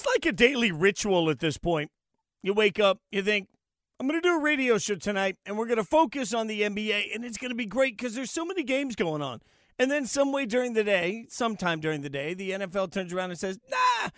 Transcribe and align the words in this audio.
It's 0.00 0.06
like 0.06 0.24
a 0.24 0.34
daily 0.34 0.72
ritual 0.72 1.28
at 1.28 1.40
this 1.40 1.58
point. 1.58 1.90
You 2.42 2.54
wake 2.54 2.80
up, 2.80 3.00
you 3.12 3.20
think, 3.20 3.48
I'm 3.98 4.08
going 4.08 4.18
to 4.18 4.26
do 4.26 4.34
a 4.34 4.40
radio 4.40 4.78
show 4.78 4.94
tonight, 4.94 5.36
and 5.44 5.58
we're 5.58 5.66
going 5.66 5.76
to 5.76 5.84
focus 5.84 6.32
on 6.32 6.46
the 6.46 6.62
NBA, 6.62 7.14
and 7.14 7.22
it's 7.22 7.36
going 7.36 7.50
to 7.50 7.54
be 7.54 7.66
great 7.66 7.98
because 7.98 8.14
there's 8.14 8.30
so 8.30 8.46
many 8.46 8.64
games 8.64 8.96
going 8.96 9.20
on. 9.20 9.42
And 9.78 9.90
then, 9.90 10.06
some 10.06 10.32
way 10.32 10.46
during 10.46 10.72
the 10.72 10.84
day, 10.84 11.26
sometime 11.28 11.80
during 11.80 12.00
the 12.00 12.08
day, 12.08 12.32
the 12.32 12.52
NFL 12.52 12.92
turns 12.92 13.12
around 13.12 13.28
and 13.28 13.38
says, 13.38 13.58
Nah, 13.70 14.08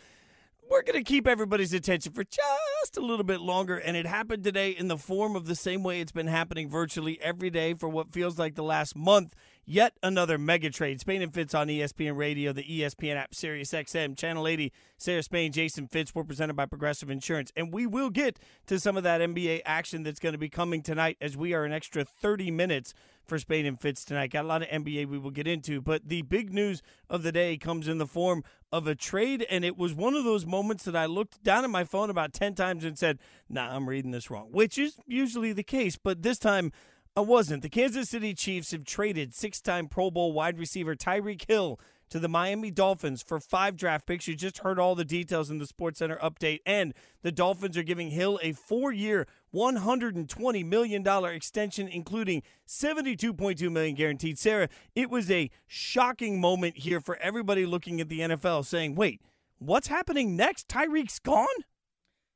we're 0.70 0.84
going 0.84 1.02
to 1.02 1.04
keep 1.04 1.26
everybody's 1.26 1.72
attention 1.72 2.12
for 2.12 2.22
just 2.22 2.96
a 2.96 3.00
little 3.00 3.24
bit 3.24 3.40
longer. 3.40 3.76
And 3.76 3.96
it 3.96 4.06
happened 4.06 4.44
today 4.44 4.70
in 4.70 4.86
the 4.86 4.96
form 4.96 5.34
of 5.34 5.46
the 5.46 5.56
same 5.56 5.82
way 5.82 6.00
it's 6.00 6.12
been 6.12 6.28
happening 6.28 6.70
virtually 6.70 7.20
every 7.20 7.50
day 7.50 7.74
for 7.74 7.88
what 7.88 8.12
feels 8.12 8.38
like 8.38 8.54
the 8.54 8.62
last 8.62 8.94
month. 8.94 9.34
Yet 9.64 9.96
another 10.02 10.38
mega 10.38 10.70
trade. 10.70 11.00
Spain 11.00 11.22
and 11.22 11.32
Fitz 11.32 11.54
on 11.54 11.68
ESPN 11.68 12.16
Radio, 12.16 12.52
the 12.52 12.64
ESPN 12.64 13.16
app, 13.16 13.34
Sirius 13.34 13.70
XM, 13.72 14.16
Channel 14.16 14.48
80. 14.48 14.72
Sarah 14.98 15.22
Spain, 15.22 15.52
Jason 15.52 15.86
Fitz. 15.86 16.14
We're 16.14 16.24
presented 16.24 16.54
by 16.54 16.66
Progressive 16.66 17.10
Insurance. 17.10 17.52
And 17.56 17.72
we 17.72 17.86
will 17.86 18.10
get 18.10 18.38
to 18.66 18.80
some 18.80 18.96
of 18.96 19.04
that 19.04 19.20
NBA 19.20 19.62
action 19.64 20.02
that's 20.02 20.18
going 20.18 20.32
to 20.32 20.38
be 20.38 20.48
coming 20.48 20.82
tonight 20.82 21.16
as 21.20 21.36
we 21.36 21.54
are 21.54 21.64
an 21.64 21.72
extra 21.72 22.04
30 22.04 22.50
minutes 22.50 22.92
for 23.24 23.38
Spain 23.38 23.66
and 23.66 23.80
Fitz 23.80 24.04
tonight. 24.04 24.32
Got 24.32 24.44
a 24.44 24.48
lot 24.48 24.62
of 24.62 24.68
NBA 24.68 25.06
we 25.06 25.18
will 25.18 25.30
get 25.30 25.46
into, 25.46 25.80
but 25.80 26.08
the 26.08 26.22
big 26.22 26.52
news 26.52 26.82
of 27.08 27.22
the 27.22 27.32
day 27.32 27.56
comes 27.56 27.86
in 27.86 27.98
the 27.98 28.06
form 28.06 28.42
of 28.72 28.86
a 28.86 28.94
trade, 28.94 29.46
and 29.50 29.64
it 29.64 29.76
was 29.76 29.94
one 29.94 30.14
of 30.14 30.24
those 30.24 30.46
moments 30.46 30.84
that 30.84 30.96
I 30.96 31.06
looked 31.06 31.42
down 31.44 31.62
at 31.62 31.70
my 31.70 31.84
phone 31.84 32.10
about 32.10 32.32
10 32.32 32.54
times 32.54 32.84
and 32.84 32.98
said, 32.98 33.18
nah, 33.48 33.76
I'm 33.76 33.88
reading 33.88 34.10
this 34.10 34.30
wrong, 34.30 34.48
which 34.50 34.78
is 34.78 34.96
usually 35.06 35.52
the 35.52 35.62
case, 35.62 35.96
but 35.96 36.22
this 36.22 36.38
time 36.38 36.72
I 37.14 37.20
wasn't. 37.20 37.62
The 37.62 37.68
Kansas 37.68 38.08
City 38.08 38.32
Chiefs 38.32 38.70
have 38.70 38.84
traded 38.84 39.34
six 39.34 39.60
time 39.60 39.86
Pro 39.86 40.10
Bowl 40.10 40.32
wide 40.32 40.58
receiver 40.58 40.96
Tyreek 40.96 41.46
Hill 41.46 41.78
to 42.08 42.18
the 42.18 42.28
Miami 42.28 42.70
Dolphins 42.70 43.22
for 43.22 43.38
five 43.38 43.76
draft 43.76 44.06
picks. 44.06 44.26
You 44.26 44.34
just 44.34 44.58
heard 44.58 44.78
all 44.78 44.94
the 44.94 45.04
details 45.04 45.50
in 45.50 45.58
the 45.58 45.66
Sports 45.66 45.98
Center 45.98 46.16
update. 46.16 46.60
And 46.64 46.94
the 47.20 47.30
Dolphins 47.30 47.76
are 47.76 47.82
giving 47.82 48.10
Hill 48.10 48.38
a 48.42 48.52
four 48.52 48.92
year, 48.92 49.26
$120 49.54 50.64
million 50.64 51.06
extension, 51.26 51.86
including 51.86 52.42
72.2 52.66 53.70
million 53.70 53.94
guaranteed. 53.94 54.38
Sarah, 54.38 54.70
it 54.94 55.10
was 55.10 55.30
a 55.30 55.50
shocking 55.66 56.40
moment 56.40 56.78
here 56.78 57.00
for 57.00 57.16
everybody 57.16 57.66
looking 57.66 58.00
at 58.00 58.08
the 58.08 58.20
NFL 58.20 58.64
saying, 58.64 58.94
wait, 58.94 59.20
what's 59.58 59.88
happening 59.88 60.34
next? 60.34 60.66
Tyreek's 60.66 61.18
gone? 61.18 61.46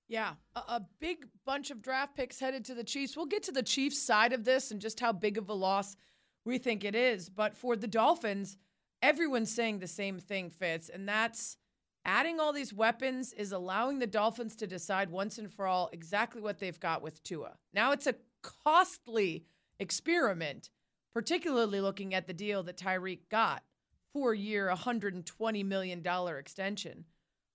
Yeah, 0.08 0.34
a, 0.54 0.60
a, 0.60 0.86
big 1.00 1.26
bunch 1.44 1.70
of 1.70 1.82
draft 1.82 2.14
picks 2.14 2.38
headed 2.38 2.64
to 2.66 2.74
the 2.74 2.84
Chiefs. 2.84 3.16
We'll 3.16 3.26
get 3.26 3.42
to 3.44 3.52
the 3.52 3.62
Chiefs 3.62 3.98
side 3.98 4.32
of 4.32 4.44
this 4.44 4.70
and 4.70 4.80
just 4.80 5.00
how 5.00 5.12
big 5.12 5.36
of 5.36 5.48
a 5.48 5.52
loss 5.52 5.96
we 6.44 6.58
think 6.58 6.84
it 6.84 6.94
is. 6.94 7.28
But 7.28 7.56
for 7.56 7.74
the 7.74 7.88
Dolphins, 7.88 8.56
everyone's 9.02 9.52
saying 9.52 9.80
the 9.80 9.88
same 9.88 10.20
thing, 10.20 10.50
Fitz, 10.50 10.88
and 10.88 11.08
that's 11.08 11.56
adding 12.04 12.38
all 12.38 12.52
these 12.52 12.72
weapons 12.72 13.32
is 13.32 13.50
allowing 13.50 13.98
the 13.98 14.06
Dolphins 14.06 14.54
to 14.56 14.66
decide 14.66 15.10
once 15.10 15.38
and 15.38 15.52
for 15.52 15.66
all 15.66 15.90
exactly 15.92 16.40
what 16.40 16.60
they've 16.60 16.78
got 16.78 17.02
with 17.02 17.22
Tua. 17.24 17.54
Now 17.74 17.90
it's 17.90 18.06
a 18.06 18.14
costly 18.42 19.44
experiment, 19.80 20.70
particularly 21.12 21.80
looking 21.80 22.14
at 22.14 22.28
the 22.28 22.32
deal 22.32 22.62
that 22.62 22.76
Tyreek 22.76 23.28
got 23.28 23.64
four 24.12 24.34
year, 24.34 24.72
$120 24.72 25.64
million 25.64 26.02
extension. 26.38 27.04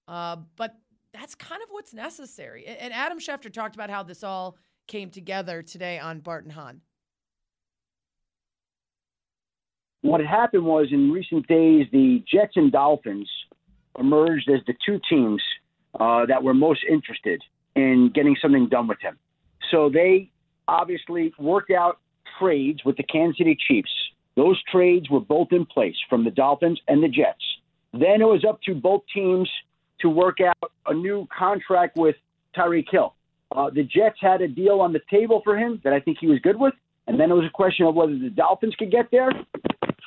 Uh, 0.07 0.35
but 0.57 0.75
that's 1.13 1.35
kind 1.35 1.61
of 1.61 1.69
what's 1.71 1.93
necessary. 1.93 2.65
And 2.65 2.93
Adam 2.93 3.19
Schefter 3.19 3.51
talked 3.51 3.75
about 3.75 3.89
how 3.89 4.03
this 4.03 4.23
all 4.23 4.57
came 4.87 5.09
together 5.09 5.61
today 5.61 5.99
on 5.99 6.19
Barton 6.19 6.51
Hahn. 6.51 6.81
What 10.01 10.19
had 10.19 10.29
happened 10.29 10.65
was 10.65 10.87
in 10.91 11.11
recent 11.11 11.47
days, 11.47 11.85
the 11.91 12.23
Jets 12.31 12.53
and 12.55 12.71
Dolphins 12.71 13.29
emerged 13.99 14.49
as 14.49 14.61
the 14.65 14.73
two 14.85 14.99
teams 15.09 15.41
uh, 15.99 16.25
that 16.25 16.41
were 16.41 16.53
most 16.53 16.81
interested 16.89 17.41
in 17.75 18.11
getting 18.13 18.35
something 18.41 18.67
done 18.67 18.87
with 18.87 18.99
him. 18.99 19.17
So 19.69 19.89
they 19.89 20.31
obviously 20.67 21.33
worked 21.37 21.71
out 21.71 21.99
trades 22.39 22.83
with 22.83 22.97
the 22.97 23.03
Kansas 23.03 23.37
City 23.37 23.57
Chiefs. 23.67 23.91
Those 24.35 24.61
trades 24.71 25.09
were 25.09 25.19
both 25.19 25.49
in 25.51 25.65
place 25.65 25.95
from 26.09 26.23
the 26.23 26.31
Dolphins 26.31 26.79
and 26.87 27.03
the 27.03 27.07
Jets. 27.07 27.43
Then 27.93 28.21
it 28.21 28.27
was 28.27 28.43
up 28.47 28.61
to 28.63 28.73
both 28.73 29.03
teams 29.13 29.49
to 30.01 30.09
work 30.09 30.37
out 30.41 30.71
a 30.87 30.93
new 30.93 31.27
contract 31.37 31.97
with 31.97 32.15
Tyreek 32.55 32.85
Hill. 32.91 33.13
Uh, 33.55 33.69
the 33.69 33.83
Jets 33.83 34.17
had 34.21 34.41
a 34.41 34.47
deal 34.47 34.79
on 34.79 34.93
the 34.93 35.01
table 35.09 35.41
for 35.43 35.57
him 35.57 35.81
that 35.83 35.93
I 35.93 35.99
think 35.99 36.17
he 36.21 36.27
was 36.27 36.39
good 36.39 36.57
with, 36.57 36.73
and 37.07 37.19
then 37.19 37.31
it 37.31 37.33
was 37.33 37.45
a 37.45 37.53
question 37.53 37.85
of 37.85 37.95
whether 37.95 38.17
the 38.17 38.29
Dolphins 38.29 38.75
could 38.77 38.91
get 38.91 39.09
there. 39.11 39.31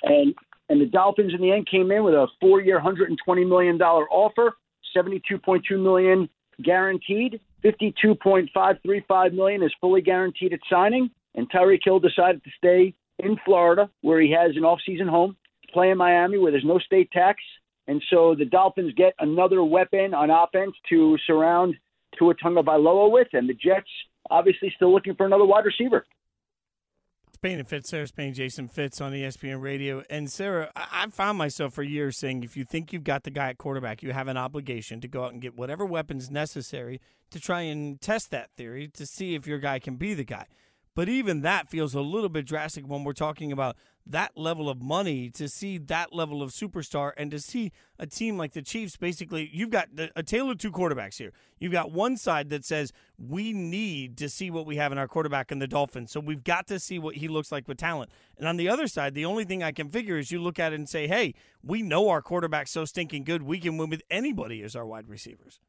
And 0.02 0.34
and 0.70 0.80
the 0.80 0.86
Dolphins 0.86 1.32
in 1.34 1.42
the 1.42 1.52
end 1.52 1.68
came 1.70 1.90
in 1.90 2.04
with 2.04 2.14
a 2.14 2.26
four-year, 2.40 2.76
120 2.76 3.44
million 3.44 3.76
dollar 3.76 4.08
offer, 4.08 4.54
72.2 4.96 5.62
million 5.72 6.28
guaranteed, 6.62 7.38
52.535 7.62 9.32
million 9.34 9.62
is 9.62 9.72
fully 9.80 10.00
guaranteed 10.00 10.52
at 10.52 10.60
signing. 10.70 11.10
And 11.34 11.50
Tyreek 11.50 11.80
Hill 11.84 11.98
decided 11.98 12.42
to 12.44 12.50
stay 12.56 12.94
in 13.18 13.36
Florida, 13.44 13.90
where 14.02 14.20
he 14.20 14.30
has 14.32 14.56
an 14.56 14.64
off-season 14.64 15.08
home, 15.08 15.36
play 15.72 15.90
in 15.90 15.98
Miami, 15.98 16.38
where 16.38 16.52
there's 16.52 16.64
no 16.64 16.78
state 16.78 17.10
tax, 17.10 17.42
and 17.86 18.02
so 18.10 18.34
the 18.34 18.44
Dolphins 18.44 18.92
get 18.96 19.14
another 19.18 19.62
weapon 19.62 20.14
on 20.14 20.30
offense 20.30 20.74
to 20.88 21.16
surround 21.26 21.74
Tua 22.18 22.34
Tagovailoa 22.34 23.10
with, 23.10 23.28
and 23.32 23.48
the 23.48 23.54
Jets 23.54 23.88
obviously 24.30 24.72
still 24.74 24.92
looking 24.92 25.14
for 25.14 25.26
another 25.26 25.44
wide 25.44 25.64
receiver. 25.64 26.06
Spain 27.34 27.58
and 27.58 27.68
Fitz, 27.68 27.90
Sarah 27.90 28.06
Spain, 28.06 28.32
Jason 28.32 28.68
Fitz 28.68 29.02
on 29.02 29.12
ESPN 29.12 29.60
Radio. 29.60 30.02
And 30.08 30.32
Sarah, 30.32 30.70
I 30.74 31.08
found 31.10 31.36
myself 31.36 31.74
for 31.74 31.82
years 31.82 32.16
saying 32.16 32.42
if 32.42 32.56
you 32.56 32.64
think 32.64 32.90
you've 32.90 33.04
got 33.04 33.24
the 33.24 33.30
guy 33.30 33.50
at 33.50 33.58
quarterback, 33.58 34.02
you 34.02 34.14
have 34.14 34.28
an 34.28 34.38
obligation 34.38 35.02
to 35.02 35.08
go 35.08 35.24
out 35.24 35.32
and 35.32 35.42
get 35.42 35.54
whatever 35.54 35.84
weapons 35.84 36.30
necessary 36.30 37.02
to 37.30 37.38
try 37.38 37.60
and 37.60 38.00
test 38.00 38.30
that 38.30 38.50
theory 38.56 38.88
to 38.94 39.04
see 39.04 39.34
if 39.34 39.46
your 39.46 39.58
guy 39.58 39.78
can 39.78 39.96
be 39.96 40.14
the 40.14 40.24
guy. 40.24 40.46
But 40.94 41.08
even 41.08 41.40
that 41.40 41.68
feels 41.68 41.94
a 41.94 42.00
little 42.00 42.28
bit 42.28 42.46
drastic 42.46 42.86
when 42.86 43.02
we're 43.02 43.14
talking 43.14 43.50
about 43.50 43.76
that 44.06 44.36
level 44.36 44.68
of 44.68 44.82
money 44.82 45.30
to 45.30 45.48
see 45.48 45.78
that 45.78 46.12
level 46.12 46.42
of 46.42 46.50
superstar 46.50 47.12
and 47.16 47.30
to 47.30 47.40
see 47.40 47.72
a 47.98 48.06
team 48.06 48.36
like 48.36 48.52
the 48.52 48.62
Chiefs 48.62 48.96
basically 48.96 49.48
you've 49.52 49.70
got 49.70 49.88
a 50.14 50.22
tale 50.22 50.50
of 50.50 50.58
two 50.58 50.70
quarterbacks 50.70 51.16
here. 51.16 51.32
You've 51.58 51.72
got 51.72 51.90
one 51.90 52.16
side 52.16 52.50
that 52.50 52.64
says 52.64 52.92
we 53.18 53.52
need 53.52 54.16
to 54.18 54.28
see 54.28 54.50
what 54.50 54.66
we 54.66 54.76
have 54.76 54.92
in 54.92 54.98
our 54.98 55.08
quarterback 55.08 55.50
in 55.50 55.58
the 55.58 55.66
Dolphins. 55.66 56.12
So 56.12 56.20
we've 56.20 56.44
got 56.44 56.66
to 56.68 56.78
see 56.78 56.98
what 56.98 57.16
he 57.16 57.28
looks 57.28 57.50
like 57.50 57.66
with 57.66 57.78
talent. 57.78 58.10
And 58.36 58.46
on 58.46 58.56
the 58.56 58.68
other 58.68 58.86
side, 58.86 59.14
the 59.14 59.24
only 59.24 59.44
thing 59.44 59.62
I 59.62 59.72
can 59.72 59.88
figure 59.88 60.18
is 60.18 60.30
you 60.30 60.40
look 60.40 60.58
at 60.58 60.72
it 60.72 60.76
and 60.76 60.88
say, 60.88 61.08
"Hey, 61.08 61.34
we 61.62 61.82
know 61.82 62.10
our 62.10 62.20
quarterback's 62.20 62.72
so 62.72 62.84
stinking 62.84 63.24
good, 63.24 63.42
we 63.42 63.58
can 63.58 63.78
win 63.78 63.90
with 63.90 64.02
anybody 64.10 64.62
as 64.62 64.76
our 64.76 64.86
wide 64.86 65.08
receivers." 65.08 65.60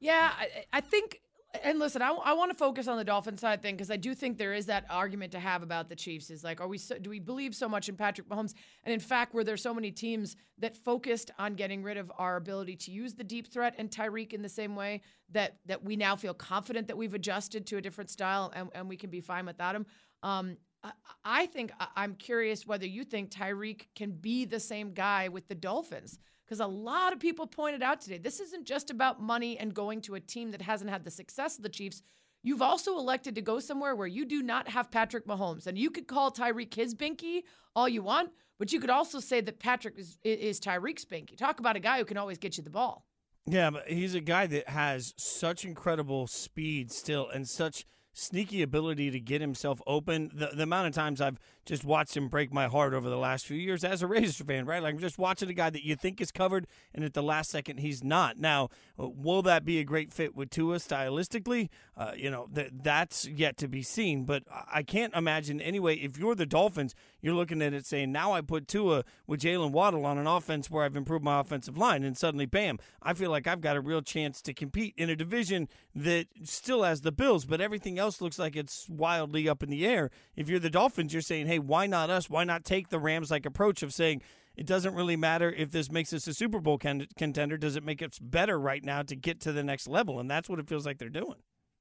Yeah, 0.00 0.32
I, 0.36 0.64
I 0.72 0.80
think 0.80 1.20
and 1.62 1.78
listen, 1.78 2.00
I, 2.00 2.10
I 2.10 2.32
want 2.32 2.50
to 2.50 2.56
focus 2.56 2.88
on 2.88 2.96
the 2.96 3.04
Dolphin 3.04 3.36
side 3.36 3.60
thing 3.60 3.74
because 3.74 3.90
I 3.90 3.96
do 3.96 4.14
think 4.14 4.38
there 4.38 4.54
is 4.54 4.66
that 4.66 4.86
argument 4.88 5.32
to 5.32 5.38
have 5.38 5.62
about 5.62 5.88
the 5.88 5.96
Chiefs. 5.96 6.30
Is 6.30 6.42
like, 6.42 6.60
are 6.60 6.68
we 6.68 6.78
so, 6.78 6.98
do 6.98 7.10
we 7.10 7.18
believe 7.18 7.54
so 7.54 7.68
much 7.68 7.88
in 7.88 7.96
Patrick 7.96 8.28
Mahomes? 8.28 8.54
And 8.84 8.92
in 8.92 9.00
fact, 9.00 9.34
were 9.34 9.44
there 9.44 9.58
so 9.58 9.74
many 9.74 9.90
teams 9.90 10.36
that 10.58 10.76
focused 10.76 11.30
on 11.38 11.54
getting 11.54 11.82
rid 11.82 11.98
of 11.98 12.10
our 12.16 12.36
ability 12.36 12.76
to 12.76 12.90
use 12.90 13.14
the 13.14 13.24
deep 13.24 13.52
threat 13.52 13.74
and 13.76 13.90
Tyreek 13.90 14.32
in 14.32 14.40
the 14.40 14.48
same 14.48 14.74
way 14.74 15.02
that 15.30 15.58
that 15.66 15.84
we 15.84 15.94
now 15.94 16.16
feel 16.16 16.34
confident 16.34 16.88
that 16.88 16.96
we've 16.96 17.14
adjusted 17.14 17.66
to 17.66 17.76
a 17.76 17.82
different 17.82 18.08
style 18.08 18.50
and, 18.54 18.70
and 18.74 18.88
we 18.88 18.96
can 18.96 19.10
be 19.10 19.20
fine 19.20 19.44
without 19.44 19.74
him? 19.74 19.86
Um, 20.22 20.56
I, 20.82 20.92
I 21.24 21.46
think 21.46 21.72
I'm 21.96 22.14
curious 22.14 22.66
whether 22.66 22.86
you 22.86 23.04
think 23.04 23.30
Tyreek 23.30 23.86
can 23.94 24.12
be 24.12 24.46
the 24.46 24.60
same 24.60 24.94
guy 24.94 25.28
with 25.28 25.48
the 25.48 25.54
Dolphins 25.54 26.18
because 26.44 26.60
a 26.60 26.66
lot 26.66 27.12
of 27.12 27.20
people 27.20 27.46
pointed 27.46 27.82
out 27.82 28.00
today 28.00 28.18
this 28.18 28.40
isn't 28.40 28.66
just 28.66 28.90
about 28.90 29.20
money 29.20 29.58
and 29.58 29.74
going 29.74 30.00
to 30.02 30.14
a 30.14 30.20
team 30.20 30.50
that 30.50 30.62
hasn't 30.62 30.90
had 30.90 31.04
the 31.04 31.10
success 31.10 31.56
of 31.56 31.62
the 31.62 31.68
Chiefs. 31.68 32.02
You've 32.42 32.62
also 32.62 32.98
elected 32.98 33.36
to 33.36 33.42
go 33.42 33.60
somewhere 33.60 33.94
where 33.94 34.08
you 34.08 34.24
do 34.24 34.42
not 34.42 34.68
have 34.68 34.90
Patrick 34.90 35.26
Mahomes. 35.26 35.66
And 35.66 35.78
you 35.78 35.90
could 35.90 36.08
call 36.08 36.32
Tyreek 36.32 36.74
his 36.74 36.94
binky 36.94 37.42
all 37.76 37.88
you 37.88 38.02
want, 38.02 38.30
but 38.58 38.72
you 38.72 38.80
could 38.80 38.90
also 38.90 39.20
say 39.20 39.40
that 39.40 39.60
Patrick 39.60 39.98
is, 39.98 40.18
is 40.24 40.58
Tyreek's 40.58 41.04
binky. 41.04 41.36
Talk 41.36 41.60
about 41.60 41.76
a 41.76 41.80
guy 41.80 41.98
who 41.98 42.04
can 42.04 42.16
always 42.16 42.38
get 42.38 42.56
you 42.56 42.64
the 42.64 42.70
ball. 42.70 43.06
Yeah, 43.46 43.70
but 43.70 43.88
he's 43.88 44.14
a 44.14 44.20
guy 44.20 44.46
that 44.46 44.68
has 44.68 45.14
such 45.16 45.64
incredible 45.64 46.26
speed 46.26 46.92
still 46.92 47.28
and 47.28 47.48
such 47.48 47.84
sneaky 48.12 48.62
ability 48.62 49.10
to 49.10 49.20
get 49.20 49.40
himself 49.40 49.80
open. 49.86 50.30
The, 50.34 50.50
the 50.54 50.62
amount 50.64 50.88
of 50.88 50.94
times 50.94 51.20
I've 51.20 51.38
just 51.64 51.84
watched 51.84 52.16
him 52.16 52.28
break 52.28 52.52
my 52.52 52.66
heart 52.66 52.94
over 52.94 53.08
the 53.08 53.16
last 53.16 53.46
few 53.46 53.56
years 53.56 53.84
as 53.84 54.02
a 54.02 54.06
Raider 54.06 54.32
fan, 54.32 54.66
right? 54.66 54.82
Like 54.82 54.94
I'm 54.94 55.00
just 55.00 55.18
watching 55.18 55.48
a 55.48 55.54
guy 55.54 55.70
that 55.70 55.84
you 55.84 55.96
think 55.96 56.20
is 56.20 56.32
covered, 56.32 56.66
and 56.94 57.04
at 57.04 57.14
the 57.14 57.22
last 57.22 57.50
second 57.50 57.78
he's 57.78 58.02
not. 58.02 58.38
Now, 58.38 58.68
uh, 58.98 59.08
will 59.08 59.42
that 59.42 59.64
be 59.64 59.78
a 59.78 59.84
great 59.84 60.12
fit 60.12 60.34
with 60.34 60.50
Tua 60.50 60.76
stylistically? 60.76 61.68
Uh, 61.96 62.12
you 62.16 62.30
know, 62.30 62.48
th- 62.54 62.70
that's 62.82 63.26
yet 63.28 63.56
to 63.58 63.68
be 63.68 63.82
seen. 63.82 64.24
But 64.24 64.44
I 64.50 64.82
can't 64.82 65.14
imagine 65.14 65.60
anyway. 65.60 65.96
If 65.96 66.18
you're 66.18 66.34
the 66.34 66.46
Dolphins, 66.46 66.94
you're 67.20 67.34
looking 67.34 67.62
at 67.62 67.74
it 67.74 67.86
saying, 67.86 68.10
now 68.10 68.32
I 68.32 68.40
put 68.40 68.66
Tua 68.66 69.04
with 69.26 69.40
Jaylen 69.40 69.70
Waddle 69.70 70.04
on 70.04 70.18
an 70.18 70.26
offense 70.26 70.70
where 70.70 70.84
I've 70.84 70.96
improved 70.96 71.24
my 71.24 71.40
offensive 71.40 71.78
line, 71.78 72.02
and 72.02 72.16
suddenly, 72.16 72.46
bam, 72.46 72.78
I 73.02 73.14
feel 73.14 73.30
like 73.30 73.46
I've 73.46 73.60
got 73.60 73.76
a 73.76 73.80
real 73.80 74.02
chance 74.02 74.42
to 74.42 74.54
compete 74.54 74.94
in 74.96 75.10
a 75.10 75.16
division 75.16 75.68
that 75.94 76.26
still 76.42 76.82
has 76.82 77.02
the 77.02 77.12
Bills, 77.12 77.44
but 77.44 77.60
everything 77.60 77.98
else 77.98 78.20
looks 78.20 78.38
like 78.38 78.56
it's 78.56 78.88
wildly 78.88 79.48
up 79.48 79.62
in 79.62 79.70
the 79.70 79.86
air. 79.86 80.10
If 80.34 80.48
you're 80.48 80.58
the 80.58 80.70
Dolphins, 80.70 81.12
you're 81.12 81.22
saying, 81.22 81.46
hey, 81.52 81.58
why 81.58 81.86
not 81.86 82.08
us? 82.08 82.30
Why 82.30 82.44
not 82.44 82.64
take 82.64 82.88
the 82.88 82.98
Rams 82.98 83.30
like 83.30 83.44
approach 83.44 83.82
of 83.82 83.92
saying, 83.92 84.22
it 84.56 84.66
doesn't 84.66 84.94
really 84.94 85.16
matter 85.16 85.50
if 85.50 85.70
this 85.70 85.90
makes 85.90 86.12
us 86.12 86.26
a 86.26 86.34
Super 86.34 86.60
Bowl 86.60 86.78
con- 86.78 87.06
contender. 87.16 87.56
Does 87.56 87.76
it 87.76 87.84
make 87.84 88.02
us 88.02 88.18
better 88.18 88.58
right 88.58 88.82
now 88.82 89.02
to 89.02 89.16
get 89.16 89.40
to 89.40 89.52
the 89.52 89.62
next 89.62 89.86
level? 89.86 90.18
And 90.18 90.30
that's 90.30 90.48
what 90.48 90.58
it 90.58 90.68
feels 90.68 90.86
like 90.86 90.98
they're 90.98 91.08
doing. 91.08 91.36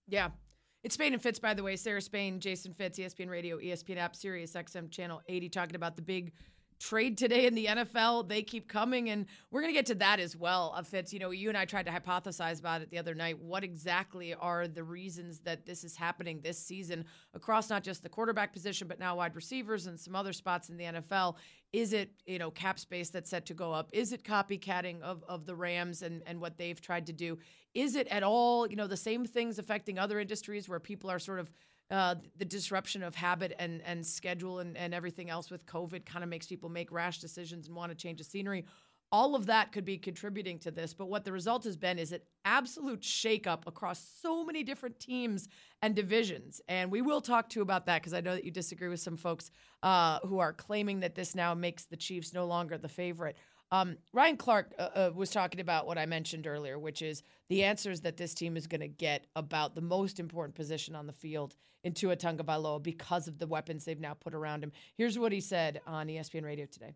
Yeah. 0.07 0.29
It's 0.83 0.95
Spain 0.95 1.13
and 1.13 1.21
Fitz, 1.21 1.39
by 1.39 1.53
the 1.53 1.63
way. 1.63 1.75
Sarah 1.75 2.01
Spain, 2.01 2.39
Jason 2.39 2.73
Fitz, 2.73 2.97
ESPN 2.97 3.29
Radio, 3.29 3.59
ESPN 3.59 3.97
App, 3.97 4.15
Sirius 4.15 4.53
XM 4.53 4.89
Channel 4.89 5.21
80, 5.27 5.50
talking 5.50 5.75
about 5.75 5.95
the 5.95 6.01
big 6.01 6.33
trade 6.81 7.17
today 7.17 7.45
in 7.45 7.53
the 7.53 7.67
NFL. 7.67 8.27
They 8.27 8.41
keep 8.41 8.67
coming, 8.67 9.09
and 9.11 9.27
we're 9.51 9.61
going 9.61 9.71
to 9.71 9.77
get 9.77 9.85
to 9.87 9.95
that 9.95 10.19
as 10.19 10.35
well. 10.35 10.73
Uh, 10.75 10.81
Fitz, 10.81 11.13
you 11.13 11.19
know, 11.19 11.29
you 11.29 11.47
and 11.47 11.57
I 11.57 11.65
tried 11.65 11.85
to 11.85 11.91
hypothesize 11.91 12.59
about 12.59 12.81
it 12.81 12.89
the 12.89 12.97
other 12.97 13.13
night. 13.13 13.39
What 13.39 13.63
exactly 13.63 14.33
are 14.33 14.67
the 14.67 14.83
reasons 14.83 15.39
that 15.41 15.65
this 15.65 15.83
is 15.83 15.95
happening 15.95 16.41
this 16.41 16.57
season 16.57 17.05
across 17.33 17.69
not 17.69 17.83
just 17.83 18.03
the 18.03 18.09
quarterback 18.09 18.51
position, 18.51 18.87
but 18.87 18.99
now 18.99 19.15
wide 19.15 19.35
receivers 19.35 19.85
and 19.87 19.99
some 19.99 20.15
other 20.15 20.33
spots 20.33 20.69
in 20.69 20.77
the 20.77 20.85
NFL? 20.85 21.35
Is 21.71 21.93
it, 21.93 22.11
you 22.25 22.39
know, 22.39 22.51
cap 22.51 22.79
space 22.79 23.09
that's 23.09 23.29
set 23.29 23.45
to 23.45 23.53
go 23.53 23.71
up? 23.71 23.89
Is 23.93 24.11
it 24.11 24.23
copycatting 24.23 25.01
of, 25.01 25.23
of 25.29 25.45
the 25.45 25.55
Rams 25.55 26.01
and, 26.01 26.23
and 26.25 26.41
what 26.41 26.57
they've 26.57 26.81
tried 26.81 27.05
to 27.05 27.13
do? 27.13 27.37
Is 27.73 27.95
it 27.95 28.07
at 28.07 28.23
all, 28.23 28.67
you 28.67 28.75
know, 28.75 28.87
the 28.87 28.97
same 28.97 29.25
things 29.25 29.59
affecting 29.59 29.97
other 29.97 30.19
industries 30.19 30.67
where 30.67 30.79
people 30.79 31.09
are 31.09 31.19
sort 31.19 31.39
of 31.39 31.49
uh, 31.91 32.15
the 32.38 32.45
disruption 32.45 33.03
of 33.03 33.13
habit 33.13 33.53
and, 33.59 33.81
and 33.85 34.05
schedule 34.05 34.59
and, 34.59 34.77
and 34.77 34.93
everything 34.93 35.29
else 35.29 35.51
with 35.51 35.65
COVID 35.65 36.05
kind 36.05 36.23
of 36.23 36.29
makes 36.29 36.47
people 36.47 36.69
make 36.69 36.91
rash 36.91 37.19
decisions 37.19 37.67
and 37.67 37.75
want 37.75 37.91
to 37.91 37.95
change 37.95 38.17
the 38.17 38.23
scenery. 38.23 38.65
All 39.11 39.35
of 39.35 39.47
that 39.47 39.73
could 39.73 39.83
be 39.83 39.97
contributing 39.97 40.57
to 40.59 40.71
this. 40.71 40.93
But 40.93 41.09
what 41.09 41.25
the 41.25 41.33
result 41.33 41.65
has 41.65 41.75
been 41.75 41.99
is 41.99 42.13
an 42.13 42.21
absolute 42.45 43.01
shakeup 43.01 43.67
across 43.67 43.99
so 44.21 44.45
many 44.45 44.63
different 44.63 45.01
teams 45.01 45.49
and 45.81 45.93
divisions. 45.93 46.61
And 46.69 46.89
we 46.89 47.01
will 47.01 47.19
talk 47.19 47.49
to 47.49 47.59
you 47.59 47.61
about 47.61 47.85
that 47.88 48.01
because 48.01 48.13
I 48.13 48.21
know 48.21 48.35
that 48.35 48.45
you 48.45 48.51
disagree 48.51 48.88
with 48.88 49.01
some 49.01 49.17
folks 49.17 49.51
uh, 49.83 50.19
who 50.19 50.39
are 50.39 50.53
claiming 50.53 51.01
that 51.01 51.15
this 51.15 51.35
now 51.35 51.53
makes 51.53 51.83
the 51.83 51.97
Chiefs 51.97 52.33
no 52.33 52.45
longer 52.45 52.77
the 52.77 52.88
favorite. 52.88 53.35
Um, 53.71 53.97
Ryan 54.12 54.35
Clark 54.35 54.73
uh, 54.77 54.81
uh, 54.81 55.12
was 55.15 55.29
talking 55.29 55.62
about 55.62 55.88
what 55.88 55.97
I 55.97 56.06
mentioned 56.06 56.45
earlier, 56.45 56.77
which 56.77 57.01
is 57.01 57.23
the 57.47 57.63
answers 57.63 58.01
that 58.01 58.18
this 58.18 58.33
team 58.33 58.57
is 58.57 58.68
going 58.68 58.81
to 58.81 58.89
get 58.89 59.27
about 59.35 59.75
the 59.75 59.81
most 59.81 60.19
important 60.19 60.56
position 60.56 60.94
on 60.94 61.07
the 61.07 61.13
field 61.13 61.56
in 61.85 61.94
Tua 61.94 62.18
Tagovailoa 62.18 62.83
because 62.83 63.29
of 63.29 63.39
the 63.39 63.47
weapons 63.47 63.85
they've 63.85 64.00
now 64.00 64.13
put 64.13 64.33
around 64.33 64.63
him. 64.63 64.73
Here's 64.97 65.18
what 65.18 65.31
he 65.31 65.39
said 65.39 65.79
on 65.88 66.07
ESPN 66.07 66.44
Radio 66.44 66.65
today. 66.65 66.95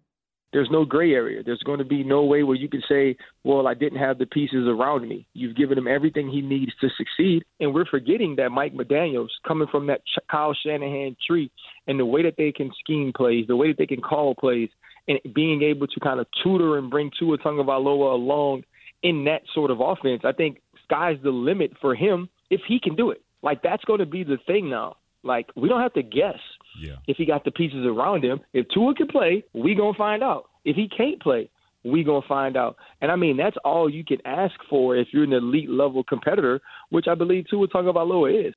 There's 0.51 0.69
no 0.69 0.85
gray 0.85 1.13
area. 1.13 1.43
There's 1.43 1.63
going 1.63 1.79
to 1.79 1.85
be 1.85 2.03
no 2.03 2.23
way 2.23 2.43
where 2.43 2.55
you 2.55 2.69
can 2.69 2.83
say, 2.87 3.17
well, 3.43 3.67
I 3.67 3.73
didn't 3.73 3.99
have 3.99 4.19
the 4.19 4.25
pieces 4.25 4.67
around 4.67 5.07
me. 5.07 5.27
You've 5.33 5.55
given 5.55 5.77
him 5.77 5.87
everything 5.87 6.29
he 6.29 6.41
needs 6.41 6.71
to 6.79 6.89
succeed. 6.97 7.43
And 7.59 7.73
we're 7.73 7.85
forgetting 7.85 8.35
that 8.37 8.51
Mike 8.51 8.73
McDaniels, 8.73 9.29
coming 9.45 9.67
from 9.69 9.87
that 9.87 10.01
Kyle 10.31 10.53
Shanahan 10.53 11.17
tree, 11.25 11.51
and 11.87 11.99
the 11.99 12.05
way 12.05 12.23
that 12.23 12.35
they 12.37 12.53
can 12.53 12.71
scheme 12.79 13.11
plays, 13.13 13.47
the 13.47 13.55
way 13.55 13.67
that 13.67 13.77
they 13.77 13.85
can 13.85 14.01
call 14.01 14.33
plays, 14.33 14.69
and 15.07 15.19
being 15.33 15.61
able 15.61 15.87
to 15.87 15.99
kind 15.99 16.19
of 16.19 16.27
tutor 16.43 16.77
and 16.77 16.89
bring 16.89 17.11
Tua 17.17 17.37
Tagovailoa 17.37 18.13
along 18.13 18.63
in 19.03 19.25
that 19.25 19.43
sort 19.53 19.71
of 19.71 19.79
offense, 19.79 20.21
I 20.23 20.31
think 20.31 20.61
sky's 20.83 21.17
the 21.23 21.31
limit 21.31 21.73
for 21.79 21.95
him 21.95 22.29
if 22.49 22.61
he 22.67 22.79
can 22.79 22.95
do 22.95 23.11
it. 23.11 23.21
Like 23.41 23.61
that's 23.61 23.83
going 23.85 23.99
to 23.99 24.05
be 24.05 24.23
the 24.23 24.37
thing 24.47 24.69
now. 24.69 24.97
Like 25.23 25.49
we 25.55 25.67
don't 25.67 25.81
have 25.81 25.93
to 25.93 26.03
guess 26.03 26.39
yeah. 26.79 26.95
if 27.07 27.17
he 27.17 27.25
got 27.25 27.43
the 27.43 27.51
pieces 27.51 27.85
around 27.85 28.23
him. 28.23 28.41
If 28.53 28.67
Tua 28.69 28.93
can 28.93 29.07
play, 29.07 29.43
we 29.53 29.75
gonna 29.75 29.97
find 29.97 30.23
out. 30.23 30.49
If 30.63 30.75
he 30.75 30.87
can't 30.87 31.21
play, 31.21 31.49
we 31.83 32.03
gonna 32.03 32.25
find 32.27 32.55
out. 32.55 32.77
And 33.01 33.11
I 33.11 33.15
mean 33.15 33.35
that's 33.35 33.57
all 33.65 33.89
you 33.89 34.05
can 34.05 34.19
ask 34.25 34.53
for 34.69 34.95
if 34.95 35.07
you're 35.11 35.23
an 35.23 35.33
elite 35.33 35.69
level 35.69 36.03
competitor, 36.03 36.61
which 36.89 37.07
I 37.07 37.15
believe 37.15 37.45
Tua 37.49 37.67
Tagovailoa 37.67 38.49
is. 38.49 38.53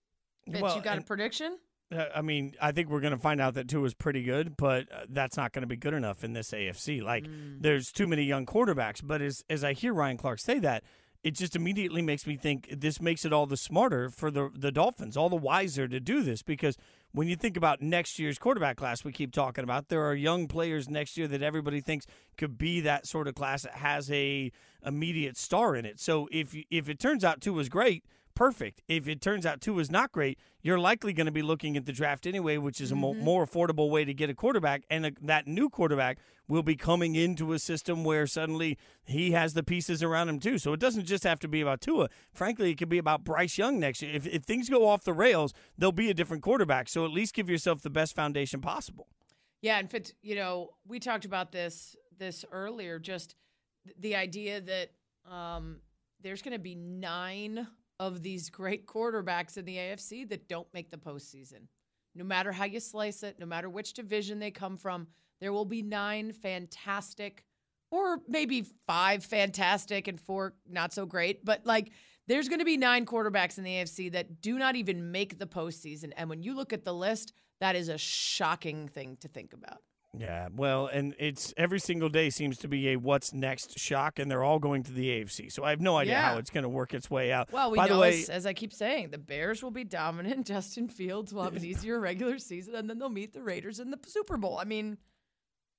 Vince, 0.46 0.62
well, 0.62 0.76
you 0.76 0.82
got 0.82 0.98
a 0.98 1.02
prediction? 1.02 1.58
Uh, 1.90 2.04
I 2.14 2.22
mean, 2.22 2.54
I 2.60 2.72
think 2.72 2.90
we're 2.90 3.00
going 3.00 3.12
to 3.12 3.18
find 3.18 3.40
out 3.40 3.54
that 3.54 3.68
Tua 3.68 3.84
is 3.84 3.94
pretty 3.94 4.22
good, 4.22 4.56
but 4.56 4.92
uh, 4.92 5.06
that's 5.08 5.36
not 5.36 5.52
going 5.52 5.62
to 5.62 5.66
be 5.66 5.76
good 5.76 5.94
enough 5.94 6.22
in 6.22 6.32
this 6.32 6.50
AFC. 6.50 7.02
Like, 7.02 7.24
mm. 7.24 7.56
there's 7.60 7.90
too 7.90 8.06
many 8.06 8.24
young 8.24 8.46
quarterbacks. 8.46 9.00
But 9.02 9.22
as 9.22 9.44
as 9.48 9.64
I 9.64 9.72
hear 9.72 9.94
Ryan 9.94 10.16
Clark 10.16 10.38
say 10.38 10.58
that, 10.58 10.84
it 11.22 11.32
just 11.32 11.56
immediately 11.56 12.02
makes 12.02 12.26
me 12.26 12.36
think 12.36 12.68
this 12.70 13.00
makes 13.00 13.24
it 13.24 13.32
all 13.32 13.46
the 13.46 13.56
smarter 13.56 14.10
for 14.10 14.30
the 14.30 14.50
the 14.54 14.70
Dolphins, 14.70 15.16
all 15.16 15.28
the 15.28 15.36
wiser 15.36 15.88
to 15.88 16.00
do 16.00 16.22
this 16.22 16.42
because 16.42 16.76
when 17.12 17.26
you 17.26 17.36
think 17.36 17.56
about 17.56 17.80
next 17.80 18.18
year's 18.18 18.38
quarterback 18.38 18.76
class 18.76 19.02
we 19.02 19.12
keep 19.12 19.32
talking 19.32 19.64
about, 19.64 19.88
there 19.88 20.04
are 20.04 20.14
young 20.14 20.46
players 20.46 20.88
next 20.88 21.16
year 21.16 21.26
that 21.28 21.42
everybody 21.42 21.80
thinks 21.80 22.06
could 22.36 22.58
be 22.58 22.80
that 22.82 23.06
sort 23.06 23.26
of 23.26 23.34
class 23.34 23.62
that 23.62 23.74
has 23.74 24.10
a 24.10 24.52
immediate 24.84 25.36
star 25.36 25.74
in 25.74 25.84
it. 25.84 25.98
So 25.98 26.28
if 26.30 26.54
if 26.70 26.88
it 26.88 26.98
turns 26.98 27.24
out 27.24 27.40
Tua 27.40 27.60
is 27.60 27.68
great, 27.68 28.04
perfect. 28.38 28.82
If 28.86 29.08
it 29.08 29.20
turns 29.20 29.44
out 29.44 29.60
Tua 29.60 29.80
is 29.80 29.90
not 29.90 30.12
great, 30.12 30.38
you're 30.62 30.78
likely 30.78 31.12
going 31.12 31.26
to 31.26 31.32
be 31.32 31.42
looking 31.42 31.76
at 31.76 31.86
the 31.86 31.92
draft 31.92 32.24
anyway, 32.24 32.56
which 32.56 32.80
is 32.80 32.92
a 32.92 32.94
mm-hmm. 32.94 33.24
more 33.24 33.44
affordable 33.44 33.90
way 33.90 34.04
to 34.04 34.14
get 34.14 34.30
a 34.30 34.34
quarterback. 34.34 34.84
And 34.88 35.06
a, 35.06 35.12
that 35.22 35.48
new 35.48 35.68
quarterback 35.68 36.18
will 36.46 36.62
be 36.62 36.76
coming 36.76 37.16
into 37.16 37.52
a 37.52 37.58
system 37.58 38.04
where 38.04 38.28
suddenly 38.28 38.78
he 39.04 39.32
has 39.32 39.54
the 39.54 39.64
pieces 39.64 40.04
around 40.04 40.28
him 40.28 40.38
too. 40.38 40.56
So 40.56 40.72
it 40.72 40.78
doesn't 40.78 41.04
just 41.04 41.24
have 41.24 41.40
to 41.40 41.48
be 41.48 41.60
about 41.60 41.80
Tua. 41.80 42.10
Frankly, 42.32 42.70
it 42.70 42.76
could 42.78 42.88
be 42.88 42.98
about 42.98 43.24
Bryce 43.24 43.58
Young 43.58 43.80
next 43.80 44.02
year. 44.02 44.14
If, 44.14 44.24
if 44.24 44.44
things 44.44 44.70
go 44.70 44.86
off 44.86 45.02
the 45.02 45.12
rails, 45.12 45.52
there'll 45.76 45.90
be 45.90 46.08
a 46.08 46.14
different 46.14 46.44
quarterback. 46.44 46.88
So 46.88 47.04
at 47.04 47.10
least 47.10 47.34
give 47.34 47.50
yourself 47.50 47.82
the 47.82 47.90
best 47.90 48.14
foundation 48.14 48.60
possible. 48.60 49.08
Yeah, 49.62 49.80
and 49.80 49.90
Fitz, 49.90 50.14
you 50.22 50.36
know, 50.36 50.70
we 50.86 51.00
talked 51.00 51.24
about 51.24 51.50
this 51.50 51.96
this 52.16 52.44
earlier. 52.52 53.00
Just 53.00 53.34
the 53.98 54.14
idea 54.14 54.60
that 54.60 54.90
um, 55.28 55.80
there's 56.22 56.42
going 56.42 56.52
to 56.52 56.60
be 56.60 56.76
nine 56.76 57.66
of 58.00 58.22
these 58.22 58.50
great 58.50 58.86
quarterbacks 58.86 59.56
in 59.56 59.64
the 59.64 59.76
AFC 59.76 60.28
that 60.28 60.48
don't 60.48 60.72
make 60.72 60.90
the 60.90 60.96
postseason. 60.96 61.66
No 62.14 62.24
matter 62.24 62.52
how 62.52 62.64
you 62.64 62.80
slice 62.80 63.22
it, 63.22 63.38
no 63.38 63.46
matter 63.46 63.68
which 63.68 63.92
division 63.92 64.38
they 64.38 64.50
come 64.50 64.76
from, 64.76 65.06
there 65.40 65.52
will 65.52 65.64
be 65.64 65.82
nine 65.82 66.32
fantastic, 66.32 67.44
or 67.90 68.20
maybe 68.28 68.66
five 68.86 69.24
fantastic 69.24 70.08
and 70.08 70.20
four 70.20 70.54
not 70.68 70.92
so 70.92 71.06
great, 71.06 71.44
but 71.44 71.64
like 71.64 71.90
there's 72.26 72.48
going 72.48 72.58
to 72.58 72.64
be 72.64 72.76
nine 72.76 73.06
quarterbacks 73.06 73.58
in 73.58 73.64
the 73.64 73.70
AFC 73.70 74.12
that 74.12 74.40
do 74.40 74.58
not 74.58 74.76
even 74.76 75.10
make 75.10 75.38
the 75.38 75.46
postseason. 75.46 76.12
And 76.16 76.28
when 76.28 76.42
you 76.42 76.54
look 76.54 76.72
at 76.72 76.84
the 76.84 76.94
list, 76.94 77.32
that 77.60 77.74
is 77.74 77.88
a 77.88 77.98
shocking 77.98 78.88
thing 78.88 79.16
to 79.20 79.28
think 79.28 79.52
about. 79.52 79.82
Yeah, 80.16 80.48
well, 80.54 80.86
and 80.86 81.14
it's 81.18 81.52
every 81.56 81.78
single 81.78 82.08
day 82.08 82.30
seems 82.30 82.56
to 82.58 82.68
be 82.68 82.90
a 82.90 82.96
what's 82.96 83.34
next 83.34 83.78
shock, 83.78 84.18
and 84.18 84.30
they're 84.30 84.42
all 84.42 84.58
going 84.58 84.82
to 84.84 84.92
the 84.92 85.08
AFC. 85.08 85.52
So 85.52 85.64
I 85.64 85.70
have 85.70 85.80
no 85.80 85.96
idea 85.96 86.14
yeah. 86.14 86.30
how 86.30 86.38
it's 86.38 86.50
going 86.50 86.62
to 86.62 86.68
work 86.68 86.94
its 86.94 87.10
way 87.10 87.30
out. 87.30 87.52
Well, 87.52 87.70
we 87.70 87.76
By 87.76 87.88
know, 87.88 87.94
the 87.96 88.00
way, 88.00 88.22
as, 88.22 88.30
as, 88.30 88.46
I 88.46 88.54
keep 88.54 88.72
saying, 88.72 89.10
the 89.10 89.18
Bears 89.18 89.62
will 89.62 89.70
be 89.70 89.84
dominant. 89.84 90.46
Justin 90.46 90.88
Fields 90.88 91.34
will 91.34 91.42
have 91.42 91.56
an 91.56 91.64
easier 91.64 92.00
regular 92.00 92.38
season, 92.38 92.74
and 92.74 92.88
then 92.88 92.98
they'll 92.98 93.10
meet 93.10 93.34
the 93.34 93.42
Raiders 93.42 93.80
in 93.80 93.90
the 93.90 93.98
Super 94.06 94.38
Bowl. 94.38 94.58
I 94.58 94.64
mean, 94.64 94.96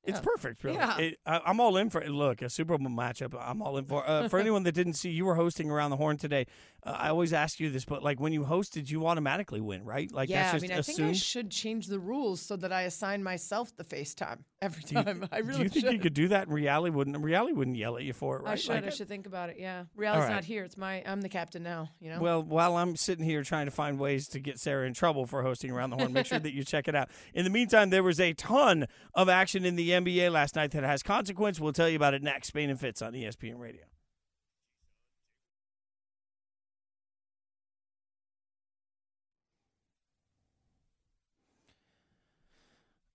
it's 0.03 0.19
perfect, 0.19 0.63
really. 0.63 0.77
Yeah. 0.77 0.97
It, 0.97 1.19
I, 1.25 1.49
am 1.49 1.59
all 1.59 1.77
in 1.77 1.89
for 1.89 2.01
it. 2.01 2.09
Look, 2.09 2.41
a 2.41 2.49
Super 2.49 2.77
Bowl 2.77 2.87
matchup. 2.87 3.35
I'm 3.39 3.61
all 3.61 3.77
in 3.77 3.85
for. 3.85 4.07
Uh, 4.07 4.27
for 4.29 4.39
anyone 4.39 4.63
that 4.63 4.73
didn't 4.73 4.93
see, 4.93 5.09
you 5.09 5.25
were 5.25 5.35
hosting 5.35 5.69
around 5.69 5.91
the 5.91 5.97
horn 5.97 6.17
today. 6.17 6.47
Uh, 6.83 6.95
I 6.97 7.09
always 7.09 7.33
ask 7.33 7.59
you 7.59 7.69
this, 7.69 7.85
but 7.85 8.03
like 8.03 8.19
when 8.19 8.31
you 8.31 8.43
hosted, 8.43 8.89
you 8.89 9.05
automatically 9.05 9.61
win, 9.61 9.83
right? 9.83 10.11
Like 10.11 10.29
yeah, 10.29 10.51
that's 10.51 10.53
just 10.53 10.65
I 10.65 10.67
mean, 10.67 10.79
assumed. 10.79 10.95
I 10.95 11.01
think 11.01 11.09
I 11.09 11.19
should 11.19 11.51
change 11.51 11.87
the 11.87 11.99
rules 11.99 12.41
so 12.41 12.55
that 12.57 12.71
I 12.71 12.83
assign 12.83 13.23
myself 13.23 13.75
the 13.75 13.83
FaceTime 13.83 14.39
every 14.61 14.83
time. 14.83 15.21
You, 15.21 15.27
I 15.31 15.39
really 15.39 15.57
do 15.57 15.63
you 15.63 15.69
think 15.69 15.85
should. 15.85 15.93
you 15.93 15.99
could 15.99 16.13
do 16.13 16.27
that? 16.29 16.47
And 16.47 16.53
reality 16.53 16.95
wouldn't. 16.95 17.17
Reality 17.21 17.53
wouldn't 17.53 17.77
yell 17.77 17.97
at 17.97 18.03
you 18.03 18.13
for 18.13 18.37
it, 18.37 18.43
right? 18.43 18.53
I 18.53 18.55
should. 18.55 18.75
Like 18.75 18.85
I 18.85 18.89
should 18.89 19.09
think 19.09 19.27
about 19.27 19.49
it. 19.49 19.57
Yeah, 19.59 19.83
reality's 19.95 20.29
right. 20.29 20.35
not 20.35 20.43
here. 20.45 20.63
It's 20.63 20.77
my. 20.77 21.03
I'm 21.05 21.21
the 21.21 21.29
captain 21.29 21.63
now. 21.63 21.89
You 21.99 22.11
know. 22.11 22.21
Well, 22.21 22.41
while 22.41 22.77
I'm 22.77 22.95
sitting 22.95 23.25
here 23.25 23.43
trying 23.43 23.65
to 23.65 23.71
find 23.71 23.99
ways 23.99 24.27
to 24.29 24.39
get 24.39 24.59
Sarah 24.59 24.87
in 24.87 24.93
trouble 24.93 25.25
for 25.25 25.43
hosting 25.43 25.71
around 25.71 25.89
the 25.89 25.97
horn, 25.97 26.13
make 26.13 26.25
sure 26.25 26.39
that 26.39 26.53
you 26.53 26.63
check 26.63 26.87
it 26.87 26.95
out. 26.95 27.09
In 27.33 27.43
the 27.43 27.49
meantime, 27.49 27.89
there 27.89 28.03
was 28.03 28.19
a 28.19 28.33
ton 28.33 28.87
of 29.13 29.27
action 29.27 29.65
in 29.65 29.75
the 29.75 29.88
NBA 29.91 30.31
last 30.31 30.55
night 30.55 30.71
that 30.71 30.83
has 30.83 31.03
consequence. 31.03 31.59
We'll 31.59 31.73
tell 31.73 31.89
you 31.89 31.95
about 31.95 32.13
it 32.13 32.23
next. 32.23 32.47
Spain 32.47 32.69
and 32.69 32.79
Fitz 32.79 33.01
on 33.01 33.13
ESPN 33.13 33.59
Radio. 33.59 33.83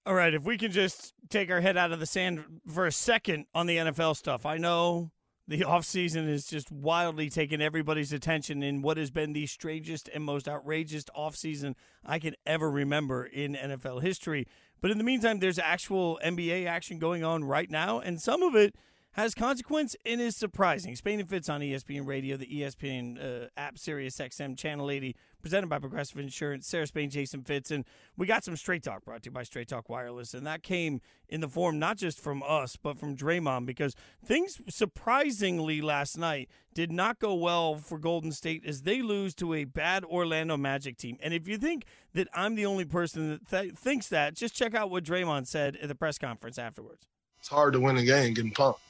All 0.07 0.15
right, 0.15 0.35
if 0.35 0.45
we 0.45 0.59
can 0.59 0.71
just 0.71 1.15
take 1.31 1.51
our 1.51 1.63
head 1.63 1.79
out 1.79 1.91
of 1.91 1.99
the 1.99 2.05
sand 2.05 2.45
for 2.71 2.87
a 2.87 2.93
second 2.93 3.47
on 3.55 3.67
the 3.67 3.79
NFL 3.79 4.17
stuff. 4.17 4.45
I 4.45 4.59
know 4.59 5.13
the 5.49 5.61
offseason 5.61 6.29
is 6.29 6.47
just 6.47 6.71
wildly 6.71 7.31
taking 7.31 7.63
everybody's 7.63 8.13
attention 8.13 8.63
in 8.63 8.83
what 8.83 8.99
has 8.99 9.11
been 9.11 9.33
the 9.33 9.47
strangest 9.47 10.11
and 10.15 10.23
most 10.23 10.47
outrageous 10.47 11.05
offseason 11.17 11.75
I 12.05 12.19
can 12.19 12.35
ever 12.45 12.71
remember 12.71 13.25
in 13.25 13.55
NFL 13.55 14.03
history. 14.03 14.47
But 14.85 14.91
in 14.91 14.99
the 14.99 15.05
meantime, 15.05 15.39
there's 15.39 15.59
actual 15.59 16.21
NBA 16.23 16.67
action 16.67 16.99
going 16.99 17.25
on 17.25 17.43
right 17.43 17.71
now, 17.71 18.01
and 18.01 18.21
some 18.21 18.43
of 18.43 18.55
it 18.55 18.75
has 19.15 19.35
consequence 19.35 19.95
and 20.05 20.21
is 20.21 20.37
surprising. 20.37 20.97
Spain 20.97 21.21
and 21.21 21.29
Fitz 21.29 21.49
on 21.49 21.61
ESPN 21.61 22.07
Radio, 22.07 22.37
the 22.37 22.47
ESPN 22.47 23.45
uh, 23.45 23.49
app, 23.57 23.79
Sirius 23.79 24.17
XM, 24.19 24.59
Channel 24.59 24.91
80, 24.91 25.15
presented 25.41 25.69
by 25.69 25.79
Progressive 25.79 26.19
Insurance. 26.19 26.67
Sarah 26.67 26.87
Spain, 26.87 27.11
Jason 27.11 27.43
Fitz, 27.43 27.71
and 27.71 27.85
we 28.17 28.27
got 28.27 28.43
some 28.43 28.57
Straight 28.57 28.83
Talk 28.83 29.05
brought 29.05 29.23
to 29.23 29.29
you 29.29 29.33
by 29.33 29.45
Straight 29.45 29.69
Talk 29.69 29.89
Wireless, 29.89 30.35
and 30.35 30.45
that 30.49 30.65
came 30.65 31.01
in 31.29 31.41
the 31.41 31.49
form 31.49 31.79
not 31.79 31.97
just 31.97 32.21
from 32.21 32.43
us, 32.45 32.77
but 32.77 32.99
from 32.99 33.17
Draymond, 33.17 33.67
because 33.67 33.95
things 34.25 34.61
surprisingly 34.69 35.81
last 35.81 36.19
night 36.19 36.49
did 36.75 36.91
not 36.91 37.21
go 37.21 37.35
well 37.35 37.77
for 37.77 37.99
Golden 37.99 38.33
State 38.33 38.65
as 38.67 38.83
they 38.83 39.01
lose 39.01 39.33
to 39.37 39.55
a 39.55 39.63
bad 39.63 40.05
Orlando 40.05 40.57
Magic 40.57 40.97
team. 40.97 41.19
And 41.23 41.33
if 41.33 41.47
you 41.47 41.57
think 41.57 41.85
that 42.15 42.27
I'm 42.35 42.57
the 42.57 42.67
only 42.67 42.85
person 42.85 43.31
that 43.31 43.49
th- 43.49 43.75
thinks 43.75 44.09
that, 44.09 44.35
just 44.35 44.55
check 44.57 44.75
out 44.75 44.91
what 44.91 45.05
Draymond 45.05 45.47
said 45.47 45.77
at 45.77 45.87
the 45.87 45.95
press 45.95 46.19
conference 46.19 46.59
afterwards. 46.59 47.07
it's 47.39 47.49
hard 47.49 47.75
to 47.75 47.81
win 47.81 47.97
a 47.97 48.03
game 48.05 48.35
getting 48.35 48.51
pumped. 48.51 48.81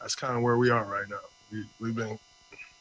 That's 0.00 0.14
kind 0.14 0.36
of 0.36 0.42
where 0.42 0.56
we 0.56 0.70
are 0.70 0.84
right 0.84 1.08
now. 1.08 1.16
We, 1.52 1.64
we've 1.80 1.96
been, 1.96 2.18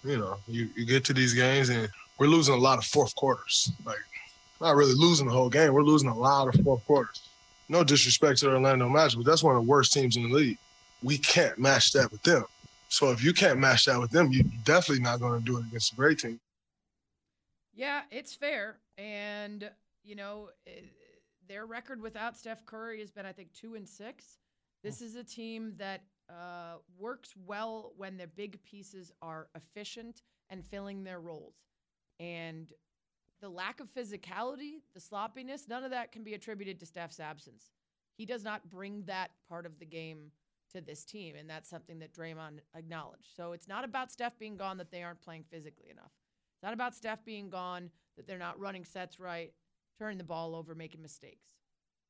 you 0.03 0.17
know, 0.17 0.37
you, 0.47 0.69
you 0.75 0.85
get 0.85 1.03
to 1.05 1.13
these 1.13 1.33
games 1.33 1.69
and 1.69 1.89
we're 2.17 2.27
losing 2.27 2.53
a 2.53 2.57
lot 2.57 2.77
of 2.77 2.85
fourth 2.85 3.15
quarters. 3.15 3.71
Like, 3.85 3.97
not 4.61 4.75
really 4.75 4.93
losing 4.93 5.27
the 5.27 5.33
whole 5.33 5.49
game. 5.49 5.73
We're 5.73 5.83
losing 5.83 6.09
a 6.09 6.17
lot 6.17 6.53
of 6.53 6.63
fourth 6.63 6.85
quarters. 6.85 7.21
No 7.69 7.83
disrespect 7.83 8.39
to 8.39 8.45
the 8.45 8.51
Orlando 8.53 8.89
Magic, 8.89 9.19
but 9.19 9.25
that's 9.25 9.43
one 9.43 9.55
of 9.55 9.63
the 9.63 9.69
worst 9.69 9.93
teams 9.93 10.17
in 10.17 10.23
the 10.23 10.29
league. 10.29 10.57
We 11.03 11.17
can't 11.17 11.57
match 11.57 11.93
that 11.93 12.11
with 12.11 12.21
them. 12.23 12.45
So 12.89 13.11
if 13.11 13.23
you 13.23 13.33
can't 13.33 13.59
match 13.59 13.85
that 13.85 13.99
with 13.99 14.11
them, 14.11 14.31
you're 14.31 14.45
definitely 14.63 15.03
not 15.03 15.19
going 15.19 15.39
to 15.39 15.45
do 15.45 15.57
it 15.57 15.65
against 15.67 15.93
a 15.93 15.95
great 15.95 16.19
team. 16.19 16.39
Yeah, 17.73 18.01
it's 18.11 18.33
fair. 18.33 18.79
And, 18.97 19.69
you 20.03 20.15
know, 20.15 20.49
eh, 20.67 20.81
their 21.47 21.65
record 21.65 22.01
without 22.01 22.35
Steph 22.35 22.65
Curry 22.65 22.99
has 22.99 23.11
been, 23.11 23.25
I 23.25 23.31
think, 23.31 23.53
two 23.53 23.75
and 23.75 23.87
six. 23.87 24.39
This 24.83 25.01
is 25.01 25.15
a 25.15 25.23
team 25.23 25.73
that 25.77 26.01
uh, 26.29 26.77
works 26.97 27.33
well 27.45 27.93
when 27.97 28.17
the 28.17 28.27
big 28.27 28.61
pieces 28.63 29.11
are 29.21 29.47
efficient 29.55 30.21
and 30.49 30.65
filling 30.65 31.03
their 31.03 31.19
roles. 31.19 31.55
And 32.19 32.67
the 33.41 33.49
lack 33.49 33.79
of 33.79 33.93
physicality, 33.93 34.81
the 34.93 34.99
sloppiness, 34.99 35.67
none 35.67 35.83
of 35.83 35.91
that 35.91 36.11
can 36.11 36.23
be 36.23 36.33
attributed 36.33 36.79
to 36.79 36.85
Steph's 36.85 37.19
absence. 37.19 37.71
He 38.17 38.25
does 38.25 38.43
not 38.43 38.69
bring 38.69 39.03
that 39.05 39.31
part 39.47 39.65
of 39.65 39.79
the 39.79 39.85
game 39.85 40.31
to 40.73 40.81
this 40.81 41.03
team, 41.03 41.35
and 41.35 41.49
that's 41.49 41.69
something 41.69 41.99
that 41.99 42.13
Draymond 42.13 42.59
acknowledged. 42.75 43.29
So 43.35 43.53
it's 43.53 43.67
not 43.67 43.83
about 43.83 44.11
Steph 44.11 44.37
being 44.37 44.57
gone 44.57 44.77
that 44.77 44.91
they 44.91 45.03
aren't 45.03 45.21
playing 45.21 45.45
physically 45.49 45.89
enough. 45.89 46.11
It's 46.55 46.63
not 46.63 46.73
about 46.73 46.93
Steph 46.93 47.23
being 47.23 47.49
gone 47.49 47.89
that 48.17 48.27
they're 48.27 48.37
not 48.37 48.59
running 48.59 48.83
sets 48.83 49.19
right, 49.19 49.53
turning 49.97 50.17
the 50.17 50.23
ball 50.23 50.53
over, 50.53 50.75
making 50.75 51.01
mistakes. 51.01 51.58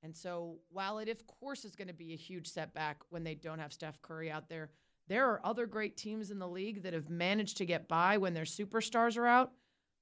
And 0.03 0.15
so 0.15 0.57
while 0.69 0.99
it 0.99 1.09
of 1.09 1.25
course 1.27 1.65
is 1.65 1.75
going 1.75 1.87
to 1.89 1.93
be 1.93 2.13
a 2.13 2.17
huge 2.17 2.47
setback 2.47 2.97
when 3.09 3.23
they 3.23 3.35
don't 3.35 3.59
have 3.59 3.73
Steph 3.73 4.01
Curry 4.01 4.31
out 4.31 4.49
there, 4.49 4.69
there 5.07 5.27
are 5.27 5.41
other 5.43 5.65
great 5.65 5.97
teams 5.97 6.31
in 6.31 6.39
the 6.39 6.47
league 6.47 6.83
that 6.83 6.93
have 6.93 7.09
managed 7.09 7.57
to 7.57 7.65
get 7.65 7.87
by 7.87 8.17
when 8.17 8.33
their 8.33 8.43
superstars 8.43 9.17
are 9.17 9.27
out. 9.27 9.51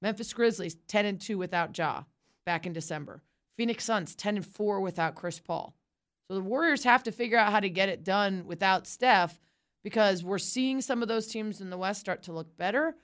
Memphis 0.02 0.32
Grizzlies 0.32 0.76
10 0.86 1.06
and 1.06 1.20
2 1.20 1.38
without 1.38 1.76
Ja 1.76 2.04
back 2.44 2.66
in 2.66 2.72
December. 2.72 3.22
Phoenix 3.56 3.84
Suns 3.84 4.14
10 4.14 4.36
and 4.36 4.46
4 4.46 4.80
without 4.80 5.14
Chris 5.16 5.40
Paul. 5.40 5.74
So 6.28 6.34
the 6.34 6.42
Warriors 6.42 6.84
have 6.84 7.02
to 7.04 7.12
figure 7.12 7.38
out 7.38 7.52
how 7.52 7.60
to 7.60 7.70
get 7.70 7.88
it 7.88 8.04
done 8.04 8.44
without 8.46 8.86
Steph 8.86 9.40
because 9.82 10.22
we're 10.22 10.38
seeing 10.38 10.80
some 10.80 11.02
of 11.02 11.08
those 11.08 11.26
teams 11.26 11.60
in 11.60 11.70
the 11.70 11.78
West 11.78 12.00
start 12.00 12.22
to 12.24 12.32
look 12.32 12.56
better. 12.56 12.94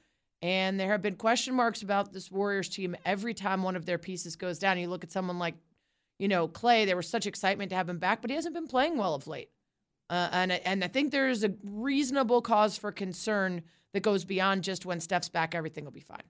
And 0.42 0.78
there 0.78 0.90
have 0.90 1.00
been 1.00 1.16
question 1.16 1.54
marks 1.54 1.82
about 1.82 2.12
this 2.12 2.30
Warriors 2.30 2.68
team 2.68 2.94
every 3.06 3.32
time 3.32 3.62
one 3.62 3.76
of 3.76 3.86
their 3.86 3.96
pieces 3.96 4.36
goes 4.36 4.58
down. 4.58 4.78
You 4.78 4.88
look 4.88 5.02
at 5.02 5.10
someone 5.10 5.38
like, 5.38 5.54
you 6.18 6.28
know, 6.28 6.48
Clay, 6.48 6.84
there 6.84 6.96
was 6.96 7.08
such 7.08 7.26
excitement 7.26 7.70
to 7.70 7.76
have 7.76 7.88
him 7.88 7.98
back, 7.98 8.20
but 8.20 8.30
he 8.30 8.36
hasn't 8.36 8.54
been 8.54 8.66
playing 8.66 8.96
well 8.96 9.14
of 9.14 9.26
late. 9.26 9.50
Uh, 10.10 10.28
and, 10.32 10.52
and 10.52 10.84
I 10.84 10.88
think 10.88 11.10
there's 11.10 11.44
a 11.44 11.54
reasonable 11.62 12.42
cause 12.42 12.76
for 12.76 12.92
concern 12.92 13.62
that 13.92 14.02
goes 14.02 14.24
beyond 14.24 14.64
just 14.64 14.84
when 14.84 15.00
Steph's 15.00 15.28
back, 15.28 15.54
everything 15.54 15.84
will 15.84 15.92
be 15.92 16.00
fine. 16.00 16.22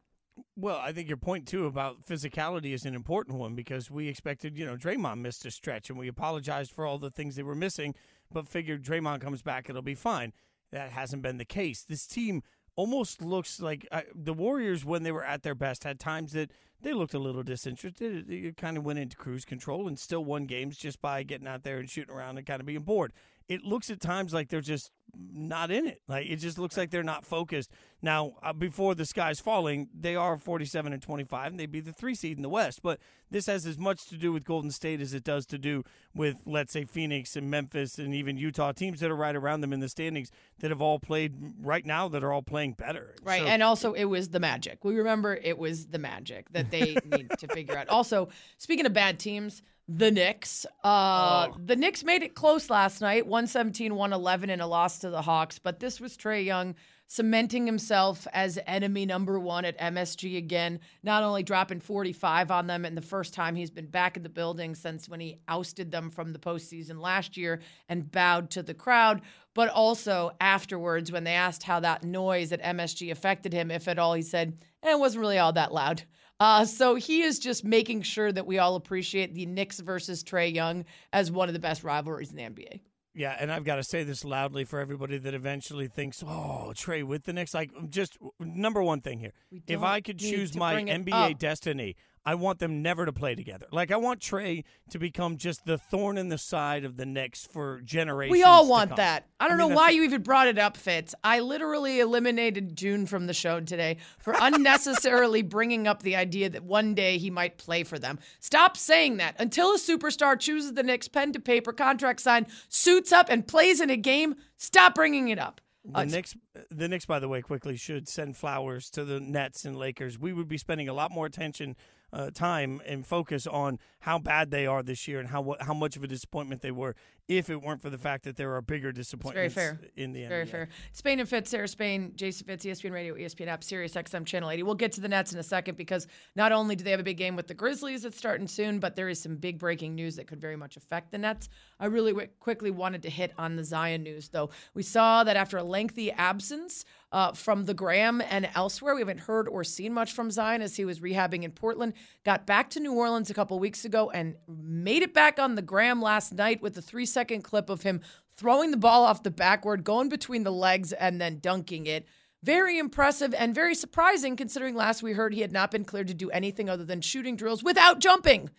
Well, 0.56 0.78
I 0.78 0.92
think 0.92 1.08
your 1.08 1.16
point 1.16 1.46
too 1.46 1.66
about 1.66 2.06
physicality 2.06 2.72
is 2.72 2.84
an 2.84 2.94
important 2.94 3.38
one 3.38 3.54
because 3.54 3.90
we 3.90 4.08
expected, 4.08 4.56
you 4.56 4.64
know, 4.64 4.76
Draymond 4.76 5.20
missed 5.20 5.44
a 5.46 5.50
stretch 5.50 5.90
and 5.90 5.98
we 5.98 6.08
apologized 6.08 6.70
for 6.70 6.86
all 6.86 6.98
the 6.98 7.10
things 7.10 7.36
they 7.36 7.42
were 7.42 7.54
missing, 7.54 7.94
but 8.32 8.48
figured 8.48 8.84
Draymond 8.84 9.20
comes 9.20 9.42
back, 9.42 9.68
it'll 9.68 9.82
be 9.82 9.94
fine. 9.94 10.32
That 10.72 10.90
hasn't 10.90 11.22
been 11.22 11.38
the 11.38 11.44
case. 11.44 11.84
This 11.84 12.06
team 12.06 12.42
almost 12.76 13.22
looks 13.22 13.60
like 13.60 13.86
uh, 13.92 14.02
the 14.14 14.32
Warriors 14.32 14.84
when 14.84 15.02
they 15.02 15.12
were 15.12 15.24
at 15.24 15.42
their 15.42 15.54
best 15.54 15.84
had 15.84 16.00
times 16.00 16.32
that 16.32 16.50
they 16.82 16.92
looked 16.92 17.14
a 17.14 17.18
little 17.18 17.42
disinterested. 17.42 18.30
It 18.30 18.56
kind 18.56 18.76
of 18.76 18.84
went 18.84 18.98
into 18.98 19.16
cruise 19.16 19.44
control 19.44 19.88
and 19.88 19.98
still 19.98 20.24
won 20.24 20.44
games 20.44 20.76
just 20.76 21.00
by 21.00 21.22
getting 21.22 21.48
out 21.48 21.62
there 21.62 21.78
and 21.78 21.88
shooting 21.88 22.14
around 22.14 22.36
and 22.36 22.46
kind 22.46 22.60
of 22.60 22.66
being 22.66 22.82
bored. 22.82 23.12
It 23.48 23.62
looks 23.62 23.90
at 23.90 24.00
times 24.00 24.32
like 24.32 24.48
they're 24.48 24.60
just 24.60 24.90
not 25.18 25.70
in 25.70 25.86
it. 25.86 26.00
Like 26.08 26.26
it 26.26 26.36
just 26.36 26.58
looks 26.58 26.76
like 26.76 26.90
they're 26.90 27.02
not 27.02 27.24
focused. 27.24 27.70
Now, 28.02 28.34
uh, 28.42 28.52
before 28.52 28.94
the 28.94 29.06
sky's 29.06 29.40
falling, 29.40 29.88
they 29.98 30.14
are 30.14 30.36
47 30.36 30.92
and 30.92 31.00
25, 31.00 31.52
and 31.52 31.58
they'd 31.58 31.72
be 31.72 31.80
the 31.80 31.92
three 31.92 32.14
seed 32.14 32.36
in 32.36 32.42
the 32.42 32.50
West. 32.50 32.82
But 32.82 33.00
this 33.30 33.46
has 33.46 33.64
as 33.64 33.78
much 33.78 34.06
to 34.08 34.16
do 34.16 34.30
with 34.30 34.44
Golden 34.44 34.70
State 34.70 35.00
as 35.00 35.14
it 35.14 35.24
does 35.24 35.46
to 35.46 35.58
do 35.58 35.84
with, 36.14 36.36
let's 36.44 36.72
say, 36.72 36.84
Phoenix 36.84 37.34
and 37.34 37.50
Memphis 37.50 37.98
and 37.98 38.14
even 38.14 38.36
Utah 38.36 38.72
teams 38.72 39.00
that 39.00 39.10
are 39.10 39.16
right 39.16 39.34
around 39.34 39.62
them 39.62 39.72
in 39.72 39.80
the 39.80 39.88
standings 39.88 40.30
that 40.58 40.70
have 40.70 40.82
all 40.82 40.98
played 40.98 41.32
right 41.62 41.86
now 41.86 42.06
that 42.08 42.22
are 42.22 42.30
all 42.30 42.42
playing 42.42 42.74
better. 42.74 43.14
Right, 43.22 43.40
so, 43.40 43.48
and 43.48 43.62
also 43.62 43.94
it 43.94 44.04
was 44.04 44.28
the 44.28 44.40
Magic. 44.40 44.84
We 44.84 44.96
remember 44.96 45.34
it 45.34 45.56
was 45.56 45.86
the 45.86 45.98
Magic 45.98 46.52
that 46.52 46.70
they 46.70 46.98
need 47.06 47.30
to 47.38 47.48
figure 47.48 47.76
out. 47.76 47.88
Also, 47.88 48.28
speaking 48.58 48.84
of 48.84 48.92
bad 48.92 49.18
teams 49.18 49.62
the 49.88 50.10
Knicks. 50.10 50.64
Uh, 50.82 51.48
oh. 51.50 51.56
The 51.64 51.76
Knicks 51.76 52.04
made 52.04 52.22
it 52.22 52.34
close 52.34 52.70
last 52.70 53.00
night, 53.00 53.26
117 53.26 53.94
111 53.94 54.50
in 54.50 54.60
a 54.60 54.66
loss 54.66 54.98
to 55.00 55.10
the 55.10 55.22
Hawks, 55.22 55.58
but 55.58 55.80
this 55.80 56.00
was 56.00 56.16
Trae 56.16 56.44
Young 56.44 56.74
cementing 57.06 57.66
himself 57.66 58.26
as 58.32 58.58
enemy 58.66 59.04
number 59.04 59.38
one 59.38 59.64
at 59.64 59.78
MSG 59.78 60.38
again, 60.38 60.80
not 61.02 61.22
only 61.22 61.42
dropping 61.42 61.80
45 61.80 62.50
on 62.50 62.66
them 62.66 62.84
in 62.84 62.94
the 62.94 63.02
first 63.02 63.34
time 63.34 63.54
he's 63.54 63.70
been 63.70 63.86
back 63.86 64.16
in 64.16 64.22
the 64.22 64.28
building 64.28 64.74
since 64.74 65.08
when 65.08 65.20
he 65.20 65.38
ousted 65.46 65.90
them 65.90 66.10
from 66.10 66.32
the 66.32 66.38
postseason 66.38 67.00
last 67.00 67.36
year 67.36 67.60
and 67.88 68.10
bowed 68.10 68.50
to 68.50 68.62
the 68.62 68.74
crowd, 68.74 69.20
but 69.54 69.68
also 69.68 70.32
afterwards 70.40 71.12
when 71.12 71.24
they 71.24 71.34
asked 71.34 71.62
how 71.62 71.78
that 71.80 72.04
noise 72.04 72.52
at 72.52 72.62
MSG 72.62 73.10
affected 73.10 73.52
him, 73.52 73.70
if 73.70 73.86
at 73.86 73.98
all, 73.98 74.14
he 74.14 74.22
said, 74.22 74.56
eh, 74.82 74.92
it 74.92 74.98
wasn't 74.98 75.20
really 75.20 75.38
all 75.38 75.52
that 75.52 75.74
loud. 75.74 76.02
Uh, 76.40 76.64
so 76.64 76.94
he 76.94 77.22
is 77.22 77.38
just 77.38 77.64
making 77.64 78.02
sure 78.02 78.32
that 78.32 78.46
we 78.46 78.58
all 78.58 78.74
appreciate 78.76 79.34
the 79.34 79.46
Knicks 79.46 79.80
versus 79.80 80.24
Trae 80.24 80.52
Young 80.52 80.84
as 81.12 81.30
one 81.30 81.48
of 81.48 81.54
the 81.54 81.60
best 81.60 81.84
rivalries 81.84 82.30
in 82.30 82.36
the 82.36 82.42
NBA. 82.42 82.80
Yeah, 83.16 83.36
and 83.38 83.52
I've 83.52 83.64
got 83.64 83.76
to 83.76 83.84
say 83.84 84.02
this 84.02 84.24
loudly 84.24 84.64
for 84.64 84.80
everybody 84.80 85.18
that 85.18 85.34
eventually 85.34 85.86
thinks, 85.86 86.24
"Oh, 86.26 86.72
Trae 86.74 87.04
with 87.04 87.22
the 87.22 87.32
Knicks." 87.32 87.54
Like, 87.54 87.70
just 87.88 88.18
number 88.40 88.82
one 88.82 89.02
thing 89.02 89.20
here: 89.20 89.32
if 89.68 89.82
I 89.82 90.00
could 90.00 90.18
choose 90.18 90.56
my 90.56 90.82
NBA 90.82 91.38
destiny, 91.38 91.94
I 92.26 92.36
want 92.36 92.58
them 92.58 92.80
never 92.80 93.04
to 93.04 93.12
play 93.12 93.34
together. 93.34 93.66
Like 93.70 93.90
I 93.90 93.96
want 93.96 94.20
Trae 94.20 94.64
to 94.90 94.98
become 94.98 95.36
just 95.36 95.66
the 95.66 95.76
thorn 95.76 96.16
in 96.16 96.28
the 96.28 96.38
side 96.38 96.84
of 96.84 96.96
the 96.96 97.04
Knicks 97.04 97.46
for 97.46 97.80
generations. 97.82 98.32
We 98.32 98.42
all 98.42 98.66
want 98.66 98.96
that. 98.96 99.26
I 99.38 99.48
don't 99.48 99.60
I 99.60 99.62
mean, 99.62 99.68
know 99.68 99.76
why 99.76 99.90
you 99.90 100.04
even 100.04 100.22
brought 100.22 100.48
it 100.48 100.58
up, 100.58 100.76
Fitz. 100.76 101.14
I 101.22 101.40
literally 101.40 102.00
eliminated 102.00 102.76
June 102.76 103.04
from 103.06 103.26
the 103.26 103.34
show 103.34 103.60
today 103.60 103.98
for 104.18 104.34
unnecessarily 104.40 105.42
bringing 105.42 105.86
up 105.86 106.02
the 106.02 106.16
idea 106.16 106.48
that 106.50 106.64
one 106.64 106.94
day 106.94 107.18
he 107.18 107.30
might 107.30 107.58
play 107.58 107.84
for 107.84 107.98
them. 107.98 108.18
Stop 108.40 108.76
saying 108.76 109.18
that. 109.18 109.36
Until 109.38 109.74
a 109.74 109.78
superstar 109.78 110.38
chooses 110.38 110.72
the 110.72 110.82
Knicks 110.82 111.08
pen 111.08 111.32
to 111.32 111.40
paper 111.40 111.72
contract 111.72 112.20
sign, 112.20 112.46
suits 112.68 113.12
up 113.12 113.26
and 113.28 113.46
plays 113.46 113.80
in 113.80 113.90
a 113.90 113.96
game, 113.96 114.36
stop 114.56 114.94
bringing 114.94 115.28
it 115.28 115.38
up. 115.38 115.60
The 115.84 115.98
uh, 115.98 116.04
Knicks, 116.04 116.34
the 116.70 116.88
Knicks, 116.88 117.04
by 117.04 117.18
the 117.18 117.28
way, 117.28 117.42
quickly 117.42 117.76
should 117.76 118.08
send 118.08 118.38
flowers 118.38 118.88
to 118.90 119.04
the 119.04 119.20
Nets 119.20 119.66
and 119.66 119.76
Lakers. 119.76 120.18
We 120.18 120.32
would 120.32 120.48
be 120.48 120.56
spending 120.56 120.88
a 120.88 120.94
lot 120.94 121.10
more 121.10 121.26
attention 121.26 121.76
uh, 122.14 122.30
time 122.30 122.80
and 122.86 123.04
focus 123.04 123.46
on 123.46 123.78
how 124.00 124.18
bad 124.18 124.50
they 124.50 124.66
are 124.66 124.82
this 124.82 125.08
year 125.08 125.18
and 125.18 125.28
how 125.28 125.56
how 125.60 125.74
much 125.74 125.96
of 125.96 126.04
a 126.04 126.06
disappointment 126.06 126.62
they 126.62 126.70
were 126.70 126.94
if 127.26 127.48
it 127.48 127.62
weren't 127.62 127.80
for 127.80 127.88
the 127.88 127.98
fact 127.98 128.24
that 128.24 128.36
there 128.36 128.54
are 128.54 128.60
bigger 128.60 128.92
disappointments 128.92 129.54
very 129.54 129.68
fair. 129.68 129.80
in 129.96 130.12
the 130.12 130.20
NBA. 130.20 130.28
Very 130.28 130.46
fair. 130.46 130.68
Spain 130.92 131.20
and 131.20 131.28
Fitz, 131.28 131.50
Sarah 131.50 131.68
Spain, 131.68 132.12
Jason 132.16 132.46
Fitz, 132.46 132.66
ESPN 132.66 132.92
Radio, 132.92 133.14
ESPN 133.14 133.46
app, 133.46 133.64
Sirius 133.64 133.94
XM 133.94 134.26
Channel 134.26 134.50
80. 134.50 134.62
We'll 134.62 134.74
get 134.74 134.92
to 134.92 135.00
the 135.00 135.08
Nets 135.08 135.32
in 135.32 135.38
a 135.38 135.42
second 135.42 135.78
because 135.78 136.06
not 136.36 136.52
only 136.52 136.76
do 136.76 136.84
they 136.84 136.90
have 136.90 137.00
a 137.00 137.04
big 137.04 137.16
game 137.16 137.34
with 137.34 137.46
the 137.46 137.54
Grizzlies 137.54 138.02
that's 138.02 138.18
starting 138.18 138.46
soon, 138.46 138.78
but 138.78 138.94
there 138.94 139.08
is 139.08 139.20
some 139.20 139.36
big 139.36 139.58
breaking 139.58 139.94
news 139.94 140.16
that 140.16 140.26
could 140.26 140.40
very 140.40 140.56
much 140.56 140.76
affect 140.76 141.12
the 141.12 141.18
Nets. 141.18 141.48
I 141.80 141.86
really 141.86 142.12
w- 142.12 142.28
quickly 142.40 142.70
wanted 142.70 143.02
to 143.04 143.10
hit 143.10 143.32
on 143.38 143.56
the 143.56 143.64
Zion 143.64 144.02
news, 144.02 144.28
though. 144.28 144.50
We 144.74 144.82
saw 144.82 145.24
that 145.24 145.36
after 145.36 145.56
a 145.56 145.64
lengthy 145.64 146.12
absence, 146.12 146.84
uh, 147.14 147.30
from 147.32 147.64
the 147.64 147.74
gram 147.74 148.20
and 148.28 148.50
elsewhere. 148.56 148.92
We 148.92 149.00
haven't 149.00 149.20
heard 149.20 149.48
or 149.48 149.62
seen 149.62 149.94
much 149.94 150.12
from 150.12 150.32
Zion 150.32 150.60
as 150.62 150.74
he 150.74 150.84
was 150.84 150.98
rehabbing 150.98 151.44
in 151.44 151.52
Portland. 151.52 151.92
Got 152.24 152.44
back 152.44 152.70
to 152.70 152.80
New 152.80 152.92
Orleans 152.92 153.30
a 153.30 153.34
couple 153.34 153.56
weeks 153.60 153.84
ago 153.84 154.10
and 154.10 154.34
made 154.48 155.02
it 155.02 155.14
back 155.14 155.38
on 155.38 155.54
the 155.54 155.62
gram 155.62 156.02
last 156.02 156.32
night 156.34 156.60
with 156.60 156.74
the 156.74 156.82
three 156.82 157.06
second 157.14 157.42
clip 157.42 157.70
of 157.70 157.82
him 157.82 158.02
throwing 158.36 158.70
the 158.70 158.76
ball 158.76 159.04
off 159.04 159.22
the 159.22 159.30
backboard, 159.30 159.84
going 159.84 160.08
between 160.08 160.42
the 160.42 160.52
legs, 160.52 160.92
and 160.92 161.20
then 161.20 161.38
dunking 161.38 161.86
it. 161.86 162.06
Very 162.42 162.78
impressive 162.78 163.32
and 163.32 163.54
very 163.54 163.74
surprising 163.74 164.36
considering 164.36 164.74
last 164.74 165.02
we 165.02 165.12
heard 165.12 165.32
he 165.32 165.40
had 165.40 165.52
not 165.52 165.70
been 165.70 165.84
cleared 165.84 166.08
to 166.08 166.14
do 166.14 166.30
anything 166.30 166.68
other 166.68 166.84
than 166.84 167.00
shooting 167.00 167.36
drills 167.36 167.62
without 167.62 168.00
jumping. 168.00 168.50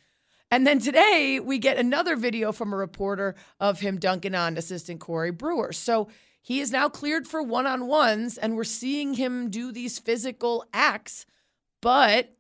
And 0.50 0.66
then 0.66 0.80
today 0.80 1.40
we 1.40 1.60
get 1.60 1.78
another 1.78 2.16
video 2.16 2.52
from 2.52 2.74
a 2.74 2.78
reporter 2.78 3.36
of 3.60 3.82
him 3.82 4.00
dunking 4.00 4.34
on 4.34 4.58
assistant 4.58 5.02
Corey 5.02 5.32
Brewer. 5.32 5.72
So 5.72 6.08
he 6.42 6.62
is 6.62 6.72
now 6.72 6.90
cleared 6.90 7.28
for 7.28 7.44
one 7.44 7.68
on 7.68 7.88
ones, 7.88 8.38
and 8.38 8.56
we're 8.56 8.64
seeing 8.64 9.16
him 9.16 9.50
do 9.50 9.72
these 9.72 10.00
physical 10.00 10.66
acts. 10.74 11.26
But 11.82 12.36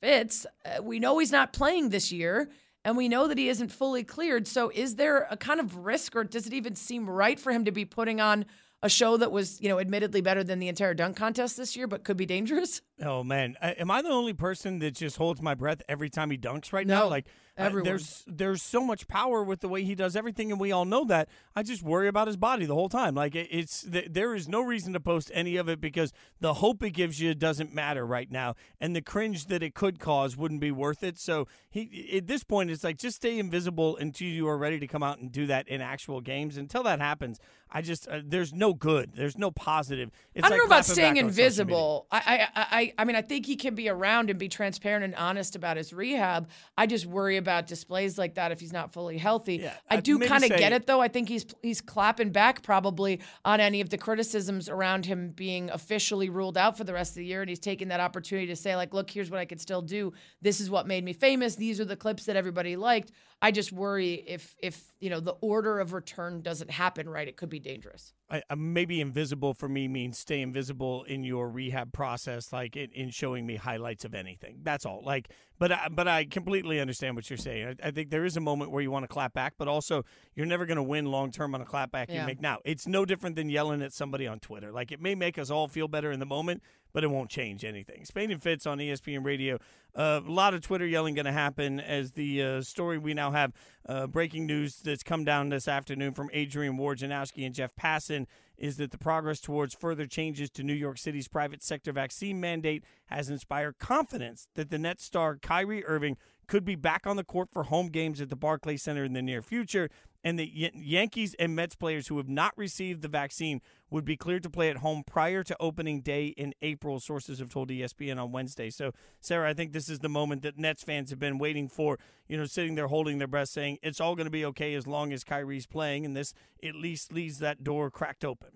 Fitz, 0.00 0.46
uh, 0.64 0.82
we 0.82 0.98
know 1.00 1.18
he's 1.18 1.32
not 1.32 1.52
playing 1.52 1.90
this 1.90 2.12
year, 2.12 2.48
and 2.84 2.96
we 2.96 3.08
know 3.08 3.28
that 3.28 3.38
he 3.38 3.48
isn't 3.48 3.72
fully 3.72 4.04
cleared. 4.04 4.46
So, 4.46 4.70
is 4.74 4.96
there 4.96 5.26
a 5.30 5.36
kind 5.36 5.60
of 5.60 5.76
risk, 5.76 6.16
or 6.16 6.24
does 6.24 6.46
it 6.46 6.52
even 6.52 6.74
seem 6.74 7.08
right 7.08 7.38
for 7.38 7.52
him 7.52 7.64
to 7.64 7.72
be 7.72 7.84
putting 7.84 8.20
on 8.20 8.46
a 8.82 8.88
show 8.88 9.16
that 9.16 9.32
was, 9.32 9.60
you 9.60 9.68
know, 9.68 9.80
admittedly 9.80 10.20
better 10.20 10.44
than 10.44 10.60
the 10.60 10.68
entire 10.68 10.94
dunk 10.94 11.16
contest 11.16 11.56
this 11.56 11.76
year, 11.76 11.86
but 11.88 12.04
could 12.04 12.16
be 12.16 12.26
dangerous. 12.26 12.80
Oh 13.02 13.24
man, 13.24 13.56
I, 13.60 13.70
am 13.72 13.90
I 13.90 14.02
the 14.02 14.10
only 14.10 14.34
person 14.34 14.78
that 14.80 14.94
just 14.94 15.16
holds 15.16 15.42
my 15.42 15.54
breath 15.54 15.82
every 15.88 16.10
time 16.10 16.30
he 16.30 16.38
dunks 16.38 16.72
right 16.72 16.86
no, 16.86 17.00
now? 17.00 17.08
Like 17.08 17.26
uh, 17.58 17.70
there's 17.82 18.24
there's 18.26 18.62
so 18.62 18.80
much 18.80 19.08
power 19.08 19.42
with 19.42 19.60
the 19.60 19.68
way 19.68 19.82
he 19.82 19.94
does 19.94 20.14
everything, 20.14 20.52
and 20.52 20.60
we 20.60 20.72
all 20.72 20.84
know 20.84 21.04
that. 21.06 21.28
I 21.56 21.62
just 21.62 21.82
worry 21.82 22.08
about 22.08 22.26
his 22.28 22.36
body 22.36 22.66
the 22.66 22.74
whole 22.74 22.88
time. 22.88 23.14
Like 23.14 23.34
it, 23.34 23.48
it's 23.50 23.84
there 23.88 24.34
is 24.34 24.48
no 24.48 24.62
reason 24.62 24.92
to 24.92 25.00
post 25.00 25.30
any 25.34 25.56
of 25.56 25.68
it 25.68 25.80
because 25.80 26.12
the 26.40 26.54
hope 26.54 26.82
it 26.82 26.90
gives 26.90 27.20
you 27.20 27.34
doesn't 27.34 27.74
matter 27.74 28.06
right 28.06 28.30
now, 28.30 28.54
and 28.80 28.94
the 28.94 29.02
cringe 29.02 29.46
that 29.46 29.62
it 29.62 29.74
could 29.74 29.98
cause 29.98 30.36
wouldn't 30.36 30.60
be 30.60 30.70
worth 30.70 31.02
it. 31.02 31.18
So 31.18 31.48
he 31.68 32.12
at 32.16 32.26
this 32.28 32.44
point, 32.44 32.70
it's 32.70 32.84
like 32.84 32.98
just 32.98 33.16
stay 33.16 33.38
invisible 33.38 33.96
until 33.96 34.28
you 34.28 34.46
are 34.46 34.56
ready 34.56 34.78
to 34.78 34.86
come 34.86 35.02
out 35.02 35.18
and 35.18 35.32
do 35.32 35.46
that 35.46 35.66
in 35.68 35.80
actual 35.80 36.20
games. 36.20 36.56
Until 36.56 36.84
that 36.84 37.00
happens, 37.00 37.40
I 37.70 37.82
just 37.82 38.06
uh, 38.06 38.20
there's 38.24 38.52
no 38.52 38.72
good, 38.72 39.14
there's 39.14 39.36
no 39.36 39.50
positive. 39.50 40.10
It's 40.34 40.46
I 40.46 40.48
don't 40.48 40.58
like 40.58 40.68
know 40.68 40.76
about 40.76 40.84
staying 40.84 41.16
invisible. 41.16 42.06
I, 42.12 42.48
I 42.54 42.66
I 42.70 42.92
I 42.98 43.04
mean 43.04 43.16
I 43.16 43.22
think 43.22 43.46
he 43.46 43.56
can 43.56 43.74
be 43.74 43.88
around 43.88 44.30
and 44.30 44.38
be 44.38 44.48
transparent 44.48 45.04
and 45.04 45.14
honest 45.16 45.56
about 45.56 45.76
his 45.76 45.92
rehab. 45.92 46.48
I 46.76 46.86
just 46.86 47.04
worry 47.04 47.36
about 47.36 47.47
displays 47.66 48.16
like 48.16 48.28
like 48.28 48.34
that 48.34 48.52
if 48.52 48.60
he's 48.60 48.72
not 48.72 48.92
fully 48.92 49.16
healthy. 49.16 49.56
Yeah, 49.56 49.74
I 49.88 50.00
do 50.00 50.18
kind 50.18 50.44
of 50.44 50.50
get 50.50 50.72
it 50.72 50.86
though. 50.86 51.00
I 51.00 51.08
think 51.08 51.28
he's 51.28 51.46
he's 51.62 51.80
clapping 51.80 52.30
back 52.30 52.62
probably 52.62 53.20
on 53.44 53.60
any 53.60 53.80
of 53.80 53.88
the 53.88 53.98
criticisms 53.98 54.68
around 54.68 55.06
him 55.06 55.30
being 55.30 55.70
officially 55.70 56.28
ruled 56.28 56.58
out 56.58 56.76
for 56.76 56.84
the 56.84 56.92
rest 56.92 57.12
of 57.12 57.16
the 57.16 57.26
year, 57.26 57.40
and 57.40 57.48
he's 57.48 57.58
taking 57.58 57.88
that 57.88 58.00
opportunity 58.00 58.46
to 58.48 58.56
say 58.56 58.76
like, 58.76 58.92
look, 58.92 59.10
here's 59.10 59.30
what 59.30 59.40
I 59.40 59.46
could 59.46 59.60
still 59.60 59.82
do. 59.82 60.12
This 60.42 60.60
is 60.60 60.68
what 60.70 60.86
made 60.86 61.04
me 61.04 61.12
famous. 61.12 61.56
These 61.56 61.80
are 61.80 61.86
the 61.86 61.96
clips 61.96 62.24
that 62.26 62.36
everybody 62.36 62.76
liked. 62.76 63.12
I 63.40 63.52
just 63.52 63.70
worry 63.72 64.14
if 64.14 64.56
if 64.58 64.92
you 64.98 65.10
know 65.10 65.20
the 65.20 65.34
order 65.40 65.78
of 65.78 65.92
return 65.92 66.42
doesn't 66.42 66.70
happen 66.70 67.08
right, 67.08 67.28
it 67.28 67.36
could 67.36 67.48
be 67.48 67.60
dangerous. 67.60 68.12
I, 68.28 68.42
I- 68.50 68.56
maybe 68.56 69.00
invisible 69.00 69.54
for 69.54 69.68
me 69.68 69.86
means 69.86 70.18
stay 70.18 70.40
invisible 70.42 71.04
in 71.04 71.22
your 71.22 71.48
rehab 71.48 71.92
process, 71.92 72.52
like 72.52 72.76
in, 72.76 72.90
in 72.90 73.10
showing 73.10 73.46
me 73.46 73.54
highlights 73.56 74.04
of 74.04 74.12
anything. 74.14 74.58
That's 74.64 74.84
all. 74.84 75.02
Like, 75.04 75.30
but 75.58 75.70
I, 75.72 75.88
but 75.88 76.08
I 76.08 76.24
completely 76.24 76.80
understand 76.80 77.14
what 77.14 77.30
you're 77.30 77.36
saying. 77.36 77.76
I, 77.82 77.88
I 77.88 77.90
think 77.92 78.10
there 78.10 78.24
is 78.24 78.36
a 78.36 78.40
moment 78.40 78.72
where 78.72 78.82
you 78.82 78.90
want 78.90 79.04
to 79.04 79.08
clap 79.08 79.34
back, 79.34 79.54
but 79.56 79.68
also 79.68 80.04
you're 80.34 80.44
never 80.44 80.66
going 80.66 80.76
to 80.76 80.82
win 80.82 81.06
long 81.06 81.30
term 81.30 81.54
on 81.54 81.60
a 81.60 81.64
clap 81.64 81.92
back 81.92 82.08
Yeah. 82.10 82.22
you 82.22 82.26
make 82.26 82.40
now. 82.40 82.58
It's 82.64 82.88
no 82.88 83.04
different 83.04 83.36
than 83.36 83.48
yelling 83.50 83.82
at 83.82 83.92
somebody 83.92 84.26
on 84.26 84.40
Twitter. 84.40 84.72
Like 84.72 84.90
it 84.90 85.00
may 85.00 85.14
make 85.14 85.38
us 85.38 85.48
all 85.48 85.68
feel 85.68 85.86
better 85.86 86.10
in 86.10 86.18
the 86.18 86.26
moment, 86.26 86.62
but 86.92 87.04
it 87.04 87.08
won't 87.08 87.30
change 87.30 87.64
anything. 87.64 88.04
Spain 88.04 88.30
and 88.30 88.42
Fitz 88.42 88.66
on 88.66 88.78
ESPN 88.78 89.24
Radio. 89.24 89.58
Uh, 89.94 90.20
a 90.24 90.30
lot 90.30 90.54
of 90.54 90.60
Twitter 90.60 90.86
yelling 90.86 91.14
going 91.14 91.24
to 91.24 91.32
happen 91.32 91.80
as 91.80 92.12
the 92.12 92.42
uh, 92.42 92.62
story 92.62 92.98
we 92.98 93.14
now 93.14 93.30
have 93.30 93.52
uh, 93.88 94.06
breaking 94.06 94.46
news 94.46 94.76
that's 94.76 95.02
come 95.02 95.24
down 95.24 95.48
this 95.48 95.66
afternoon 95.66 96.12
from 96.12 96.30
Adrian 96.32 96.76
Wojnarowski 96.76 97.44
and 97.44 97.54
Jeff 97.54 97.74
Passan 97.74 98.26
is 98.56 98.76
that 98.76 98.90
the 98.90 98.98
progress 98.98 99.40
towards 99.40 99.74
further 99.74 100.06
changes 100.06 100.50
to 100.50 100.62
New 100.62 100.74
York 100.74 100.98
City's 100.98 101.28
private 101.28 101.62
sector 101.62 101.92
vaccine 101.92 102.40
mandate 102.40 102.84
has 103.06 103.30
inspired 103.30 103.78
confidence 103.78 104.48
that 104.54 104.70
the 104.70 104.78
Nets 104.78 105.04
star 105.04 105.36
Kyrie 105.36 105.84
Irving 105.84 106.16
could 106.46 106.64
be 106.64 106.74
back 106.74 107.06
on 107.06 107.16
the 107.16 107.24
court 107.24 107.48
for 107.52 107.64
home 107.64 107.88
games 107.88 108.20
at 108.20 108.30
the 108.30 108.36
Barclays 108.36 108.82
Center 108.82 109.04
in 109.04 109.12
the 109.12 109.22
near 109.22 109.42
future, 109.42 109.90
and 110.24 110.38
the 110.38 110.50
Yan- 110.52 110.72
Yankees 110.74 111.34
and 111.38 111.54
Mets 111.54 111.74
players 111.74 112.08
who 112.08 112.16
have 112.16 112.28
not 112.28 112.52
received 112.56 113.02
the 113.02 113.08
vaccine 113.08 113.60
would 113.90 114.04
be 114.04 114.16
cleared 114.16 114.42
to 114.42 114.50
play 114.50 114.68
at 114.68 114.78
home 114.78 115.02
prior 115.06 115.42
to 115.42 115.56
opening 115.60 116.00
day 116.00 116.28
in 116.28 116.52
April, 116.60 117.00
sources 117.00 117.38
have 117.38 117.50
told 117.50 117.70
ESPN 117.70 118.22
on 118.22 118.32
Wednesday. 118.32 118.70
So, 118.70 118.92
Sarah, 119.20 119.48
I 119.48 119.54
think 119.54 119.72
this 119.72 119.88
is 119.88 120.00
the 120.00 120.08
moment 120.08 120.42
that 120.42 120.58
Nets 120.58 120.82
fans 120.82 121.10
have 121.10 121.18
been 121.18 121.38
waiting 121.38 121.68
for, 121.68 121.98
you 122.28 122.36
know, 122.36 122.44
sitting 122.44 122.74
there 122.74 122.88
holding 122.88 123.18
their 123.18 123.28
breath 123.28 123.48
saying 123.48 123.78
it's 123.82 124.00
all 124.00 124.14
going 124.14 124.26
to 124.26 124.30
be 124.30 124.44
okay 124.46 124.74
as 124.74 124.86
long 124.86 125.12
as 125.12 125.24
Kyrie's 125.24 125.66
playing, 125.66 126.04
and 126.04 126.16
this 126.16 126.34
at 126.62 126.74
least 126.74 127.12
leaves 127.12 127.38
that 127.38 127.64
door 127.64 127.90
cracked 127.90 128.24
open. 128.24 128.50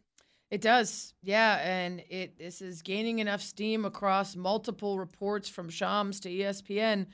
It 0.50 0.60
does, 0.60 1.14
yeah, 1.22 1.60
and 1.62 2.02
it 2.10 2.36
this 2.36 2.60
is 2.60 2.82
gaining 2.82 3.20
enough 3.20 3.40
steam 3.40 3.86
across 3.86 4.36
multiple 4.36 4.98
reports 4.98 5.48
from 5.48 5.70
Shams 5.70 6.20
to 6.20 6.28
ESPN 6.28 7.06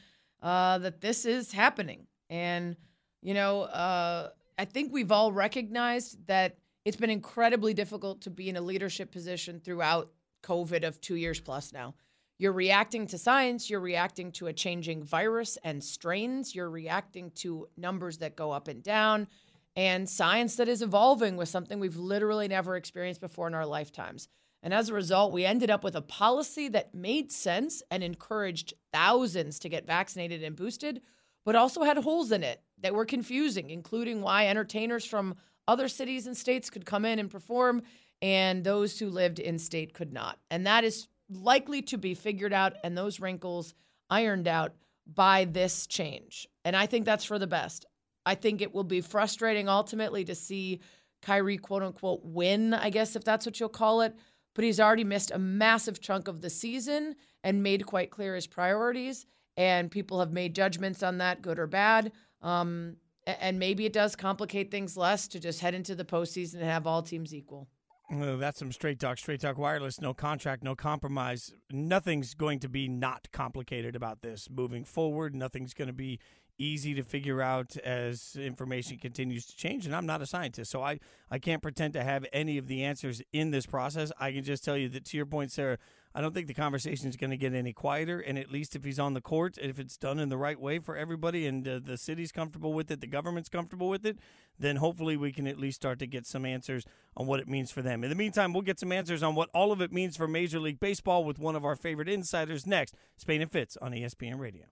uh, 0.43 0.79
that 0.79 1.01
this 1.01 1.25
is 1.25 1.53
happening, 1.53 2.09
and 2.29 2.75
you 3.23 3.35
know, 3.35 3.63
uh, 3.63 4.31
I 4.59 4.65
think 4.65 4.93
we've 4.93 5.13
all 5.13 5.33
recognized 5.33 6.27
that 6.27 6.57
it's 6.85 6.97
been 6.97 7.11
incredibly 7.11 7.75
difficult 7.75 8.23
to 8.23 8.31
be 8.31 8.49
in 8.49 8.57
a 8.57 8.61
leadership 8.61 9.13
position 9.13 9.61
throughout 9.61 10.11
COVID 10.43 10.87
of 10.87 11.01
two 11.01 11.17
years 11.17 11.41
plus 11.41 11.73
now. 11.73 11.95
You're 12.39 12.53
reacting 12.53 13.07
to 13.09 13.19
science, 13.19 13.69
you're 13.69 13.81
reacting 13.81 14.31
to 14.33 14.47
a 14.47 14.53
changing 14.53 15.03
virus 15.03 15.59
and 15.65 15.83
strains, 15.83 16.55
you're 16.55 16.71
reacting 16.71 17.33
to 17.37 17.69
numbers 17.77 18.19
that 18.19 18.37
go 18.37 18.53
up 18.53 18.69
and 18.69 18.83
down 18.83 19.27
and 19.75 20.09
science 20.09 20.57
that 20.57 20.69
is 20.69 20.83
evolving 20.83 21.37
with 21.37 21.49
something 21.49 21.79
we've 21.79 21.97
literally 21.97 22.49
never 22.49 22.77
experienced 22.77 23.21
before 23.21 23.47
in 23.47 23.55
our 23.55 23.67
lifetimes. 23.67 24.29
And 24.63 24.75
as 24.75 24.89
a 24.89 24.95
result, 24.95 25.33
we 25.33 25.45
ended 25.45 25.71
up 25.71 25.85
with 25.85 25.95
a 25.95 26.03
policy 26.03 26.69
that 26.71 26.95
made 26.95 27.31
sense 27.31 27.83
and 27.91 28.03
encouraged 28.03 28.75
thousands 28.93 29.59
to 29.61 29.69
get 29.69 29.87
vaccinated 29.87 30.43
and 30.43 30.57
boosted, 30.57 31.01
but 31.45 31.55
also 31.55 31.83
had 31.83 31.99
holes 31.99 32.33
in 32.33 32.43
it 32.43 32.61
that 32.83 32.95
were 32.95 33.05
confusing, 33.05 33.71
including 33.71 34.23
why 34.23 34.47
entertainers 34.47 35.05
from 35.05 35.35
other 35.67 35.89
cities 35.89 36.27
and 36.27 36.37
states 36.37 36.71
could 36.71 36.87
come 36.87 37.05
in 37.05 37.19
and 37.19 37.31
perform 37.31 37.83
and 38.21 38.65
those 38.65 38.99
who 38.99 39.11
lived 39.11 39.39
in 39.39 39.59
state 39.59 39.95
could 39.95 40.13
not. 40.13 40.39
And 40.51 40.67
that 40.67 40.85
is 40.85 41.09
likely 41.31 41.83
to 41.83 41.99
be 41.99 42.15
figured 42.15 42.53
out 42.53 42.75
and 42.83 42.97
those 42.97 43.21
wrinkles 43.21 43.75
ironed 44.11 44.49
out 44.49 44.75
by 45.07 45.45
this 45.45 45.87
change. 45.87 46.49
And 46.65 46.75
I 46.75 46.87
think 46.87 47.05
that's 47.05 47.25
for 47.25 47.39
the 47.39 47.47
best. 47.47 47.87
I 48.27 48.35
think 48.35 48.61
it 48.61 48.75
will 48.75 48.85
be 48.85 49.01
frustrating 49.01 49.69
ultimately 49.69 50.25
to 50.25 50.35
see 50.35 50.81
Kyrie, 51.23 51.59
quote 51.59 51.83
unquote, 51.83 52.21
win, 52.25 52.75
I 52.75 52.91
guess, 52.91 53.17
if 53.17 53.25
that's 53.25 53.47
what 53.47 53.59
you'll 53.59 53.69
call 53.69 54.03
it. 54.03 54.15
But 54.55 54.65
he's 54.65 54.81
already 54.81 55.05
missed 55.05 55.31
a 55.31 55.39
massive 55.39 56.01
chunk 56.01 56.29
of 56.29 56.41
the 56.41 56.51
season 56.51 57.15
and 57.45 57.63
made 57.63 57.87
quite 57.87 58.11
clear 58.11 58.35
his 58.35 58.47
priorities. 58.47 59.25
And 59.57 59.91
people 59.91 60.21
have 60.21 60.33
made 60.33 60.55
judgments 60.55 61.03
on 61.03 61.19
that, 61.19 61.43
good 61.43 61.59
or 61.59 61.67
bad. 61.67 62.13
Um, 62.43 62.97
and 63.27 63.59
maybe 63.59 63.85
it 63.85 63.93
does 63.93 64.17
complicate 64.17 64.71
things 64.71 64.97
less 64.97 65.29
to 65.29 65.41
just 65.41 65.61
head 65.61 65.75
into 65.75 65.95
the 65.95 66.05
postseason 66.05 66.55
and 66.55 66.65
have 66.65 66.87
all 66.87 67.03
teams 67.03 67.35
equal. 67.35 67.69
That's 68.11 68.59
some 68.59 68.73
straight 68.73 68.99
talk, 68.99 69.19
straight 69.19 69.41
talk 69.43 69.59
wireless, 69.59 70.01
no 70.01 70.15
contract, 70.15 70.65
no 70.65 70.75
compromise. 70.75 71.53
Nothing's 71.71 72.33
going 72.33 72.59
to 72.61 72.69
be 72.69 72.89
not 72.89 73.29
complicated 73.33 73.95
about 73.95 74.23
this 74.23 74.49
moving 74.51 74.85
forward. 74.85 75.35
Nothing's 75.35 75.75
going 75.75 75.89
to 75.89 75.95
be 75.95 76.19
easy 76.59 76.95
to 76.95 77.03
figure 77.03 77.41
out 77.41 77.77
as 77.79 78.37
information 78.37 78.99
continues 78.99 79.47
to 79.47 79.57
change. 79.57 79.87
And 79.87 79.95
I'm 79.95 80.07
not 80.07 80.21
a 80.21 80.27
scientist, 80.27 80.71
so 80.71 80.83
I, 80.83 80.99
I 81.31 81.39
can't 81.39 81.63
pretend 81.63 81.95
to 81.95 82.03
have 82.03 82.27
any 82.33 82.59
of 82.59 82.67
the 82.67 82.85
answers 82.85 83.23
in 83.33 83.51
this 83.51 83.67
process. 83.67 84.13
I 84.19 84.33
can 84.33 84.45
just 84.45 84.65
tell 84.65 84.77
you 84.77 84.89
that, 84.91 85.05
to 85.07 85.17
your 85.17 85.27
point, 85.27 85.53
Sarah, 85.53 85.79
I 86.15 86.21
don't 86.21 86.35
think 86.35 86.49
the 86.49 86.55
conversation 86.55 87.09
is 87.09 87.17
going 87.17 87.31
to 87.31 87.37
get 87.37 87.55
any 87.55 87.73
quieter. 87.73 88.19
And 88.19 88.39
at 88.39 88.51
least 88.51 88.75
if 88.75 88.85
he's 88.85 88.99
on 88.99 89.15
the 89.15 89.21
court, 89.21 89.57
if 89.61 89.79
it's 89.79 89.97
done 89.97 90.19
in 90.19 90.31
the 90.31 90.37
right 90.37 90.59
way 90.59 90.79
for 90.79 90.97
everybody 90.97 91.47
and 91.47 91.67
uh, 91.67 91.81
the 91.85 91.97
city's 91.97 92.33
comfortable 92.33 92.73
with 92.73 92.91
it, 92.91 93.01
the 93.01 93.07
government's 93.07 93.49
comfortable 93.49 93.89
with 93.89 94.05
it, 94.05 94.19
then 94.59 94.77
hopefully 94.77 95.17
we 95.17 95.33
can 95.33 95.47
at 95.47 95.59
least 95.59 95.77
start 95.77 95.99
to 96.01 96.07
get 96.07 96.27
some 96.27 96.45
answers 96.45 96.85
on 97.17 97.27
what 97.27 97.41
it 97.41 97.49
means 97.49 97.71
for 97.71 97.83
them. 97.83 98.03
In 98.03 98.11
the 98.11 98.17
meantime, 98.17 98.53
we'll 98.53 98.63
get 98.63 98.81
some 98.81 98.91
answers 98.91 99.23
on 99.23 99.35
what 99.35 99.51
all 99.55 99.71
of 99.71 99.81
it 99.81 99.93
means 99.93 100.17
for 100.17 100.27
Major 100.27 100.59
League 100.59 100.81
Baseball 100.81 101.25
with 101.25 101.39
one 101.39 101.55
of 101.55 101.65
our 101.65 101.77
favorite 101.77 102.09
insiders 102.09 102.67
next. 102.67 102.97
Spain 103.17 103.43
and 103.43 103.53
Fitz 103.53 103.77
on 103.77 103.93
ESPN 103.93 104.39
Radio. 104.39 104.65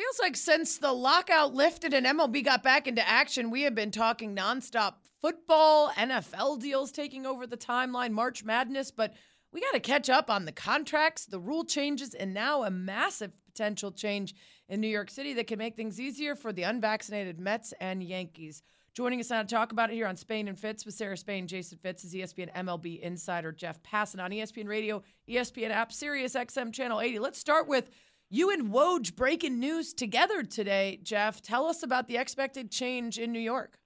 Feels 0.00 0.18
like 0.18 0.34
since 0.34 0.78
the 0.78 0.94
lockout 0.94 1.52
lifted 1.52 1.92
and 1.92 2.06
MLB 2.06 2.42
got 2.42 2.62
back 2.62 2.86
into 2.86 3.06
action, 3.06 3.50
we 3.50 3.64
have 3.64 3.74
been 3.74 3.90
talking 3.90 4.34
nonstop 4.34 4.94
football, 5.20 5.90
NFL 5.90 6.58
deals 6.58 6.90
taking 6.90 7.26
over 7.26 7.46
the 7.46 7.58
timeline, 7.58 8.12
March 8.12 8.42
Madness, 8.42 8.90
but 8.90 9.12
we 9.52 9.60
got 9.60 9.72
to 9.72 9.80
catch 9.80 10.08
up 10.08 10.30
on 10.30 10.46
the 10.46 10.52
contracts, 10.52 11.26
the 11.26 11.38
rule 11.38 11.66
changes, 11.66 12.14
and 12.14 12.32
now 12.32 12.62
a 12.62 12.70
massive 12.70 13.32
potential 13.44 13.92
change 13.92 14.34
in 14.70 14.80
New 14.80 14.88
York 14.88 15.10
City 15.10 15.34
that 15.34 15.46
can 15.46 15.58
make 15.58 15.76
things 15.76 16.00
easier 16.00 16.34
for 16.34 16.50
the 16.50 16.62
unvaccinated 16.62 17.38
Mets 17.38 17.74
and 17.78 18.02
Yankees. 18.02 18.62
Joining 18.94 19.20
us 19.20 19.28
now 19.28 19.42
to 19.42 19.48
talk 19.48 19.70
about 19.70 19.90
it 19.90 19.94
here 19.94 20.06
on 20.06 20.16
Spain 20.16 20.48
and 20.48 20.58
Fitz 20.58 20.86
with 20.86 20.94
Sarah 20.94 21.16
Spain, 21.16 21.46
Jason 21.46 21.76
Fitz 21.76 22.04
is 22.04 22.14
ESPN 22.14 22.50
MLB 22.54 23.00
insider 23.00 23.52
Jeff 23.52 23.82
Passan 23.82 24.24
on 24.24 24.30
ESPN 24.30 24.66
Radio, 24.66 25.02
ESPN 25.28 25.70
app, 25.70 25.92
Sirius 25.92 26.34
XM 26.34 26.72
Channel 26.72 27.02
80. 27.02 27.18
Let's 27.18 27.38
start 27.38 27.68
with 27.68 27.90
you 28.30 28.50
and 28.50 28.68
Woj 28.72 29.14
breaking 29.16 29.58
news 29.58 29.92
together 29.92 30.42
today, 30.44 31.00
Jeff. 31.02 31.42
Tell 31.42 31.66
us 31.66 31.82
about 31.82 32.06
the 32.08 32.16
expected 32.16 32.70
change 32.70 33.18
in 33.18 33.32
New 33.32 33.40
York. 33.40 33.76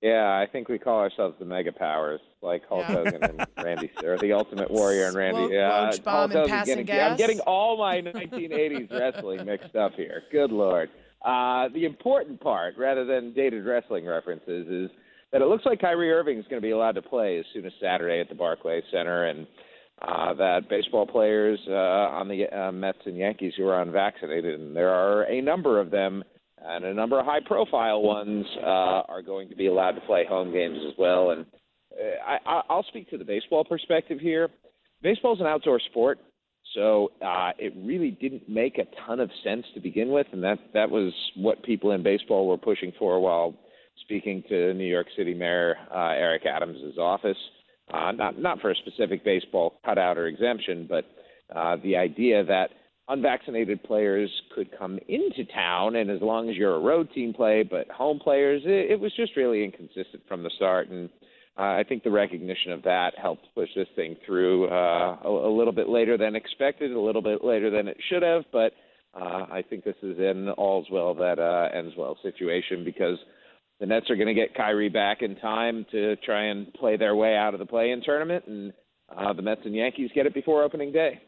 Yeah, 0.00 0.26
I 0.36 0.46
think 0.50 0.68
we 0.68 0.78
call 0.78 0.98
ourselves 0.98 1.36
the 1.38 1.44
mega 1.44 1.70
powers, 1.70 2.20
like 2.40 2.62
Hulk 2.68 2.80
Yeah. 2.88 2.94
Hogan 2.94 3.22
and 3.24 3.46
Randy, 3.62 3.90
or 4.02 4.18
the 4.18 4.32
Ultimate 4.32 4.70
Warrior 4.70 5.06
and 5.06 5.16
Randy. 5.16 5.40
Wo- 5.42 5.48
yeah, 5.50 5.90
Woj 5.92 6.04
Hulk 6.04 6.48
passing 6.48 6.84
getting. 6.84 7.00
I'm 7.12 7.16
getting 7.16 7.40
all 7.40 7.76
my 7.76 8.00
1980s 8.00 8.90
wrestling 8.98 9.44
mixed 9.46 9.76
up 9.76 9.92
here. 9.94 10.22
Good 10.32 10.50
lord. 10.50 10.90
Uh, 11.24 11.68
the 11.68 11.84
important 11.84 12.40
part, 12.40 12.76
rather 12.76 13.04
than 13.04 13.32
dated 13.32 13.64
wrestling 13.64 14.04
references, 14.06 14.66
is 14.68 14.90
that 15.30 15.40
it 15.40 15.46
looks 15.46 15.64
like 15.64 15.80
Kyrie 15.80 16.10
Irving 16.10 16.36
is 16.38 16.44
going 16.50 16.60
to 16.60 16.66
be 16.66 16.72
allowed 16.72 16.96
to 16.96 17.02
play 17.02 17.38
as 17.38 17.44
soon 17.54 17.64
as 17.64 17.72
Saturday 17.80 18.20
at 18.20 18.28
the 18.28 18.34
Barclays 18.34 18.82
Center, 18.90 19.26
and 19.26 19.46
uh, 20.06 20.34
that 20.34 20.68
baseball 20.68 21.06
players 21.06 21.58
uh, 21.68 21.72
on 21.72 22.28
the 22.28 22.46
uh, 22.48 22.72
Mets 22.72 22.98
and 23.06 23.16
Yankees 23.16 23.52
who 23.56 23.68
are 23.68 23.82
unvaccinated, 23.82 24.60
and 24.60 24.74
there 24.74 24.90
are 24.90 25.22
a 25.22 25.40
number 25.40 25.80
of 25.80 25.90
them, 25.90 26.24
and 26.58 26.84
a 26.84 26.94
number 26.94 27.20
of 27.20 27.26
high-profile 27.26 28.02
ones 28.02 28.44
uh, 28.62 29.02
are 29.08 29.22
going 29.22 29.48
to 29.48 29.54
be 29.54 29.66
allowed 29.66 29.92
to 29.92 30.00
play 30.02 30.24
home 30.28 30.52
games 30.52 30.78
as 30.86 30.94
well. 30.98 31.30
And 31.30 31.46
uh, 31.92 32.38
I, 32.46 32.62
I'll 32.68 32.84
speak 32.88 33.10
to 33.10 33.18
the 33.18 33.24
baseball 33.24 33.64
perspective 33.64 34.18
here. 34.18 34.48
Baseball 35.02 35.34
is 35.34 35.40
an 35.40 35.46
outdoor 35.46 35.80
sport, 35.80 36.18
so 36.74 37.12
uh, 37.24 37.50
it 37.58 37.72
really 37.76 38.10
didn't 38.10 38.48
make 38.48 38.78
a 38.78 38.86
ton 39.06 39.20
of 39.20 39.30
sense 39.44 39.64
to 39.74 39.80
begin 39.80 40.10
with, 40.10 40.26
and 40.32 40.42
that 40.42 40.58
that 40.74 40.90
was 40.90 41.12
what 41.36 41.62
people 41.62 41.92
in 41.92 42.02
baseball 42.02 42.48
were 42.48 42.58
pushing 42.58 42.92
for 42.98 43.20
while 43.20 43.54
speaking 44.00 44.42
to 44.48 44.74
New 44.74 44.86
York 44.86 45.06
City 45.16 45.34
Mayor 45.34 45.76
uh, 45.94 46.10
Eric 46.10 46.46
Adams' 46.46 46.98
office 46.98 47.36
not 47.90 48.38
not 48.38 48.60
for 48.60 48.70
a 48.70 48.76
specific 48.76 49.24
baseball 49.24 49.74
cutout 49.84 50.18
or 50.18 50.26
exemption, 50.26 50.86
but 50.88 51.04
uh, 51.54 51.76
the 51.82 51.96
idea 51.96 52.44
that 52.44 52.70
unvaccinated 53.08 53.82
players 53.82 54.30
could 54.54 54.68
come 54.78 54.98
into 55.08 55.44
town, 55.52 55.96
and 55.96 56.10
as 56.10 56.20
long 56.22 56.48
as 56.48 56.56
you're 56.56 56.76
a 56.76 56.80
road 56.80 57.08
team 57.14 57.34
play, 57.34 57.62
but 57.62 57.88
home 57.90 58.18
players, 58.18 58.62
it, 58.64 58.92
it 58.92 59.00
was 59.00 59.12
just 59.16 59.36
really 59.36 59.64
inconsistent 59.64 60.22
from 60.28 60.42
the 60.42 60.50
start, 60.56 60.88
and 60.88 61.10
uh, 61.58 61.62
I 61.62 61.84
think 61.86 62.02
the 62.02 62.10
recognition 62.10 62.72
of 62.72 62.82
that 62.84 63.12
helped 63.20 63.46
push 63.54 63.68
this 63.76 63.88
thing 63.94 64.16
through 64.24 64.68
uh, 64.68 65.18
a, 65.24 65.28
a 65.28 65.52
little 65.54 65.72
bit 65.72 65.88
later 65.88 66.16
than 66.16 66.34
expected, 66.34 66.92
a 66.92 67.00
little 67.00 67.20
bit 67.20 67.44
later 67.44 67.70
than 67.70 67.88
it 67.88 67.98
should 68.08 68.22
have, 68.22 68.44
but 68.52 68.72
uh, 69.14 69.46
I 69.50 69.62
think 69.68 69.84
this 69.84 69.96
is 70.02 70.16
an 70.18 70.48
all's 70.50 70.86
well 70.90 71.14
that 71.14 71.38
uh, 71.38 71.76
ends 71.76 71.94
well 71.98 72.16
situation 72.22 72.84
because 72.84 73.18
the 73.82 73.86
Nets 73.86 74.08
are 74.10 74.14
going 74.14 74.28
to 74.28 74.34
get 74.34 74.54
Kyrie 74.54 74.88
back 74.88 75.22
in 75.22 75.34
time 75.34 75.84
to 75.90 76.14
try 76.24 76.44
and 76.44 76.72
play 76.74 76.96
their 76.96 77.16
way 77.16 77.36
out 77.36 77.52
of 77.52 77.58
the 77.58 77.66
play-in 77.66 78.00
tournament, 78.00 78.44
and 78.46 78.72
uh, 79.14 79.32
the 79.32 79.42
Mets 79.42 79.62
and 79.64 79.74
Yankees 79.74 80.08
get 80.14 80.24
it 80.24 80.32
before 80.32 80.62
opening 80.62 80.92
day. 80.92 81.20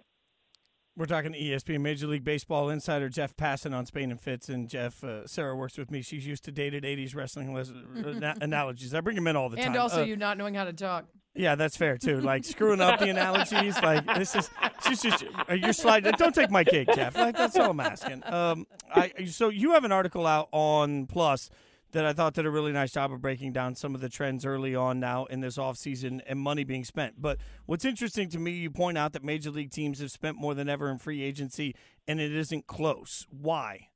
We're 0.97 1.07
talking 1.07 1.33
to 1.33 1.39
ESPN 1.39 1.81
Major 1.81 2.07
League 2.07 2.23
Baseball 2.23 2.71
insider 2.71 3.09
Jeff 3.09 3.37
Passan 3.37 3.75
on 3.75 3.87
Spain 3.87 4.13
and 4.13 4.21
Fitz, 4.21 4.49
and 4.49 4.69
Jeff 4.69 5.03
uh, 5.03 5.27
Sarah 5.27 5.57
works 5.57 5.77
with 5.77 5.91
me. 5.91 6.01
She's 6.01 6.25
used 6.25 6.45
to 6.45 6.53
dated 6.53 6.85
'80s 6.85 7.17
wrestling 7.17 7.49
analogies. 8.41 8.95
I 8.95 9.01
bring 9.01 9.17
them 9.17 9.27
in 9.27 9.35
all 9.35 9.49
the 9.49 9.57
and 9.57 9.65
time. 9.65 9.73
And 9.73 9.83
also, 9.83 10.03
uh, 10.03 10.05
you 10.05 10.15
not 10.15 10.39
knowing 10.39 10.55
how 10.55 10.63
to 10.63 10.73
talk. 10.73 11.07
Yeah, 11.35 11.57
that's 11.57 11.77
fair 11.77 11.99
too. 11.99 12.21
Like 12.21 12.45
screwing 12.45 12.81
up 12.81 13.01
the 13.01 13.09
analogies. 13.09 13.77
Like 13.83 14.07
this 14.15 14.37
is 14.37 14.49
she's 14.87 15.03
just 15.03 15.25
uh, 15.51 15.55
you're 15.55 15.73
sliding. 15.73 16.13
Don't 16.17 16.33
take 16.33 16.53
my 16.53 16.63
cake, 16.63 16.87
Jeff. 16.95 17.17
Like 17.17 17.37
that's 17.37 17.57
all 17.57 17.73
I'm 17.73 17.81
asking. 17.81 18.23
Um, 18.25 18.69
I 18.95 19.25
so 19.27 19.49
you 19.49 19.73
have 19.73 19.83
an 19.83 19.91
article 19.91 20.25
out 20.25 20.49
on 20.53 21.07
Plus 21.07 21.51
that 21.95 22.05
I 22.05 22.13
thought 22.13 22.35
did 22.35 22.45
a 22.45 22.51
really 22.51 22.73
nice 22.73 22.93
job 22.93 23.13
of 23.13 23.23
breaking 23.23 23.53
down 23.53 23.75
some 23.75 23.95
of 23.95 24.01
the 24.01 24.09
trends 24.09 24.45
early 24.45 24.75
on 24.75 25.01
now 25.01 25.25
in 25.27 25.41
this 25.41 25.57
offseason 25.57 26.21
and 26.27 26.39
money 26.39 26.65
being 26.65 26.85
spent. 26.85 27.15
But 27.21 27.39
what's 27.67 27.85
interesting 27.85 28.29
to 28.31 28.39
me, 28.39 28.51
you 28.51 28.71
point 28.71 28.99
out 28.99 29.13
that 29.13 29.25
major 29.25 29.51
league 29.51 29.71
teams 29.71 30.01
have 30.01 30.11
spent 30.11 30.37
more 30.37 30.55
than 30.55 30.69
ever 30.69 30.91
in 30.91 30.99
free 30.99 31.23
agency 31.23 31.75
and 32.07 32.21
it 32.21 32.33
isn't 32.33 32.67
close. 32.67 33.27
Why? 33.31 33.89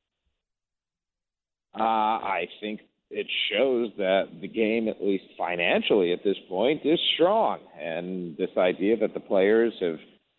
Uh, 1.79 1.83
I 1.83 2.49
think 2.61 2.81
it 3.11 3.27
shows 3.51 3.91
that 3.99 4.41
the 4.41 4.49
game, 4.49 4.89
at 4.89 5.03
least 5.03 5.25
financially 5.37 6.13
at 6.13 6.23
this 6.25 6.37
point, 6.49 6.83
is 6.85 6.99
strong. 7.15 7.59
And 7.81 8.37
this 8.37 8.51
idea 8.57 8.97
that 8.99 9.13
the 9.13 9.21
players 9.21 9.73
have 9.81 9.99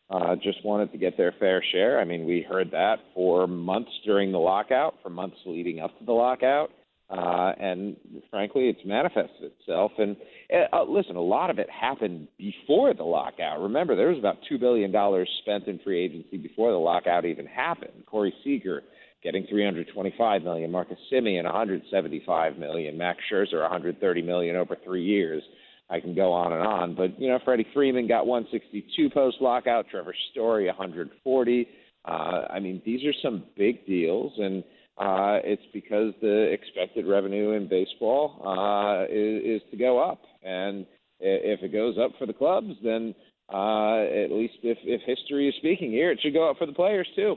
uh, 0.10 0.36
just 0.38 0.64
wanted 0.66 0.92
to 0.92 0.98
get 0.98 1.18
their 1.18 1.34
fair 1.40 1.64
share. 1.72 2.00
I 2.00 2.06
mean, 2.06 2.26
we 2.26 2.46
heard 2.50 2.72
that 2.72 2.98
for 3.14 3.48
months 3.48 3.92
during 4.06 4.32
the 4.32 4.40
lockout, 4.40 4.96
for 5.04 5.10
months 5.10 5.38
leading 5.46 5.80
up 5.80 5.98
to 6.00 6.06
the 6.06 6.14
lockout. 6.14 6.72
Uh, 7.10 7.54
and 7.60 7.96
frankly, 8.30 8.70
it's 8.70 8.86
manifested 8.86 9.52
itself. 9.60 9.92
And 9.98 10.16
uh, 10.54 10.76
uh, 10.76 10.84
listen, 10.84 11.16
a 11.16 11.22
lot 11.22 11.50
of 11.50 11.58
it 11.58 11.68
happened 11.70 12.28
before 12.38 12.94
the 12.94 13.04
lockout. 13.04 13.62
Remember, 13.62 13.96
there 13.96 14.10
was 14.10 14.20
about 14.20 14.38
two 14.48 14.60
billion 14.60 14.92
dollars 14.92 15.28
spent 15.42 15.68
in 15.68 15.80
free 15.80 16.04
agency 16.04 16.38
before 16.38 16.72
the 16.72 16.78
lockout 16.78 17.26
even 17.26 17.48
happened. 17.48 18.06
Corey 18.06 18.34
Seager 18.44 18.84
getting 19.24 19.46
325 19.50 20.44
million, 20.44 20.72
Marcus 20.72 21.00
Semien 21.12 21.44
175 21.46 22.58
million, 22.58 22.98
Max 22.98 23.20
Scherzer 23.32 23.62
130 23.62 24.22
million 24.22 24.56
over 24.56 24.78
three 24.84 25.04
years. 25.04 25.42
I 25.90 26.00
can 26.00 26.14
go 26.14 26.32
on 26.32 26.54
and 26.54 26.62
on, 26.62 26.94
but 26.94 27.20
you 27.20 27.28
know, 27.28 27.40
Freddie 27.44 27.66
Freeman 27.74 28.08
got 28.08 28.28
162 28.28 29.10
post 29.10 29.38
lockout, 29.42 29.88
Trevor 29.90 30.14
Story 30.32 30.68
140. 30.68 31.68
Uh, 32.06 32.12
I 32.12 32.60
mean, 32.60 32.80
these 32.86 33.04
are 33.06 33.14
some 33.24 33.44
big 33.58 33.86
deals, 33.88 34.32
and 34.38 34.64
uh, 35.00 35.40
it's 35.44 35.64
because 35.74 36.14
the 36.22 36.52
expected 36.52 37.08
revenue 37.08 37.52
in 37.52 37.68
baseball 37.68 38.42
uh, 38.46 39.06
is, 39.06 39.62
is 39.62 39.62
to 39.72 39.78
go 39.78 40.00
up, 40.00 40.22
and 40.44 40.86
if 41.20 41.62
it 41.64 41.72
goes 41.74 41.98
up 41.98 42.12
for 42.18 42.26
the 42.26 42.34
clubs, 42.34 42.74
then 42.84 43.14
uh, 43.52 44.04
at 44.04 44.32
least 44.32 44.56
if, 44.64 44.78
if 44.84 45.02
history 45.06 45.48
is 45.48 45.56
speaking 45.58 45.92
here, 45.92 46.12
it 46.12 46.20
should 46.22 46.34
go 46.34 46.50
up 46.50 46.58
for 46.58 46.66
the 46.66 46.74
players 46.74 47.08
too. 47.16 47.36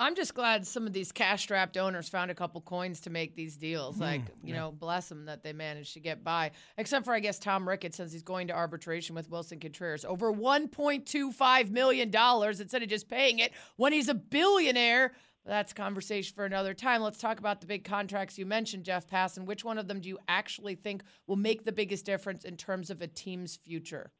I'm 0.00 0.14
just 0.14 0.32
glad 0.32 0.66
some 0.66 0.86
of 0.86 0.94
these 0.94 1.12
cash-strapped 1.12 1.76
owners 1.76 2.08
found 2.08 2.30
a 2.30 2.34
couple 2.34 2.62
coins 2.62 3.02
to 3.02 3.10
make 3.10 3.36
these 3.36 3.58
deals. 3.58 3.98
Mm, 3.98 4.00
like, 4.00 4.22
you 4.42 4.54
yeah. 4.54 4.60
know, 4.60 4.72
bless 4.72 5.10
them 5.10 5.26
that 5.26 5.42
they 5.42 5.52
managed 5.52 5.92
to 5.92 6.00
get 6.00 6.24
by. 6.24 6.52
Except 6.78 7.04
for, 7.04 7.12
I 7.12 7.20
guess, 7.20 7.38
Tom 7.38 7.68
Ricketts 7.68 7.98
says 7.98 8.10
he's 8.10 8.22
going 8.22 8.48
to 8.48 8.54
arbitration 8.54 9.14
with 9.14 9.28
Willson 9.28 9.60
Contreras 9.60 10.06
over 10.06 10.32
1.25 10.32 11.70
million 11.70 12.10
dollars 12.10 12.60
instead 12.60 12.82
of 12.82 12.88
just 12.88 13.10
paying 13.10 13.40
it 13.40 13.52
when 13.76 13.92
he's 13.92 14.08
a 14.08 14.14
billionaire. 14.14 15.12
That's 15.46 15.72
conversation 15.72 16.34
for 16.34 16.44
another 16.44 16.74
time. 16.74 17.00
Let's 17.00 17.18
talk 17.18 17.38
about 17.38 17.60
the 17.60 17.66
big 17.66 17.84
contracts 17.84 18.38
you 18.38 18.44
mentioned, 18.44 18.84
Jeff 18.84 19.08
Passan. 19.08 19.46
Which 19.46 19.64
one 19.64 19.78
of 19.78 19.88
them 19.88 20.00
do 20.00 20.08
you 20.08 20.18
actually 20.28 20.74
think 20.74 21.02
will 21.26 21.36
make 21.36 21.64
the 21.64 21.72
biggest 21.72 22.04
difference 22.04 22.44
in 22.44 22.56
terms 22.56 22.90
of 22.90 23.00
a 23.00 23.06
team's 23.06 23.56
future? 23.56 24.12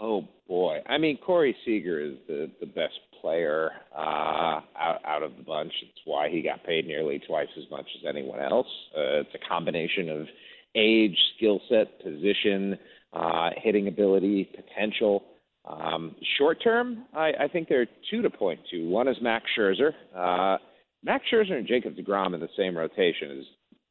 Oh 0.00 0.28
boy, 0.46 0.78
I 0.86 0.98
mean 0.98 1.18
Corey 1.18 1.56
Seager 1.64 2.00
is 2.00 2.14
the 2.28 2.50
the 2.60 2.66
best 2.66 3.00
player 3.20 3.70
uh, 3.96 4.60
out 4.76 5.00
out 5.04 5.22
of 5.22 5.36
the 5.36 5.42
bunch. 5.42 5.72
It's 5.82 6.00
why 6.04 6.28
he 6.28 6.42
got 6.42 6.64
paid 6.64 6.86
nearly 6.86 7.20
twice 7.26 7.48
as 7.56 7.64
much 7.70 7.86
as 7.98 8.06
anyone 8.08 8.40
else. 8.40 8.68
Uh, 8.96 9.20
it's 9.20 9.34
a 9.34 9.48
combination 9.48 10.08
of 10.08 10.28
age, 10.74 11.16
skill 11.36 11.60
set, 11.68 12.00
position, 12.00 12.78
uh, 13.12 13.50
hitting 13.56 13.88
ability, 13.88 14.50
potential. 14.54 15.24
Um, 15.68 16.14
short 16.38 16.62
term, 16.62 17.04
I, 17.14 17.32
I 17.40 17.48
think 17.52 17.68
there 17.68 17.82
are 17.82 17.86
two 18.10 18.22
to 18.22 18.30
point 18.30 18.60
to. 18.70 18.88
One 18.88 19.06
is 19.08 19.16
Max 19.20 19.44
Scherzer. 19.56 19.92
Uh, 20.16 20.58
Max 21.04 21.24
Scherzer 21.32 21.52
and 21.52 21.66
Jacob 21.66 21.94
DeGrom 21.94 22.34
in 22.34 22.40
the 22.40 22.48
same 22.56 22.76
rotation 22.76 23.30
is 23.38 23.44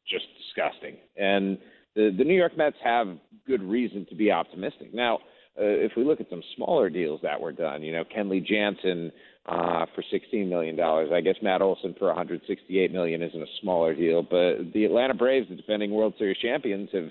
just 0.09 0.25
disgusting. 0.37 0.97
And 1.17 1.57
the, 1.95 2.13
the 2.17 2.23
New 2.23 2.35
York 2.35 2.57
Mets 2.57 2.77
have 2.83 3.07
good 3.45 3.61
reason 3.61 4.05
to 4.09 4.15
be 4.15 4.31
optimistic. 4.31 4.93
Now, 4.93 5.15
uh, 5.59 5.63
if 5.63 5.91
we 5.95 6.03
look 6.03 6.19
at 6.19 6.29
some 6.29 6.43
smaller 6.55 6.89
deals 6.89 7.19
that 7.23 7.39
were 7.39 7.51
done, 7.51 7.81
you 7.83 7.91
know, 7.91 8.03
Kenley 8.03 8.45
Jansen 8.45 9.11
uh, 9.47 9.85
for 9.95 10.03
$16 10.13 10.47
million. 10.49 10.79
I 10.79 11.21
guess 11.21 11.35
Matt 11.41 11.61
Olson 11.61 11.95
for 11.97 12.07
168 12.07 12.91
million 12.91 13.21
isn't 13.21 13.41
a 13.41 13.47
smaller 13.61 13.95
deal, 13.95 14.21
but 14.21 14.73
the 14.73 14.85
Atlanta 14.85 15.13
Braves, 15.13 15.47
the 15.49 15.55
defending 15.55 15.91
World 15.91 16.13
Series 16.17 16.37
champions, 16.37 16.89
have 16.93 17.09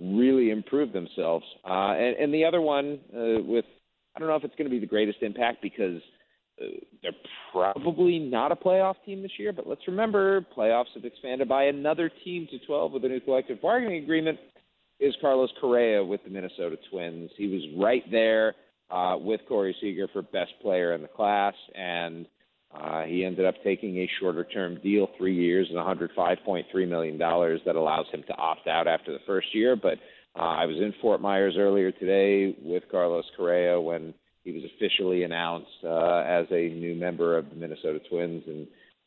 really 0.00 0.50
improved 0.50 0.92
themselves. 0.92 1.44
Uh, 1.64 1.92
and, 1.92 2.16
and 2.16 2.34
the 2.34 2.44
other 2.44 2.60
one 2.60 2.98
uh, 3.14 3.42
with 3.42 3.66
I 4.14 4.20
don't 4.20 4.28
know 4.28 4.36
if 4.36 4.44
it's 4.44 4.54
going 4.56 4.66
to 4.66 4.74
be 4.74 4.78
the 4.78 4.86
greatest 4.86 5.18
impact 5.22 5.62
because 5.62 6.00
uh, 6.62 6.66
they're 7.02 7.12
probably 7.52 8.18
not 8.18 8.52
a 8.52 8.56
playoff 8.56 8.94
team 9.04 9.22
this 9.22 9.32
year. 9.38 9.52
But 9.52 9.66
let's 9.66 9.86
remember, 9.86 10.44
playoffs 10.56 10.94
have 10.94 11.04
expanded 11.04 11.48
by 11.48 11.64
another 11.64 12.10
team 12.24 12.46
to 12.50 12.58
12 12.66 12.92
with 12.92 13.04
a 13.04 13.08
new 13.08 13.20
collective 13.20 13.60
bargaining 13.60 14.02
agreement. 14.02 14.38
Is 15.00 15.14
Carlos 15.20 15.50
Correa 15.60 16.04
with 16.04 16.22
the 16.22 16.30
Minnesota 16.30 16.76
Twins? 16.90 17.30
He 17.36 17.48
was 17.48 17.62
right 17.76 18.04
there 18.10 18.54
uh, 18.90 19.16
with 19.18 19.40
Corey 19.48 19.74
Seager 19.80 20.06
for 20.12 20.22
best 20.22 20.52
player 20.62 20.94
in 20.94 21.02
the 21.02 21.08
class, 21.08 21.54
and 21.74 22.26
uh, 22.72 23.02
he 23.02 23.24
ended 23.24 23.44
up 23.44 23.54
taking 23.64 23.98
a 23.98 24.10
shorter 24.20 24.44
term 24.44 24.78
deal, 24.82 25.08
three 25.18 25.34
years 25.34 25.68
and 25.68 25.78
$105.3 25.78 26.88
million, 26.88 27.18
that 27.18 27.76
allows 27.76 28.06
him 28.12 28.22
to 28.28 28.34
opt 28.36 28.68
out 28.68 28.86
after 28.86 29.12
the 29.12 29.18
first 29.26 29.54
year. 29.54 29.74
But 29.74 29.98
uh, 30.36 30.42
I 30.42 30.66
was 30.66 30.76
in 30.76 30.92
Fort 31.00 31.20
Myers 31.20 31.54
earlier 31.58 31.92
today 31.92 32.56
with 32.62 32.82
Carlos 32.90 33.24
Correa 33.36 33.80
when 33.80 34.14
he 34.42 34.52
was 34.52 34.62
officially 34.76 35.22
announced 35.22 35.68
uh, 35.84 36.22
as 36.26 36.46
a 36.50 36.68
new 36.68 36.94
member 36.94 37.38
of 37.38 37.48
the 37.48 37.56
Minnesota 37.56 38.00
Twins, 38.10 38.42
and 38.46 38.66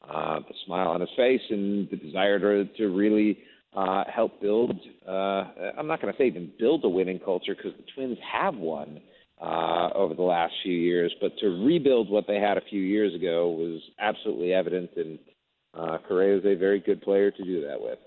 uh, 0.09 0.39
the 0.39 0.53
smile 0.65 0.89
on 0.89 1.01
his 1.01 1.09
face 1.17 1.41
and 1.49 1.89
the 1.89 1.97
desire 1.97 2.39
to, 2.39 2.65
to 2.77 2.87
really 2.87 3.37
uh, 3.75 4.03
help 4.13 4.41
build. 4.41 4.71
Uh, 5.07 5.45
I'm 5.77 5.87
not 5.87 6.01
going 6.01 6.13
to 6.13 6.17
say 6.17 6.27
even 6.27 6.51
build 6.57 6.83
a 6.85 6.89
winning 6.89 7.19
culture 7.19 7.55
because 7.55 7.73
the 7.77 7.85
Twins 7.93 8.17
have 8.31 8.55
one 8.55 9.01
uh, 9.41 9.89
over 9.93 10.13
the 10.13 10.23
last 10.23 10.53
few 10.63 10.73
years, 10.73 11.13
but 11.21 11.37
to 11.39 11.47
rebuild 11.65 12.09
what 12.09 12.25
they 12.27 12.39
had 12.39 12.57
a 12.57 12.61
few 12.69 12.81
years 12.81 13.13
ago 13.13 13.49
was 13.49 13.81
absolutely 13.99 14.53
evident, 14.53 14.89
and 14.95 15.19
uh, 15.73 15.97
Correa 16.07 16.37
is 16.37 16.45
a 16.45 16.55
very 16.55 16.79
good 16.79 17.01
player 17.01 17.29
to 17.31 17.43
do 17.43 17.61
that 17.67 17.79
with. 17.79 17.99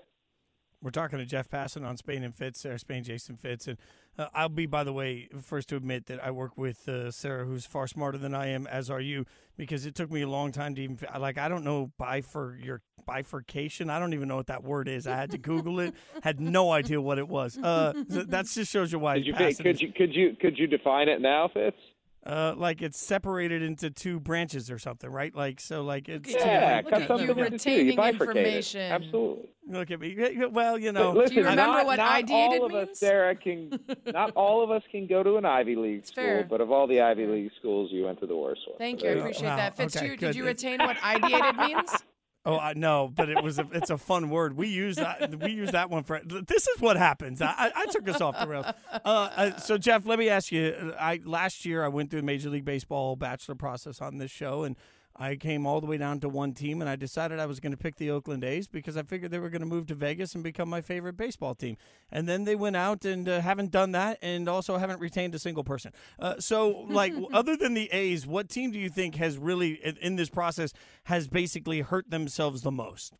We're 0.83 0.89
talking 0.89 1.19
to 1.19 1.25
Jeff 1.25 1.47
Passan 1.47 1.85
on 1.85 1.95
Spain 1.97 2.23
and 2.23 2.33
Fitz, 2.33 2.61
Sarah 2.61 2.79
Spain, 2.79 3.03
Jason 3.03 3.37
Fitz, 3.37 3.67
and 3.67 3.77
uh, 4.17 4.27
I'll 4.33 4.49
be, 4.49 4.65
by 4.65 4.83
the 4.83 4.91
way, 4.91 5.29
first 5.39 5.69
to 5.69 5.75
admit 5.75 6.07
that 6.07 6.23
I 6.23 6.31
work 6.31 6.57
with 6.57 6.89
uh, 6.89 7.11
Sarah, 7.11 7.45
who's 7.45 7.67
far 7.67 7.85
smarter 7.85 8.17
than 8.17 8.33
I 8.33 8.47
am, 8.47 8.65
as 8.65 8.89
are 8.89 8.99
you, 8.99 9.25
because 9.57 9.85
it 9.85 9.93
took 9.93 10.09
me 10.09 10.23
a 10.23 10.27
long 10.27 10.51
time 10.51 10.73
to 10.75 10.81
even 10.81 10.97
like 11.19 11.37
I 11.37 11.49
don't 11.49 11.63
know 11.63 11.91
bifur 11.99 12.63
your 12.63 12.81
bifurcation. 13.05 13.91
I 13.91 13.99
don't 13.99 14.13
even 14.13 14.27
know 14.27 14.35
what 14.35 14.47
that 14.47 14.63
word 14.63 14.87
is. 14.87 15.05
I 15.05 15.15
had 15.15 15.29
to 15.31 15.37
Google 15.37 15.79
it. 15.79 15.93
Had 16.23 16.39
no 16.39 16.71
idea 16.71 16.99
what 16.99 17.19
it 17.19 17.27
was. 17.27 17.57
Uh, 17.57 17.93
that 18.07 18.47
just 18.47 18.71
shows 18.71 18.91
you 18.91 18.99
why. 18.99 19.15
Could 19.15 19.27
you, 19.27 19.33
could 19.33 19.81
you 19.81 19.91
could 19.93 20.15
you 20.15 20.35
could 20.39 20.57
you 20.57 20.67
define 20.67 21.09
it 21.09 21.21
now, 21.21 21.49
Fitz? 21.53 21.77
Uh, 22.23 22.53
like 22.55 22.83
it's 22.83 22.99
separated 22.99 23.63
into 23.63 23.89
two 23.89 24.19
branches 24.19 24.69
or 24.69 24.77
something, 24.77 25.09
right? 25.09 25.33
Like 25.35 25.59
so, 25.59 25.81
like 25.81 26.07
it's 26.07 26.29
yeah, 26.31 26.81
Look 26.85 26.93
at 26.93 27.19
you 27.19 27.33
retaining 27.33 27.97
you 27.97 28.03
information. 28.03 28.91
Absolutely. 28.91 29.49
Look 29.67 29.89
at 29.89 29.99
me. 29.99 30.15
Well, 30.51 30.77
you 30.77 30.91
know. 30.91 31.13
Listen, 31.13 31.35
Do 31.35 31.41
you 31.41 31.47
remember 31.47 31.77
not, 31.77 31.85
what 31.87 31.95
not 31.97 32.23
ideated 32.23 32.29
all 32.59 32.65
of 32.65 32.71
means? 32.73 32.89
us, 32.89 32.99
Sarah, 32.99 33.35
can. 33.35 33.71
not 34.05 34.31
all 34.35 34.63
of 34.63 34.69
us 34.69 34.83
can 34.91 35.07
go 35.07 35.23
to 35.23 35.37
an 35.37 35.45
Ivy 35.45 35.75
League 35.75 36.05
school, 36.05 36.23
fair. 36.23 36.43
but 36.47 36.61
of 36.61 36.71
all 36.71 36.85
the 36.85 37.01
Ivy 37.01 37.25
League 37.25 37.51
schools, 37.57 37.89
you 37.91 38.05
went 38.05 38.19
to 38.19 38.27
the 38.27 38.35
worst 38.35 38.61
one. 38.67 38.77
Thank 38.77 38.99
So 38.99 39.07
you. 39.07 39.13
I 39.13 39.15
appreciate 39.15 39.47
Wow, 39.47 39.55
that. 39.55 39.77
Fitz, 39.77 39.97
okay, 39.97 40.07
you, 40.07 40.17
did 40.17 40.35
you 40.35 40.45
retain 40.45 40.79
what 40.79 40.97
ideated 40.97 41.57
means? 41.57 41.91
Oh, 42.43 42.57
I 42.57 42.73
know, 42.73 43.11
but 43.13 43.29
it 43.29 43.43
was 43.43 43.59
a, 43.59 43.67
it's 43.71 43.91
a 43.91 43.99
fun 43.99 44.31
word. 44.31 44.57
We 44.57 44.67
use 44.67 44.95
that 44.95 45.39
we 45.39 45.51
use 45.51 45.71
that 45.71 45.91
one 45.91 46.03
for. 46.03 46.19
This 46.25 46.67
is 46.67 46.81
what 46.81 46.97
happens. 46.97 47.39
I, 47.39 47.71
I, 47.75 47.85
took 47.85 48.09
us 48.09 48.19
off 48.19 48.39
the 48.39 48.47
rails. 48.47 48.65
Uh, 48.91 48.99
uh, 49.05 49.57
so 49.57 49.77
Jeff, 49.77 50.07
let 50.07 50.17
me 50.17 50.27
ask 50.27 50.51
you. 50.51 50.93
I 50.99 51.19
last 51.23 51.65
year 51.65 51.83
I 51.83 51.87
went 51.87 52.09
through 52.09 52.21
the 52.21 52.25
Major 52.25 52.49
League 52.49 52.65
Baseball 52.65 53.15
bachelor 53.15 53.53
process 53.53 54.01
on 54.01 54.17
this 54.17 54.31
show, 54.31 54.63
and 54.63 54.75
I 55.15 55.35
came 55.35 55.65
all 55.67 55.81
the 55.81 55.87
way 55.87 55.97
down 55.97 56.19
to 56.21 56.29
one 56.29 56.53
team, 56.53 56.81
and 56.81 56.89
I 56.89 56.95
decided 56.95 57.39
I 57.39 57.45
was 57.45 57.59
going 57.59 57.71
to 57.71 57.77
pick 57.77 57.97
the 57.97 58.09
Oakland 58.09 58.43
A's 58.43 58.67
because 58.67 58.95
I 58.97 59.03
figured 59.03 59.29
they 59.31 59.39
were 59.39 59.49
going 59.49 59.61
to 59.61 59.67
move 59.67 59.85
to 59.87 59.95
Vegas 59.95 60.33
and 60.35 60.43
become 60.43 60.69
my 60.69 60.81
favorite 60.81 61.17
baseball 61.17 61.53
team. 61.53 61.77
And 62.11 62.27
then 62.27 62.45
they 62.45 62.55
went 62.55 62.75
out 62.75 63.05
and 63.05 63.27
uh, 63.27 63.41
haven't 63.41 63.71
done 63.71 63.91
that, 63.91 64.17
and 64.21 64.47
also 64.47 64.77
haven't 64.77 64.99
retained 64.99 65.35
a 65.35 65.39
single 65.39 65.63
person. 65.63 65.91
Uh, 66.19 66.35
so, 66.39 66.85
like, 66.89 67.13
other 67.33 67.55
than 67.57 67.73
the 67.73 67.89
A's, 67.91 68.25
what 68.25 68.49
team 68.49 68.71
do 68.71 68.79
you 68.79 68.89
think 68.89 69.15
has 69.15 69.37
really, 69.37 69.73
in, 69.83 69.97
in 69.97 70.15
this 70.15 70.29
process, 70.29 70.73
has 71.03 71.27
basically 71.27 71.81
hurt 71.81 72.09
themselves 72.09 72.61
the 72.61 72.71
most? 72.71 73.13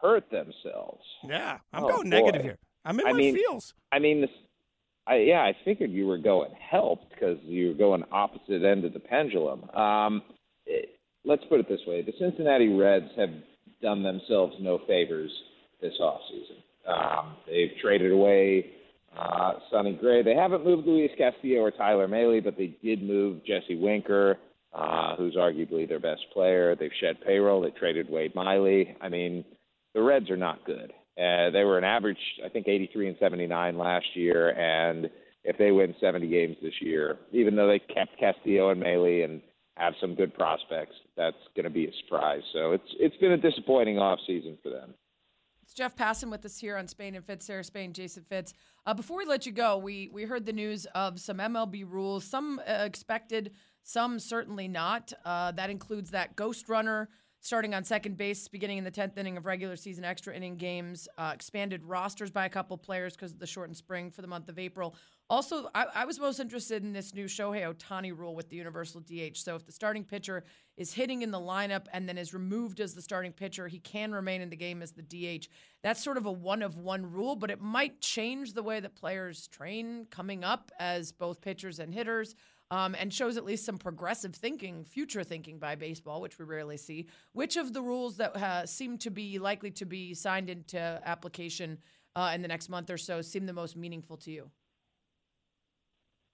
Hurt 0.00 0.30
themselves. 0.30 1.02
Yeah, 1.24 1.58
I'm 1.72 1.84
Oh, 1.84 1.88
going 1.88 2.08
negative 2.08 2.42
here. 2.42 2.58
I'm 2.84 3.00
in 3.00 3.06
I 3.06 3.12
my 3.12 3.18
mean- 3.18 3.34
feels. 3.34 3.74
I 3.90 3.98
mean, 3.98 4.20
this, 4.20 4.30
I, 5.08 5.16
yeah, 5.16 5.40
I 5.40 5.56
figured 5.64 5.90
you 5.90 6.06
were 6.06 6.18
going 6.18 6.50
helped 6.70 7.10
because 7.10 7.38
you 7.44 7.68
were 7.68 7.74
going 7.74 8.04
opposite 8.12 8.62
end 8.62 8.84
of 8.84 8.92
the 8.92 9.00
pendulum. 9.00 9.68
Um, 9.70 10.22
it, 10.66 10.90
let's 11.24 11.42
put 11.48 11.60
it 11.60 11.68
this 11.68 11.80
way: 11.86 12.02
the 12.02 12.12
Cincinnati 12.18 12.68
Reds 12.68 13.10
have 13.16 13.30
done 13.80 14.02
themselves 14.02 14.54
no 14.60 14.80
favors 14.86 15.30
this 15.80 15.94
offseason. 16.00 16.58
Um, 16.88 17.36
they've 17.46 17.70
traded 17.80 18.12
away 18.12 18.66
uh, 19.16 19.52
Sonny 19.70 19.94
Gray. 20.00 20.22
They 20.22 20.34
haven't 20.34 20.64
moved 20.64 20.86
Luis 20.86 21.10
Castillo 21.16 21.62
or 21.62 21.70
Tyler 21.70 22.08
Mahle, 22.08 22.42
but 22.42 22.56
they 22.56 22.76
did 22.82 23.02
move 23.02 23.44
Jesse 23.46 23.78
Winker, 23.78 24.36
uh, 24.74 25.16
who's 25.16 25.36
arguably 25.36 25.88
their 25.88 26.00
best 26.00 26.22
player. 26.32 26.76
They've 26.76 26.90
shed 27.00 27.16
payroll. 27.24 27.62
They 27.62 27.70
traded 27.70 28.10
Wade 28.10 28.34
Miley. 28.34 28.96
I 29.00 29.08
mean, 29.08 29.44
the 29.94 30.02
Reds 30.02 30.30
are 30.30 30.36
not 30.36 30.64
good. 30.64 30.92
Uh, 31.18 31.50
they 31.50 31.64
were 31.64 31.78
an 31.78 31.84
average, 31.84 32.18
I 32.44 32.48
think, 32.48 32.68
83 32.68 33.08
and 33.08 33.16
79 33.18 33.76
last 33.76 34.06
year, 34.14 34.50
and 34.50 35.10
if 35.42 35.58
they 35.58 35.72
win 35.72 35.94
70 36.00 36.28
games 36.28 36.56
this 36.62 36.74
year, 36.80 37.18
even 37.32 37.56
though 37.56 37.66
they 37.66 37.80
kept 37.80 38.18
Castillo 38.20 38.70
and 38.70 38.80
Mahle 38.80 39.24
and 39.24 39.40
have 39.76 39.94
some 40.00 40.14
good 40.14 40.32
prospects, 40.34 40.94
that's 41.16 41.36
going 41.56 41.64
to 41.64 41.70
be 41.70 41.86
a 41.86 41.92
surprise. 42.04 42.42
So 42.52 42.72
it's 42.72 42.88
it's 42.98 43.16
been 43.16 43.32
a 43.32 43.36
disappointing 43.36 43.98
off 43.98 44.18
season 44.26 44.58
for 44.62 44.70
them. 44.70 44.94
It's 45.62 45.74
Jeff 45.74 45.96
Passan 45.96 46.30
with 46.30 46.44
us 46.44 46.58
here 46.58 46.76
on 46.76 46.86
Spain 46.88 47.14
and 47.14 47.24
Fitz, 47.24 47.46
Sarah 47.46 47.64
Spain, 47.64 47.92
Jason 47.92 48.24
Fitz. 48.28 48.54
Uh, 48.86 48.94
before 48.94 49.18
we 49.18 49.24
let 49.24 49.44
you 49.44 49.52
go, 49.52 49.76
we 49.76 50.08
we 50.12 50.24
heard 50.24 50.46
the 50.46 50.52
news 50.52 50.86
of 50.94 51.18
some 51.18 51.38
MLB 51.38 51.84
rules, 51.88 52.24
some 52.24 52.60
uh, 52.60 52.84
expected, 52.84 53.52
some 53.82 54.18
certainly 54.18 54.68
not. 54.68 55.12
Uh, 55.24 55.52
that 55.52 55.70
includes 55.70 56.10
that 56.10 56.36
ghost 56.36 56.68
runner 56.68 57.08
starting 57.48 57.72
on 57.72 57.82
second 57.82 58.14
base 58.18 58.46
beginning 58.46 58.76
in 58.76 58.84
the 58.84 58.90
10th 58.90 59.16
inning 59.16 59.38
of 59.38 59.46
regular 59.46 59.74
season 59.74 60.04
extra 60.04 60.34
inning 60.34 60.54
games, 60.54 61.08
uh, 61.16 61.30
expanded 61.32 61.82
rosters 61.82 62.30
by 62.30 62.44
a 62.44 62.48
couple 62.48 62.76
players 62.76 63.14
because 63.14 63.32
of 63.32 63.38
the 63.38 63.46
shortened 63.46 63.74
spring 63.74 64.10
for 64.10 64.20
the 64.20 64.28
month 64.28 64.50
of 64.50 64.58
April. 64.58 64.94
Also, 65.30 65.70
I, 65.74 65.86
I 65.94 66.04
was 66.04 66.20
most 66.20 66.40
interested 66.40 66.82
in 66.82 66.92
this 66.92 67.14
new 67.14 67.24
Shohei 67.24 67.64
Ohtani 67.64 68.14
rule 68.16 68.34
with 68.34 68.50
the 68.50 68.56
universal 68.56 69.00
DH. 69.00 69.38
So 69.38 69.56
if 69.56 69.64
the 69.64 69.72
starting 69.72 70.04
pitcher 70.04 70.44
is 70.76 70.92
hitting 70.92 71.22
in 71.22 71.30
the 71.30 71.40
lineup 71.40 71.86
and 71.94 72.06
then 72.06 72.18
is 72.18 72.34
removed 72.34 72.80
as 72.80 72.92
the 72.92 73.00
starting 73.00 73.32
pitcher, 73.32 73.66
he 73.66 73.78
can 73.78 74.12
remain 74.12 74.42
in 74.42 74.50
the 74.50 74.56
game 74.56 74.82
as 74.82 74.92
the 74.92 75.02
DH. 75.02 75.46
That's 75.82 76.04
sort 76.04 76.18
of 76.18 76.26
a 76.26 76.32
one 76.32 76.60
of 76.60 76.76
one 76.76 77.10
rule, 77.10 77.34
but 77.34 77.50
it 77.50 77.62
might 77.62 78.02
change 78.02 78.52
the 78.52 78.62
way 78.62 78.78
that 78.78 78.94
players 78.94 79.48
train 79.48 80.06
coming 80.10 80.44
up 80.44 80.70
as 80.78 81.12
both 81.12 81.40
pitchers 81.40 81.78
and 81.78 81.94
hitters. 81.94 82.34
Um, 82.70 82.94
and 82.98 83.12
shows 83.12 83.38
at 83.38 83.46
least 83.46 83.64
some 83.64 83.78
progressive 83.78 84.34
thinking, 84.34 84.84
future 84.84 85.24
thinking 85.24 85.58
by 85.58 85.74
baseball, 85.74 86.20
which 86.20 86.38
we 86.38 86.44
rarely 86.44 86.76
see. 86.76 87.06
Which 87.32 87.56
of 87.56 87.72
the 87.72 87.80
rules 87.80 88.18
that 88.18 88.36
uh, 88.36 88.66
seem 88.66 88.98
to 88.98 89.10
be 89.10 89.38
likely 89.38 89.70
to 89.70 89.86
be 89.86 90.12
signed 90.12 90.50
into 90.50 90.78
application 90.78 91.78
uh, 92.14 92.32
in 92.34 92.42
the 92.42 92.48
next 92.48 92.68
month 92.68 92.90
or 92.90 92.98
so 92.98 93.22
seem 93.22 93.46
the 93.46 93.54
most 93.54 93.74
meaningful 93.74 94.18
to 94.18 94.30
you? 94.30 94.50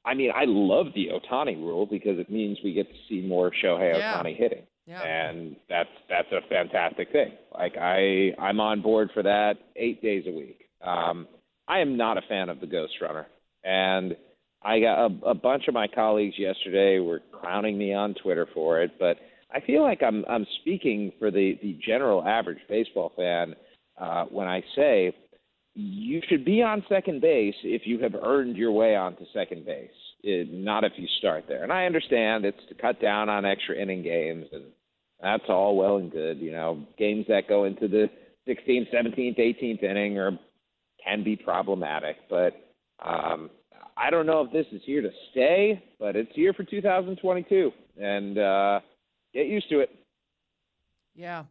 I 0.04 0.14
mean, 0.14 0.32
I 0.34 0.44
love 0.46 0.86
the 0.94 1.08
Ohtani 1.08 1.56
rule 1.56 1.86
because 1.86 2.18
it 2.18 2.28
means 2.30 2.58
we 2.64 2.74
get 2.74 2.88
to 2.88 2.96
see 3.08 3.20
more 3.26 3.52
Shohei 3.62 3.96
Yeah. 3.96 4.20
Ohtani 4.20 4.36
hitting. 4.36 4.64
Yeah. 4.86 5.00
and 5.02 5.56
that's 5.70 5.88
that's 6.10 6.28
a 6.30 6.46
fantastic 6.50 7.10
thing. 7.10 7.32
Like 7.54 7.74
I 7.80 8.32
I'm 8.38 8.60
on 8.60 8.82
board 8.82 9.10
for 9.14 9.22
that 9.22 9.54
eight 9.76 10.02
days 10.02 10.24
a 10.26 10.30
week. 10.32 10.68
Um, 10.82 11.26
I 11.66 11.78
am 11.78 11.96
not 11.96 12.18
a 12.18 12.22
fan 12.28 12.50
of 12.50 12.60
the 12.60 12.66
Ghost 12.66 12.92
Runner, 13.00 13.26
and 13.64 14.14
I 14.64 14.80
got 14.80 15.06
a, 15.06 15.26
a 15.26 15.34
bunch 15.34 15.68
of 15.68 15.74
my 15.74 15.86
colleagues 15.86 16.38
yesterday 16.38 16.98
were 16.98 17.20
clowning 17.40 17.76
me 17.76 17.92
on 17.92 18.14
Twitter 18.14 18.48
for 18.54 18.82
it, 18.82 18.92
but 18.98 19.18
I 19.52 19.60
feel 19.60 19.82
like 19.82 20.02
I'm 20.02 20.24
I'm 20.28 20.46
speaking 20.60 21.12
for 21.18 21.30
the 21.30 21.58
the 21.62 21.78
general 21.86 22.24
average 22.24 22.60
baseball 22.68 23.12
fan 23.16 23.54
uh, 24.00 24.24
when 24.24 24.48
I 24.48 24.62
say 24.74 25.14
you 25.74 26.20
should 26.28 26.44
be 26.44 26.62
on 26.62 26.84
second 26.88 27.20
base 27.20 27.54
if 27.62 27.82
you 27.84 27.98
have 28.00 28.14
earned 28.14 28.56
your 28.56 28.72
way 28.72 28.96
onto 28.96 29.24
second 29.32 29.66
base, 29.66 29.90
it, 30.22 30.52
not 30.52 30.84
if 30.84 30.92
you 30.96 31.06
start 31.18 31.44
there. 31.48 31.62
And 31.64 31.72
I 31.72 31.86
understand 31.86 32.44
it's 32.44 32.56
to 32.68 32.74
cut 32.74 33.00
down 33.00 33.28
on 33.28 33.44
extra 33.44 33.76
inning 33.76 34.02
games, 34.02 34.46
and 34.52 34.64
that's 35.20 35.44
all 35.48 35.76
well 35.76 35.96
and 35.96 36.10
good. 36.10 36.38
You 36.38 36.52
know, 36.52 36.86
games 36.96 37.26
that 37.28 37.48
go 37.48 37.64
into 37.64 37.88
the 37.88 38.08
16th, 38.48 38.92
17th, 38.94 39.38
18th 39.38 39.82
inning 39.82 40.18
are 40.18 40.38
can 41.04 41.22
be 41.22 41.36
problematic, 41.36 42.16
but 42.30 42.54
um, 43.04 43.50
I 43.96 44.10
don't 44.10 44.26
know 44.26 44.40
if 44.42 44.52
this 44.52 44.66
is 44.72 44.82
here 44.84 45.02
to 45.02 45.10
stay, 45.30 45.82
but 45.98 46.16
it's 46.16 46.32
here 46.34 46.52
for 46.52 46.64
2022, 46.64 47.70
and 48.00 48.38
uh, 48.38 48.80
get 49.32 49.46
used 49.46 49.68
to 49.70 49.80
it. 49.80 49.90
Yeah. 51.14 51.44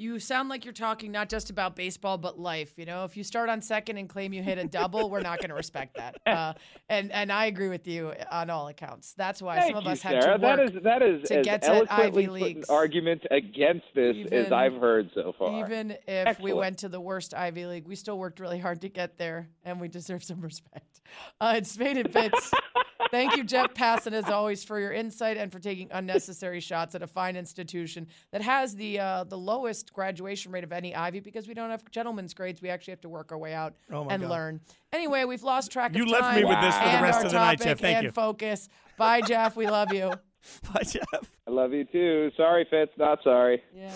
You 0.00 0.18
sound 0.18 0.48
like 0.48 0.64
you're 0.64 0.72
talking 0.72 1.12
not 1.12 1.28
just 1.28 1.50
about 1.50 1.76
baseball, 1.76 2.16
but 2.16 2.40
life. 2.40 2.72
You 2.78 2.86
know, 2.86 3.04
if 3.04 3.18
you 3.18 3.22
start 3.22 3.50
on 3.50 3.60
second 3.60 3.98
and 3.98 4.08
claim 4.08 4.32
you 4.32 4.42
hit 4.42 4.56
a 4.56 4.64
double, 4.64 5.10
we're 5.10 5.20
not 5.20 5.40
going 5.40 5.50
to 5.50 5.54
respect 5.54 5.98
that. 5.98 6.16
Uh, 6.30 6.52
and 6.88 7.10
and 7.10 7.32
I 7.32 7.46
agree 7.46 7.68
with 7.68 7.88
you 7.88 8.12
on 8.30 8.50
all 8.50 8.68
accounts. 8.68 9.14
That's 9.14 9.42
why 9.42 9.58
Thank 9.58 9.72
some 9.72 9.78
of 9.78 9.84
you, 9.84 9.90
us 9.90 10.00
had 10.00 10.22
Sarah. 10.22 10.38
to 10.38 10.46
work. 10.46 10.56
that 10.56 10.76
is 10.76 10.82
that 10.84 11.02
is 11.02 11.28
to 11.28 11.42
get 11.42 11.62
to 11.62 11.86
Ivy 11.90 12.28
League 12.28 12.64
argument 12.68 13.26
against 13.32 13.86
this 13.94 14.16
as 14.30 14.52
I've 14.52 14.74
heard 14.74 15.10
so 15.12 15.34
far. 15.36 15.64
Even 15.64 15.96
if 16.06 16.38
we 16.38 16.52
went 16.52 16.78
to 16.78 16.88
the 16.88 17.00
worst 17.00 17.34
Ivy 17.34 17.66
League, 17.66 17.88
we 17.88 17.96
still 17.96 18.16
worked 18.16 18.38
really 18.38 18.60
hard 18.60 18.80
to 18.82 18.88
get 18.88 19.18
there, 19.18 19.48
and 19.64 19.80
we 19.80 19.88
deserve 19.88 20.22
some 20.22 20.40
respect. 20.40 21.00
Uh, 21.40 21.54
it's 21.56 21.76
and 21.76 22.12
Fitz. 22.12 22.52
Thank 23.10 23.36
you, 23.36 23.44
Jeff 23.44 23.74
Passan, 23.74 24.12
as 24.12 24.26
always, 24.26 24.62
for 24.62 24.78
your 24.78 24.92
insight 24.92 25.36
and 25.36 25.50
for 25.50 25.58
taking 25.58 25.88
unnecessary 25.90 26.60
shots 26.60 26.94
at 26.94 27.02
a 27.02 27.06
fine 27.06 27.36
institution 27.36 28.06
that 28.30 28.40
has 28.42 28.74
the 28.76 29.00
uh, 29.00 29.24
the 29.24 29.36
lowest 29.38 29.92
graduation 29.92 30.52
rate 30.52 30.64
of 30.64 30.72
any 30.72 30.94
Ivy 30.94 31.20
because 31.20 31.48
we 31.48 31.54
don't 31.54 31.70
have 31.70 31.88
gentlemen's 31.90 32.34
grades. 32.34 32.62
We 32.62 32.68
actually 32.70 32.92
have 32.92 33.00
to 33.02 33.08
work 33.08 33.32
our 33.32 33.38
way 33.38 33.52
out 33.54 33.74
Oh, 33.92 34.06
and 34.08 34.22
God. 34.22 34.30
learn. 34.30 34.60
Anyway, 34.92 35.24
we've 35.24 35.42
lost 35.42 35.70
track 35.72 35.90
of 35.90 35.96
You 35.96 36.04
of 36.04 36.10
left 36.10 36.36
me 36.36 36.44
with 36.44 36.60
this 36.60 36.76
for 36.76 36.84
the 36.84 37.02
rest 37.02 37.24
of 37.24 37.30
the 37.32 37.38
night, 37.38 37.58
topic 37.58 37.66
Jeff. 37.66 37.78
Thank 37.80 37.96
and 37.98 38.04
you. 38.06 38.10
focus. 38.12 38.68
Bye, 38.96 39.20
Jeff. 39.22 39.56
We 39.56 39.66
love 39.66 39.92
you. 39.92 40.12
Bye, 40.72 40.82
Jeff. 40.84 41.04
I 41.46 41.50
love 41.50 41.72
you 41.72 41.84
too. 41.84 42.30
Sorry, 42.36 42.66
Fitz, 42.70 42.92
not 42.96 43.18
sorry. 43.24 43.62
Yeah. 43.74 43.92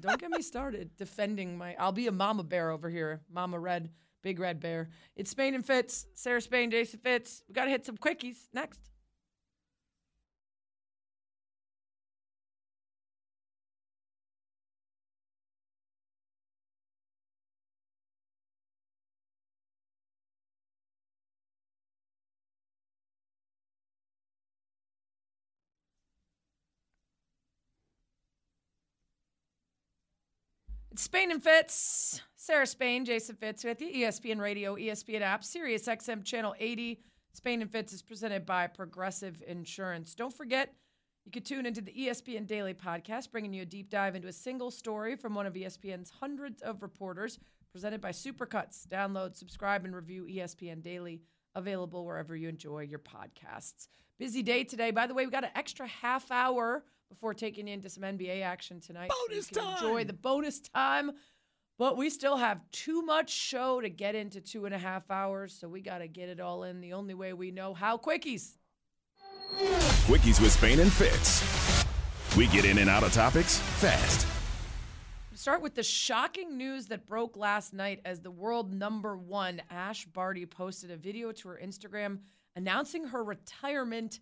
Don't 0.00 0.20
get 0.20 0.30
me 0.30 0.42
started 0.42 0.90
defending 0.96 1.56
my. 1.56 1.74
I'll 1.78 1.92
be 1.92 2.06
a 2.06 2.12
mama 2.12 2.42
bear 2.44 2.70
over 2.70 2.88
here, 2.88 3.20
Mama 3.32 3.58
Red, 3.58 3.90
Big 4.22 4.38
Red 4.38 4.60
Bear. 4.60 4.88
It's 5.16 5.30
Spain 5.30 5.54
and 5.54 5.66
Fitz, 5.66 6.06
Sarah 6.14 6.40
Spain, 6.40 6.70
Jason 6.70 7.00
Fitz. 7.00 7.42
We 7.48 7.54
got 7.54 7.64
to 7.64 7.70
hit 7.70 7.84
some 7.84 7.96
quickies 7.96 8.48
next. 8.52 8.80
It's 30.92 31.04
Spain 31.04 31.30
and 31.30 31.42
Fitz. 31.42 32.20
Sarah 32.42 32.66
Spain, 32.66 33.04
Jason 33.04 33.36
Fitz 33.36 33.62
with 33.62 33.80
you. 33.80 34.04
ESPN 34.04 34.40
Radio, 34.40 34.74
ESPN 34.74 35.20
app, 35.20 35.44
Sirius 35.44 35.86
XM 35.86 36.24
Channel 36.24 36.56
80. 36.58 37.00
Spain 37.34 37.62
and 37.62 37.70
Fitz 37.70 37.92
is 37.92 38.02
presented 38.02 38.44
by 38.44 38.66
Progressive 38.66 39.40
Insurance. 39.46 40.16
Don't 40.16 40.34
forget, 40.34 40.74
you 41.24 41.30
can 41.30 41.44
tune 41.44 41.66
into 41.66 41.80
the 41.80 41.92
ESPN 41.92 42.48
Daily 42.48 42.74
podcast, 42.74 43.30
bringing 43.30 43.54
you 43.54 43.62
a 43.62 43.64
deep 43.64 43.90
dive 43.90 44.16
into 44.16 44.26
a 44.26 44.32
single 44.32 44.72
story 44.72 45.14
from 45.14 45.36
one 45.36 45.46
of 45.46 45.54
ESPN's 45.54 46.10
hundreds 46.10 46.62
of 46.62 46.82
reporters, 46.82 47.38
presented 47.70 48.00
by 48.00 48.10
Supercuts. 48.10 48.88
Download, 48.88 49.36
subscribe, 49.36 49.84
and 49.84 49.94
review 49.94 50.26
ESPN 50.28 50.82
Daily, 50.82 51.22
available 51.54 52.04
wherever 52.04 52.34
you 52.34 52.48
enjoy 52.48 52.80
your 52.80 52.98
podcasts. 52.98 53.86
Busy 54.18 54.42
day 54.42 54.64
today. 54.64 54.90
By 54.90 55.06
the 55.06 55.14
way, 55.14 55.26
we 55.26 55.30
got 55.30 55.44
an 55.44 55.50
extra 55.54 55.86
half 55.86 56.28
hour 56.32 56.82
before 57.08 57.34
taking 57.34 57.68
you 57.68 57.74
into 57.74 57.88
some 57.88 58.02
NBA 58.02 58.42
action 58.42 58.80
tonight. 58.80 59.10
Bonus 59.28 59.46
so 59.46 59.50
you 59.50 59.60
can 59.60 59.64
time. 59.64 59.84
Enjoy 59.84 60.04
the 60.04 60.12
bonus 60.12 60.60
time. 60.60 61.12
But 61.82 61.96
we 61.96 62.10
still 62.10 62.36
have 62.36 62.60
too 62.70 63.02
much 63.02 63.28
show 63.28 63.80
to 63.80 63.90
get 63.90 64.14
into 64.14 64.40
two 64.40 64.66
and 64.66 64.72
a 64.72 64.78
half 64.78 65.10
hours, 65.10 65.52
so 65.52 65.66
we 65.66 65.80
got 65.80 65.98
to 65.98 66.06
get 66.06 66.28
it 66.28 66.38
all 66.38 66.62
in 66.62 66.80
the 66.80 66.92
only 66.92 67.12
way 67.12 67.32
we 67.32 67.50
know 67.50 67.74
how. 67.74 67.96
Quickies. 67.96 68.52
Quickies 70.06 70.40
with 70.40 70.52
Spain 70.52 70.78
and 70.78 70.92
Fitz. 70.92 71.84
We 72.36 72.46
get 72.46 72.64
in 72.66 72.78
and 72.78 72.88
out 72.88 73.02
of 73.02 73.12
topics 73.12 73.58
fast. 73.58 74.28
Start 75.34 75.60
with 75.60 75.74
the 75.74 75.82
shocking 75.82 76.56
news 76.56 76.86
that 76.86 77.04
broke 77.04 77.36
last 77.36 77.74
night 77.74 78.00
as 78.04 78.20
the 78.20 78.30
world 78.30 78.72
number 78.72 79.16
one, 79.16 79.60
Ash 79.68 80.04
Barty, 80.04 80.46
posted 80.46 80.92
a 80.92 80.96
video 80.96 81.32
to 81.32 81.48
her 81.48 81.60
Instagram 81.60 82.20
announcing 82.54 83.08
her 83.08 83.24
retirement 83.24 84.20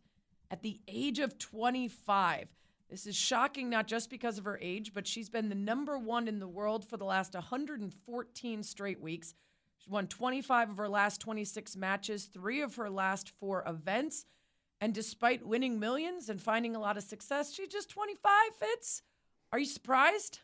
at 0.50 0.62
the 0.62 0.80
age 0.88 1.18
of 1.18 1.36
25. 1.38 2.48
This 2.90 3.06
is 3.06 3.14
shocking 3.14 3.70
not 3.70 3.86
just 3.86 4.10
because 4.10 4.36
of 4.36 4.44
her 4.44 4.58
age, 4.60 4.92
but 4.92 5.06
she's 5.06 5.30
been 5.30 5.48
the 5.48 5.54
number 5.54 5.96
one 5.96 6.26
in 6.26 6.40
the 6.40 6.48
world 6.48 6.84
for 6.84 6.96
the 6.96 7.04
last 7.04 7.34
114 7.34 8.62
straight 8.64 9.00
weeks. 9.00 9.34
She 9.78 9.88
won 9.88 10.08
25 10.08 10.70
of 10.70 10.76
her 10.76 10.88
last 10.88 11.20
26 11.20 11.76
matches, 11.76 12.24
three 12.24 12.60
of 12.62 12.74
her 12.74 12.90
last 12.90 13.30
four 13.38 13.62
events. 13.64 14.26
And 14.80 14.92
despite 14.92 15.46
winning 15.46 15.78
millions 15.78 16.28
and 16.28 16.42
finding 16.42 16.74
a 16.74 16.80
lot 16.80 16.96
of 16.96 17.04
success, 17.04 17.54
she's 17.54 17.68
just 17.68 17.90
25, 17.90 18.32
Fitz. 18.58 19.02
Are 19.52 19.58
you 19.60 19.66
surprised? 19.66 20.40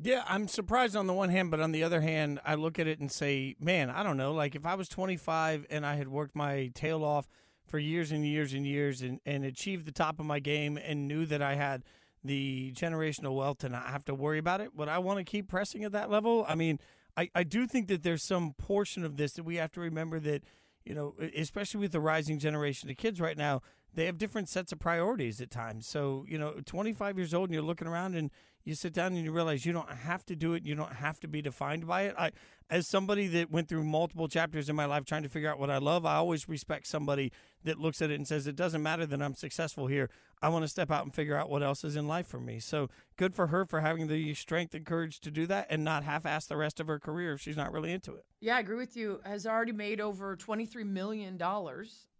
Yeah, 0.00 0.24
I'm 0.28 0.46
surprised 0.46 0.94
on 0.94 1.06
the 1.06 1.14
one 1.14 1.30
hand, 1.30 1.50
but 1.50 1.60
on 1.60 1.72
the 1.72 1.82
other 1.82 2.02
hand, 2.02 2.38
I 2.44 2.54
look 2.54 2.78
at 2.78 2.86
it 2.86 3.00
and 3.00 3.10
say, 3.10 3.56
man, 3.58 3.88
I 3.88 4.02
don't 4.02 4.16
know. 4.18 4.32
Like 4.32 4.54
if 4.54 4.66
I 4.66 4.74
was 4.74 4.88
25 4.90 5.66
and 5.70 5.86
I 5.86 5.96
had 5.96 6.08
worked 6.08 6.36
my 6.36 6.70
tail 6.74 7.02
off 7.02 7.28
for 7.68 7.78
years 7.78 8.12
and 8.12 8.26
years 8.26 8.52
and 8.52 8.66
years 8.66 9.02
and, 9.02 9.20
and 9.26 9.44
achieved 9.44 9.86
the 9.86 9.92
top 9.92 10.18
of 10.18 10.26
my 10.26 10.40
game 10.40 10.78
and 10.78 11.06
knew 11.06 11.26
that 11.26 11.42
I 11.42 11.54
had 11.54 11.84
the 12.24 12.72
generational 12.74 13.36
wealth 13.36 13.58
to 13.58 13.68
not 13.68 13.86
have 13.86 14.04
to 14.06 14.14
worry 14.14 14.38
about 14.38 14.60
it, 14.60 14.74
would 14.74 14.88
I 14.88 14.98
want 14.98 15.18
to 15.18 15.24
keep 15.24 15.48
pressing 15.48 15.84
at 15.84 15.92
that 15.92 16.10
level? 16.10 16.44
I 16.48 16.54
mean, 16.54 16.78
I, 17.16 17.30
I 17.34 17.42
do 17.42 17.66
think 17.66 17.88
that 17.88 18.02
there's 18.02 18.22
some 18.22 18.54
portion 18.54 19.04
of 19.04 19.16
this 19.16 19.32
that 19.32 19.44
we 19.44 19.56
have 19.56 19.72
to 19.72 19.80
remember 19.80 20.20
that, 20.20 20.44
you 20.84 20.94
know, 20.94 21.14
especially 21.36 21.80
with 21.80 21.92
the 21.92 22.00
rising 22.00 22.38
generation 22.38 22.90
of 22.90 22.96
kids 22.96 23.20
right 23.20 23.36
now, 23.36 23.62
they 23.94 24.06
have 24.06 24.18
different 24.18 24.48
sets 24.48 24.72
of 24.72 24.78
priorities 24.78 25.40
at 25.40 25.50
times. 25.50 25.86
So, 25.86 26.24
you 26.28 26.38
know, 26.38 26.54
25 26.64 27.18
years 27.18 27.34
old 27.34 27.48
and 27.48 27.54
you're 27.54 27.62
looking 27.62 27.88
around 27.88 28.14
and 28.14 28.30
you 28.64 28.74
sit 28.74 28.92
down 28.92 29.14
and 29.14 29.24
you 29.24 29.32
realize 29.32 29.64
you 29.64 29.72
don't 29.72 29.90
have 29.90 30.24
to 30.26 30.36
do 30.36 30.54
it. 30.54 30.64
You 30.64 30.74
don't 30.74 30.94
have 30.94 31.18
to 31.20 31.28
be 31.28 31.40
defined 31.40 31.86
by 31.86 32.02
it. 32.02 32.14
I, 32.18 32.32
as 32.70 32.86
somebody 32.86 33.26
that 33.28 33.50
went 33.50 33.68
through 33.68 33.84
multiple 33.84 34.28
chapters 34.28 34.68
in 34.68 34.76
my 34.76 34.84
life 34.84 35.04
trying 35.04 35.22
to 35.22 35.28
figure 35.28 35.50
out 35.50 35.58
what 35.58 35.70
I 35.70 35.78
love, 35.78 36.04
I 36.04 36.16
always 36.16 36.48
respect 36.48 36.86
somebody 36.86 37.32
that 37.64 37.78
looks 37.78 38.02
at 38.02 38.10
it 38.10 38.16
and 38.16 38.28
says, 38.28 38.46
it 38.46 38.56
doesn't 38.56 38.82
matter 38.82 39.06
that 39.06 39.22
I'm 39.22 39.34
successful 39.34 39.86
here. 39.86 40.10
I 40.42 40.50
want 40.50 40.64
to 40.64 40.68
step 40.68 40.90
out 40.90 41.02
and 41.04 41.12
figure 41.12 41.34
out 41.34 41.48
what 41.48 41.62
else 41.62 41.82
is 41.82 41.96
in 41.96 42.06
life 42.06 42.26
for 42.26 42.38
me. 42.38 42.60
So 42.60 42.88
good 43.16 43.34
for 43.34 43.48
her 43.48 43.64
for 43.64 43.80
having 43.80 44.06
the 44.06 44.34
strength 44.34 44.74
and 44.74 44.84
courage 44.84 45.20
to 45.20 45.30
do 45.30 45.46
that 45.46 45.66
and 45.70 45.82
not 45.82 46.04
half 46.04 46.26
ass 46.26 46.46
the 46.46 46.56
rest 46.56 46.78
of 46.78 46.86
her 46.86 46.98
career 46.98 47.32
if 47.32 47.40
she's 47.40 47.56
not 47.56 47.72
really 47.72 47.92
into 47.92 48.14
it. 48.14 48.24
Yeah, 48.40 48.56
I 48.56 48.60
agree 48.60 48.76
with 48.76 48.96
you. 48.96 49.20
Has 49.24 49.46
already 49.46 49.72
made 49.72 50.00
over 50.00 50.36
$23 50.36 50.84
million, 50.86 51.40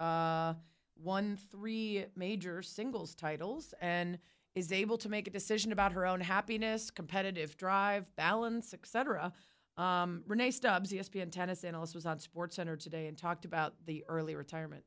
uh, 0.00 0.54
won 0.96 1.38
three 1.50 2.06
major 2.16 2.62
singles 2.62 3.14
titles, 3.14 3.74
and 3.80 4.18
is 4.54 4.72
able 4.72 4.98
to 4.98 5.08
make 5.08 5.28
a 5.28 5.30
decision 5.30 5.72
about 5.72 5.92
her 5.92 6.06
own 6.06 6.20
happiness, 6.20 6.90
competitive 6.90 7.56
drive, 7.56 8.04
balance, 8.16 8.74
etc. 8.74 9.32
Um, 9.76 10.22
Rennae 10.26 10.52
Stubbs, 10.52 10.92
ESPN 10.92 11.30
tennis 11.30 11.64
analyst, 11.64 11.94
was 11.94 12.06
on 12.06 12.18
SportsCenter 12.18 12.78
today 12.78 13.06
and 13.06 13.16
talked 13.16 13.44
about 13.44 13.74
the 13.86 14.04
early 14.08 14.34
retirement. 14.34 14.82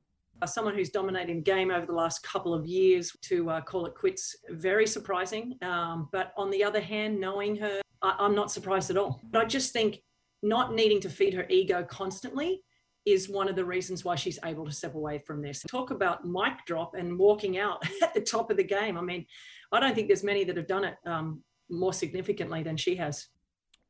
Someone 0.45 0.74
who's 0.74 0.89
dominating 0.89 1.38
the 1.38 1.41
game 1.43 1.69
over 1.71 1.86
the 1.86 1.93
last 1.93 2.24
couple 2.24 2.54
of 2.54 2.65
years 2.65 3.15
to 3.21 3.50
uh, 3.50 3.62
call 3.62 3.86
it 3.86 3.93
quits, 3.93 4.36
very 4.50 4.88
surprising. 4.88 5.56
Um, 5.62 6.10
but 6.12 6.34
on 6.36 6.50
the 6.50 6.63
other 6.63 6.82
hand, 6.82 7.19
knowing 7.19 7.56
her, 7.58 7.80
I- 8.02 8.15
I'm 8.17 8.34
not 8.34 8.52
surprised 8.52 8.89
at 8.89 8.97
all. 8.97 9.21
But 9.32 9.43
I 9.43 9.45
just 9.45 9.71
think 9.71 10.02
not 10.41 10.74
needing 10.74 11.00
to 11.02 11.10
feed 11.10 11.34
her 11.36 11.45
ego 11.50 11.84
constantly 11.84 12.63
is 13.06 13.30
one 13.30 13.48
of 13.48 13.56
the 13.56 13.66
reasons 13.66 14.06
why 14.06 14.16
she's 14.16 14.38
able 14.46 14.66
to 14.66 14.72
step 14.72 14.96
away 14.96 15.20
from 15.20 15.42
this. 15.42 15.64
Talk 15.68 15.92
about 15.92 16.26
mic 16.26 16.66
drop 16.66 16.94
and 16.94 17.18
walking 17.18 17.58
out 17.58 17.84
at 18.02 18.14
the 18.14 18.22
top 18.22 18.52
of 18.52 18.58
the 18.58 18.64
game. 18.64 18.98
I 18.98 19.02
mean, 19.02 19.26
I 19.72 19.80
don't 19.80 19.96
think 19.96 20.08
there's 20.08 20.24
many 20.24 20.44
that 20.44 20.58
have 20.58 20.68
done 20.68 20.84
it 20.84 20.96
um, 21.06 21.42
more 21.70 21.94
significantly 21.94 22.64
than 22.64 22.78
she 22.78 22.96
has. 22.96 23.28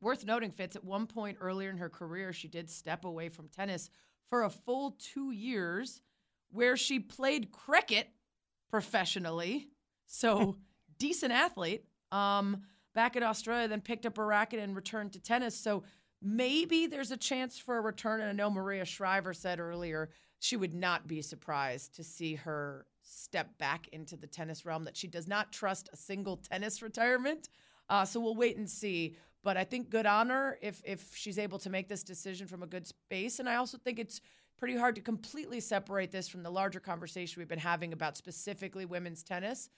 Worth 0.00 0.24
noting, 0.24 0.50
Fitz, 0.50 0.76
at 0.76 0.84
one 0.84 1.06
point 1.06 1.38
earlier 1.40 1.70
in 1.70 1.76
her 1.76 1.88
career, 1.88 2.32
she 2.32 2.48
did 2.48 2.70
step 2.70 3.04
away 3.04 3.28
from 3.28 3.48
tennis 3.48 3.90
for 4.30 4.44
a 4.44 4.50
full 4.50 4.96
two 4.98 5.30
years 5.30 6.00
where 6.50 6.76
she 6.76 6.98
played 6.98 7.52
cricket 7.52 8.08
professionally. 8.70 9.68
So, 10.06 10.56
decent 10.98 11.32
athlete. 11.32 11.84
Um, 12.10 12.62
back 12.94 13.16
in 13.16 13.22
Australia, 13.22 13.68
then 13.68 13.80
picked 13.80 14.06
up 14.06 14.18
a 14.18 14.24
racket 14.24 14.60
and 14.60 14.74
returned 14.74 15.12
to 15.12 15.20
tennis. 15.20 15.56
So, 15.56 15.84
maybe 16.22 16.86
there's 16.86 17.10
a 17.10 17.16
chance 17.16 17.58
for 17.58 17.76
a 17.76 17.80
return. 17.80 18.20
And 18.20 18.30
I 18.30 18.32
know 18.32 18.50
Maria 18.50 18.84
Shriver 18.84 19.34
said 19.34 19.60
earlier 19.60 20.10
she 20.38 20.56
would 20.56 20.74
not 20.74 21.06
be 21.06 21.22
surprised 21.22 21.94
to 21.96 22.04
see 22.04 22.34
her 22.34 22.86
step 23.02 23.56
back 23.58 23.88
into 23.88 24.16
the 24.16 24.26
tennis 24.26 24.64
realm, 24.64 24.84
that 24.84 24.96
she 24.96 25.06
does 25.06 25.28
not 25.28 25.52
trust 25.52 25.88
a 25.92 25.96
single 25.96 26.36
tennis 26.36 26.82
retirement. 26.82 27.48
Uh, 27.88 28.04
so, 28.04 28.20
we'll 28.20 28.34
wait 28.34 28.56
and 28.56 28.68
see. 28.68 29.16
But 29.44 29.56
I 29.56 29.64
think 29.64 29.90
good 29.90 30.06
on 30.06 30.30
her 30.30 30.58
if 30.62 30.80
if 30.84 31.14
she's 31.14 31.38
able 31.38 31.58
to 31.60 31.70
make 31.70 31.88
this 31.88 32.02
decision 32.02 32.46
from 32.46 32.62
a 32.62 32.66
good 32.66 32.86
space. 32.86 33.40
And 33.40 33.48
I 33.48 33.56
also 33.56 33.76
think 33.76 33.98
it's 33.98 34.20
pretty 34.56 34.76
hard 34.76 34.94
to 34.94 35.00
completely 35.00 35.58
separate 35.58 36.12
this 36.12 36.28
from 36.28 36.44
the 36.44 36.50
larger 36.50 36.78
conversation 36.78 37.40
we've 37.40 37.48
been 37.48 37.58
having 37.58 37.92
about 37.92 38.16
specifically 38.16 38.84
women's 38.84 39.24
tennis. 39.24 39.68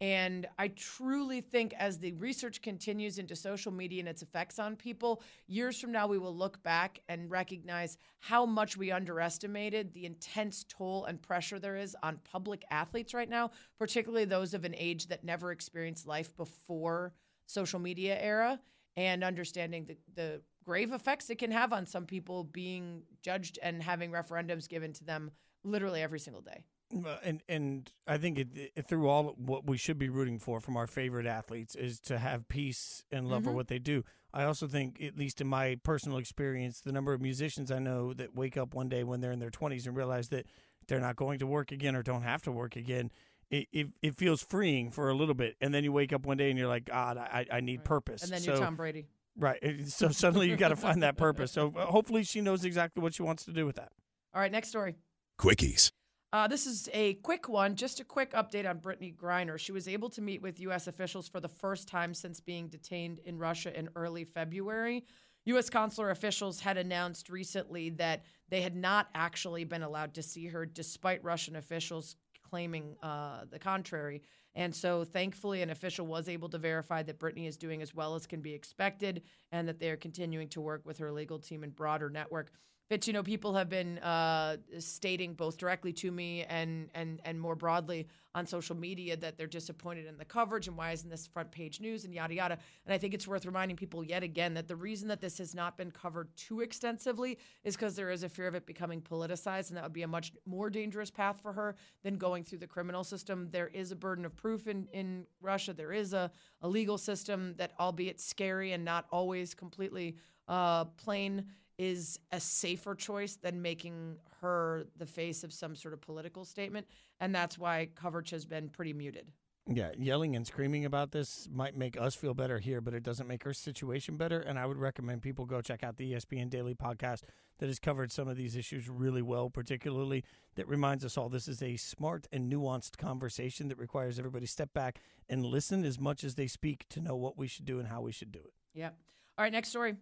And 0.00 0.46
I 0.58 0.68
truly 0.68 1.40
think 1.40 1.72
as 1.78 1.98
the 1.98 2.12
research 2.12 2.62
continues 2.62 3.18
into 3.18 3.36
social 3.36 3.72
media 3.72 4.00
and 4.00 4.08
its 4.08 4.22
effects 4.22 4.58
on 4.58 4.76
people, 4.76 5.22
years 5.46 5.80
from 5.80 5.92
now, 5.92 6.06
we 6.06 6.18
will 6.18 6.34
look 6.34 6.62
back 6.62 7.00
and 7.08 7.30
recognize 7.30 7.96
how 8.18 8.44
much 8.44 8.76
we 8.76 8.90
underestimated 8.90 9.92
the 9.94 10.04
intense 10.04 10.64
toll 10.68 11.04
and 11.04 11.22
pressure 11.22 11.58
there 11.58 11.76
is 11.76 11.96
on 12.02 12.18
public 12.24 12.64
athletes 12.70 13.14
right 13.14 13.30
now, 13.30 13.50
particularly 13.78 14.24
those 14.24 14.52
of 14.52 14.64
an 14.64 14.74
age 14.76 15.06
that 15.06 15.24
never 15.24 15.52
experienced 15.52 16.06
life 16.06 16.36
before 16.36 17.12
social 17.46 17.78
media 17.78 18.18
era 18.20 18.60
and 18.96 19.22
understanding 19.22 19.84
the, 19.84 19.96
the 20.14 20.42
grave 20.64 20.92
effects 20.92 21.30
it 21.30 21.38
can 21.38 21.50
have 21.50 21.72
on 21.72 21.86
some 21.86 22.06
people 22.06 22.44
being 22.44 23.02
judged 23.22 23.58
and 23.62 23.82
having 23.82 24.10
referendums 24.10 24.68
given 24.68 24.92
to 24.92 25.04
them 25.04 25.30
literally 25.62 26.02
every 26.02 26.18
single 26.18 26.42
day. 26.42 26.64
Well, 27.02 27.18
And 27.24 27.42
and 27.48 27.92
I 28.06 28.18
think 28.18 28.38
it, 28.38 28.48
it, 28.76 28.86
through 28.86 29.08
all 29.08 29.34
what 29.36 29.66
we 29.66 29.76
should 29.76 29.98
be 29.98 30.08
rooting 30.08 30.38
for 30.38 30.60
from 30.60 30.76
our 30.76 30.86
favorite 30.86 31.26
athletes 31.26 31.74
is 31.74 31.98
to 32.00 32.18
have 32.18 32.46
peace 32.48 33.04
and 33.10 33.28
love 33.28 33.44
for 33.44 33.50
Mhm. 33.50 33.54
what 33.54 33.68
they 33.68 33.78
do. 33.78 34.04
I 34.32 34.44
also 34.44 34.66
think, 34.66 35.00
at 35.02 35.16
least 35.16 35.40
in 35.40 35.46
my 35.46 35.76
personal 35.82 36.18
experience, 36.18 36.80
the 36.80 36.92
number 36.92 37.12
of 37.12 37.20
musicians 37.20 37.70
I 37.70 37.78
know 37.78 38.12
that 38.14 38.34
wake 38.34 38.56
up 38.56 38.74
one 38.74 38.88
day 38.88 39.02
when 39.04 39.20
they're 39.20 39.32
in 39.32 39.38
their 39.40 39.50
twenties 39.50 39.86
and 39.86 39.96
realize 39.96 40.28
that 40.28 40.46
they're 40.86 41.00
not 41.00 41.16
going 41.16 41.38
to 41.40 41.46
work 41.46 41.72
again 41.72 41.96
or 41.96 42.02
don't 42.02 42.22
have 42.22 42.42
to 42.42 42.52
work 42.52 42.76
again. 42.76 43.10
It, 43.50 43.68
it, 43.72 43.86
it 44.02 44.14
feels 44.16 44.42
freeing 44.42 44.90
for 44.90 45.08
a 45.10 45.14
little 45.14 45.34
bit, 45.34 45.56
and 45.60 45.72
then 45.72 45.84
you 45.84 45.92
wake 45.92 46.12
up 46.12 46.24
one 46.26 46.36
day 46.36 46.50
and 46.50 46.58
you're 46.58 46.68
like, 46.68 46.86
God, 46.86 47.18
I, 47.18 47.46
I 47.52 47.60
need 47.60 47.84
purpose. 47.84 48.22
And 48.22 48.32
then 48.32 48.40
so, 48.40 48.52
you're 48.52 48.60
Tom 48.60 48.76
Brady. 48.76 49.06
Right. 49.36 49.58
So 49.88 50.08
suddenly 50.10 50.48
you 50.48 50.56
got 50.56 50.68
to 50.68 50.76
find 50.76 51.02
that 51.02 51.16
purpose. 51.26 51.52
So 51.52 51.72
uh, 51.76 51.86
hopefully 51.86 52.22
she 52.24 52.40
knows 52.40 52.64
exactly 52.64 53.02
what 53.02 53.14
she 53.14 53.22
wants 53.22 53.44
to 53.44 53.52
do 53.52 53.66
with 53.66 53.76
that. 53.76 53.92
All 54.34 54.40
right, 54.40 54.50
next 54.50 54.68
story. 54.68 54.96
Quickies. 55.38 55.92
Uh, 56.34 56.48
this 56.48 56.66
is 56.66 56.88
a 56.92 57.14
quick 57.14 57.48
one, 57.48 57.76
just 57.76 58.00
a 58.00 58.04
quick 58.04 58.32
update 58.32 58.68
on 58.68 58.80
Brittney 58.80 59.14
Griner. 59.14 59.56
She 59.56 59.70
was 59.70 59.86
able 59.86 60.10
to 60.10 60.20
meet 60.20 60.42
with 60.42 60.58
U.S. 60.58 60.88
officials 60.88 61.28
for 61.28 61.38
the 61.38 61.48
first 61.48 61.86
time 61.86 62.12
since 62.12 62.40
being 62.40 62.66
detained 62.66 63.20
in 63.24 63.38
Russia 63.38 63.78
in 63.78 63.88
early 63.94 64.24
February. 64.24 65.04
U.S. 65.44 65.70
consular 65.70 66.10
officials 66.10 66.58
had 66.58 66.76
announced 66.76 67.30
recently 67.30 67.90
that 67.90 68.24
they 68.48 68.62
had 68.62 68.74
not 68.74 69.10
actually 69.14 69.62
been 69.62 69.84
allowed 69.84 70.12
to 70.14 70.24
see 70.24 70.48
her, 70.48 70.66
despite 70.66 71.22
Russian 71.22 71.54
officials 71.54 72.16
claiming 72.42 72.96
uh, 73.00 73.44
the 73.48 73.60
contrary. 73.60 74.20
And 74.56 74.74
so, 74.74 75.04
thankfully, 75.04 75.62
an 75.62 75.70
official 75.70 76.04
was 76.04 76.28
able 76.28 76.48
to 76.48 76.58
verify 76.58 77.04
that 77.04 77.20
Brittney 77.20 77.46
is 77.46 77.56
doing 77.56 77.80
as 77.80 77.94
well 77.94 78.16
as 78.16 78.26
can 78.26 78.40
be 78.40 78.54
expected 78.54 79.22
and 79.52 79.68
that 79.68 79.78
they 79.78 79.88
are 79.88 79.96
continuing 79.96 80.48
to 80.48 80.60
work 80.60 80.82
with 80.84 80.98
her 80.98 81.12
legal 81.12 81.38
team 81.38 81.62
and 81.62 81.76
broader 81.76 82.10
network. 82.10 82.50
Fitz, 82.88 83.06
you 83.06 83.14
know, 83.14 83.22
people 83.22 83.54
have 83.54 83.70
been 83.70 83.98
uh, 84.00 84.58
stating 84.78 85.32
both 85.32 85.56
directly 85.56 85.92
to 85.94 86.10
me 86.10 86.44
and 86.44 86.90
and 86.94 87.18
and 87.24 87.40
more 87.40 87.56
broadly 87.56 88.06
on 88.34 88.46
social 88.46 88.76
media 88.76 89.16
that 89.16 89.38
they're 89.38 89.46
disappointed 89.46 90.06
in 90.06 90.18
the 90.18 90.24
coverage 90.24 90.68
and 90.68 90.76
why 90.76 90.90
isn't 90.90 91.08
this 91.08 91.26
front 91.26 91.50
page 91.50 91.80
news 91.80 92.04
and 92.04 92.12
yada 92.12 92.34
yada. 92.34 92.58
And 92.84 92.92
I 92.92 92.98
think 92.98 93.14
it's 93.14 93.26
worth 93.26 93.46
reminding 93.46 93.76
people 93.76 94.04
yet 94.04 94.22
again 94.22 94.52
that 94.54 94.68
the 94.68 94.76
reason 94.76 95.08
that 95.08 95.22
this 95.22 95.38
has 95.38 95.54
not 95.54 95.78
been 95.78 95.90
covered 95.90 96.28
too 96.36 96.60
extensively 96.60 97.38
is 97.62 97.74
because 97.74 97.96
there 97.96 98.10
is 98.10 98.22
a 98.22 98.28
fear 98.28 98.48
of 98.48 98.54
it 98.54 98.66
becoming 98.66 99.00
politicized, 99.00 99.68
and 99.68 99.78
that 99.78 99.84
would 99.84 99.94
be 99.94 100.02
a 100.02 100.08
much 100.08 100.32
more 100.44 100.68
dangerous 100.68 101.10
path 101.10 101.40
for 101.40 101.54
her 101.54 101.76
than 102.02 102.18
going 102.18 102.44
through 102.44 102.58
the 102.58 102.66
criminal 102.66 103.02
system. 103.02 103.48
There 103.50 103.68
is 103.68 103.92
a 103.92 103.96
burden 103.96 104.26
of 104.26 104.36
proof 104.36 104.66
in 104.66 104.88
in 104.92 105.26
Russia. 105.40 105.72
There 105.72 105.92
is 105.94 106.12
a, 106.12 106.30
a 106.60 106.68
legal 106.68 106.98
system 106.98 107.54
that, 107.56 107.72
albeit 107.80 108.20
scary 108.20 108.72
and 108.72 108.84
not 108.84 109.06
always 109.10 109.54
completely 109.54 110.16
uh, 110.48 110.84
plain 110.84 111.46
is 111.78 112.18
a 112.32 112.40
safer 112.40 112.94
choice 112.94 113.36
than 113.36 113.60
making 113.60 114.16
her 114.40 114.86
the 114.96 115.06
face 115.06 115.44
of 115.44 115.52
some 115.52 115.74
sort 115.74 115.94
of 115.94 116.00
political 116.00 116.44
statement. 116.44 116.86
And 117.20 117.34
that's 117.34 117.58
why 117.58 117.88
coverage 117.94 118.30
has 118.30 118.44
been 118.44 118.68
pretty 118.68 118.92
muted. 118.92 119.26
Yeah, 119.66 119.92
yelling 119.96 120.36
and 120.36 120.46
screaming 120.46 120.84
about 120.84 121.12
this 121.12 121.48
might 121.50 121.74
make 121.74 121.98
us 121.98 122.14
feel 122.14 122.34
better 122.34 122.58
here, 122.58 122.82
but 122.82 122.92
it 122.92 123.02
doesn't 123.02 123.26
make 123.26 123.44
her 123.44 123.54
situation 123.54 124.18
better. 124.18 124.38
And 124.38 124.58
I 124.58 124.66
would 124.66 124.76
recommend 124.76 125.22
people 125.22 125.46
go 125.46 125.62
check 125.62 125.82
out 125.82 125.96
the 125.96 126.12
ESPN 126.12 126.50
Daily 126.50 126.74
podcast 126.74 127.22
that 127.58 127.68
has 127.68 127.78
covered 127.78 128.12
some 128.12 128.28
of 128.28 128.36
these 128.36 128.56
issues 128.56 128.90
really 128.90 129.22
well, 129.22 129.48
particularly 129.48 130.22
that 130.56 130.68
reminds 130.68 131.02
us 131.02 131.16
all 131.16 131.30
this 131.30 131.48
is 131.48 131.62
a 131.62 131.76
smart 131.76 132.26
and 132.30 132.52
nuanced 132.52 132.98
conversation 132.98 133.68
that 133.68 133.78
requires 133.78 134.18
everybody 134.18 134.44
step 134.44 134.74
back 134.74 135.00
and 135.30 135.46
listen 135.46 135.82
as 135.82 135.98
much 135.98 136.24
as 136.24 136.34
they 136.34 136.46
speak 136.46 136.84
to 136.90 137.00
know 137.00 137.16
what 137.16 137.38
we 137.38 137.46
should 137.46 137.64
do 137.64 137.78
and 137.78 137.88
how 137.88 138.02
we 138.02 138.12
should 138.12 138.32
do 138.32 138.40
it. 138.40 138.52
Yeah. 138.74 138.90
All 139.38 139.44
right, 139.44 139.52
next 139.52 139.70
story. 139.70 139.94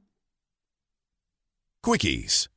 Quickies. 1.85 2.49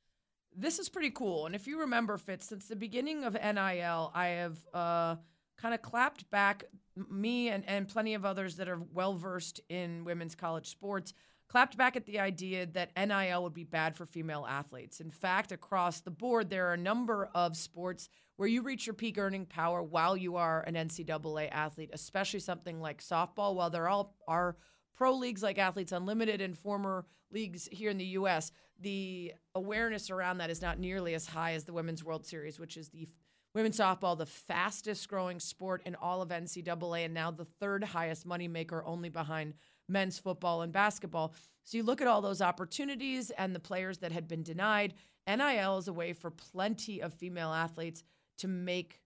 This 0.55 0.77
is 0.77 0.87
pretty 0.87 1.09
cool. 1.09 1.47
And 1.47 1.55
if 1.55 1.67
you 1.67 1.79
remember, 1.79 2.17
Fitz, 2.17 2.47
since 2.47 2.67
the 2.67 2.75
beginning 2.75 3.23
of 3.23 3.33
NIL, 3.33 4.11
I 4.13 4.27
have 4.27 4.57
uh, 4.73 5.15
kind 5.57 5.73
of 5.73 5.81
clapped 5.81 6.29
back 6.29 6.65
me 7.09 7.49
and, 7.49 7.67
and 7.67 7.87
plenty 7.87 8.13
of 8.13 8.23
others 8.23 8.57
that 8.57 8.69
are 8.69 8.79
well 8.93 9.15
versed 9.15 9.59
in 9.67 10.05
women's 10.05 10.35
college 10.35 10.69
sports, 10.69 11.13
clapped 11.49 11.75
back 11.75 11.95
at 11.95 12.05
the 12.05 12.19
idea 12.19 12.67
that 12.67 12.91
NIL 12.95 13.43
would 13.43 13.53
be 13.53 13.63
bad 13.63 13.95
for 13.95 14.05
female 14.05 14.45
athletes. 14.47 14.99
In 14.99 15.09
fact, 15.09 15.51
across 15.51 16.01
the 16.01 16.11
board, 16.11 16.49
there 16.49 16.67
are 16.69 16.73
a 16.73 16.77
number 16.77 17.29
of 17.33 17.57
sports 17.57 18.07
where 18.37 18.47
you 18.47 18.61
reach 18.61 18.85
your 18.85 18.93
peak 18.93 19.17
earning 19.17 19.45
power 19.45 19.81
while 19.81 20.15
you 20.15 20.35
are 20.35 20.61
an 20.61 20.75
NCAA 20.75 21.49
athlete, 21.51 21.89
especially 21.93 22.39
something 22.39 22.79
like 22.79 23.01
softball. 23.01 23.55
While 23.55 23.69
there 23.69 23.87
all 23.87 24.15
are 24.27 24.55
pro 24.95 25.13
leagues 25.15 25.43
like 25.43 25.57
Athletes 25.57 25.91
Unlimited 25.91 26.41
and 26.41 26.57
former 26.57 27.05
leagues 27.35 27.69
here 27.71 27.91
in 27.91 27.97
the 27.97 28.05
U.S., 28.05 28.51
the 28.79 29.33
awareness 29.53 30.09
around 30.09 30.39
that 30.39 30.49
is 30.49 30.61
not 30.61 30.79
nearly 30.79 31.13
as 31.13 31.27
high 31.27 31.53
as 31.53 31.65
the 31.65 31.73
Women's 31.73 32.03
World 32.03 32.25
Series, 32.25 32.59
which 32.59 32.77
is 32.77 32.89
the 32.89 33.07
women's 33.53 33.77
softball, 33.77 34.17
the 34.17 34.25
fastest 34.25 35.07
growing 35.07 35.39
sport 35.39 35.83
in 35.85 35.95
all 35.95 36.21
of 36.21 36.29
NCAA, 36.29 37.05
and 37.05 37.13
now 37.13 37.31
the 37.31 37.45
third 37.45 37.83
highest 37.83 38.27
moneymaker, 38.27 38.81
only 38.85 39.09
behind 39.09 39.53
men's 39.87 40.17
football 40.17 40.61
and 40.61 40.73
basketball. 40.73 41.33
So 41.63 41.77
you 41.77 41.83
look 41.83 42.01
at 42.01 42.07
all 42.07 42.21
those 42.21 42.41
opportunities 42.41 43.29
and 43.31 43.53
the 43.53 43.59
players 43.59 43.99
that 43.99 44.11
had 44.11 44.27
been 44.27 44.43
denied. 44.43 44.93
NIL 45.27 45.77
is 45.77 45.87
a 45.87 45.93
way 45.93 46.13
for 46.13 46.31
plenty 46.31 47.01
of 47.01 47.13
female 47.13 47.51
athletes 47.51 48.03
to 48.39 48.47
make 48.47 49.01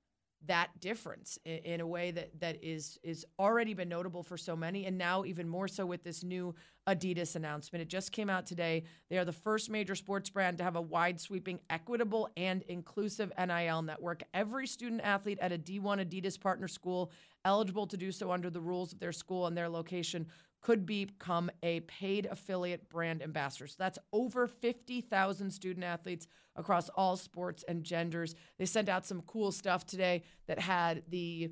that 0.47 0.69
difference 0.79 1.37
in, 1.45 1.57
in, 1.59 1.81
a 1.81 1.87
way 1.87 2.11
that 2.11 2.39
that 2.39 2.63
is 2.63 2.97
is 3.03 3.25
already 3.37 3.73
been 3.73 3.89
notable 3.89 4.23
for 4.23 4.37
so 4.37 4.55
many 4.55 4.85
and 4.85 4.97
now 4.97 5.25
even 5.25 5.47
more 5.47 5.67
so 5.67 5.85
with 5.85 6.03
this 6.03 6.23
new 6.23 6.55
Adidas 6.87 7.35
announcement. 7.35 7.81
It 7.81 7.89
just 7.89 8.11
came 8.11 8.29
out 8.29 8.45
today. 8.45 8.83
They 9.09 9.17
are 9.17 9.25
the 9.25 9.33
first 9.33 9.69
major 9.69 9.95
sports 9.95 10.29
brand 10.29 10.57
to 10.59 10.63
have 10.63 10.75
a 10.75 10.81
wide 10.81 11.19
sweeping 11.19 11.59
equitable 11.69 12.29
and 12.37 12.63
inclusive 12.63 13.31
NIL 13.37 13.81
network. 13.81 14.23
Every 14.33 14.65
student 14.65 15.01
athlete 15.03 15.39
at 15.41 15.51
a 15.51 15.57
D1 15.57 16.05
Adidas 16.05 16.39
partner 16.39 16.67
school 16.67 17.11
eligible 17.45 17.87
to 17.87 17.97
do 17.97 18.11
so 18.11 18.31
under 18.31 18.49
the 18.49 18.61
rules 18.61 18.93
of 18.93 18.99
their 18.99 19.11
school 19.11 19.47
and 19.47 19.55
their 19.57 19.69
location 19.69 20.25
could 20.61 20.85
become 20.85 21.49
a 21.63 21.79
paid 21.81 22.25
affiliate 22.25 22.89
brand 22.89 23.21
ambassador. 23.21 23.67
So 23.67 23.75
that's 23.79 23.99
over 24.11 24.47
50,000 24.47 25.51
student 25.51 25.85
athletes 25.85 26.27
across 26.55 26.89
all 26.89 27.15
sports 27.15 27.63
and 27.67 27.83
genders. 27.83 28.35
They 28.57 28.65
sent 28.65 28.89
out 28.89 29.05
some 29.05 29.21
cool 29.21 29.51
stuff 29.51 29.85
today 29.85 30.23
that 30.47 30.59
had 30.59 31.03
the 31.09 31.51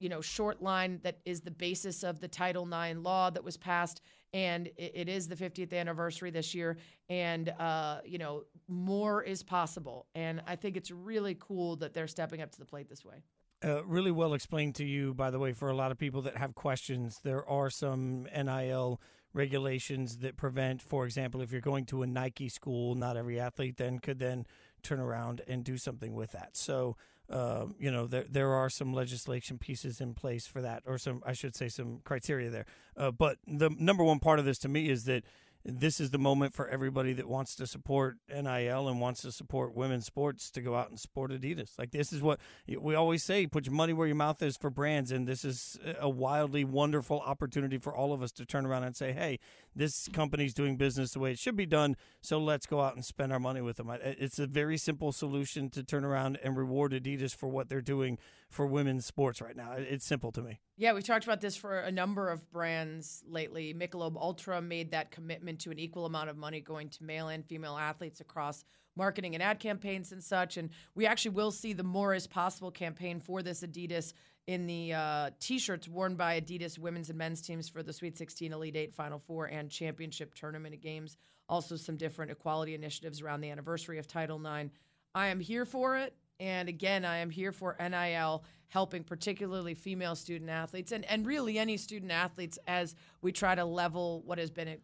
you 0.00 0.08
know 0.08 0.20
short 0.20 0.60
line 0.60 1.00
that 1.02 1.20
is 1.24 1.40
the 1.40 1.50
basis 1.50 2.02
of 2.02 2.20
the 2.20 2.28
Title 2.28 2.66
IX 2.66 2.98
law 2.98 3.30
that 3.30 3.44
was 3.44 3.56
passed 3.56 4.00
and 4.34 4.68
it 4.76 5.08
is 5.08 5.28
the 5.28 5.36
50th 5.36 5.72
anniversary 5.72 6.30
this 6.30 6.54
year 6.54 6.76
and 7.08 7.50
uh, 7.50 8.00
you 8.04 8.18
know 8.18 8.42
more 8.66 9.22
is 9.22 9.42
possible 9.42 10.06
and 10.14 10.42
i 10.46 10.56
think 10.56 10.76
it's 10.76 10.90
really 10.90 11.36
cool 11.38 11.76
that 11.76 11.94
they're 11.94 12.08
stepping 12.08 12.42
up 12.42 12.50
to 12.50 12.58
the 12.58 12.64
plate 12.64 12.88
this 12.88 13.04
way 13.04 13.22
uh, 13.64 13.84
really 13.84 14.10
well 14.10 14.34
explained 14.34 14.74
to 14.76 14.84
you, 14.84 15.14
by 15.14 15.30
the 15.30 15.38
way, 15.38 15.52
for 15.52 15.70
a 15.70 15.76
lot 15.76 15.90
of 15.90 15.98
people 15.98 16.22
that 16.22 16.36
have 16.36 16.54
questions. 16.54 17.20
There 17.22 17.48
are 17.48 17.70
some 17.70 18.24
NIL 18.34 19.00
regulations 19.32 20.18
that 20.18 20.36
prevent, 20.36 20.80
for 20.80 21.04
example, 21.04 21.40
if 21.40 21.50
you're 21.50 21.60
going 21.60 21.86
to 21.86 22.02
a 22.02 22.06
Nike 22.06 22.48
school, 22.48 22.94
not 22.94 23.16
every 23.16 23.40
athlete 23.40 23.76
then 23.76 23.98
could 23.98 24.18
then 24.18 24.46
turn 24.82 25.00
around 25.00 25.42
and 25.48 25.64
do 25.64 25.76
something 25.76 26.14
with 26.14 26.32
that. 26.32 26.56
So, 26.56 26.96
uh, 27.30 27.66
you 27.78 27.90
know, 27.90 28.06
there 28.06 28.26
there 28.28 28.52
are 28.52 28.68
some 28.68 28.92
legislation 28.92 29.58
pieces 29.58 30.00
in 30.00 30.14
place 30.14 30.46
for 30.46 30.60
that, 30.60 30.82
or 30.86 30.98
some, 30.98 31.22
I 31.26 31.32
should 31.32 31.56
say, 31.56 31.68
some 31.68 32.00
criteria 32.04 32.50
there. 32.50 32.66
Uh, 32.96 33.10
but 33.10 33.38
the 33.46 33.70
number 33.78 34.04
one 34.04 34.20
part 34.20 34.38
of 34.38 34.44
this 34.44 34.58
to 34.58 34.68
me 34.68 34.88
is 34.88 35.04
that 35.04 35.24
this 35.64 35.98
is 35.98 36.10
the 36.10 36.18
moment 36.18 36.52
for 36.52 36.68
everybody 36.68 37.14
that 37.14 37.26
wants 37.26 37.54
to 37.56 37.66
support 37.66 38.18
NIL 38.28 38.88
and 38.88 39.00
wants 39.00 39.22
to 39.22 39.32
support 39.32 39.74
women's 39.74 40.04
sports 40.04 40.50
to 40.50 40.60
go 40.60 40.74
out 40.74 40.90
and 40.90 41.00
support 41.00 41.30
Adidas. 41.30 41.78
Like 41.78 41.90
this 41.90 42.12
is 42.12 42.20
what 42.20 42.38
we 42.66 42.94
always 42.94 43.22
say: 43.22 43.46
put 43.46 43.64
your 43.66 43.74
money 43.74 43.94
where 43.94 44.06
your 44.06 44.16
mouth 44.16 44.42
is 44.42 44.56
for 44.56 44.68
brands, 44.68 45.10
and 45.10 45.26
this 45.26 45.44
is 45.44 45.78
a 45.98 46.08
wildly 46.08 46.64
wonderful 46.64 47.20
opportunity 47.20 47.78
for 47.78 47.94
all 47.94 48.12
of 48.12 48.22
us 48.22 48.30
to 48.32 48.44
turn 48.44 48.66
around 48.66 48.84
and 48.84 48.94
say, 48.94 49.12
"Hey, 49.12 49.38
this 49.74 50.08
company's 50.08 50.54
doing 50.54 50.76
business 50.76 51.12
the 51.12 51.18
way 51.18 51.32
it 51.32 51.38
should 51.38 51.56
be 51.56 51.66
done, 51.66 51.96
so 52.20 52.38
let's 52.38 52.66
go 52.66 52.80
out 52.80 52.94
and 52.94 53.04
spend 53.04 53.32
our 53.32 53.40
money 53.40 53.60
with 53.60 53.76
them." 53.76 53.90
It's 53.90 54.38
a 54.38 54.46
very 54.46 54.76
simple 54.76 55.12
solution 55.12 55.70
to 55.70 55.82
turn 55.82 56.04
around 56.04 56.38
and 56.42 56.56
reward 56.56 56.92
Adidas 56.92 57.34
for 57.34 57.48
what 57.48 57.68
they're 57.68 57.80
doing 57.80 58.18
for 58.48 58.66
women's 58.66 59.06
sports 59.06 59.40
right 59.40 59.56
now. 59.56 59.72
It's 59.72 60.04
simple 60.04 60.32
to 60.32 60.42
me. 60.42 60.60
Yeah, 60.76 60.92
we've 60.92 61.04
talked 61.04 61.24
about 61.24 61.40
this 61.40 61.56
for 61.56 61.78
a 61.78 61.90
number 61.90 62.28
of 62.28 62.50
brands 62.50 63.22
lately. 63.26 63.74
Michelob 63.74 64.16
Ultra 64.16 64.60
made 64.62 64.90
that 64.92 65.10
commitment 65.10 65.60
to 65.60 65.70
an 65.70 65.78
equal 65.78 66.06
amount 66.06 66.30
of 66.30 66.36
money 66.36 66.60
going 66.60 66.88
to 66.90 67.04
male 67.04 67.28
and 67.28 67.44
female 67.44 67.76
athletes 67.76 68.20
across 68.20 68.64
marketing 68.96 69.34
and 69.34 69.42
ad 69.42 69.58
campaigns 69.58 70.12
and 70.12 70.22
such. 70.22 70.56
And 70.56 70.70
we 70.94 71.04
actually 71.06 71.32
will 71.32 71.50
see 71.50 71.72
the 71.72 71.82
More 71.82 72.14
is 72.14 72.26
Possible 72.26 72.70
campaign 72.70 73.18
for 73.18 73.42
this 73.42 73.62
Adidas 73.62 74.12
in 74.46 74.66
the 74.66 74.92
uh, 74.92 75.30
t-shirts 75.40 75.88
worn 75.88 76.16
by 76.16 76.40
Adidas 76.40 76.78
women's 76.78 77.08
and 77.08 77.18
men's 77.18 77.40
teams 77.40 77.68
for 77.68 77.82
the 77.82 77.92
Sweet 77.92 78.18
16, 78.18 78.52
Elite 78.52 78.76
8, 78.76 78.94
Final 78.94 79.18
Four, 79.18 79.46
and 79.46 79.70
Championship 79.70 80.34
Tournament 80.34 80.80
games. 80.80 81.16
Also, 81.48 81.76
some 81.76 81.96
different 81.96 82.30
equality 82.30 82.74
initiatives 82.74 83.20
around 83.20 83.40
the 83.40 83.50
anniversary 83.50 83.98
of 83.98 84.06
Title 84.06 84.40
IX. 84.44 84.70
I 85.14 85.28
am 85.28 85.40
here 85.40 85.64
for 85.64 85.96
it. 85.96 86.14
And 86.40 86.68
again, 86.68 87.04
I 87.04 87.18
am 87.18 87.30
here 87.30 87.52
for 87.52 87.76
NIL 87.78 88.44
helping 88.68 89.04
particularly 89.04 89.74
female 89.74 90.16
student 90.16 90.50
athletes 90.50 90.90
and, 90.90 91.04
and 91.04 91.26
really 91.26 91.58
any 91.58 91.76
student 91.76 92.10
athletes 92.10 92.58
as 92.66 92.96
we 93.22 93.30
try 93.30 93.54
to 93.54 93.64
level 93.64 94.22
what 94.26 94.38
has 94.38 94.50
been 94.50 94.68
a 94.68 94.78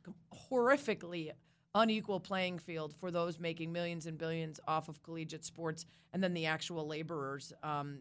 horrifically 0.51 1.33
unequal 1.75 2.21
playing 2.21 2.59
field 2.59 2.95
for 2.95 3.11
those 3.11 3.41
making 3.41 3.73
millions 3.73 4.07
and 4.07 4.17
billions 4.17 4.61
off 4.69 4.89
of 4.89 5.03
collegiate 5.03 5.45
sports 5.45 5.87
and 6.13 6.23
then 6.23 6.35
the 6.35 6.47
actual 6.47 6.87
laborers. 6.87 7.53
Um, 7.63 7.99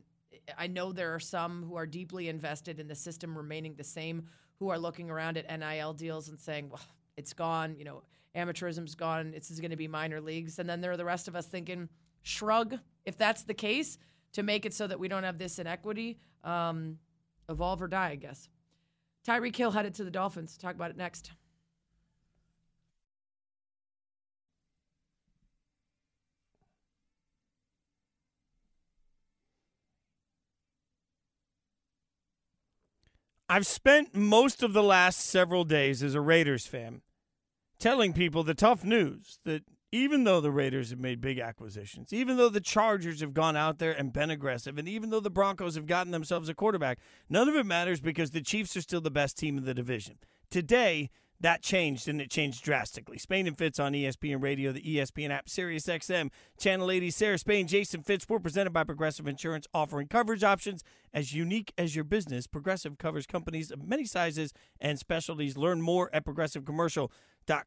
I 0.58 0.68
know 0.68 0.92
there 0.92 1.14
are 1.16 1.20
some 1.20 1.64
who 1.64 1.76
are 1.76 1.86
deeply 1.86 2.30
invested 2.30 2.80
in 2.80 2.88
the 2.88 2.96
system 2.96 3.38
remaining 3.38 3.76
the 3.76 3.84
same 3.84 4.26
who 4.60 4.70
are 4.70 4.78
looking 4.78 5.10
around 5.10 5.38
at 5.38 5.60
NIL 5.60 5.94
deals 5.94 6.30
and 6.30 6.40
saying, 6.40 6.70
well, 6.70 6.82
it's 7.18 7.34
gone, 7.34 7.76
you 7.78 7.86
know, 7.86 8.04
amateurism's 8.36 8.96
gone, 8.96 9.34
is 9.34 9.60
going 9.60 9.72
to 9.72 9.78
be 9.78 9.88
minor 9.88 10.22
leagues. 10.22 10.60
And 10.60 10.70
then 10.70 10.82
there 10.82 10.92
are 10.92 10.98
the 10.98 11.06
rest 11.06 11.28
of 11.28 11.36
us 11.36 11.48
thinking, 11.48 11.90
shrug, 12.24 12.78
if 13.06 13.18
that's 13.18 13.44
the 13.44 13.54
case, 13.54 13.98
to 14.34 14.44
make 14.44 14.66
it 14.66 14.74
so 14.74 14.86
that 14.88 15.00
we 15.00 15.08
don't 15.08 15.24
have 15.24 15.38
this 15.38 15.60
inequity. 15.60 16.20
Um, 16.44 17.00
evolve 17.50 17.82
or 17.82 17.88
die, 17.88 18.10
I 18.10 18.16
guess. 18.16 18.48
Tyreek 19.28 19.56
Hill 19.56 19.72
headed 19.72 19.96
to 19.96 20.04
the 20.04 20.12
Dolphins. 20.12 20.58
Talk 20.58 20.76
about 20.76 20.92
it 20.92 20.98
next. 20.98 21.32
I've 33.52 33.66
spent 33.66 34.14
most 34.14 34.62
of 34.62 34.74
the 34.74 34.84
last 34.84 35.22
several 35.22 35.64
days 35.64 36.04
as 36.04 36.14
a 36.14 36.22
Raiders 36.22 36.68
fan 36.68 37.02
telling 37.80 38.14
people 38.14 38.44
the 38.44 38.54
tough 38.54 38.84
news 38.84 39.40
that 39.44 39.64
even 39.92 40.24
though 40.24 40.40
the 40.40 40.52
Raiders 40.52 40.92
have 40.92 41.00
made 41.00 41.20
big 41.20 41.40
acquisitions, 41.40 42.14
even 42.14 42.38
though 42.38 42.50
the 42.50 42.62
Chargers 42.62 43.22
have 43.22 43.34
gone 43.34 43.58
out 43.58 43.80
there 43.80 43.92
and 43.92 44.14
been 44.14 44.30
aggressive, 44.30 44.78
and 44.78 44.88
even 44.88 45.10
though 45.10 45.20
the 45.20 45.32
Broncos 45.32 45.74
have 45.74 45.88
gotten 45.88 46.12
themselves 46.12 46.48
a 46.48 46.54
quarterback, 46.54 47.00
none 47.28 47.50
of 47.50 47.56
it 47.56 47.66
matters 47.66 48.00
because 48.00 48.30
the 48.30 48.42
Chiefs 48.42 48.78
are 48.78 48.82
still 48.82 49.02
the 49.02 49.10
best 49.10 49.36
team 49.36 49.58
in 49.58 49.66
the 49.66 49.74
division. 49.74 50.20
Today, 50.52 51.10
that 51.42 51.62
changed 51.62 52.08
and 52.08 52.22
it 52.22 52.30
changed 52.30 52.64
drastically. 52.64 53.18
Spain 53.18 53.48
and 53.48 53.58
Fitz 53.58 53.80
on 53.80 53.94
ESPN 53.94 54.42
Radio, 54.42 54.72
the 54.72 54.82
ESPN 54.82 55.30
app, 55.30 55.48
Sirius 55.48 55.86
XM, 55.86 56.30
Channel 56.60 56.92
80, 56.92 57.12
Sarah 57.12 57.38
Spain, 57.38 57.68
Jason 57.68 58.04
Fitz. 58.04 58.28
We're 58.28 58.40
presented 58.40 58.72
by 58.72 58.84
Progressive 58.84 59.28
Insurance, 59.28 59.68
offering 59.74 60.08
coverage 60.08 60.44
options 60.44 60.84
as 61.14 61.34
unique 61.34 61.74
as 61.78 61.96
your 61.96 62.04
business. 62.04 62.48
Progressive 62.48 62.98
covers 62.98 63.26
companies 63.26 63.72
of 63.72 63.88
many 63.88 64.06
sizes 64.06 64.54
and 64.80 65.00
specialties. 65.00 65.58
Learn 65.58 65.82
more 65.82 66.10
at 66.14 66.26
progressivecommercial.com 66.26 67.10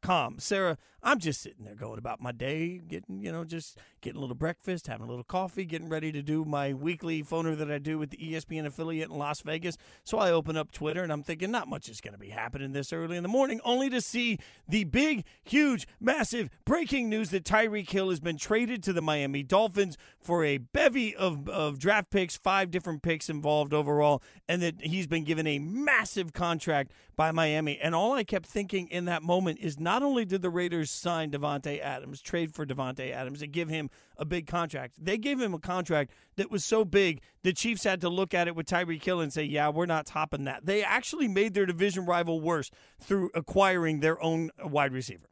com. 0.01 0.39
Sarah, 0.39 0.79
I'm 1.03 1.18
just 1.18 1.41
sitting 1.41 1.64
there 1.64 1.75
going 1.75 1.99
about 1.99 2.20
my 2.20 2.31
day, 2.31 2.79
getting, 2.79 3.23
you 3.23 3.33
know, 3.33 3.45
just 3.45 3.79
getting 4.01 4.18
a 4.18 4.20
little 4.20 4.37
breakfast, 4.37 4.87
having 4.87 5.07
a 5.07 5.09
little 5.09 5.25
coffee, 5.25 5.64
getting 5.64 5.89
ready 5.89 6.12
to 6.12 6.23
do 6.23 6.45
my 6.45 6.73
weekly 6.73 7.25
phoner 7.25 7.57
that 7.59 7.70
I 7.70 7.79
do 7.79 7.99
with 7.99 8.11
the 8.11 8.18
ESPN 8.18 8.66
affiliate 8.66 9.11
in 9.11 9.18
Las 9.18 9.41
Vegas. 9.41 9.77
So 10.05 10.18
I 10.18 10.31
open 10.31 10.57
up 10.57 10.70
Twitter 10.70 11.03
and 11.03 11.12
I'm 11.12 11.25
thinking 11.25 11.51
not 11.51 11.66
much 11.66 11.89
is 11.89 12.01
going 12.01 12.12
to 12.12 12.20
be 12.20 12.29
happening 12.29 12.73
this 12.73 12.93
early 12.93 13.16
in 13.16 13.25
the 13.25 13.29
morning, 13.29 13.61
only 13.64 13.91
to 13.91 14.01
see 14.01 14.39
the 14.68 14.85
big, 14.85 15.25
huge, 15.43 15.89
massive 16.01 16.51
breaking 16.64 17.09
news 17.09 17.31
that 17.31 17.45
Tyreek 17.45 17.91
Hill 17.91 18.11
has 18.11 18.20
been 18.20 18.37
traded 18.37 18.83
to 18.85 18.93
the 18.93 19.03
Miami 19.03 19.43
Dolphins 19.43 19.99
for 20.20 20.45
a 20.45 20.59
bevy 20.59 21.16
of, 21.16 21.49
of 21.49 21.81
draft 21.81 22.11
picks, 22.11 22.37
five 22.37 22.70
different 22.70 23.03
picks 23.03 23.29
involved 23.29 23.75
overall, 23.75 24.23
and 24.49 24.62
that 24.62 24.81
he's 24.81 25.09
been 25.09 25.25
given 25.25 25.49
a 25.49 25.59
massive 25.59 26.33
contract 26.33 26.93
by 27.16 27.33
Miami. 27.33 27.79
And 27.79 27.95
all 27.95 28.12
I 28.12 28.25
kept 28.25 28.47
thinking 28.47 28.89
in 28.89 29.05
that 29.07 29.23
moment 29.23 29.59
is 29.61 29.72
not 29.79 30.03
only 30.03 30.25
did 30.25 30.43
the 30.43 30.51
Raiders 30.51 30.91
sign 30.91 31.31
Davante 31.31 31.81
Adams, 31.81 32.23
trade 32.23 32.55
for 32.55 32.64
Davante 32.66 33.12
Adams, 33.12 33.43
and 33.43 33.53
give 33.53 33.68
him 33.68 33.91
a 34.16 34.25
big 34.25 34.47
contract, 34.47 34.97
they 34.99 35.18
gave 35.18 35.41
him 35.41 35.55
a 35.55 35.59
contract 35.59 36.12
that 36.37 36.51
was 36.51 36.64
so 36.64 36.85
big 36.85 37.20
the 37.43 37.53
Chiefs 37.53 37.85
had 37.85 38.01
to 38.01 38.09
look 38.09 38.35
at 38.35 38.49
it 38.49 38.57
with 38.57 38.66
Tyreek 38.66 39.03
Hill 39.03 39.20
and 39.20 39.33
say, 39.33 39.45
"Yeah, 39.45 39.68
we're 39.68 39.87
not 39.87 40.07
topping 40.07 40.45
that." 40.45 40.66
They 40.66 40.83
actually 40.83 41.29
made 41.29 41.55
their 41.55 41.66
division 41.66 42.07
rival 42.07 42.41
worse 42.41 42.70
through 43.01 43.31
acquiring 43.35 44.01
their 44.01 44.23
own 44.23 44.51
wide 44.62 44.93
receiver. 44.93 45.29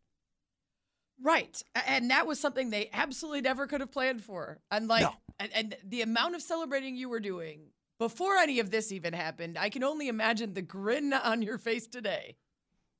Right. 1.23 1.63
And 1.87 2.11
that 2.11 2.27
was 2.27 2.41
something 2.41 2.71
they 2.71 2.89
absolutely 2.93 3.43
never 3.43 3.67
could 3.67 3.81
have 3.81 3.93
planned 3.93 4.25
for. 4.25 4.61
And 4.71 4.89
like 4.89 5.03
No. 5.03 5.15
and, 5.39 5.51
and 5.55 5.77
the 5.85 6.03
amount 6.03 6.35
of 6.35 6.43
celebrating 6.43 6.97
you 6.97 7.09
were 7.09 7.21
doing 7.21 7.73
before 7.99 8.37
any 8.37 8.61
of 8.61 8.71
this 8.71 8.91
even 8.91 9.13
happened, 9.13 9.59
I 9.59 9.69
can 9.69 9.85
only 9.85 10.09
imagine 10.09 10.55
the 10.55 10.63
grin 10.63 11.13
on 11.13 11.43
your 11.43 11.59
face 11.59 11.87
today. 11.87 12.37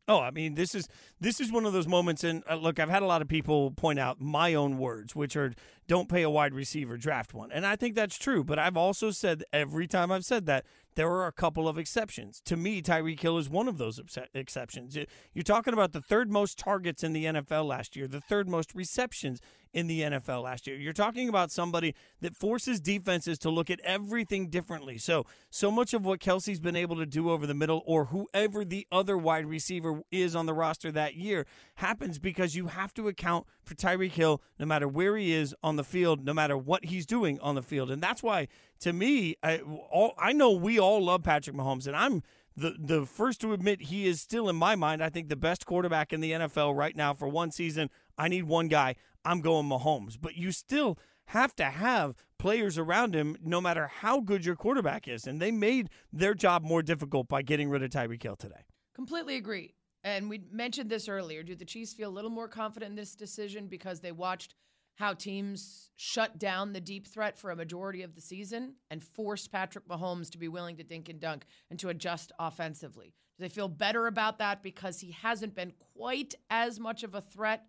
Oh, 0.09 0.19
I 0.19 0.31
mean, 0.31 0.55
this 0.55 0.75
is 0.75 0.89
this 1.21 1.41
is 1.41 1.53
one 1.53 1.65
of 1.65 1.73
those 1.73 1.87
moments. 1.87 2.25
And 2.25 2.43
uh, 2.51 2.57
look, 2.57 2.81
I've 2.81 2.89
had 2.89 3.03
a 3.03 3.07
lot 3.07 3.23
of 3.23 3.29
people 3.29 3.71
point 3.71 3.99
out 3.99 4.21
my 4.21 4.55
own 4.55 4.79
words, 4.79 5.15
which 5.15 5.37
are 5.37 5.53
"Don't 5.87 6.09
pay 6.09 6.23
a 6.23 6.31
wide 6.31 6.55
receiver, 6.55 6.97
draft 6.97 7.33
one," 7.33 7.53
and 7.53 7.65
I 7.65 7.77
think 7.77 7.95
that's 7.95 8.19
true. 8.19 8.43
But 8.43 8.59
I've 8.59 8.77
also 8.77 9.11
said 9.11 9.45
every 9.53 9.87
time 9.87 10.11
I've 10.11 10.25
said 10.25 10.47
that 10.47 10.65
there 10.97 11.09
are 11.09 11.27
a 11.27 11.33
couple 11.33 11.69
of 11.69 11.79
exceptions. 11.79 12.41
To 12.47 12.57
me, 12.57 12.83
Tyreek 12.83 13.21
Hill 13.21 13.39
is 13.39 13.49
one 13.49 13.69
of 13.69 13.79
those 13.79 14.01
exceptions. 14.35 14.99
You're 15.33 15.43
talking 15.45 15.73
about 15.73 15.93
the 15.93 16.01
third 16.01 16.31
most 16.31 16.59
targets 16.59 17.05
in 17.05 17.13
the 17.13 17.27
NFL 17.27 17.67
last 17.67 17.95
year, 17.95 18.09
the 18.09 18.21
third 18.21 18.49
most 18.49 18.75
receptions 18.75 19.41
in 19.73 19.87
the 19.87 20.01
NFL 20.01 20.43
last 20.43 20.67
year. 20.67 20.77
You're 20.77 20.93
talking 20.93 21.29
about 21.29 21.51
somebody 21.51 21.95
that 22.21 22.37
forces 22.37 22.81
defenses 22.81 23.39
to 23.41 23.51
look 23.51 23.71
at 23.71 23.81
everything 23.81 24.49
differently. 24.49 24.99
So, 24.99 25.27
so 25.51 25.71
much 25.71 25.95
of 25.95 26.05
what 26.05 26.21
Kelce's 26.21 26.61
been 26.61 26.77
able 26.77 26.97
to 26.97 27.07
do 27.07 27.31
over 27.31 27.47
the 27.47 27.55
middle, 27.55 27.83
or 27.87 28.07
whoever 28.07 28.65
the 28.65 28.87
other 28.91 29.17
wide 29.17 29.47
receiver 29.47 30.03
is 30.11 30.35
on 30.35 30.47
the 30.47 30.55
roster 30.55 30.91
that 30.93 31.15
year, 31.15 31.47
happens 31.77 32.19
because 32.19 32.55
you 32.55 32.67
have 32.69 32.93
to 32.95 33.09
account 33.09 33.47
for 33.63 33.75
Tyreek 33.75 34.13
Hill 34.13 34.43
no 34.59 34.67
matter 34.67 34.89
where 34.89 35.17
he 35.17 35.33
is 35.33 35.55
on 35.63 35.77
the 35.77 35.85
field, 35.85 36.25
no 36.25 36.35
matter 36.35 36.57
what 36.57 36.87
he's 36.87 37.07
doing 37.07 37.39
on 37.41 37.55
the 37.55 37.63
field. 37.63 37.91
And 37.91 38.03
that's 38.03 38.23
why, 38.23 38.49
to 38.81 38.93
me, 38.93 39.37
I, 39.43 39.59
all, 39.59 40.15
I 40.19 40.33
know 40.33 40.51
we 40.51 40.79
all 40.79 41.05
love 41.05 41.23
Patrick 41.23 41.57
Mahomes, 41.57 41.87
and 41.87 41.97
I'm 41.97 42.23
the 42.57 42.75
the 42.79 43.07
first 43.07 43.41
to 43.41 43.53
admit 43.53 43.83
he 43.83 44.07
is 44.07 44.21
still 44.21 44.49
in 44.49 44.57
my 44.57 44.77
mind. 44.77 45.03
I 45.03 45.09
think 45.09 45.29
the 45.29 45.37
best 45.37 45.67
quarterback 45.67 46.13
in 46.13 46.21
the 46.21 46.33
NFL 46.33 46.77
right 46.77 46.95
now 46.95 47.15
for 47.15 47.29
one 47.29 47.51
season. 47.51 47.91
I 48.19 48.29
need 48.29 48.45
one 48.45 48.69
guy. 48.69 48.97
I'm 49.25 49.41
going 49.41 49.69
Mahomes, 49.69 50.17
but 50.21 50.37
you 50.37 50.53
still 50.53 50.99
have 51.27 51.55
to 51.57 51.65
have 51.65 52.17
players 52.39 52.79
around 52.79 53.15
him, 53.15 53.37
no 53.43 53.61
matter 53.61 53.87
how 53.87 54.21
good 54.21 54.45
your 54.45 54.57
quarterback 54.57 55.07
is. 55.07 55.27
And 55.27 55.41
they 55.41 55.51
made 55.51 55.91
their 56.13 56.35
job 56.35 56.65
more 56.65 56.83
difficult 56.83 57.29
by 57.29 57.43
getting 57.43 57.69
rid 57.69 57.83
of 57.83 57.91
Tyreek 57.91 58.23
Hill 58.23 58.37
today. 58.37 58.65
Completely 58.95 59.37
agree. 59.37 59.75
And 60.03 60.29
we 60.29 60.43
mentioned 60.51 60.91
this 60.91 61.09
earlier. 61.09 61.43
Do 61.43 61.55
the 61.55 61.65
Chiefs 61.65 61.93
feel 61.93 62.09
a 62.09 62.11
little 62.11 62.31
more 62.31 62.49
confident 62.49 62.91
in 62.91 62.97
this 62.97 63.15
decision 63.15 63.67
because 63.67 64.01
they 64.01 64.13
watched 64.13 64.55
how 64.97 65.15
teams 65.15 65.91
shut 65.97 66.39
down 66.39 66.73
the 66.73 66.81
deep 66.81 67.07
threat 67.07 67.39
for 67.39 67.51
a 67.51 67.57
majority 67.57 68.03
of 68.03 68.15
the 68.15 68.21
season 68.21 68.75
and 68.91 69.03
forced 69.03 69.53
Patrick 69.53 69.87
Mahomes 69.89 70.31
to 70.31 70.39
be 70.39 70.49
willing 70.49 70.77
to 70.77 70.83
dink 70.83 71.09
and 71.09 71.21
dunk 71.21 71.45
and 71.71 71.79
to 71.79 71.91
adjust 71.91 72.33
offensively? 72.39 73.15
Do 73.39 73.45
they 73.45 73.49
feel 73.49 73.69
better 73.69 74.07
about 74.07 74.39
that 74.39 74.63
because 74.63 75.01
he 75.01 75.13
hasn't 75.13 75.55
been 75.55 75.73
quite 75.95 76.35
as 76.51 76.81
much 76.81 77.03
of 77.03 77.15
a 77.15 77.21
threat 77.21 77.67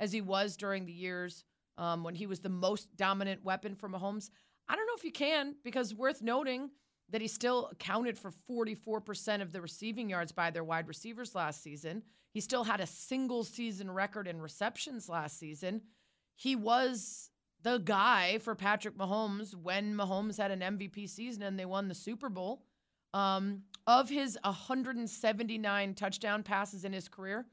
as 0.00 0.10
he 0.10 0.20
was 0.20 0.56
during 0.56 0.86
the 0.86 0.92
years 0.92 1.44
um, 1.78 2.02
when 2.02 2.16
he 2.16 2.26
was 2.26 2.40
the 2.40 2.48
most 2.48 2.96
dominant 2.96 3.44
weapon 3.44 3.76
for 3.76 3.88
Mahomes? 3.88 4.30
I 4.68 4.74
don't 4.74 4.86
know 4.86 4.96
if 4.96 5.04
you 5.04 5.12
can 5.12 5.54
because 5.62 5.94
worth 5.94 6.22
noting 6.22 6.70
that 7.10 7.20
he 7.20 7.28
still 7.28 7.68
accounted 7.72 8.18
for 8.18 8.32
44% 8.50 9.42
of 9.42 9.52
the 9.52 9.60
receiving 9.60 10.08
yards 10.08 10.32
by 10.32 10.50
their 10.50 10.64
wide 10.64 10.88
receivers 10.88 11.34
last 11.34 11.62
season. 11.62 12.02
He 12.32 12.40
still 12.40 12.64
had 12.64 12.80
a 12.80 12.86
single 12.86 13.44
season 13.44 13.90
record 13.90 14.28
in 14.28 14.40
receptions 14.40 15.08
last 15.08 15.38
season. 15.38 15.82
He 16.36 16.56
was 16.56 17.30
the 17.62 17.78
guy 17.78 18.38
for 18.38 18.54
Patrick 18.54 18.96
Mahomes 18.96 19.54
when 19.54 19.94
Mahomes 19.94 20.38
had 20.38 20.50
an 20.50 20.60
MVP 20.60 21.08
season 21.08 21.42
and 21.42 21.58
they 21.58 21.66
won 21.66 21.88
the 21.88 21.94
Super 21.94 22.28
Bowl. 22.28 22.62
Um, 23.12 23.62
of 23.86 24.08
his 24.08 24.38
179 24.44 25.94
touchdown 25.94 26.42
passes 26.44 26.84
in 26.84 26.92
his 26.92 27.08
career, 27.08 27.46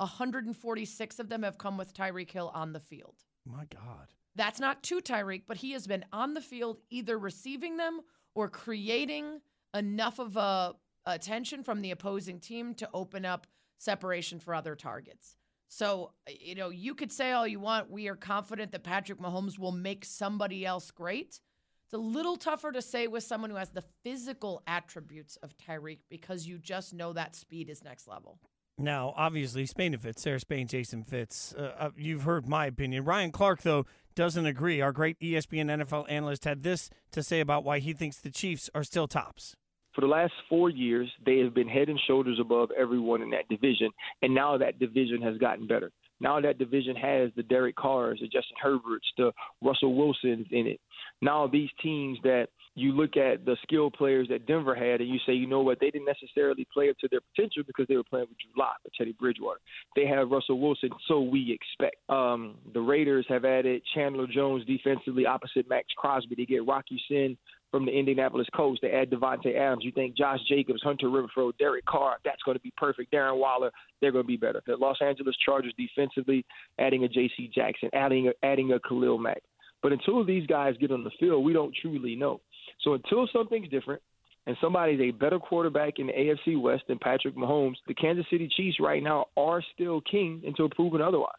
146 0.00 1.18
of 1.18 1.28
them 1.28 1.42
have 1.42 1.58
come 1.58 1.76
with 1.76 1.94
Tyreek 1.94 2.30
Hill 2.30 2.50
on 2.54 2.72
the 2.72 2.80
field. 2.80 3.16
My 3.46 3.66
God. 3.66 4.08
That's 4.34 4.60
not 4.60 4.82
to 4.84 5.00
Tyreek, 5.00 5.42
but 5.46 5.58
he 5.58 5.72
has 5.72 5.86
been 5.86 6.04
on 6.12 6.34
the 6.34 6.40
field 6.40 6.78
either 6.88 7.18
receiving 7.18 7.76
them 7.76 8.00
or 8.34 8.48
creating 8.48 9.40
enough 9.74 10.18
of 10.18 10.36
a 10.36 10.74
attention 11.06 11.62
from 11.62 11.82
the 11.82 11.90
opposing 11.90 12.38
team 12.38 12.74
to 12.74 12.88
open 12.94 13.24
up 13.24 13.46
separation 13.78 14.38
for 14.38 14.54
other 14.54 14.74
targets. 14.74 15.36
So, 15.68 16.12
you 16.28 16.54
know, 16.54 16.70
you 16.70 16.94
could 16.94 17.12
say 17.12 17.32
all 17.32 17.46
you 17.46 17.60
want. 17.60 17.90
We 17.90 18.08
are 18.08 18.16
confident 18.16 18.72
that 18.72 18.82
Patrick 18.82 19.20
Mahomes 19.20 19.58
will 19.58 19.72
make 19.72 20.04
somebody 20.04 20.66
else 20.66 20.90
great. 20.90 21.40
It's 21.84 21.94
a 21.94 21.98
little 21.98 22.36
tougher 22.36 22.72
to 22.72 22.82
say 22.82 23.06
with 23.06 23.24
someone 23.24 23.50
who 23.50 23.56
has 23.56 23.70
the 23.70 23.84
physical 24.02 24.62
attributes 24.66 25.36
of 25.36 25.56
Tyreek 25.56 26.00
because 26.08 26.46
you 26.46 26.58
just 26.58 26.92
know 26.94 27.12
that 27.12 27.34
speed 27.34 27.68
is 27.70 27.84
next 27.84 28.06
level. 28.06 28.38
Now, 28.80 29.12
obviously, 29.14 29.66
Spain 29.66 29.92
and 29.92 30.02
Fitz, 30.02 30.22
Sarah 30.22 30.40
Spain, 30.40 30.66
Jason 30.66 31.04
Fitz. 31.04 31.54
Uh, 31.54 31.72
uh, 31.78 31.90
you've 31.96 32.22
heard 32.22 32.48
my 32.48 32.64
opinion. 32.64 33.04
Ryan 33.04 33.30
Clark, 33.30 33.60
though, 33.60 33.84
doesn't 34.14 34.46
agree. 34.46 34.80
Our 34.80 34.90
great 34.90 35.20
ESPN 35.20 35.66
NFL 35.66 36.06
analyst 36.08 36.46
had 36.46 36.62
this 36.62 36.88
to 37.12 37.22
say 37.22 37.40
about 37.40 37.62
why 37.62 37.78
he 37.78 37.92
thinks 37.92 38.16
the 38.16 38.30
Chiefs 38.30 38.70
are 38.74 38.82
still 38.82 39.06
tops. 39.06 39.54
For 39.94 40.00
the 40.00 40.06
last 40.06 40.32
four 40.48 40.70
years, 40.70 41.10
they 41.26 41.38
have 41.40 41.52
been 41.52 41.68
head 41.68 41.90
and 41.90 42.00
shoulders 42.06 42.38
above 42.40 42.70
everyone 42.78 43.20
in 43.20 43.30
that 43.30 43.48
division, 43.50 43.90
and 44.22 44.34
now 44.34 44.56
that 44.56 44.78
division 44.78 45.20
has 45.20 45.36
gotten 45.36 45.66
better. 45.66 45.90
Now 46.20 46.40
that 46.40 46.58
division 46.58 46.96
has 46.96 47.30
the 47.34 47.42
Derek 47.42 47.76
Carrs, 47.76 48.20
the 48.20 48.26
Justin 48.26 48.56
Herberts, 48.62 49.08
the 49.16 49.32
Russell 49.62 49.94
Wilsons 49.94 50.46
in 50.50 50.66
it. 50.66 50.80
Now 51.20 51.46
these 51.46 51.70
teams 51.82 52.18
that 52.22 52.48
you 52.80 52.92
look 52.92 53.16
at 53.16 53.44
the 53.44 53.56
skill 53.62 53.90
players 53.90 54.28
that 54.28 54.46
Denver 54.46 54.74
had, 54.74 55.00
and 55.00 55.08
you 55.08 55.18
say, 55.26 55.32
you 55.32 55.46
know 55.46 55.60
what, 55.60 55.78
they 55.80 55.90
didn't 55.90 56.06
necessarily 56.06 56.66
play 56.72 56.90
up 56.90 56.96
to 56.98 57.08
their 57.10 57.20
potential 57.20 57.62
because 57.66 57.86
they 57.88 57.96
were 57.96 58.04
playing 58.04 58.26
with 58.28 58.38
Drew 58.38 58.62
Lock 58.62 58.78
or 58.84 58.90
Teddy 58.96 59.12
Bridgewater. 59.12 59.60
They 59.94 60.06
have 60.06 60.30
Russell 60.30 60.60
Wilson, 60.60 60.90
so 61.06 61.20
we 61.20 61.52
expect. 61.52 61.96
Um, 62.08 62.56
the 62.72 62.80
Raiders 62.80 63.26
have 63.28 63.44
added 63.44 63.82
Chandler 63.94 64.26
Jones 64.26 64.64
defensively 64.64 65.26
opposite 65.26 65.68
Maxx 65.68 65.88
Crosby. 65.96 66.34
They 66.34 66.46
get 66.46 66.66
Rock 66.66 66.86
Ya-Sin 66.90 67.36
from 67.70 67.86
the 67.86 67.92
Indianapolis 67.92 68.48
Colts. 68.54 68.80
They 68.82 68.90
add 68.90 69.10
Davante 69.10 69.56
Adams. 69.56 69.84
You 69.84 69.92
think 69.92 70.16
Josh 70.16 70.40
Jacobs, 70.48 70.82
Hunter 70.82 71.06
Renfrow, 71.06 71.52
Derek 71.58 71.84
Carr, 71.84 72.16
that's 72.24 72.42
going 72.42 72.56
to 72.56 72.62
be 72.62 72.72
perfect. 72.76 73.12
Darren 73.12 73.38
Waller, 73.38 73.70
they're 74.00 74.12
going 74.12 74.24
to 74.24 74.28
be 74.28 74.36
better. 74.36 74.62
The 74.66 74.76
Los 74.76 74.98
Angeles 75.00 75.36
Chargers 75.44 75.74
defensively, 75.78 76.44
adding 76.78 77.04
a 77.04 77.08
J.C. 77.08 77.50
Jackson, 77.54 77.90
adding 77.92 78.28
a, 78.28 78.46
adding 78.46 78.72
a 78.72 78.80
Khalil 78.80 79.18
Mack. 79.18 79.42
But 79.82 79.92
until 79.92 80.24
these 80.24 80.46
guys 80.46 80.74
get 80.78 80.90
on 80.90 81.04
the 81.04 81.10
field, 81.18 81.44
we 81.44 81.52
don't 81.52 81.74
truly 81.80 82.16
know. 82.16 82.40
So 82.82 82.94
until 82.94 83.28
something's 83.32 83.68
different 83.68 84.02
and 84.46 84.56
somebody's 84.60 85.00
a 85.00 85.10
better 85.10 85.38
quarterback 85.38 85.98
in 85.98 86.06
the 86.06 86.12
AFC 86.12 86.60
West 86.60 86.84
than 86.88 86.98
Patrick 86.98 87.36
Mahomes, 87.36 87.76
the 87.86 87.94
Kansas 87.94 88.26
City 88.30 88.50
Chiefs 88.56 88.78
right 88.80 89.02
now 89.02 89.26
are 89.36 89.62
still 89.74 90.00
king 90.00 90.42
until 90.46 90.68
proven 90.68 91.00
otherwise. 91.00 91.32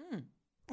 Hmm. 0.00 0.18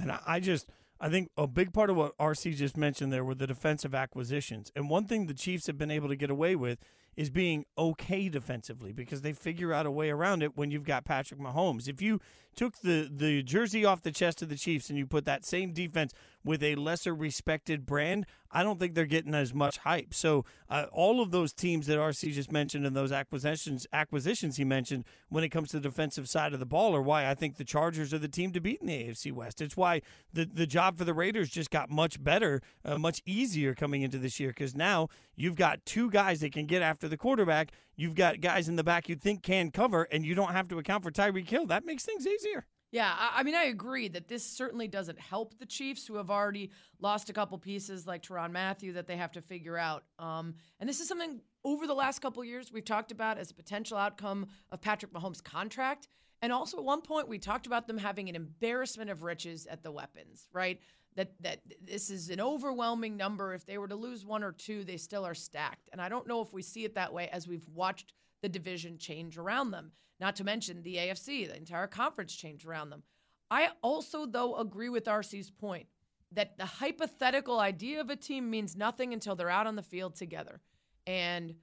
And 0.01 0.11
I, 0.11 0.19
I 0.25 0.39
just, 0.39 0.67
I 0.99 1.09
think 1.09 1.29
a 1.37 1.47
big 1.47 1.73
part 1.73 1.89
of 1.89 1.97
what 1.97 2.17
RC 2.17 2.55
just 2.55 2.77
mentioned 2.77 3.11
there 3.11 3.23
were 3.23 3.35
the 3.35 3.47
defensive 3.47 3.93
acquisitions. 3.93 4.71
And 4.75 4.89
one 4.89 5.05
thing 5.05 5.27
the 5.27 5.33
Chiefs 5.33 5.67
have 5.67 5.77
been 5.77 5.91
able 5.91 6.07
to 6.09 6.15
get 6.15 6.29
away 6.29 6.55
with 6.55 6.79
is 7.17 7.31
being 7.31 7.65
okay 7.77 8.29
defensively 8.29 8.93
because 8.93 9.21
they 9.21 9.33
figure 9.33 9.73
out 9.73 9.87
a 9.87 9.91
way 9.91 10.11
around 10.11 10.43
it 10.43 10.55
when 10.55 10.69
you've 10.69 10.85
got 10.85 11.03
Patrick 11.03 11.39
Mahomes. 11.39 11.89
If 11.89 12.01
you 12.01 12.21
took 12.55 12.79
the 12.81 13.09
the 13.13 13.43
jersey 13.43 13.85
off 13.85 14.01
the 14.01 14.11
chest 14.11 14.41
of 14.41 14.49
the 14.49 14.55
Chiefs 14.55 14.89
and 14.89 14.97
you 14.97 15.05
put 15.05 15.25
that 15.25 15.45
same 15.45 15.73
defense 15.73 16.13
with 16.43 16.63
a 16.63 16.75
lesser 16.75 17.13
respected 17.13 17.85
brand, 17.85 18.25
I 18.51 18.63
don't 18.63 18.79
think 18.79 18.95
they're 18.95 19.05
getting 19.05 19.35
as 19.35 19.53
much 19.53 19.79
hype. 19.79 20.13
So 20.13 20.45
uh, 20.69 20.85
all 20.91 21.21
of 21.21 21.31
those 21.31 21.51
teams 21.53 21.87
that 21.87 21.97
RC 21.97 22.31
just 22.31 22.51
mentioned 22.51 22.85
and 22.85 22.95
those 22.95 23.11
acquisitions 23.11 23.85
acquisitions 23.93 24.57
he 24.57 24.63
mentioned 24.63 25.05
when 25.29 25.43
it 25.43 25.49
comes 25.49 25.69
to 25.69 25.79
the 25.79 25.89
defensive 25.89 26.27
side 26.29 26.53
of 26.53 26.59
the 26.59 26.65
ball 26.65 26.95
are 26.95 27.01
why 27.01 27.29
I 27.29 27.35
think 27.35 27.57
the 27.57 27.63
Chargers 27.63 28.13
are 28.13 28.19
the 28.19 28.27
team 28.27 28.51
to 28.53 28.61
beat 28.61 28.81
in 28.81 28.87
the 28.87 28.93
AFC 28.93 29.31
West. 29.31 29.61
It's 29.61 29.77
why 29.77 30.01
the 30.33 30.45
the 30.45 30.65
job 30.67 30.97
for 30.97 31.03
the 31.05 31.13
Raiders 31.13 31.49
just 31.49 31.69
got 31.69 31.89
much 31.89 32.23
better, 32.23 32.61
uh, 32.83 32.97
much 32.97 33.21
easier 33.25 33.75
coming 33.75 34.01
into 34.01 34.17
this 34.17 34.39
year 34.39 34.49
because 34.49 34.75
now 34.75 35.09
you've 35.35 35.55
got 35.55 35.85
two 35.85 36.09
guys 36.09 36.39
that 36.39 36.53
can 36.53 36.65
get 36.65 36.81
after 36.81 37.06
the 37.07 37.17
quarterback. 37.17 37.71
You've 37.95 38.15
got 38.15 38.41
guys 38.41 38.69
in 38.69 38.75
the 38.75 38.83
back 38.83 39.09
you 39.09 39.15
think 39.15 39.43
can 39.43 39.71
cover, 39.71 40.03
and 40.11 40.25
you 40.25 40.35
don't 40.35 40.53
have 40.53 40.67
to 40.69 40.79
account 40.79 41.03
for 41.03 41.11
Tyreek 41.11 41.49
Hill. 41.49 41.65
That 41.67 41.85
makes 41.85 42.03
things 42.03 42.25
easier. 42.25 42.65
Yeah, 42.91 43.13
I, 43.17 43.43
mean, 43.43 43.55
I 43.55 43.65
agree 43.65 44.07
that 44.07 44.29
this 44.29 44.45
certainly 44.45 44.87
doesn't 44.87 45.19
help 45.19 45.59
the 45.59 45.65
Chiefs, 45.65 46.07
who 46.07 46.15
have 46.15 46.31
already 46.31 46.71
lost 47.01 47.29
a 47.29 47.33
couple 47.33 47.57
pieces 47.57 48.07
like 48.07 48.23
Tyrann 48.23 48.51
Mathieu 48.51 48.93
that 48.93 49.07
they 49.07 49.17
have 49.17 49.33
to 49.33 49.41
figure 49.41 49.77
out. 49.77 50.05
Um, 50.19 50.55
and 50.79 50.87
this 50.87 51.01
is 51.01 51.07
something 51.07 51.41
over 51.65 51.85
the 51.85 51.93
last 51.93 52.19
couple 52.19 52.43
years 52.45 52.71
we've 52.71 52.85
talked 52.85 53.11
about 53.11 53.37
as 53.37 53.51
a 53.51 53.53
potential 53.53 53.97
outcome 53.97 54.47
of 54.71 54.79
Patrick 54.79 55.11
Mahomes' 55.11 55.43
contract. 55.43 56.07
And 56.41 56.53
also, 56.53 56.77
at 56.77 56.83
one 56.83 57.01
point, 57.01 57.27
we 57.27 57.39
talked 57.39 57.67
about 57.67 57.87
them 57.87 57.97
having 57.97 58.29
an 58.29 58.35
embarrassment 58.35 59.09
of 59.09 59.23
riches 59.23 59.65
at 59.65 59.83
the 59.83 59.91
weapons, 59.91 60.47
right? 60.53 60.79
That 61.17 61.33
that 61.41 61.59
this 61.81 62.09
is 62.09 62.29
an 62.29 62.39
overwhelming 62.39 63.17
number. 63.17 63.53
If 63.53 63.65
they 63.65 63.77
were 63.77 63.89
to 63.89 63.95
lose 63.95 64.25
one 64.25 64.43
or 64.43 64.53
two, 64.53 64.85
they 64.85 64.97
still 64.97 65.25
are 65.25 65.33
stacked. 65.33 65.89
And 65.91 66.01
I 66.01 66.07
don't 66.07 66.27
know 66.27 66.41
if 66.41 66.53
we 66.53 66.61
see 66.61 66.85
it 66.85 66.95
that 66.95 67.11
way 67.11 67.27
as 67.33 67.47
we've 67.47 67.67
watched 67.67 68.13
the 68.41 68.49
division 68.49 68.97
change 68.97 69.37
around 69.37 69.71
them. 69.71 69.91
Not 70.19 70.35
to 70.37 70.43
mention 70.43 70.81
the 70.81 70.95
AFC, 70.95 71.47
the 71.47 71.57
entire 71.57 71.87
conference 71.87 72.33
change 72.33 72.65
around 72.65 72.89
them. 72.89 73.03
I 73.51 73.69
also, 73.81 74.25
though, 74.25 74.55
agree 74.57 74.89
with 74.89 75.05
RC's 75.05 75.51
point 75.51 75.87
that 76.31 76.57
the 76.57 76.65
hypothetical 76.65 77.59
idea 77.59 78.01
of 78.01 78.09
a 78.09 78.15
team 78.15 78.49
means 78.49 78.75
nothing 78.75 79.13
until 79.13 79.35
they're 79.35 79.49
out 79.49 79.67
on 79.67 79.75
the 79.75 79.83
field 79.83 80.15
together. 80.15 80.59
And 81.05 81.55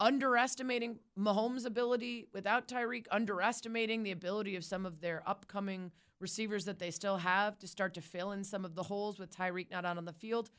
underestimating 0.00 0.98
Mahomes' 1.18 1.66
ability 1.66 2.26
without 2.32 2.66
Tyreek, 2.66 3.06
underestimating 3.10 4.02
the 4.02 4.10
ability 4.10 4.56
of 4.56 4.64
some 4.64 4.86
of 4.86 5.00
their 5.00 5.22
upcoming 5.28 5.92
receivers 6.22 6.64
that 6.64 6.78
they 6.78 6.90
still 6.90 7.18
have 7.18 7.58
to 7.58 7.66
start 7.66 7.94
to 7.94 8.00
fill 8.00 8.32
in 8.32 8.44
some 8.44 8.64
of 8.64 8.74
the 8.74 8.82
holes 8.82 9.18
with 9.18 9.36
Tyreek 9.36 9.70
not 9.70 9.84
out 9.84 9.98
on 9.98 10.04
the 10.04 10.12
field. 10.12 10.50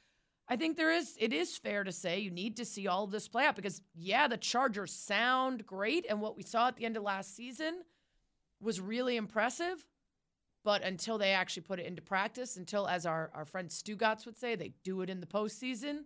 I 0.48 0.58
think 0.58 0.76
there 0.76 0.92
is 0.92 1.16
it 1.20 1.32
is 1.32 1.58
fair 1.58 1.84
to 1.86 1.92
say 1.92 2.20
you 2.20 2.30
need 2.30 2.58
to 2.58 2.66
see 2.66 2.88
all 2.88 3.06
of 3.06 3.12
this 3.12 3.30
play 3.30 3.46
out 3.46 3.56
because 3.56 3.82
yeah, 3.96 4.28
the 4.28 4.38
Chargers 4.38 4.92
sound 4.92 5.66
great 5.66 6.06
and 6.10 6.22
what 6.22 6.36
we 6.36 6.44
saw 6.44 6.68
at 6.68 6.76
the 6.76 6.86
end 6.86 6.98
of 6.98 7.04
last 7.04 7.36
season 7.36 7.84
was 8.60 8.82
really 8.82 9.16
impressive. 9.16 9.88
But 10.66 10.84
until 10.84 11.18
they 11.18 11.32
actually 11.32 11.64
put 11.64 11.80
it 11.80 11.86
into 11.86 12.02
practice, 12.02 12.56
until 12.56 12.88
as 12.88 13.06
our, 13.06 13.32
our 13.34 13.44
friend 13.44 13.70
Stugotz 13.70 14.26
would 14.26 14.38
say, 14.38 14.56
they 14.56 14.74
do 14.84 15.02
it 15.02 15.10
in 15.10 15.20
the 15.20 15.28
postseason, 15.28 16.04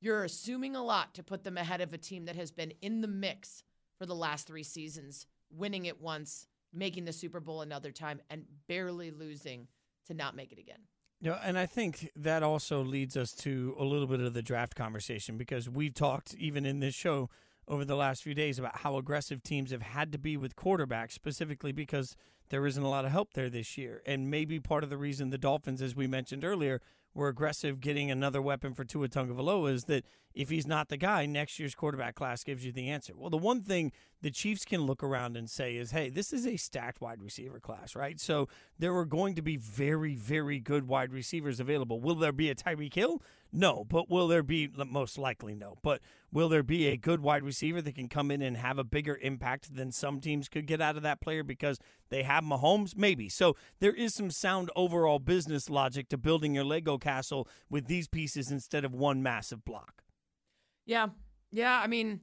you're 0.00 0.24
assuming 0.24 0.76
a 0.76 0.82
lot 0.82 1.14
to 1.14 1.22
put 1.22 1.42
them 1.42 1.56
ahead 1.56 1.80
of 1.80 1.94
a 1.94 1.98
team 1.98 2.26
that 2.26 2.36
has 2.36 2.50
been 2.50 2.72
in 2.82 3.00
the 3.00 3.08
mix 3.08 3.64
for 3.98 4.04
the 4.04 4.14
last 4.14 4.46
three 4.46 4.62
seasons, 4.62 5.26
winning 5.50 5.86
it 5.86 6.02
once, 6.02 6.46
making 6.72 7.04
the 7.04 7.12
Super 7.12 7.40
Bowl 7.40 7.62
another 7.62 7.90
time, 7.90 8.20
and 8.30 8.44
barely 8.66 9.10
losing 9.10 9.68
to 10.06 10.14
not 10.14 10.36
make 10.36 10.52
it 10.52 10.58
again. 10.58 10.80
Yeah, 11.20 11.40
and 11.42 11.58
I 11.58 11.66
think 11.66 12.10
that 12.14 12.42
also 12.42 12.82
leads 12.82 13.16
us 13.16 13.32
to 13.36 13.74
a 13.78 13.84
little 13.84 14.06
bit 14.06 14.20
of 14.20 14.34
the 14.34 14.42
draft 14.42 14.76
conversation 14.76 15.36
because 15.36 15.68
we've 15.68 15.94
talked 15.94 16.34
even 16.34 16.64
in 16.64 16.78
this 16.78 16.94
show 16.94 17.28
over 17.66 17.84
the 17.84 17.96
last 17.96 18.22
few 18.22 18.34
days 18.34 18.58
about 18.58 18.78
how 18.78 18.96
aggressive 18.96 19.42
teams 19.42 19.72
have 19.72 19.82
had 19.82 20.12
to 20.12 20.18
be 20.18 20.36
with 20.36 20.56
quarterbacks, 20.56 21.12
specifically 21.12 21.72
because 21.72 22.16
there 22.50 22.66
isn't 22.66 22.82
a 22.82 22.88
lot 22.88 23.04
of 23.04 23.10
help 23.10 23.34
there 23.34 23.50
this 23.50 23.76
year. 23.76 24.00
And 24.06 24.30
maybe 24.30 24.60
part 24.60 24.84
of 24.84 24.90
the 24.90 24.96
reason 24.96 25.30
the 25.30 25.38
Dolphins, 25.38 25.82
as 25.82 25.94
we 25.94 26.06
mentioned 26.06 26.44
earlier, 26.44 26.80
were 27.14 27.28
aggressive 27.28 27.80
getting 27.80 28.10
another 28.10 28.40
weapon 28.40 28.74
for 28.74 28.84
Tua 28.84 29.08
Tagovailoa 29.08 29.72
is 29.72 29.84
that 29.84 30.04
if 30.34 30.50
he's 30.50 30.66
not 30.66 30.88
the 30.88 30.96
guy, 30.96 31.26
next 31.26 31.58
year's 31.58 31.74
quarterback 31.74 32.14
class 32.14 32.44
gives 32.44 32.64
you 32.64 32.72
the 32.72 32.88
answer. 32.88 33.12
Well, 33.16 33.30
the 33.30 33.36
one 33.36 33.62
thing 33.62 33.92
the 34.20 34.30
Chiefs 34.30 34.64
can 34.64 34.82
look 34.82 35.02
around 35.02 35.36
and 35.36 35.48
say 35.48 35.76
is, 35.76 35.92
hey, 35.92 36.10
this 36.10 36.32
is 36.32 36.46
a 36.46 36.56
stacked 36.56 37.00
wide 37.00 37.22
receiver 37.22 37.60
class, 37.60 37.94
right? 37.94 38.18
So 38.18 38.48
there 38.78 38.94
are 38.96 39.04
going 39.04 39.34
to 39.36 39.42
be 39.42 39.56
very, 39.56 40.14
very 40.14 40.58
good 40.58 40.88
wide 40.88 41.12
receivers 41.12 41.60
available. 41.60 42.00
Will 42.00 42.16
there 42.16 42.32
be 42.32 42.50
a 42.50 42.54
Tyreek 42.54 42.94
Hill? 42.94 43.22
No, 43.52 43.84
but 43.84 44.10
will 44.10 44.28
there 44.28 44.42
be 44.42 44.68
most 44.76 45.18
likely 45.18 45.54
no. 45.54 45.78
But 45.82 46.00
will 46.32 46.48
there 46.48 46.62
be 46.62 46.88
a 46.88 46.96
good 46.96 47.20
wide 47.20 47.44
receiver 47.44 47.80
that 47.80 47.94
can 47.94 48.08
come 48.08 48.30
in 48.30 48.42
and 48.42 48.56
have 48.56 48.78
a 48.78 48.84
bigger 48.84 49.18
impact 49.22 49.74
than 49.74 49.92
some 49.92 50.20
teams 50.20 50.48
could 50.48 50.66
get 50.66 50.80
out 50.82 50.96
of 50.96 51.02
that 51.02 51.20
player 51.20 51.42
because 51.42 51.78
they 52.10 52.24
have 52.24 52.44
Mahomes? 52.44 52.96
Maybe. 52.96 53.28
So 53.28 53.56
there 53.80 53.94
is 53.94 54.14
some 54.14 54.30
sound 54.30 54.70
overall 54.76 55.18
business 55.18 55.70
logic 55.70 56.08
to 56.10 56.18
building 56.18 56.54
your 56.54 56.64
Lego 56.64 56.98
castle 56.98 57.48
with 57.70 57.86
these 57.86 58.08
pieces 58.08 58.50
instead 58.50 58.84
of 58.84 58.94
one 58.94 59.22
massive 59.22 59.64
block. 59.64 60.02
Yeah. 60.84 61.08
Yeah, 61.50 61.80
I 61.80 61.86
mean, 61.86 62.20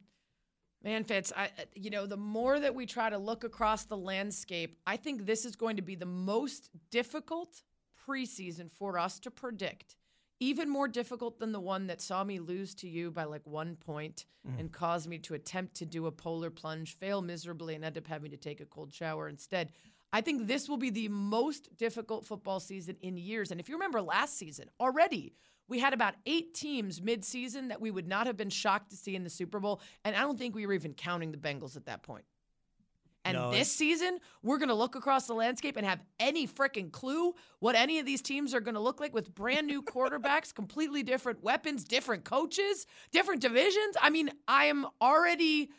man, 0.86 1.03
Fitz, 1.03 1.33
I 1.36 1.49
you 1.73 1.89
know, 1.89 2.05
the 2.05 2.15
more 2.15 2.57
that 2.57 2.73
we 2.73 2.86
try 2.86 3.09
to 3.09 3.17
look 3.17 3.43
across 3.43 3.83
the 3.83 3.97
landscape, 3.97 4.77
I 4.88 4.95
think 4.95 5.25
this 5.25 5.43
is 5.43 5.57
going 5.57 5.75
to 5.75 5.81
be 5.81 5.95
the 5.95 6.05
most 6.05 6.69
difficult 6.91 7.61
preseason 8.07 8.71
for 8.71 8.97
us 8.97 9.19
to 9.19 9.31
predict 9.31 9.97
even 10.39 10.69
more 10.69 10.88
difficult 10.88 11.39
than 11.39 11.51
the 11.51 11.59
one 11.59 11.88
that 11.88 12.01
saw 12.01 12.23
me 12.23 12.39
lose 12.39 12.75
to 12.75 12.89
you 12.89 13.09
by 13.09 13.23
like 13.23 13.45
one 13.45 13.75
point 13.75 14.25
mm. 14.47 14.59
and 14.59 14.71
caused 14.71 15.07
me 15.07 15.17
to 15.17 15.33
attempt 15.33 15.75
to 15.75 15.86
do 15.86 16.07
a 16.07 16.11
polar 16.11 16.49
plunge, 16.49 16.97
fail 16.97 17.21
miserably, 17.21 17.75
and 17.75 17.86
end 17.86 17.97
up 17.97 18.07
having 18.07 18.31
to 18.31 18.38
take 18.38 18.59
a 18.59 18.65
cold 18.65 18.93
shower 18.93 19.29
instead. 19.29 19.69
I 20.11 20.21
think 20.21 20.47
this 20.47 20.67
will 20.67 20.77
be 20.77 20.89
the 20.89 21.07
most 21.07 21.75
difficult 21.77 22.25
football 22.25 22.59
season 22.59 22.97
in 23.01 23.17
years. 23.17 23.51
And 23.51 23.59
if 23.59 23.69
you 23.69 23.75
remember 23.75 24.01
last 24.01 24.38
season, 24.38 24.69
already 24.79 25.33
we 25.68 25.80
had 25.80 25.93
about 25.93 26.16
eight 26.26 26.53
teams 26.53 26.99
midseason 26.99 27.70
that 27.70 27.82
we 27.82 27.91
would 27.91 28.07
not 28.07 28.28
have 28.28 28.38
been 28.38 28.49
shocked 28.49 28.91
to 28.91 28.95
see 28.95 29.16
in 29.16 29.24
the 29.24 29.30
Super 29.30 29.59
Bowl. 29.59 29.82
And 30.03 30.16
I 30.16 30.22
don't 30.22 30.38
think 30.38 30.55
we 30.55 30.66
were 30.66 30.74
even 30.74 30.93
counting 30.93 31.32
the 31.32 31.38
Bengals 31.38 31.76
at 31.76 31.86
that 31.86 32.03
point. 32.03 32.26
And 33.26 33.38
no, 33.38 33.51
this 33.51 33.72
season, 33.72 34.20
we're 34.43 34.59
going 34.59 34.70
to 34.70 34.76
look 34.76 34.95
across 34.95 35.26
the 35.26 35.34
landscape 35.34 35.78
and 35.78 35.86
have 35.86 35.99
any 36.20 36.47
freaking 36.47 36.91
clue 36.91 37.34
what 37.57 37.76
any 37.76 37.97
of 37.97 38.05
these 38.05 38.22
teams 38.22 38.53
are 38.53 38.59
going 38.59 38.76
to 38.76 38.80
look 38.80 38.99
like 38.99 39.16
with 39.16 39.34
brand 39.34 39.66
new 39.66 39.82
quarterbacks, 39.82 40.53
completely 40.53 41.01
different 41.01 41.43
weapons, 41.43 41.84
different 41.84 42.24
coaches, 42.24 42.86
different 43.11 43.41
divisions. 43.41 43.97
I 43.99 44.11
mean, 44.11 44.30
I 44.47 44.66
am 44.66 44.86
already 45.01 45.72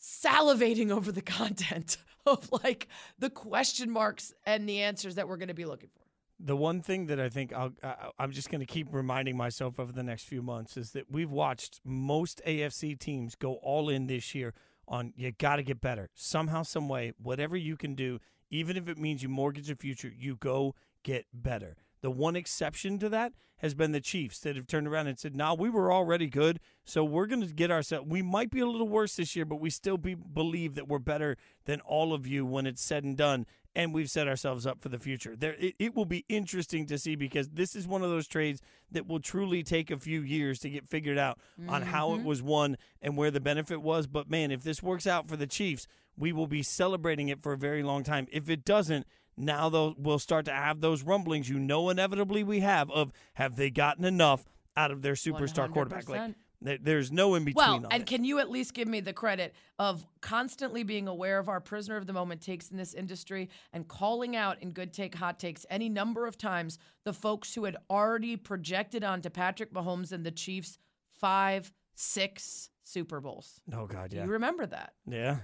salivating 0.00 0.90
over 0.90 1.12
the 1.12 1.22
content 1.38 1.98
of 2.24 2.48
like 2.64 2.88
the 3.18 3.28
question 3.28 3.90
marks 3.90 4.32
and 4.46 4.66
the 4.66 4.80
answers 4.80 5.16
that 5.16 5.28
we're 5.28 5.36
going 5.36 5.48
to 5.48 5.54
be 5.54 5.66
looking 5.66 5.90
for. 5.94 6.07
The 6.40 6.56
one 6.56 6.82
thing 6.82 7.06
that 7.06 7.18
I 7.18 7.28
think 7.28 7.52
I'll, 7.52 7.72
I'm 8.18 8.30
just 8.30 8.50
going 8.50 8.60
to 8.60 8.66
keep 8.66 8.88
reminding 8.92 9.36
myself 9.36 9.80
over 9.80 9.90
the 9.90 10.04
next 10.04 10.24
few 10.24 10.40
months 10.40 10.76
is 10.76 10.92
that 10.92 11.10
we've 11.10 11.30
watched 11.30 11.80
most 11.84 12.40
AFC 12.46 12.98
teams 12.98 13.34
go 13.34 13.54
all 13.54 13.88
in 13.88 14.06
this 14.06 14.34
year 14.34 14.54
on 14.86 15.12
you 15.16 15.32
got 15.32 15.56
to 15.56 15.62
get 15.62 15.80
better 15.80 16.08
somehow, 16.14 16.62
some 16.62 16.88
way, 16.88 17.12
whatever 17.20 17.56
you 17.56 17.76
can 17.76 17.94
do, 17.94 18.20
even 18.50 18.76
if 18.76 18.88
it 18.88 18.98
means 18.98 19.22
you 19.22 19.28
mortgage 19.28 19.68
your 19.68 19.76
future, 19.76 20.12
you 20.16 20.36
go 20.36 20.74
get 21.02 21.26
better. 21.32 21.76
The 22.00 22.10
one 22.10 22.36
exception 22.36 22.98
to 23.00 23.08
that 23.08 23.32
has 23.58 23.74
been 23.74 23.92
the 23.92 24.00
Chiefs 24.00 24.38
that 24.40 24.54
have 24.54 24.66
turned 24.66 24.86
around 24.86 25.08
and 25.08 25.18
said, 25.18 25.34
"Now 25.34 25.54
nah, 25.54 25.60
we 25.60 25.68
were 25.68 25.92
already 25.92 26.28
good, 26.28 26.60
so 26.84 27.04
we're 27.04 27.26
going 27.26 27.40
to 27.40 27.52
get 27.52 27.70
ourselves. 27.70 28.08
We 28.08 28.22
might 28.22 28.50
be 28.50 28.60
a 28.60 28.66
little 28.66 28.88
worse 28.88 29.16
this 29.16 29.34
year, 29.34 29.44
but 29.44 29.60
we 29.60 29.70
still 29.70 29.98
be, 29.98 30.14
believe 30.14 30.74
that 30.76 30.88
we're 30.88 30.98
better 30.98 31.36
than 31.64 31.80
all 31.80 32.14
of 32.14 32.26
you 32.26 32.46
when 32.46 32.66
it's 32.66 32.82
said 32.82 33.04
and 33.04 33.16
done." 33.16 33.46
and 33.78 33.94
we've 33.94 34.10
set 34.10 34.26
ourselves 34.26 34.66
up 34.66 34.80
for 34.80 34.88
the 34.88 34.98
future. 34.98 35.36
There, 35.36 35.54
it, 35.54 35.74
it, 35.78 35.94
will 35.94 36.04
be 36.04 36.24
interesting 36.28 36.86
to 36.86 36.98
see 36.98 37.14
because 37.14 37.50
this 37.50 37.76
is 37.76 37.86
one 37.86 38.02
of 38.02 38.10
those 38.10 38.26
trades 38.26 38.60
that 38.90 39.06
will 39.06 39.20
truly 39.20 39.62
take 39.62 39.92
a 39.92 39.98
few 39.98 40.20
years 40.20 40.58
to 40.60 40.70
get 40.70 40.88
figured 40.88 41.16
out 41.16 41.38
mm-hmm. 41.60 41.70
on 41.70 41.82
how 41.82 42.12
it 42.14 42.18
mm-hmm. 42.18 42.26
was 42.26 42.42
won 42.42 42.76
and 43.00 43.16
where 43.16 43.30
the 43.30 43.40
benefit 43.40 43.80
was. 43.80 44.08
But 44.08 44.28
man, 44.28 44.50
if 44.50 44.64
this 44.64 44.82
works 44.82 45.06
out 45.06 45.28
for 45.28 45.36
the 45.36 45.46
Chiefs, 45.46 45.86
we 46.16 46.32
will 46.32 46.48
be 46.48 46.62
celebrating 46.62 47.28
it 47.28 47.40
for 47.40 47.52
a 47.52 47.56
very 47.56 47.84
long 47.84 48.02
time. 48.02 48.26
If 48.32 48.50
it 48.50 48.64
doesn't, 48.64 49.06
now 49.38 49.68
they'll, 49.68 49.94
we'll 49.98 50.18
start 50.18 50.44
to 50.46 50.52
have 50.52 50.80
those 50.80 51.02
rumblings. 51.02 51.48
You 51.48 51.58
know, 51.58 51.90
inevitably 51.90 52.44
we 52.44 52.60
have 52.60 52.90
of 52.90 53.12
have 53.34 53.56
they 53.56 53.70
gotten 53.70 54.04
enough 54.04 54.44
out 54.76 54.90
of 54.90 55.02
their 55.02 55.14
superstar 55.14 55.68
100%. 55.68 55.72
quarterback? 55.72 56.08
Like 56.08 56.34
there's 56.60 57.12
no 57.12 57.34
in 57.36 57.44
between. 57.44 57.82
Well, 57.82 57.86
and 57.90 58.02
it. 58.02 58.06
can 58.06 58.24
you 58.24 58.40
at 58.40 58.50
least 58.50 58.74
give 58.74 58.88
me 58.88 59.00
the 59.00 59.12
credit 59.12 59.54
of 59.78 60.04
constantly 60.20 60.82
being 60.82 61.06
aware 61.06 61.38
of 61.38 61.48
our 61.48 61.60
prisoner 61.60 61.96
of 61.96 62.06
the 62.06 62.12
moment 62.12 62.40
takes 62.40 62.70
in 62.70 62.76
this 62.76 62.94
industry 62.94 63.48
and 63.72 63.86
calling 63.86 64.34
out 64.34 64.60
in 64.60 64.70
good 64.70 64.92
take 64.92 65.14
hot 65.14 65.38
takes 65.38 65.64
any 65.70 65.88
number 65.88 66.26
of 66.26 66.36
times 66.36 66.78
the 67.04 67.12
folks 67.12 67.54
who 67.54 67.64
had 67.64 67.76
already 67.88 68.36
projected 68.36 69.04
onto 69.04 69.30
Patrick 69.30 69.72
Mahomes 69.72 70.10
and 70.10 70.26
the 70.26 70.32
Chiefs 70.32 70.78
five, 71.12 71.72
six 71.94 72.70
Super 72.82 73.20
Bowls. 73.20 73.60
Oh 73.72 73.86
God, 73.86 74.12
yeah. 74.12 74.24
You 74.24 74.30
remember 74.30 74.66
that? 74.66 74.94
Yeah. 75.06 75.38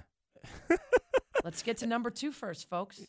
Let's 1.45 1.63
get 1.63 1.77
to 1.77 1.87
number 1.87 2.09
two 2.09 2.31
first, 2.31 2.67
folks. 2.69 3.01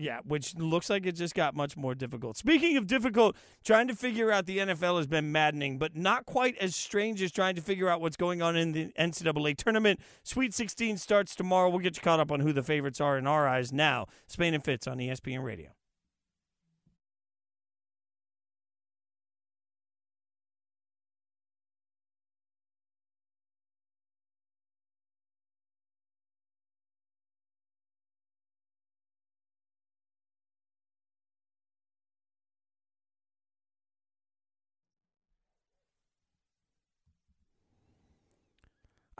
Yeah, 0.00 0.20
which 0.24 0.56
looks 0.56 0.88
like 0.88 1.04
it 1.04 1.12
just 1.12 1.34
got 1.34 1.54
much 1.54 1.76
more 1.76 1.94
difficult. 1.94 2.38
Speaking 2.38 2.78
of 2.78 2.86
difficult, 2.86 3.36
trying 3.62 3.86
to 3.88 3.94
figure 3.94 4.32
out 4.32 4.46
the 4.46 4.56
NFL 4.56 4.96
has 4.96 5.06
been 5.06 5.30
maddening, 5.30 5.76
but 5.76 5.94
not 5.94 6.24
quite 6.24 6.56
as 6.56 6.74
strange 6.74 7.20
as 7.20 7.30
trying 7.30 7.54
to 7.56 7.60
figure 7.60 7.86
out 7.86 8.00
what's 8.00 8.16
going 8.16 8.40
on 8.40 8.56
in 8.56 8.72
the 8.72 8.92
NCAA 8.98 9.58
tournament. 9.58 10.00
Sweet 10.22 10.54
16 10.54 10.96
starts 10.96 11.36
tomorrow. 11.36 11.68
We'll 11.68 11.80
get 11.80 11.96
you 11.96 12.02
caught 12.02 12.18
up 12.18 12.32
on 12.32 12.40
who 12.40 12.54
the 12.54 12.62
favorites 12.62 12.98
are 12.98 13.18
in 13.18 13.26
our 13.26 13.46
eyes 13.46 13.74
now. 13.74 14.06
Spain 14.26 14.54
and 14.54 14.64
Fitz 14.64 14.86
on 14.86 14.96
ESPN 14.96 15.44
Radio. 15.44 15.68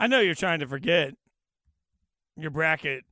I 0.01 0.07
know 0.07 0.21
you're 0.21 0.35
trying 0.35 0.61
to 0.61 0.67
forget 0.67 1.13
your 2.35 2.51
bracket, 2.51 3.05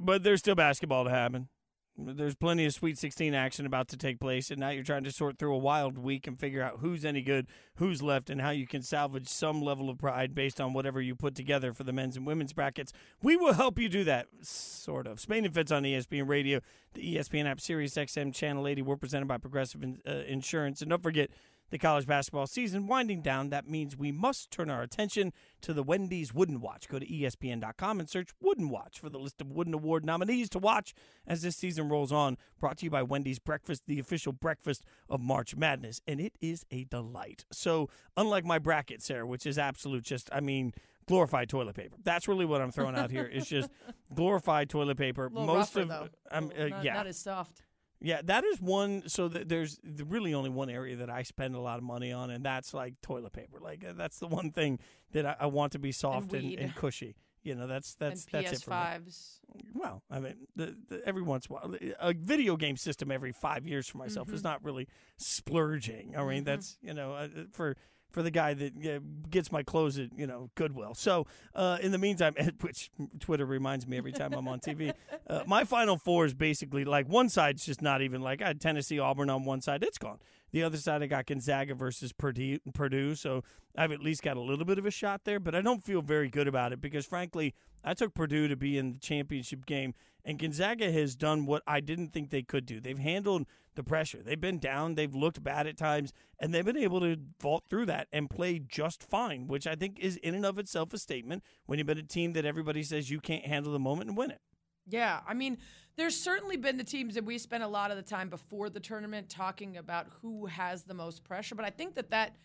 but 0.00 0.22
there's 0.22 0.38
still 0.38 0.54
basketball 0.54 1.04
to 1.04 1.10
happen. 1.10 1.50
There's 1.98 2.34
plenty 2.34 2.64
of 2.64 2.72
Sweet 2.72 2.96
16 2.96 3.34
action 3.34 3.66
about 3.66 3.88
to 3.88 3.98
take 3.98 4.18
place, 4.18 4.50
and 4.50 4.58
now 4.58 4.70
you're 4.70 4.82
trying 4.82 5.04
to 5.04 5.12
sort 5.12 5.38
through 5.38 5.54
a 5.54 5.58
wild 5.58 5.98
week 5.98 6.26
and 6.26 6.38
figure 6.38 6.62
out 6.62 6.78
who's 6.80 7.04
any 7.04 7.20
good, 7.20 7.48
who's 7.74 8.02
left, 8.02 8.30
and 8.30 8.40
how 8.40 8.48
you 8.48 8.66
can 8.66 8.80
salvage 8.80 9.28
some 9.28 9.60
level 9.60 9.90
of 9.90 9.98
pride 9.98 10.34
based 10.34 10.58
on 10.58 10.72
whatever 10.72 11.02
you 11.02 11.14
put 11.14 11.34
together 11.34 11.74
for 11.74 11.84
the 11.84 11.92
men's 11.92 12.16
and 12.16 12.26
women's 12.26 12.54
brackets. 12.54 12.94
We 13.20 13.36
will 13.36 13.52
help 13.52 13.78
you 13.78 13.90
do 13.90 14.02
that, 14.04 14.28
sort 14.40 15.06
of. 15.06 15.20
Spain 15.20 15.44
and 15.44 15.52
Fitz 15.52 15.70
on 15.70 15.82
ESPN 15.82 16.26
Radio, 16.26 16.60
the 16.94 17.16
ESPN 17.16 17.44
app, 17.44 17.60
Sirius 17.60 17.94
XM 17.94 18.34
Channel 18.34 18.66
80. 18.66 18.80
We're 18.80 18.96
presented 18.96 19.28
by 19.28 19.36
Progressive 19.36 19.84
uh, 20.06 20.10
Insurance. 20.26 20.80
And 20.80 20.88
don't 20.88 21.02
forget, 21.02 21.28
the 21.70 21.78
college 21.78 22.06
basketball 22.06 22.46
season 22.46 22.86
winding 22.86 23.22
down, 23.22 23.50
that 23.50 23.68
means 23.68 23.96
we 23.96 24.12
must 24.12 24.50
turn 24.50 24.70
our 24.70 24.82
attention 24.82 25.32
to 25.62 25.72
the 25.72 25.82
Wendy's 25.82 26.34
Wooden 26.34 26.60
Watch. 26.60 26.88
Go 26.88 26.98
to 26.98 27.06
ESPN.com 27.06 28.00
and 28.00 28.08
search 28.08 28.30
Wooden 28.40 28.68
Watch 28.68 28.98
for 28.98 29.08
the 29.08 29.18
list 29.18 29.40
of 29.40 29.50
Wooden 29.50 29.74
Award 29.74 30.04
nominees 30.04 30.48
to 30.50 30.58
watch 30.58 30.94
as 31.26 31.42
this 31.42 31.56
season 31.56 31.88
rolls 31.88 32.12
on. 32.12 32.36
Brought 32.58 32.78
to 32.78 32.84
you 32.84 32.90
by 32.90 33.02
Wendy's 33.02 33.38
Breakfast, 33.38 33.82
the 33.86 33.98
official 33.98 34.32
breakfast 34.32 34.84
of 35.08 35.20
March 35.20 35.56
Madness. 35.56 36.00
And 36.06 36.20
it 36.20 36.36
is 36.40 36.64
a 36.70 36.84
delight. 36.84 37.44
So, 37.52 37.88
unlike 38.16 38.44
my 38.44 38.58
bracket, 38.58 39.02
Sarah, 39.02 39.26
which 39.26 39.46
is 39.46 39.58
absolute 39.58 40.04
just, 40.04 40.28
I 40.32 40.40
mean, 40.40 40.72
glorified 41.06 41.48
toilet 41.48 41.74
paper. 41.76 41.96
That's 42.02 42.28
really 42.28 42.44
what 42.44 42.60
I'm 42.60 42.70
throwing 42.70 42.96
out 42.96 43.10
here. 43.10 43.28
It's 43.30 43.48
just 43.48 43.70
glorified 44.14 44.68
toilet 44.68 44.96
paper. 44.96 45.28
Most 45.30 45.76
rougher, 45.76 45.92
of, 45.92 46.10
um, 46.30 46.50
uh, 46.58 46.68
not, 46.68 46.84
yeah, 46.84 46.94
not 46.94 47.06
as 47.06 47.18
soft. 47.18 47.62
Yeah, 48.00 48.20
that 48.24 48.44
is 48.44 48.60
one. 48.60 49.08
So 49.08 49.28
th- 49.28 49.46
there's 49.46 49.78
really 49.84 50.32
only 50.32 50.50
one 50.50 50.70
area 50.70 50.96
that 50.96 51.10
I 51.10 51.22
spend 51.22 51.54
a 51.54 51.60
lot 51.60 51.78
of 51.78 51.84
money 51.84 52.12
on, 52.12 52.30
and 52.30 52.44
that's 52.44 52.72
like 52.72 52.94
toilet 53.02 53.32
paper. 53.32 53.58
Like 53.60 53.84
uh, 53.84 53.92
that's 53.94 54.18
the 54.18 54.26
one 54.26 54.52
thing 54.52 54.78
that 55.12 55.26
I, 55.26 55.36
I 55.40 55.46
want 55.46 55.72
to 55.72 55.78
be 55.78 55.92
soft 55.92 56.32
and, 56.32 56.44
and, 56.44 56.58
and, 56.58 56.74
cushy. 56.74 57.16
You 57.42 57.54
know, 57.54 57.66
that's 57.66 57.94
that's 57.94 58.26
and 58.32 58.44
that's 58.44 58.64
PS5s. 58.64 59.06
it 59.06 59.50
for 59.50 59.58
me. 59.58 59.64
Well, 59.74 60.02
I 60.10 60.18
mean, 60.20 60.34
the, 60.56 60.76
the, 60.88 61.02
every 61.06 61.22
once 61.22 61.46
in 61.46 61.56
a 61.56 61.58
while, 61.58 61.76
a 62.00 62.14
video 62.14 62.56
game 62.56 62.76
system 62.76 63.10
every 63.10 63.32
five 63.32 63.66
years 63.66 63.86
for 63.86 63.98
myself 63.98 64.28
mm-hmm. 64.28 64.36
is 64.36 64.44
not 64.44 64.64
really 64.64 64.88
splurging. 65.18 66.16
I 66.16 66.20
mean, 66.20 66.38
mm-hmm. 66.38 66.44
that's 66.44 66.78
you 66.82 66.94
know 66.94 67.12
uh, 67.12 67.28
for 67.52 67.76
for 68.10 68.22
the 68.22 68.30
guy 68.30 68.54
that 68.54 69.30
gets 69.30 69.52
my 69.52 69.62
clothes 69.62 69.98
at 69.98 70.10
you 70.16 70.26
know 70.26 70.50
Goodwill. 70.54 70.94
So 70.94 71.26
uh, 71.54 71.78
in 71.80 71.92
the 71.92 71.98
meantime, 71.98 72.34
which 72.60 72.90
Twitter 73.18 73.46
reminds 73.46 73.86
me 73.86 73.96
every 73.96 74.12
time 74.12 74.32
I'm 74.32 74.48
on 74.48 74.60
TV, 74.60 74.92
uh, 75.26 75.42
my 75.46 75.64
Final 75.64 75.96
Four 75.96 76.24
is 76.26 76.34
basically 76.34 76.84
like 76.84 77.08
one 77.08 77.28
side's 77.28 77.64
just 77.64 77.82
not 77.82 78.02
even 78.02 78.20
like 78.20 78.42
I 78.42 78.48
had 78.48 78.60
Tennessee 78.60 78.98
Auburn 78.98 79.30
on 79.30 79.44
one 79.44 79.60
side, 79.60 79.82
it's 79.82 79.98
gone. 79.98 80.18
The 80.52 80.64
other 80.64 80.78
side, 80.78 81.02
I 81.02 81.06
got 81.06 81.26
Gonzaga 81.26 81.74
versus 81.74 82.12
Purdue, 82.12 82.58
Purdue, 82.74 83.14
so 83.14 83.44
I've 83.76 83.92
at 83.92 84.00
least 84.00 84.22
got 84.22 84.36
a 84.36 84.40
little 84.40 84.64
bit 84.64 84.78
of 84.78 84.86
a 84.86 84.90
shot 84.90 85.22
there, 85.24 85.38
but 85.38 85.54
I 85.54 85.60
don't 85.60 85.84
feel 85.84 86.02
very 86.02 86.28
good 86.28 86.48
about 86.48 86.72
it 86.72 86.80
because, 86.80 87.06
frankly, 87.06 87.54
I 87.84 87.94
took 87.94 88.14
Purdue 88.14 88.48
to 88.48 88.56
be 88.56 88.76
in 88.76 88.94
the 88.94 88.98
championship 88.98 89.64
game, 89.64 89.94
and 90.24 90.38
Gonzaga 90.38 90.90
has 90.90 91.16
done 91.16 91.46
what 91.46 91.62
I 91.66 91.80
didn't 91.80 92.08
think 92.08 92.30
they 92.30 92.42
could 92.42 92.66
do. 92.66 92.80
They've 92.80 92.98
handled 92.98 93.46
the 93.74 93.82
pressure. 93.82 94.18
They've 94.22 94.40
been 94.40 94.58
down, 94.58 94.94
they've 94.94 95.14
looked 95.14 95.42
bad 95.42 95.66
at 95.66 95.76
times, 95.76 96.12
and 96.38 96.52
they've 96.52 96.64
been 96.64 96.76
able 96.76 97.00
to 97.00 97.16
vault 97.40 97.64
through 97.68 97.86
that 97.86 98.08
and 98.12 98.28
play 98.28 98.58
just 98.58 99.02
fine, 99.02 99.46
which 99.46 99.66
I 99.66 99.74
think 99.74 99.98
is 99.98 100.16
in 100.16 100.34
and 100.34 100.44
of 100.44 100.58
itself 100.58 100.92
a 100.92 100.98
statement 100.98 101.42
when 101.66 101.78
you've 101.78 101.86
been 101.86 101.98
a 101.98 102.02
team 102.02 102.32
that 102.34 102.44
everybody 102.44 102.82
says 102.82 103.10
you 103.10 103.20
can't 103.20 103.46
handle 103.46 103.72
the 103.72 103.78
moment 103.78 104.08
and 104.08 104.16
win 104.16 104.30
it. 104.30 104.40
Yeah, 104.86 105.20
I 105.26 105.34
mean, 105.34 105.58
there's 105.96 106.16
certainly 106.16 106.56
been 106.56 106.76
the 106.76 106.84
teams 106.84 107.14
that 107.14 107.24
we 107.24 107.38
spent 107.38 107.62
a 107.62 107.68
lot 107.68 107.90
of 107.90 107.96
the 107.96 108.02
time 108.02 108.28
before 108.28 108.70
the 108.70 108.80
tournament 108.80 109.28
talking 109.28 109.76
about 109.76 110.06
who 110.20 110.46
has 110.46 110.82
the 110.82 110.94
most 110.94 111.24
pressure, 111.24 111.54
but 111.54 111.64
I 111.64 111.70
think 111.70 111.94
that 111.94 112.10
that 112.10 112.36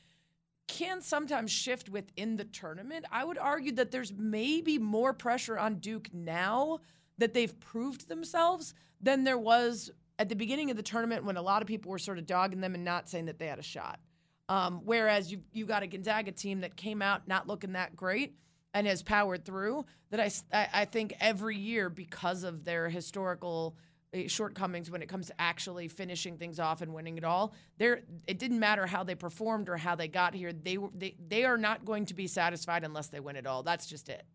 can 0.68 1.02
sometimes 1.02 1.52
shift 1.52 1.90
within 1.90 2.38
the 2.38 2.44
tournament. 2.44 3.06
I 3.12 3.24
would 3.24 3.38
argue 3.38 3.72
that 3.74 3.92
there's 3.92 4.14
maybe 4.14 4.78
more 4.78 5.14
pressure 5.14 5.58
on 5.58 5.76
Duke 5.76 6.10
now 6.14 6.80
that 7.18 7.34
they've 7.34 7.60
proved 7.60 8.08
themselves 8.08 8.74
than 9.02 9.24
there 9.24 9.38
was 9.38 9.92
at 10.20 10.30
the 10.30 10.36
beginning 10.36 10.72
of 10.72 10.78
the 10.78 10.84
tournament 10.84 11.26
when 11.26 11.38
a 11.38 11.42
lot 11.42 11.62
of 11.62 11.68
people 11.68 11.92
were 11.92 12.00
sort 12.00 12.18
of 12.18 12.26
dogging 12.26 12.62
them 12.62 12.76
and 12.76 12.86
not 12.86 13.10
saying 13.10 13.26
that 13.26 13.40
they 13.40 13.48
had 13.48 13.60
a 13.60 13.64
shot. 13.64 14.00
Um, 14.48 14.82
whereas 14.86 15.32
you 15.32 15.42
you 15.52 15.66
got 15.66 15.82
a 15.82 15.88
Gonzaga 15.88 16.32
team 16.32 16.62
that 16.62 16.76
came 16.76 17.02
out 17.02 17.28
not 17.28 17.48
looking 17.48 17.74
that 17.74 17.96
great 17.96 18.36
and 18.76 18.86
has 18.86 19.02
powered 19.02 19.44
through 19.44 19.86
that 20.12 20.20
I, 20.54 20.68
I 20.82 20.86
think 20.86 21.16
every 21.20 21.58
year 21.58 21.90
because 21.90 22.44
of 22.44 22.64
their 22.64 22.90
historical 22.90 23.76
uh, 24.14 24.28
shortcomings 24.28 24.92
when 24.92 25.02
it 25.02 25.10
comes 25.10 25.28
to 25.28 25.42
actually 25.42 25.88
finishing 25.88 26.38
things 26.38 26.60
off 26.60 26.82
and 26.82 26.94
winning 26.94 27.18
it 27.18 27.24
all 27.24 27.54
there 27.80 28.02
it 28.28 28.38
didn't 28.38 28.60
matter 28.60 28.86
how 28.86 29.04
they 29.04 29.16
performed 29.16 29.70
or 29.70 29.78
how 29.78 29.96
they 29.96 30.08
got 30.08 30.36
here 30.36 30.54
they 30.54 30.78
were 30.78 30.90
they, 30.94 31.16
they 31.28 31.46
are 31.46 31.58
not 31.58 31.86
going 31.86 32.06
to 32.06 32.14
be 32.14 32.28
satisfied 32.28 32.84
unless 32.84 33.08
they 33.08 33.20
win 33.20 33.36
it 33.36 33.48
all 33.48 33.64
that's 33.64 33.88
just 33.88 34.10
it 34.10 34.26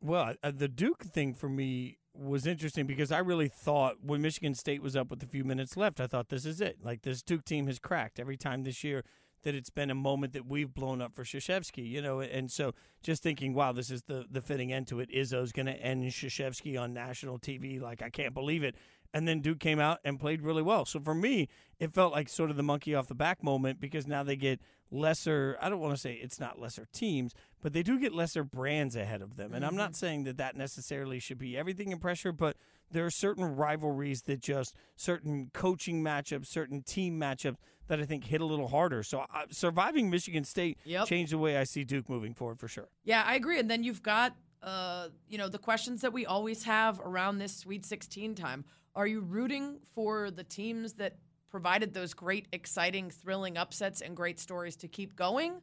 well 0.00 0.34
uh, 0.44 0.52
the 0.54 0.68
duke 0.68 1.02
thing 1.02 1.34
for 1.34 1.48
me 1.48 1.98
was 2.18 2.46
interesting 2.46 2.86
because 2.86 3.12
I 3.12 3.18
really 3.18 3.48
thought 3.48 3.96
when 4.02 4.22
Michigan 4.22 4.54
State 4.54 4.82
was 4.82 4.96
up 4.96 5.10
with 5.10 5.22
a 5.22 5.26
few 5.26 5.44
minutes 5.44 5.76
left, 5.76 6.00
I 6.00 6.06
thought 6.06 6.28
this 6.28 6.44
is 6.44 6.60
it. 6.60 6.78
Like 6.82 7.02
this 7.02 7.22
Duke 7.22 7.44
team 7.44 7.66
has 7.66 7.78
cracked 7.78 8.18
every 8.18 8.36
time 8.36 8.64
this 8.64 8.82
year 8.82 9.04
that 9.44 9.54
it's 9.54 9.70
been 9.70 9.90
a 9.90 9.94
moment 9.94 10.32
that 10.32 10.46
we've 10.46 10.74
blown 10.74 11.00
up 11.00 11.14
for 11.14 11.22
Krzyzewski, 11.22 11.88
you 11.88 12.02
know, 12.02 12.20
and 12.20 12.50
so 12.50 12.74
just 13.02 13.22
thinking, 13.22 13.54
wow, 13.54 13.72
this 13.72 13.90
is 13.90 14.02
the 14.02 14.26
the 14.30 14.40
fitting 14.40 14.72
end 14.72 14.88
to 14.88 15.00
it. 15.00 15.10
Izzo's 15.10 15.52
going 15.52 15.66
to 15.66 15.80
end 15.80 16.02
Krzyzewski 16.02 16.80
on 16.80 16.92
national 16.92 17.38
TV, 17.38 17.80
like 17.80 18.02
I 18.02 18.10
can't 18.10 18.34
believe 18.34 18.64
it. 18.64 18.74
And 19.14 19.26
then 19.26 19.40
Duke 19.40 19.58
came 19.58 19.80
out 19.80 19.98
and 20.04 20.20
played 20.20 20.42
really 20.42 20.62
well. 20.62 20.84
So 20.84 21.00
for 21.00 21.14
me, 21.14 21.48
it 21.78 21.92
felt 21.92 22.12
like 22.12 22.28
sort 22.28 22.50
of 22.50 22.56
the 22.56 22.62
monkey 22.62 22.94
off 22.94 23.06
the 23.06 23.14
back 23.14 23.42
moment 23.42 23.80
because 23.80 24.06
now 24.06 24.22
they 24.22 24.36
get 24.36 24.60
lesser. 24.90 25.56
I 25.60 25.68
don't 25.68 25.80
want 25.80 25.94
to 25.94 26.00
say 26.00 26.14
it's 26.14 26.38
not 26.38 26.60
lesser 26.60 26.86
teams, 26.92 27.34
but 27.62 27.72
they 27.72 27.82
do 27.82 27.98
get 27.98 28.12
lesser 28.12 28.44
brands 28.44 28.96
ahead 28.96 29.22
of 29.22 29.36
them. 29.36 29.54
And 29.54 29.62
mm-hmm. 29.62 29.72
I'm 29.72 29.76
not 29.76 29.96
saying 29.96 30.24
that 30.24 30.36
that 30.36 30.56
necessarily 30.56 31.20
should 31.20 31.38
be 31.38 31.56
everything 31.56 31.90
in 31.90 31.98
pressure, 31.98 32.32
but 32.32 32.56
there 32.90 33.04
are 33.04 33.10
certain 33.10 33.44
rivalries 33.56 34.22
that 34.22 34.40
just 34.40 34.74
certain 34.96 35.50
coaching 35.52 36.02
matchups, 36.02 36.46
certain 36.46 36.82
team 36.82 37.18
matchups 37.18 37.56
that 37.88 38.00
I 38.00 38.04
think 38.04 38.24
hit 38.24 38.40
a 38.40 38.46
little 38.46 38.68
harder. 38.68 39.02
So 39.02 39.20
uh, 39.20 39.44
surviving 39.50 40.10
Michigan 40.10 40.44
State 40.44 40.78
yep. 40.84 41.06
changed 41.06 41.32
the 41.32 41.38
way 41.38 41.56
I 41.56 41.64
see 41.64 41.84
Duke 41.84 42.08
moving 42.08 42.34
forward 42.34 42.58
for 42.58 42.68
sure. 42.68 42.88
Yeah, 43.04 43.22
I 43.26 43.34
agree. 43.34 43.58
And 43.58 43.70
then 43.70 43.82
you've 43.82 44.02
got, 44.02 44.34
uh, 44.62 45.08
you 45.28 45.38
know, 45.38 45.48
the 45.48 45.58
questions 45.58 46.02
that 46.02 46.12
we 46.12 46.26
always 46.26 46.64
have 46.64 47.00
around 47.00 47.38
this 47.38 47.56
Sweet 47.56 47.84
16 47.84 48.34
time. 48.34 48.64
Are 48.94 49.06
you 49.06 49.20
rooting 49.20 49.78
for 49.94 50.30
the 50.30 50.44
teams 50.44 50.94
that 50.94 51.16
provided 51.50 51.94
those 51.94 52.14
great, 52.14 52.46
exciting, 52.52 53.10
thrilling 53.10 53.56
upsets 53.56 54.00
and 54.00 54.16
great 54.16 54.38
stories 54.38 54.76
to 54.76 54.88
keep 54.88 55.16
going? 55.16 55.60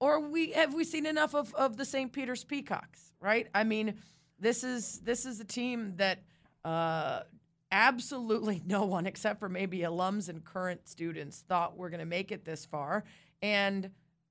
Or 0.00 0.20
we 0.20 0.52
have 0.52 0.74
we 0.74 0.84
seen 0.84 1.06
enough 1.06 1.34
of, 1.34 1.54
of 1.54 1.76
the 1.76 1.84
St. 1.84 2.12
Peter's 2.12 2.44
Peacocks, 2.44 3.12
right? 3.20 3.48
I 3.54 3.64
mean, 3.64 3.94
this 4.38 4.62
is 4.62 5.00
this 5.00 5.26
is 5.26 5.40
a 5.40 5.44
team 5.44 5.94
that 5.96 6.20
uh, 6.64 7.20
absolutely 7.70 8.62
no 8.66 8.84
one 8.84 9.06
except 9.06 9.40
for 9.40 9.48
maybe 9.48 9.80
alums 9.80 10.28
and 10.28 10.44
current 10.44 10.88
students 10.88 11.44
thought 11.48 11.76
we're 11.76 11.90
going 11.90 12.00
to 12.00 12.06
make 12.06 12.32
it 12.32 12.44
this 12.44 12.64
far. 12.64 13.04
And 13.42 13.90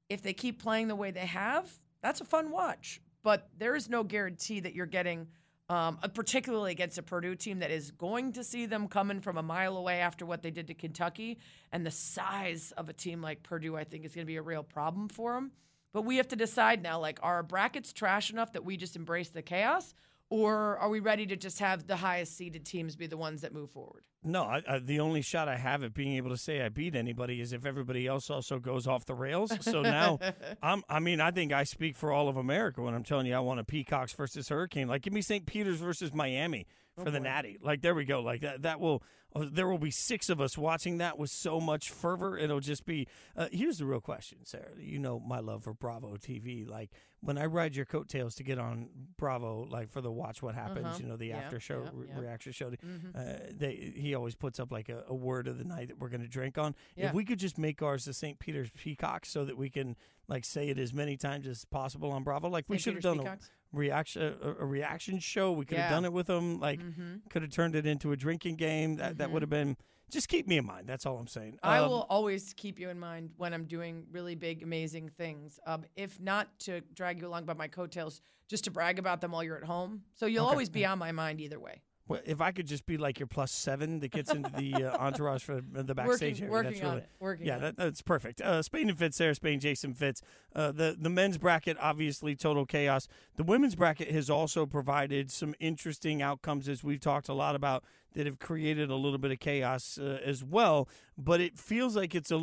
if 0.10 0.22
they 0.22 0.34
keep 0.34 0.62
playing 0.62 0.88
the 0.88 0.96
way 0.96 1.12
they 1.12 1.26
have, 1.26 1.70
that's 2.02 2.22
a 2.22 2.26
fun 2.26 2.52
watch. 2.52 3.02
But 3.24 3.50
there 3.58 3.76
is 3.76 3.90
no 3.90 4.04
guarantee 4.04 4.62
that 4.62 4.74
you're 4.74 4.86
getting, 4.86 5.28
um, 5.70 5.98
particularly 6.14 6.72
against 6.72 6.98
a 6.98 7.04
Purdue 7.04 7.36
team 7.36 7.60
that 7.60 7.72
is 7.72 7.92
going 7.92 8.32
to 8.34 8.44
see 8.44 8.66
them 8.66 8.88
coming 8.88 9.20
from 9.20 9.38
a 9.38 9.44
mile 9.44 9.76
away 9.76 10.00
after 10.00 10.26
what 10.26 10.42
they 10.42 10.52
did 10.52 10.68
to 10.68 10.74
Kentucky. 10.74 11.38
And 11.72 11.86
the 11.86 11.92
size 11.92 12.74
of 12.78 12.88
a 12.88 12.94
team 12.94 13.22
like 13.22 13.44
Purdue, 13.44 13.76
I 13.76 13.84
think, 13.84 14.06
is 14.06 14.16
going 14.16 14.26
to 14.26 14.32
be 14.32 14.38
a 14.38 14.42
real 14.42 14.64
problem 14.64 15.10
for 15.10 15.34
them. 15.34 15.52
But 15.92 16.04
we 16.04 16.18
have 16.18 16.28
to 16.30 16.36
decide 16.36 16.82
now 16.82 17.00
like, 17.00 17.20
are 17.22 17.36
our 17.36 17.44
brackets 17.44 17.92
trash 17.92 18.32
enough 18.32 18.54
that 18.54 18.64
we 18.64 18.78
just 18.78 18.96
embrace 18.96 19.30
the 19.30 19.42
chaos? 19.42 19.94
Or 20.30 20.78
are 20.78 20.90
we 20.90 21.00
ready 21.00 21.26
to 21.28 21.36
just 21.36 21.60
have 21.60 21.88
the 21.88 21.96
highest 21.96 22.36
seeded 22.36 22.66
teams 22.66 22.96
be 22.96 23.08
the 23.08 23.18
ones 23.18 23.42
that 23.42 23.54
move 23.54 23.72
forward? 23.72 24.04
No, 24.24 24.44
I, 24.44 24.62
I, 24.68 24.80
the 24.80 25.00
only 25.00 25.22
shot 25.22 25.48
I 25.48 25.56
have 25.56 25.84
at 25.84 25.94
being 25.94 26.16
able 26.18 26.32
to 26.32 26.38
say 26.38 26.62
I 26.62 26.70
beat 26.70 26.96
anybody 26.96 27.40
is 27.40 27.54
if 27.54 27.66
everybody 27.66 28.08
else 28.08 28.30
also 28.30 28.60
goes 28.60 28.88
off 28.88 29.06
the 29.06 29.14
rails. 29.14 29.52
So 29.62 29.82
now, 29.82 30.20
I'm, 30.62 30.84
I 30.90 31.00
mean, 31.00 31.22
I 31.22 31.32
think 31.32 31.54
I 31.54 31.64
speak 31.64 31.96
for 31.96 32.12
all 32.12 32.28
of 32.28 32.36
America 32.36 32.82
when 32.82 32.94
I'm 32.94 33.04
telling 33.04 33.26
you 33.26 33.36
I 33.36 33.40
want 33.40 33.60
a 33.60 33.64
Peacocks 33.64 34.12
versus 34.14 34.50
Hurricane. 34.50 34.88
Like, 34.88 35.02
give 35.04 35.14
me 35.14 35.22
St. 35.22 35.46
Peter's 35.46 35.80
versus 35.80 36.14
Miami 36.14 36.66
for 36.96 37.08
Oh, 37.08 37.12
the 37.12 37.20
boy. 37.20 37.24
Natty. 37.24 37.58
Like, 37.62 37.82
there 37.82 37.96
we 37.96 38.04
go. 38.06 38.22
Like 38.22 38.42
that. 38.42 38.64
That 38.64 38.80
will. 38.82 39.04
Uh, 39.36 39.46
There 39.52 39.68
will 39.68 39.78
be 39.78 39.92
six 39.92 40.30
of 40.30 40.40
us 40.42 40.58
watching 40.58 40.98
that 41.00 41.18
with 41.20 41.30
so 41.30 41.60
much 41.60 41.90
fervor. 41.92 42.38
It'll 42.38 42.60
just 42.60 42.86
be. 42.86 43.08
Uh, 43.36 43.48
here's 43.52 43.78
the 43.78 43.86
real 43.86 44.02
question, 44.02 44.40
Sarah. 44.46 44.72
You 44.80 45.00
know 45.00 45.20
my 45.20 45.40
love 45.40 45.64
for 45.64 45.74
Bravo 45.74 46.16
TV. 46.18 46.68
Like 46.68 46.92
when 47.22 47.38
I 47.38 47.46
ride 47.46 47.76
your 47.76 47.86
coattails 47.86 48.36
to 48.36 48.44
get 48.44 48.58
on 48.60 48.90
Bravo, 49.18 49.68
like 49.70 49.90
for 49.90 50.02
the 50.02 50.12
Watch 50.12 50.42
What 50.42 50.56
Happens. 50.56 50.86
Uh-huh. 50.86 50.98
You 51.02 51.08
know 51.08 51.18
the 51.18 51.28
Yeah, 51.28 51.38
after 51.38 51.60
show 51.60 51.84
yeah, 51.84 51.90
re- 51.94 52.08
yeah. 52.10 52.20
reaction 52.20 52.52
show. 52.52 52.70
Mhm. 52.72 53.16
Uh, 53.16 53.40
they 53.52 53.94
he 53.96 54.16
always 54.16 54.36
puts 54.36 54.60
up 54.60 54.72
like 54.72 54.90
a, 54.90 55.04
a 55.08 55.14
word 55.16 55.48
of 55.48 55.58
the 55.58 55.64
night 55.66 55.90
that 55.90 56.00
we're 56.00 56.10
going 56.10 56.22
to 56.22 56.28
drink 56.28 56.58
on. 56.58 56.76
If 56.96 57.14
we 57.14 57.26
could 57.26 57.40
just 57.40 57.58
make 57.58 57.82
ours 57.82 58.06
the 58.06 58.14
St. 58.14 58.40
Peter's 58.40 58.70
Peacock 58.72 59.26
so 59.26 59.46
that 59.46 59.58
we 59.58 59.70
can 59.70 59.96
like 60.28 60.46
say 60.46 60.70
it 60.70 60.78
as 60.78 60.94
many 60.94 61.16
times 61.18 61.48
as 61.48 61.64
possible 61.66 62.12
on 62.12 62.24
Bravo, 62.24 62.50
like 62.50 62.66
we 62.68 62.78
should 62.78 62.94
have 62.96 63.04
done 63.04 63.20
a 63.20 63.24
Peacocks? 63.24 63.50
Reaction 63.72 64.22
a, 64.42 64.48
a 64.60 64.66
reaction 64.66 65.20
show. 65.20 65.52
We 65.52 65.66
could 65.66 65.78
have 65.78 65.90
Yeah. 65.90 65.96
done 65.96 66.06
it 66.06 66.14
with 66.14 66.28
them. 66.28 66.60
Like 66.60 66.80
Mhm. 66.80 67.30
could 67.30 67.42
have 67.42 67.52
turned 67.52 67.76
it 67.76 67.86
into 67.86 68.12
a 68.12 68.18
drinking 68.18 68.56
game. 68.56 68.96
That 68.96 69.18
that 69.18 69.30
Mhm. 69.30 69.32
would 69.34 69.42
have 69.42 69.50
been. 69.50 69.78
Just 70.10 70.30
keep 70.30 70.48
me 70.48 70.58
in 70.58 70.66
mind. 70.66 70.88
That's 70.88 71.06
all 71.06 71.18
I'm 71.18 71.28
saying. 71.28 71.60
I 71.62 71.80
Um, 71.80 71.90
will 71.92 72.06
always 72.10 72.54
keep 72.54 72.80
you 72.80 72.90
in 72.90 72.98
mind 72.98 73.34
when 73.36 73.54
I'm 73.54 73.66
doing 73.66 74.08
really 74.10 74.36
big, 74.36 74.64
amazing 74.64 75.10
things. 75.10 75.60
Um, 75.66 75.84
if 75.98 76.18
not 76.22 76.58
to 76.60 76.80
drag 76.94 77.20
you 77.20 77.28
along 77.28 77.44
by 77.46 77.54
my 77.56 77.68
coattails, 77.68 78.22
just 78.48 78.64
to 78.64 78.72
brag 78.72 79.00
about 79.00 79.20
them 79.20 79.32
while 79.32 79.44
you're 79.44 79.58
at 79.58 79.66
home. 79.66 80.06
So 80.14 80.26
you'll 80.26 80.46
Okay. 80.46 80.52
always 80.52 80.70
be 80.70 80.86
on 80.86 80.98
my 80.98 81.12
mind 81.12 81.42
either 81.42 81.60
way. 81.60 81.82
Well, 82.08 82.22
if 82.26 82.40
I 82.42 82.52
could 82.52 82.68
just 82.68 82.86
be 82.86 82.98
like 82.98 83.20
your 83.20 83.28
plus 83.28 83.52
seven 83.52 84.00
that 84.00 84.12
gets 84.12 84.32
into 84.32 84.50
the 84.52 84.86
uh, 84.86 84.98
entourage 85.00 85.44
for 85.44 85.62
the 85.62 85.94
backstage 85.94 86.42
working, 86.42 86.44
area, 86.44 86.52
working 86.52 86.72
that's 86.72 86.84
on 86.84 86.90
really 86.90 87.02
it. 87.02 87.10
Working 87.20 87.46
yeah, 87.48 87.56
on 87.56 87.62
that, 87.62 87.78
that's 87.78 88.02
perfect. 88.02 88.42
Uh, 88.42 88.62
Spain 88.62 88.90
and 88.90 88.98
Fitz, 88.98 89.18
Sarah 89.18 89.36
Spain, 89.36 89.60
Jason 89.60 89.94
Fitz. 89.94 90.22
Uh, 90.56 90.72
the 90.72 90.96
the 91.00 91.10
men's 91.10 91.38
bracket 91.38 91.78
obviously 91.82 92.36
total 92.36 92.66
chaos. 92.66 93.08
The 93.36 93.44
women's 93.44 93.76
bracket 93.76 94.12
has 94.12 94.30
also 94.30 94.66
provided 94.66 95.32
some 95.32 95.54
interesting 95.60 96.22
outcomes, 96.22 96.70
as 96.70 96.84
we've 96.84 97.00
talked 97.00 97.30
a 97.30 97.34
lot 97.34 97.56
about, 97.56 97.84
that 98.14 98.26
have 98.26 98.40
created 98.40 98.90
a 98.90 98.96
little 98.96 99.20
bit 99.20 99.32
of 99.32 99.40
chaos 99.40 99.98
uh, 100.02 100.20
as 100.24 100.44
well. 100.44 100.88
But 101.18 101.42
it 101.42 101.58
feels 101.58 101.96
like 101.96 102.16
it's 102.16 102.32
a. 102.32 102.38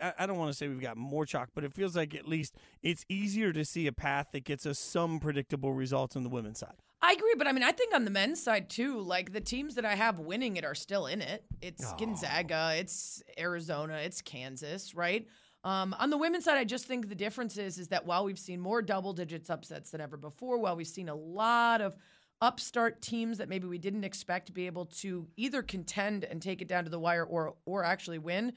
I 0.00 0.12
I 0.20 0.26
don't 0.26 0.38
want 0.38 0.50
to 0.50 0.56
say 0.56 0.66
we've 0.68 0.80
got 0.80 0.96
more 0.96 1.24
chalk, 1.24 1.50
but 1.54 1.62
it 1.62 1.72
feels 1.72 1.94
like 1.94 2.14
at 2.14 2.26
least 2.26 2.56
it's 2.82 3.04
easier 3.08 3.52
to 3.52 3.64
see 3.64 3.86
a 3.86 3.92
path 3.92 4.28
that 4.32 4.44
gets 4.44 4.66
us 4.66 4.78
some 4.78 5.20
predictable 5.20 5.72
results 5.72 6.16
on 6.16 6.24
the 6.24 6.28
women's 6.28 6.58
side. 6.58 6.76
I 7.04 7.12
agree, 7.12 7.34
but 7.36 7.46
I 7.46 7.52
mean, 7.52 7.62
I 7.62 7.72
think 7.72 7.94
on 7.94 8.06
the 8.06 8.10
men's 8.10 8.42
side 8.42 8.70
too, 8.70 8.98
like 8.98 9.30
the 9.30 9.40
teams 9.40 9.74
that 9.74 9.84
I 9.84 9.94
have 9.94 10.20
winning 10.20 10.56
it 10.56 10.64
are 10.64 10.74
still 10.74 11.04
in 11.04 11.20
it. 11.20 11.44
It's 11.60 11.92
Gonzaga, 11.98 12.72
it's 12.78 13.22
Arizona, 13.38 13.96
it's 13.96 14.22
Kansas, 14.22 14.94
right? 14.94 15.28
Um, 15.64 15.94
on 15.98 16.08
the 16.08 16.16
women's 16.16 16.44
side, 16.44 16.56
I 16.56 16.64
just 16.64 16.86
think 16.86 17.10
the 17.10 17.14
difference 17.14 17.58
is 17.58 17.76
is 17.78 17.88
that 17.88 18.06
while 18.06 18.24
we've 18.24 18.38
seen 18.38 18.58
more 18.58 18.80
double 18.80 19.12
digits 19.12 19.50
upsets 19.50 19.90
than 19.90 20.00
ever 20.00 20.16
before, 20.16 20.56
while 20.56 20.76
we've 20.76 20.86
seen 20.86 21.10
a 21.10 21.14
lot 21.14 21.82
of 21.82 21.94
upstart 22.40 23.02
teams 23.02 23.36
that 23.36 23.50
maybe 23.50 23.66
we 23.66 23.76
didn't 23.76 24.04
expect 24.04 24.46
to 24.46 24.52
be 24.52 24.64
able 24.64 24.86
to 24.86 25.28
either 25.36 25.62
contend 25.62 26.24
and 26.24 26.40
take 26.40 26.62
it 26.62 26.68
down 26.68 26.84
to 26.84 26.90
the 26.90 26.98
wire 26.98 27.24
or 27.24 27.54
or 27.66 27.84
actually 27.84 28.18
win, 28.18 28.54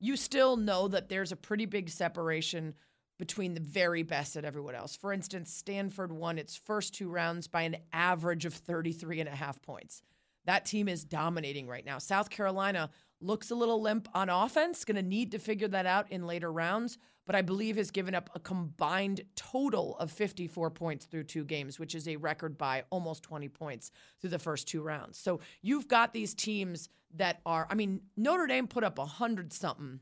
you 0.00 0.16
still 0.16 0.56
know 0.56 0.88
that 0.88 1.08
there's 1.08 1.30
a 1.30 1.36
pretty 1.36 1.64
big 1.64 1.88
separation 1.88 2.74
between 3.18 3.54
the 3.54 3.60
very 3.60 4.02
best 4.02 4.36
and 4.36 4.44
everyone 4.44 4.74
else. 4.74 4.96
For 4.96 5.12
instance, 5.12 5.52
Stanford 5.52 6.12
won 6.12 6.38
its 6.38 6.56
first 6.56 6.94
two 6.94 7.08
rounds 7.08 7.46
by 7.46 7.62
an 7.62 7.76
average 7.92 8.44
of 8.44 8.54
33 8.54 9.20
and 9.20 9.28
a 9.28 9.34
half 9.34 9.60
points. 9.62 10.02
That 10.46 10.66
team 10.66 10.88
is 10.88 11.04
dominating 11.04 11.68
right 11.68 11.84
now. 11.84 11.98
South 11.98 12.28
Carolina 12.28 12.90
looks 13.20 13.50
a 13.50 13.54
little 13.54 13.80
limp 13.80 14.08
on 14.14 14.28
offense, 14.28 14.84
going 14.84 14.96
to 14.96 15.02
need 15.02 15.32
to 15.32 15.38
figure 15.38 15.68
that 15.68 15.86
out 15.86 16.10
in 16.12 16.26
later 16.26 16.52
rounds, 16.52 16.98
but 17.26 17.34
I 17.34 17.40
believe 17.40 17.76
has 17.76 17.90
given 17.90 18.14
up 18.14 18.28
a 18.34 18.40
combined 18.40 19.22
total 19.36 19.96
of 19.98 20.10
54 20.10 20.70
points 20.70 21.06
through 21.06 21.24
two 21.24 21.44
games, 21.44 21.78
which 21.78 21.94
is 21.94 22.06
a 22.06 22.16
record 22.16 22.58
by 22.58 22.84
almost 22.90 23.22
20 23.22 23.48
points 23.48 23.90
through 24.20 24.30
the 24.30 24.38
first 24.38 24.68
two 24.68 24.82
rounds. 24.82 25.18
So 25.18 25.40
you've 25.62 25.88
got 25.88 26.12
these 26.12 26.34
teams 26.34 26.90
that 27.16 27.40
are, 27.46 27.66
I 27.70 27.74
mean, 27.74 28.02
Notre 28.16 28.46
Dame 28.46 28.66
put 28.66 28.84
up 28.84 28.98
100 28.98 29.52
something 29.52 30.00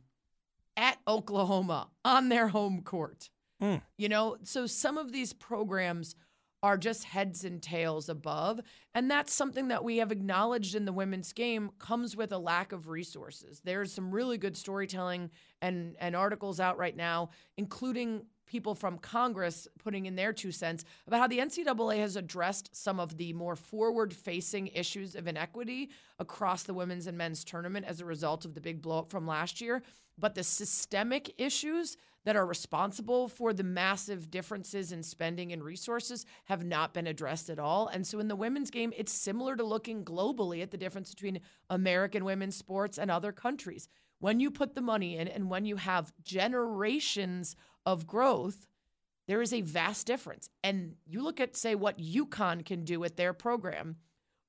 at 0.77 0.99
Oklahoma 1.07 1.89
on 2.05 2.29
their 2.29 2.49
home 2.49 2.83
court. 2.83 3.31
Mm. 3.63 3.83
You 3.97 4.09
know, 4.09 4.37
so 4.43 4.67
some 4.67 4.99
of 4.99 5.13
these 5.13 5.33
programs 5.33 6.17
are 6.63 6.79
just 6.79 7.05
heads 7.05 7.45
and 7.45 7.61
tails 7.61 8.09
above. 8.09 8.61
And 8.95 9.11
that's 9.11 9.33
something 9.33 9.69
that 9.69 9.83
we 9.83 9.97
have 9.97 10.13
acknowledged 10.13 10.77
in 10.77 10.85
the 10.85 10.93
women's 10.93 11.33
game 11.33 11.71
comes 11.79 12.17
with 12.17 12.31
a 12.33 12.39
lack 12.39 12.71
of 12.71 12.89
resources. 12.89 13.61
There's 13.65 13.93
some 13.93 14.13
really 14.13 14.39
good 14.39 14.57
storytelling 14.57 15.31
and, 15.61 15.97
and 15.99 16.15
articles 16.15 16.61
out 16.61 16.79
right 16.79 16.97
now, 16.97 17.31
including 17.57 18.27
people 18.47 18.75
from 18.75 18.99
Congress 18.99 19.67
putting 19.83 20.07
in 20.07 20.15
their 20.15 20.33
two 20.33 20.53
cents 20.53 20.85
about 21.07 21.21
how 21.21 21.27
the 21.27 21.39
NCAA 21.39 21.99
has 21.99 22.17
addressed 22.17 22.75
some 22.77 23.01
of 23.01 23.17
the 23.17 23.33
more 23.33 23.57
forward 23.57 24.13
facing 24.13 24.69
issues 24.69 25.17
of 25.17 25.27
inequity 25.27 25.91
across 26.19 26.63
the 26.63 26.75
women's 26.75 27.07
and 27.07 27.17
men's 27.17 27.45
tournament 27.45 27.87
as 27.87 28.01
a 28.01 28.05
result 28.05 28.45
of 28.45 28.55
the 28.55 28.61
big 28.61 28.83
blow 28.83 28.99
up 28.99 29.11
from 29.11 29.27
last 29.27 29.61
year. 29.61 29.83
But 30.19 30.35
the 30.35 30.45
systemic 30.45 31.35
issues 31.39 31.97
that 32.25 32.37
are 32.37 32.47
responsible 32.47 33.29
for 33.29 33.53
the 33.53 33.65
massive 33.65 34.31
differences 34.31 34.93
in 34.93 35.03
spending 35.03 35.53
and 35.53 35.63
resources 35.63 36.25
have 36.45 36.65
not 36.65 36.95
been 36.95 37.07
addressed 37.07 37.51
at 37.51 37.59
all. 37.59 37.89
And 37.89 38.07
so 38.07 38.21
in 38.21 38.29
the 38.29 38.37
women's 38.37 38.71
game, 38.71 38.93
it's 38.97 39.13
similar 39.13 39.57
to 39.57 39.65
looking 39.65 40.05
globally 40.05 40.63
at 40.63 40.71
the 40.71 40.77
difference 40.77 41.11
between 41.11 41.41
American 41.69 42.25
women's 42.25 42.57
sports 42.57 42.99
and 42.99 43.11
other 43.11 43.33
countries. 43.33 43.89
When 44.21 44.39
you 44.39 44.53
put 44.53 44.75
the 44.75 44.81
money 44.81 45.17
in 45.17 45.27
and 45.27 45.51
when 45.51 45.65
you 45.65 45.77
have 45.77 46.13
generations 46.23 47.57
of 47.85 48.07
growth, 48.07 48.69
there 49.27 49.43
is 49.43 49.53
a 49.53 49.63
vast 49.63 50.07
difference. 50.07 50.49
And 50.63 50.95
you 51.07 51.23
look 51.23 51.41
at, 51.41 51.57
say, 51.57 51.75
what 51.75 51.99
UConn 51.99 52.65
can 52.65 52.85
do 52.85 53.01
with 53.01 53.17
their 53.17 53.33
program 53.33 53.97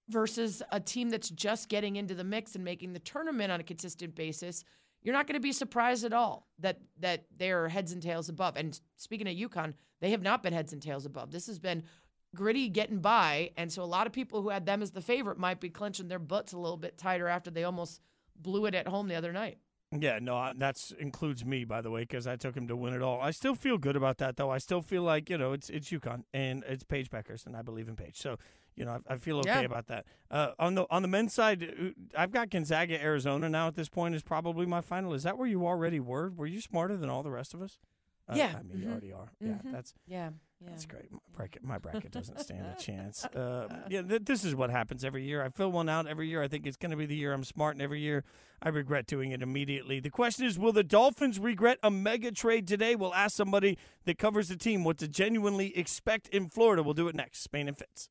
versus 0.09 0.61
a 0.71 0.79
team 0.79 1.09
that's 1.09 1.29
just 1.29 1.69
getting 1.69 1.95
into 1.95 2.13
the 2.13 2.23
mix 2.23 2.53
and 2.53 2.63
making 2.63 2.93
the 2.93 2.99
tournament 2.99 3.51
on 3.51 3.59
a 3.59 3.63
consistent 3.63 4.13
basis, 4.13 4.63
you're 5.03 5.13
not 5.13 5.27
going 5.27 5.35
to 5.35 5.41
be 5.41 5.51
surprised 5.51 6.03
at 6.03 6.13
all 6.13 6.47
that 6.59 6.79
that 6.99 7.25
they're 7.37 7.69
heads 7.69 7.91
and 7.91 8.01
tails 8.01 8.29
above. 8.29 8.55
And 8.55 8.79
speaking 8.95 9.27
of 9.27 9.35
UConn, 9.35 9.73
they 10.01 10.11
have 10.11 10.21
not 10.21 10.41
been 10.41 10.53
heads 10.53 10.73
and 10.73 10.81
tails 10.81 11.05
above. 11.05 11.31
This 11.31 11.47
has 11.47 11.59
been 11.59 11.83
gritty 12.35 12.69
getting 12.69 12.99
by, 12.99 13.51
and 13.57 13.71
so 13.71 13.83
a 13.83 13.85
lot 13.85 14.07
of 14.07 14.13
people 14.13 14.41
who 14.41 14.49
had 14.49 14.65
them 14.65 14.81
as 14.81 14.91
the 14.91 15.01
favorite 15.01 15.37
might 15.37 15.59
be 15.59 15.69
clenching 15.69 16.07
their 16.07 16.19
butts 16.19 16.53
a 16.53 16.57
little 16.57 16.77
bit 16.77 16.97
tighter 16.97 17.27
after 17.27 17.51
they 17.51 17.63
almost 17.63 18.01
blew 18.35 18.65
it 18.65 18.73
at 18.73 18.87
home 18.87 19.07
the 19.07 19.15
other 19.15 19.31
night. 19.31 19.59
Yeah, 19.99 20.17
no, 20.19 20.51
that's 20.55 20.91
includes 20.99 21.45
me 21.45 21.65
by 21.65 21.81
the 21.81 21.91
way 21.91 22.01
because 22.01 22.25
I 22.25 22.35
took 22.35 22.55
him 22.55 22.67
to 22.67 22.75
win 22.75 22.93
it 22.93 23.01
all. 23.01 23.21
I 23.21 23.31
still 23.31 23.53
feel 23.53 23.77
good 23.77 23.95
about 23.95 24.17
that 24.17 24.37
though. 24.37 24.49
I 24.49 24.57
still 24.57 24.81
feel 24.81 25.03
like 25.03 25.29
you 25.29 25.37
know 25.37 25.53
it's 25.53 25.69
it's 25.69 25.89
UConn 25.89 26.23
and 26.33 26.63
it's 26.67 26.83
Paige 26.83 27.11
Bueckers 27.11 27.45
and 27.45 27.55
I 27.55 27.61
believe 27.61 27.87
in 27.87 27.95
Paige. 27.95 28.17
So 28.17 28.37
you 28.75 28.85
know 28.85 28.99
I, 29.09 29.13
I 29.13 29.17
feel 29.17 29.39
okay 29.39 29.49
Yeah. 29.49 29.59
about 29.61 29.87
that. 29.87 30.05
Uh, 30.31 30.51
on 30.59 30.75
the 30.75 30.85
on 30.89 31.01
the 31.01 31.07
men's 31.07 31.33
side, 31.33 31.63
uh, 31.63 31.89
I've 32.17 32.31
got 32.31 32.49
Gonzaga, 32.49 33.01
Arizona 33.01 33.49
now 33.49 33.67
at 33.67 33.75
this 33.75 33.89
point 33.89 34.15
is 34.15 34.23
probably 34.23 34.65
my 34.65 34.81
final. 34.81 35.13
Is 35.13 35.23
that 35.23 35.37
where 35.37 35.47
you 35.47 35.65
already 35.67 35.99
were? 35.99 36.29
Were 36.29 36.47
you 36.47 36.61
smarter 36.61 36.97
than 36.97 37.09
all 37.09 37.23
the 37.23 37.31
rest 37.31 37.53
of 37.53 37.61
us? 37.61 37.79
Uh, 38.27 38.35
Yeah. 38.37 38.55
I 38.57 38.63
mean 38.63 38.79
you 38.79 38.85
Mhm. 38.87 38.91
already 38.91 39.11
are. 39.11 39.31
Mhm. 39.41 39.47
Yeah, 39.65 39.71
that's 39.71 39.93
Yeah, 40.07 40.29
yeah. 40.61 40.69
that's 40.69 40.85
great. 40.85 41.11
My 41.11 41.17
bracket, 41.35 41.63
my 41.63 41.77
bracket 41.77 42.11
doesn't 42.11 42.39
stand 42.39 42.65
a 42.65 42.75
chance. 42.79 43.25
Uh, 43.25 43.67
yeah, 43.89 44.01
th- 44.01 44.21
this 44.23 44.45
is 44.45 44.55
what 44.55 44.69
happens 44.69 45.03
every 45.03 45.25
year. 45.25 45.43
I 45.43 45.49
fill 45.49 45.73
one 45.73 45.89
out 45.89 46.07
every 46.07 46.29
year. 46.29 46.41
I 46.41 46.47
think 46.47 46.65
it's 46.65 46.77
going 46.77 46.91
to 46.91 46.95
be 46.97 47.05
the 47.05 47.17
year 47.17 47.33
I'm 47.33 47.43
smart, 47.43 47.75
and 47.75 47.81
every 47.81 47.99
year 47.99 48.23
I 48.61 48.69
regret 48.69 49.07
doing 49.07 49.31
it 49.31 49.41
immediately. 49.41 49.99
The 49.99 50.09
question 50.09 50.45
is, 50.45 50.57
will 50.57 50.71
the 50.71 50.85
Dolphins 50.85 51.37
regret 51.37 51.79
a 51.83 51.91
mega 51.91 52.31
trade 52.31 52.65
today? 52.65 52.95
We'll 52.95 53.13
ask 53.13 53.35
somebody 53.35 53.77
that 54.05 54.17
covers 54.17 54.47
the 54.47 54.55
team 54.55 54.85
what 54.85 54.97
to 54.99 55.09
genuinely 55.09 55.77
expect 55.77 56.29
in 56.29 56.47
Florida. 56.47 56.81
We'll 56.81 56.93
do 56.93 57.09
it 57.09 57.15
next. 57.15 57.41
Spain 57.43 57.67
and 57.67 57.77
Fitz. 57.77 58.07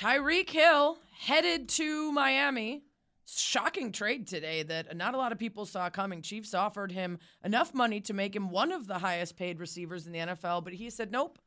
Tyreek 0.00 0.48
Hill 0.48 0.96
headed 1.12 1.68
to 1.68 2.10
Miami. 2.10 2.84
Shocking 3.26 3.92
trade 3.92 4.26
today 4.26 4.62
that 4.62 4.96
not 4.96 5.12
a 5.12 5.18
lot 5.18 5.30
of 5.30 5.38
people 5.38 5.66
saw 5.66 5.90
coming. 5.90 6.22
Chiefs 6.22 6.54
offered 6.54 6.90
him 6.90 7.18
enough 7.44 7.74
money 7.74 8.00
to 8.00 8.14
make 8.14 8.34
him 8.34 8.48
one 8.48 8.72
of 8.72 8.86
the 8.86 8.98
highest 8.98 9.36
paid 9.36 9.60
receivers 9.60 10.06
in 10.06 10.12
the 10.12 10.20
NFL, 10.20 10.64
but 10.64 10.72
he 10.72 10.88
said, 10.88 11.12
nope. 11.12 11.38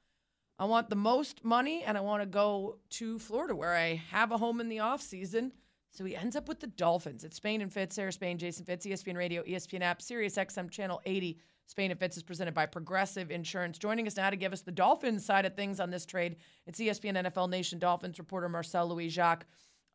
I 0.59 0.65
want 0.65 0.91
the 0.91 0.95
most 0.95 1.43
money 1.43 1.81
and 1.83 1.97
I 1.97 2.01
want 2.01 2.21
to 2.21 2.27
go 2.27 2.77
to 2.91 3.17
Florida 3.17 3.55
where 3.55 3.73
I 3.73 3.95
have 4.11 4.31
a 4.31 4.37
home 4.37 4.61
in 4.61 4.69
the 4.69 4.77
offseason. 4.77 5.49
So 5.89 6.05
he 6.05 6.15
ends 6.15 6.35
up 6.35 6.47
with 6.47 6.59
the 6.59 6.67
Dolphins. 6.67 7.23
It's 7.23 7.37
Spain 7.37 7.61
and 7.61 7.73
Fitz, 7.73 7.95
Sarah 7.95 8.11
Spain, 8.11 8.37
Jason 8.37 8.65
Fitz, 8.65 8.85
ESPN 8.85 9.17
Radio, 9.17 9.41
ESPN 9.41 9.81
app, 9.81 9.99
Sirius 9.99 10.35
XM 10.35 10.69
Channel 10.69 11.01
80. 11.07 11.39
Spain 11.67 11.91
and 11.91 11.99
Fitz 11.99 12.17
is 12.17 12.23
presented 12.23 12.53
by 12.53 12.65
Progressive 12.65 13.31
Insurance. 13.31 13.77
Joining 13.77 14.05
us 14.05 14.17
now 14.17 14.29
to 14.29 14.35
give 14.35 14.53
us 14.53 14.61
the 14.61 14.71
Dolphins 14.71 15.25
side 15.25 15.45
of 15.45 15.55
things 15.55 15.79
on 15.79 15.89
this 15.89 16.05
trade, 16.05 16.35
it's 16.67 16.79
ESPN 16.79 17.17
NFL 17.25 17.49
Nation 17.49 17.79
Dolphins 17.79 18.19
reporter 18.19 18.49
Marcel 18.49 18.87
Louis 18.87 19.09
Jacques. 19.09 19.45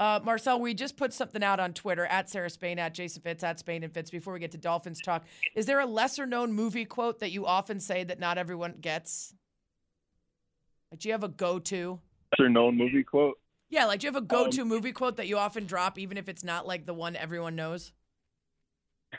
Uh, 0.00 0.20
Marcel, 0.24 0.60
we 0.60 0.74
just 0.74 0.96
put 0.96 1.12
something 1.12 1.42
out 1.42 1.58
on 1.58 1.72
Twitter 1.72 2.06
at 2.06 2.30
Sarah 2.30 2.50
Spain, 2.50 2.78
at 2.78 2.94
Jason 2.94 3.20
Fitz, 3.20 3.42
at 3.42 3.58
Spain 3.58 3.82
and 3.82 3.92
Fitz 3.92 4.10
before 4.10 4.32
we 4.32 4.38
get 4.38 4.52
to 4.52 4.58
Dolphins 4.58 5.00
talk. 5.00 5.24
Is 5.56 5.66
there 5.66 5.80
a 5.80 5.86
lesser 5.86 6.24
known 6.24 6.52
movie 6.52 6.84
quote 6.84 7.18
that 7.18 7.32
you 7.32 7.46
often 7.46 7.80
say 7.80 8.04
that 8.04 8.20
not 8.20 8.38
everyone 8.38 8.74
gets? 8.80 9.34
Like, 10.92 11.00
do 11.00 11.08
you 11.08 11.12
have 11.12 11.24
a 11.24 11.28
go 11.28 11.58
to? 11.58 11.98
Lesser 12.38 12.48
known 12.48 12.76
movie 12.76 13.02
quote? 13.02 13.38
Yeah, 13.70 13.86
like 13.86 14.00
do 14.00 14.06
you 14.06 14.12
have 14.12 14.22
a 14.22 14.24
go 14.24 14.48
to 14.48 14.62
um, 14.62 14.68
movie 14.68 14.92
quote 14.92 15.16
that 15.16 15.26
you 15.26 15.36
often 15.36 15.66
drop, 15.66 15.98
even 15.98 16.16
if 16.16 16.28
it's 16.28 16.44
not 16.44 16.66
like 16.66 16.86
the 16.86 16.94
one 16.94 17.16
everyone 17.16 17.56
knows? 17.56 17.92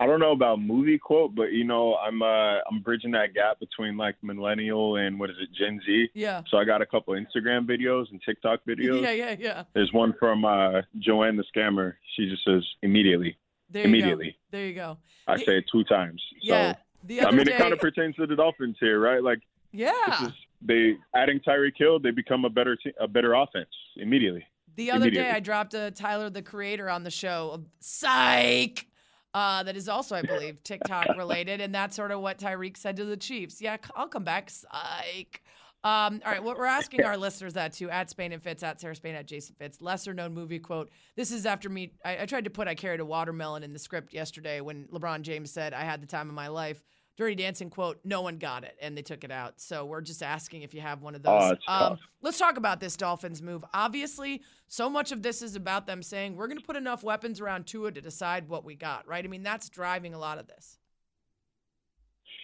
I 0.00 0.06
don't 0.06 0.18
know 0.18 0.32
about 0.32 0.60
movie 0.60 0.98
quote, 0.98 1.34
but 1.34 1.52
you 1.52 1.62
know, 1.64 1.94
I'm 1.96 2.22
uh 2.22 2.56
I'm 2.70 2.80
bridging 2.82 3.10
that 3.10 3.34
gap 3.34 3.60
between 3.60 3.98
like 3.98 4.16
millennial 4.22 4.96
and 4.96 5.20
what 5.20 5.28
is 5.28 5.36
it, 5.38 5.50
Gen 5.52 5.78
Z. 5.84 6.08
Yeah. 6.14 6.40
So 6.48 6.56
I 6.56 6.64
got 6.64 6.80
a 6.80 6.86
couple 6.86 7.14
Instagram 7.14 7.66
videos 7.68 8.10
and 8.10 8.20
TikTok 8.24 8.60
videos. 8.66 9.02
Yeah, 9.02 9.10
yeah, 9.10 9.36
yeah. 9.38 9.64
There's 9.74 9.92
one 9.92 10.14
from 10.18 10.46
uh 10.46 10.80
Joanne 10.98 11.36
the 11.36 11.44
scammer. 11.54 11.94
She 12.16 12.30
just 12.30 12.42
says 12.44 12.66
immediately. 12.82 13.36
There 13.68 13.84
immediately. 13.84 14.30
Go. 14.30 14.36
There 14.52 14.66
you 14.66 14.74
go. 14.74 14.96
I 15.28 15.36
say 15.36 15.58
it 15.58 15.64
two 15.70 15.84
times. 15.84 16.22
Yeah. 16.40 16.72
So, 16.72 16.78
the 17.04 17.20
I 17.22 17.30
mean, 17.30 17.44
day... 17.44 17.52
it 17.52 17.58
kind 17.58 17.72
of 17.74 17.78
pertains 17.78 18.16
to 18.16 18.26
the 18.26 18.34
Dolphins 18.34 18.76
here, 18.80 18.98
right? 18.98 19.22
Like, 19.22 19.40
yeah. 19.70 20.26
Is, 20.26 20.32
they 20.62 20.96
adding 21.14 21.40
Tyreek 21.40 21.74
Hill, 21.76 22.00
they 22.00 22.10
become 22.10 22.44
a 22.44 22.50
better 22.50 22.74
te- 22.74 22.94
a 22.98 23.06
better 23.06 23.34
offense 23.34 23.68
immediately. 23.96 24.44
The 24.76 24.90
other 24.92 25.10
day, 25.10 25.30
I 25.30 25.40
dropped 25.40 25.74
a 25.74 25.90
Tyler 25.90 26.30
the 26.30 26.42
Creator 26.42 26.88
on 26.88 27.04
the 27.04 27.10
show. 27.10 27.62
Psych 27.80 28.86
uh, 29.34 29.62
that 29.62 29.76
is 29.76 29.88
also, 29.88 30.16
I 30.16 30.22
believe, 30.22 30.62
TikTok 30.64 31.16
related, 31.16 31.60
and 31.60 31.74
that's 31.74 31.96
sort 31.96 32.10
of 32.10 32.20
what 32.20 32.38
Tyreek 32.38 32.76
said 32.76 32.96
to 32.96 33.04
the 33.04 33.16
Chiefs. 33.16 33.60
Yeah, 33.60 33.76
I'll 33.94 34.08
come 34.08 34.24
back. 34.24 34.50
Psych. 34.50 35.42
Um, 35.82 36.20
all 36.26 36.32
right, 36.32 36.44
what 36.44 36.58
we're 36.58 36.66
asking 36.66 37.04
our 37.04 37.16
listeners 37.16 37.54
that 37.54 37.72
too 37.72 37.88
at 37.88 38.10
Spain 38.10 38.32
and 38.32 38.42
Fitz, 38.42 38.62
at 38.62 38.80
Sarah 38.80 38.94
Spain, 38.94 39.14
at 39.14 39.26
Jason 39.26 39.54
Fitz, 39.58 39.80
lesser 39.80 40.12
known 40.12 40.34
movie 40.34 40.58
quote. 40.58 40.90
This 41.16 41.32
is 41.32 41.46
after 41.46 41.70
me. 41.70 41.92
I, 42.04 42.22
I 42.22 42.26
tried 42.26 42.44
to 42.44 42.50
put 42.50 42.68
I 42.68 42.74
carried 42.74 43.00
a 43.00 43.04
watermelon 43.04 43.62
in 43.62 43.72
the 43.72 43.78
script 43.78 44.12
yesterday 44.12 44.60
when 44.60 44.88
LeBron 44.92 45.22
James 45.22 45.50
said 45.50 45.72
I 45.72 45.84
had 45.84 46.02
the 46.02 46.06
time 46.06 46.28
of 46.28 46.34
my 46.34 46.48
life. 46.48 46.82
Dirty 47.20 47.34
Dancing 47.34 47.68
quote, 47.68 48.00
no 48.02 48.22
one 48.22 48.38
got 48.38 48.64
it 48.64 48.78
and 48.80 48.96
they 48.96 49.02
took 49.02 49.24
it 49.24 49.30
out. 49.30 49.60
So 49.60 49.84
we're 49.84 50.00
just 50.00 50.22
asking 50.22 50.62
if 50.62 50.72
you 50.72 50.80
have 50.80 51.02
one 51.02 51.14
of 51.14 51.22
those. 51.22 51.54
Oh, 51.68 51.86
um, 51.86 51.98
let's 52.22 52.38
talk 52.38 52.56
about 52.56 52.80
this 52.80 52.96
Dolphins 52.96 53.42
move. 53.42 53.62
Obviously, 53.74 54.40
so 54.68 54.88
much 54.88 55.12
of 55.12 55.20
this 55.20 55.42
is 55.42 55.54
about 55.54 55.86
them 55.86 56.02
saying 56.02 56.34
we're 56.34 56.46
going 56.46 56.58
to 56.58 56.64
put 56.64 56.76
enough 56.76 57.04
weapons 57.04 57.38
around 57.38 57.66
Tua 57.66 57.92
to 57.92 58.00
decide 58.00 58.48
what 58.48 58.64
we 58.64 58.74
got, 58.74 59.06
right? 59.06 59.22
I 59.22 59.28
mean, 59.28 59.42
that's 59.42 59.68
driving 59.68 60.14
a 60.14 60.18
lot 60.18 60.38
of 60.38 60.46
this. 60.46 60.78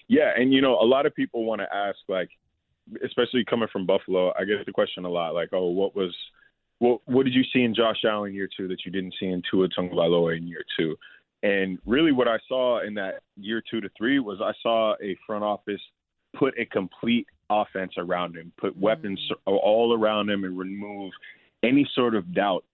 Yeah, 0.09 0.33
and 0.37 0.53
you 0.53 0.61
know, 0.61 0.75
a 0.75 0.85
lot 0.85 1.07
of 1.07 1.15
people 1.15 1.47
want 1.47 1.63
to 1.63 1.75
ask, 1.75 1.97
like, 2.07 2.29
especially 3.03 3.47
coming 3.49 3.69
from 3.73 3.87
Buffalo, 3.87 4.35
I 4.39 4.45
get 4.45 4.67
the 4.67 4.73
question 4.73 5.07
a 5.07 5.09
lot, 5.09 5.33
like, 5.35 5.49
oh, 5.55 5.69
what 5.69 5.97
was, 5.97 6.15
what, 6.81 7.01
what 7.07 7.25
did 7.25 7.33
you 7.33 7.45
see 7.51 7.63
in 7.63 7.75
Josh 7.75 8.05
Allen 8.05 8.35
year 8.35 8.49
two 8.55 8.69
that 8.69 8.85
you 8.85 8.93
didn't 8.93 9.15
see 9.19 9.27
in 9.27 9.41
Tua 9.51 9.69
Tagovailoa 9.71 10.37
in 10.37 10.47
year 10.47 10.65
two? 10.79 10.97
And 11.47 11.79
really, 11.87 12.11
what 12.11 12.27
I 12.27 12.39
saw 12.49 12.85
in 12.85 12.95
that 12.95 13.21
year 13.37 13.63
two 13.71 13.81
to 13.81 13.89
three 13.97 14.19
was 14.19 14.41
I 14.43 14.53
saw 14.63 14.95
a 15.01 15.17
front 15.25 15.45
office 15.45 15.81
put 16.37 16.59
a 16.59 16.67
complete 16.67 17.27
offense 17.49 17.93
around 17.99 18.37
him, 18.37 18.53
put 18.59 18.73
mm-hmm. 18.73 18.81
weapons 18.81 19.21
all 19.47 19.97
around 19.97 20.29
him, 20.29 20.43
and 20.43 20.59
remove 20.59 21.13
any 21.63 21.89
sort 21.95 22.17
of 22.17 22.35
doubt, 22.35 22.65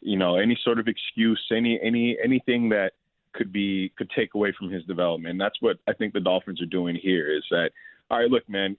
you 0.00 0.16
know, 0.16 0.36
any 0.36 0.56
sort 0.62 0.78
of 0.78 0.86
excuse, 0.86 1.42
any 1.50 1.80
any 1.82 2.16
anything 2.22 2.68
that 2.68 2.92
could 3.32 3.52
be 3.52 3.92
could 3.98 4.10
take 4.10 4.34
away 4.34 4.54
from 4.56 4.70
his 4.70 4.84
development. 4.84 5.32
And 5.32 5.40
that's 5.40 5.60
what 5.60 5.78
I 5.88 5.92
think 5.92 6.12
the 6.12 6.20
Dolphins 6.20 6.62
are 6.62 6.66
doing 6.66 6.94
here. 6.94 7.36
Is 7.36 7.44
that 7.50 7.70
all 8.08 8.20
right? 8.20 8.30
Look, 8.30 8.48
man, 8.48 8.76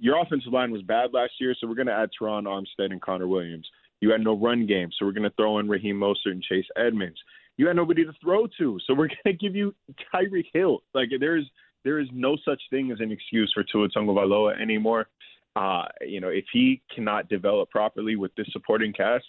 your 0.00 0.20
offensive 0.20 0.52
line 0.52 0.72
was 0.72 0.82
bad 0.82 1.12
last 1.12 1.34
year, 1.38 1.54
so 1.56 1.68
we're 1.68 1.76
going 1.76 1.86
to 1.86 1.92
add 1.92 2.10
Terron 2.20 2.44
Armstead 2.44 2.90
and 2.90 3.00
Connor 3.00 3.28
Williams. 3.28 3.68
You 4.00 4.10
had 4.10 4.20
no 4.20 4.36
run 4.36 4.66
game, 4.66 4.90
so 4.92 5.06
we're 5.06 5.12
going 5.12 5.30
to 5.30 5.36
throw 5.36 5.60
in 5.60 5.68
Raheem 5.68 5.96
Mostert 5.96 6.32
and 6.32 6.42
Chase 6.42 6.66
Edmonds 6.76 7.18
you 7.56 7.66
had 7.66 7.76
nobody 7.76 8.04
to 8.04 8.12
throw 8.22 8.46
to. 8.58 8.78
So 8.86 8.94
we're 8.94 9.08
going 9.24 9.24
to 9.26 9.32
give 9.32 9.54
you 9.54 9.74
Tyreek 10.14 10.46
Hill. 10.52 10.82
Like 10.94 11.08
there 11.18 11.36
is 11.36 11.44
there 11.84 12.00
is 12.00 12.08
no 12.12 12.36
such 12.44 12.60
thing 12.70 12.90
as 12.90 12.98
an 13.00 13.12
excuse 13.12 13.50
for 13.54 13.62
Tua 13.62 13.88
Tagovailoa 13.88 14.60
anymore. 14.60 15.06
Uh, 15.54 15.84
you 16.06 16.20
know, 16.20 16.28
if 16.28 16.44
he 16.52 16.82
cannot 16.94 17.28
develop 17.28 17.70
properly 17.70 18.16
with 18.16 18.34
this 18.34 18.46
supporting 18.52 18.92
cast, 18.92 19.24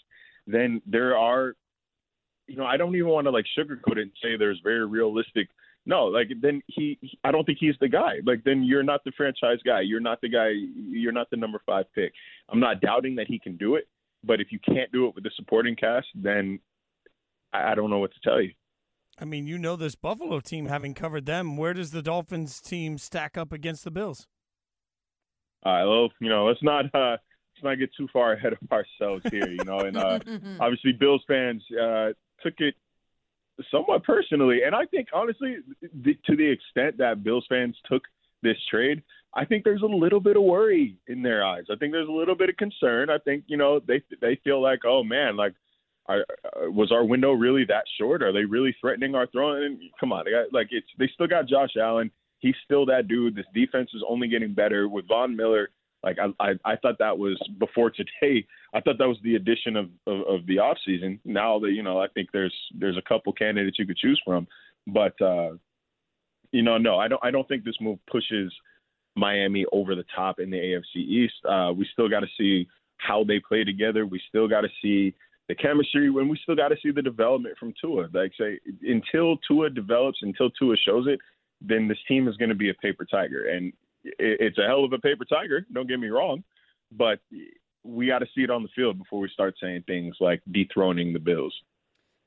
then 0.47 0.82
there 0.86 1.15
are, 1.15 1.53
you 2.47 2.57
know, 2.57 2.65
I 2.65 2.75
don't 2.75 2.95
even 2.95 3.09
want 3.09 3.25
to 3.25 3.32
like 3.32 3.45
sugarcoat 3.57 3.97
it 3.97 3.99
and 3.99 4.11
say 4.21 4.36
there's 4.38 4.59
very 4.63 4.86
realistic. 4.86 5.47
No, 5.86 6.05
like 6.05 6.30
then 6.41 6.61
he, 6.67 6.97
he, 6.99 7.17
I 7.23 7.32
don't 7.32 7.45
think 7.45 7.59
he's 7.61 7.75
the 7.80 7.88
guy. 7.88 8.15
Like 8.25 8.43
then 8.43 8.63
you're 8.63 8.84
not 8.84 9.03
the 9.05 9.11
franchise 9.15 9.59
guy. 9.65 9.82
You're 9.82 10.01
not 10.01 10.19
the 10.19 10.30
guy. 10.30 10.49
You're 10.75 11.13
not 11.13 11.30
the 11.30 11.38
number 11.38 11.61
five 11.65 11.86
pick. 11.93 12.11
I'm 12.49 12.59
not 12.59 12.82
doubting 12.82 13.15
that 13.15 13.28
he 13.28 13.39
can 13.39 13.55
do 13.55 13.75
it, 13.75 13.88
but 14.23 14.41
if 14.41 14.51
you 14.51 14.59
can't 14.59 14.91
do 14.91 15.07
it 15.07 15.15
with 15.15 15.23
the 15.23 15.32
supporting 15.36 15.75
cast, 15.75 16.07
then 16.15 16.59
I 17.53 17.75
don't 17.75 17.89
know 17.89 17.99
what 17.99 18.13
to 18.13 18.19
tell 18.21 18.41
you. 18.41 18.51
I 19.19 19.25
mean, 19.25 19.47
you 19.47 19.57
know 19.57 19.75
this 19.75 19.95
Buffalo 19.95 20.39
team, 20.39 20.67
having 20.67 20.93
covered 20.93 21.25
them. 21.25 21.57
Where 21.57 21.73
does 21.73 21.91
the 21.91 22.03
Dolphins 22.03 22.61
team 22.61 22.97
stack 22.97 23.37
up 23.37 23.51
against 23.51 23.83
the 23.83 23.91
Bills? 23.91 24.27
All 25.63 25.73
right, 25.73 25.85
well, 25.85 26.09
you 26.19 26.29
know, 26.29 26.45
let's 26.45 26.61
not 26.61 26.85
uh, 26.93 27.17
let's 27.57 27.63
not 27.63 27.75
get 27.75 27.89
too 27.97 28.07
far 28.13 28.33
ahead 28.33 28.53
of 28.53 28.59
ourselves 28.71 29.25
here, 29.31 29.49
you 29.49 29.63
know. 29.65 29.79
And 29.79 29.97
uh, 29.97 30.19
obviously, 30.59 30.93
Bills 30.93 31.23
fans 31.27 31.63
uh, 31.71 32.09
took 32.43 32.53
it 32.59 32.75
somewhat 33.71 34.03
personally, 34.03 34.59
and 34.63 34.75
I 34.75 34.85
think 34.85 35.07
honestly, 35.13 35.57
the, 35.81 36.15
to 36.25 36.35
the 36.35 36.45
extent 36.45 36.97
that 36.99 37.23
Bills 37.23 37.45
fans 37.49 37.75
took 37.89 38.03
this 38.43 38.57
trade, 38.69 39.01
I 39.33 39.45
think 39.45 39.63
there's 39.63 39.81
a 39.81 39.85
little 39.85 40.19
bit 40.19 40.37
of 40.37 40.43
worry 40.43 40.95
in 41.07 41.23
their 41.23 41.43
eyes. 41.43 41.63
I 41.71 41.75
think 41.75 41.91
there's 41.91 42.07
a 42.07 42.11
little 42.11 42.35
bit 42.35 42.49
of 42.49 42.57
concern. 42.57 43.09
I 43.09 43.17
think 43.17 43.45
you 43.47 43.57
know 43.57 43.79
they 43.79 44.03
they 44.21 44.39
feel 44.43 44.61
like, 44.61 44.81
oh 44.85 45.03
man, 45.03 45.35
like 45.35 45.53
are, 46.08 46.26
uh, 46.45 46.72
was 46.72 46.91
our 46.91 47.03
window 47.03 47.34
really 47.34 47.66
that 47.66 47.84
short? 47.99 48.24
Are 48.24 48.32
they 48.32 48.45
really 48.45 48.76
threatening 48.80 49.16
our 49.16 49.28
throne? 49.28 49.64
And 49.64 49.80
come 49.99 50.12
on, 50.12 50.26
they 50.26 50.32
got, 50.32 50.53
like 50.53 50.68
it's 50.72 50.88
they 50.97 51.10
still 51.14 51.28
got 51.28 51.47
Josh 51.47 51.76
Allen. 51.80 52.12
He's 52.39 52.55
still 52.64 52.86
that 52.86 53.08
dude. 53.08 53.36
This 53.36 53.45
defense 53.53 53.89
is 53.93 54.03
only 54.08 54.28
getting 54.28 54.53
better 54.53 54.88
with 54.88 55.08
Von 55.08 55.36
Miller. 55.36 55.70
Like 56.03 56.18
I, 56.20 56.28
I, 56.43 56.53
I 56.64 56.76
thought 56.78 56.99
that 56.99 57.18
was 57.18 57.41
before 57.60 57.89
today. 57.91 58.45
I 58.74 58.82
thought 58.82 58.97
that 58.99 59.08
was 59.08 59.18
the 59.24 59.36
addition 59.36 59.76
of, 59.76 59.89
of, 60.05 60.22
of 60.28 60.45
the 60.45 60.60
off 60.60 60.78
season. 60.86 61.20
Now 61.26 61.60
that 61.60 61.72
you 61.72 61.84
know, 61.84 61.99
I 61.99 62.08
think 62.08 62.30
there's 62.32 62.53
there's 62.78 62.97
a 62.97 63.01
couple 63.01 63.34
candidates 63.34 63.80
you 63.80 63.88
could 63.88 63.97
choose 63.97 64.22
from, 64.24 64.47
but 64.86 65.20
uh, 65.22 65.51
you 66.51 66.62
know, 66.62 66.78
no, 66.78 66.97
I 66.97 67.08
don't. 67.08 67.24
I 67.24 67.32
don't 67.32 67.47
think 67.47 67.64
this 67.64 67.76
move 67.82 67.99
pushes 68.10 68.53
Miami 69.16 69.66
over 69.72 69.95
the 69.95 70.05
top 70.16 70.39
in 70.39 70.49
the 70.49 70.58
AFC 70.58 70.97
East. 70.97 71.34
Uh, 71.47 71.74
we 71.76 71.88
still 71.91 72.08
got 72.08 72.22
to 72.22 72.28
see 72.38 72.68
how 72.97 73.24
they 73.24 73.39
play 73.39 73.64
together. 73.64 74.05
We 74.05 74.22
still 74.30 74.47
got 74.47 74.62
to 74.62 74.70
see 74.82 75.14
the 75.47 75.55
chemistry 75.55 76.09
when 76.09 76.27
we 76.27 76.39
still 76.43 76.55
got 76.55 76.69
to 76.69 76.75
see 76.81 76.91
the 76.91 77.01
development 77.01 77.57
from 77.57 77.73
Tua. 77.79 78.07
Like 78.13 78.31
say 78.39 78.59
until 78.83 79.37
Tua 79.47 79.69
develops, 79.69 80.19
until 80.21 80.49
Tua 80.51 80.75
shows 80.85 81.07
it, 81.07 81.19
then 81.61 81.87
this 81.87 81.97
team 82.07 82.27
is 82.27 82.37
going 82.37 82.49
to 82.49 82.55
be 82.55 82.69
a 82.69 82.73
paper 82.75 83.05
tiger, 83.05 83.49
and 83.49 83.73
it's 84.03 84.57
a 84.57 84.65
hell 84.65 84.83
of 84.83 84.93
a 84.93 84.99
paper 84.99 85.25
tiger. 85.25 85.65
Don't 85.73 85.87
get 85.87 85.99
me 85.99 86.07
wrong, 86.07 86.43
but 86.91 87.19
we 87.83 88.07
got 88.07 88.19
to 88.19 88.27
see 88.35 88.41
it 88.41 88.51
on 88.51 88.63
the 88.63 88.69
field 88.75 88.97
before 88.97 89.19
we 89.19 89.29
start 89.29 89.55
saying 89.61 89.83
things 89.87 90.15
like 90.19 90.41
dethroning 90.51 91.13
the 91.13 91.19
Bills. 91.19 91.53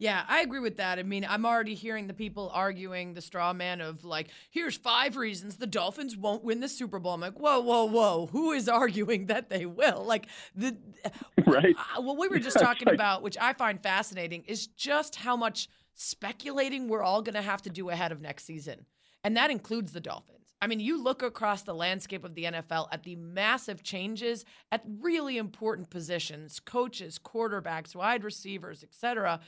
Yeah, 0.01 0.25
I 0.27 0.41
agree 0.41 0.61
with 0.61 0.79
that. 0.79 0.99
I 0.99 1.03
mean, 1.03 1.27
I'm 1.29 1.45
already 1.45 1.75
hearing 1.75 2.07
the 2.07 2.15
people 2.15 2.51
arguing 2.55 3.13
the 3.13 3.21
straw 3.21 3.53
man 3.53 3.83
of 3.83 4.03
like, 4.03 4.29
here's 4.49 4.75
five 4.75 5.15
reasons 5.15 5.59
the 5.59 5.67
Dolphins 5.67 6.17
won't 6.17 6.43
win 6.43 6.61
the 6.61 6.71
Super 6.71 6.99
Bowl. 6.99 7.13
I'm 7.13 7.21
like, 7.21 7.39
whoa, 7.39 7.61
whoa, 7.61 7.85
whoa. 7.85 8.27
Who 8.33 8.53
is 8.53 8.67
arguing 8.69 9.27
that 9.27 9.51
they 9.51 9.67
will? 9.67 10.03
Like 10.03 10.27
the 10.55 10.75
right. 11.47 11.77
Uh, 11.77 12.01
what 12.01 12.17
we 12.17 12.29
were 12.29 12.39
just 12.39 12.59
talking 12.59 12.89
about, 12.89 13.23
which 13.23 13.37
I 13.39 13.53
find 13.53 13.81
fascinating, 13.83 14.43
is 14.47 14.69
just 14.69 15.17
how 15.17 15.37
much 15.37 15.69
speculating 15.95 16.89
we're 16.89 17.03
all 17.03 17.21
going 17.21 17.35
to 17.35 17.43
have 17.43 17.61
to 17.63 17.71
do 17.71 17.91
ahead 17.91 18.11
of 18.11 18.23
next 18.23 18.45
season, 18.45 18.87
and 19.23 19.37
that 19.37 19.51
includes 19.51 19.93
the 19.93 20.01
Dolphins. 20.01 20.39
I 20.63 20.67
mean, 20.67 20.81
you 20.81 21.03
look 21.03 21.23
across 21.23 21.63
the 21.63 21.75
landscape 21.75 22.25
of 22.25 22.35
the 22.35 22.45
NFL 22.45 22.89
at 22.91 23.03
the 23.03 23.17
massive 23.17 23.83
changes 23.83 24.47
at 24.73 24.83
really 24.87 25.37
important 25.37 25.91
positions, 25.91 26.59
coaches, 26.59 27.19
quarterbacks, 27.23 27.95
wide 27.95 28.25
receivers, 28.25 28.83
etc 28.83 29.41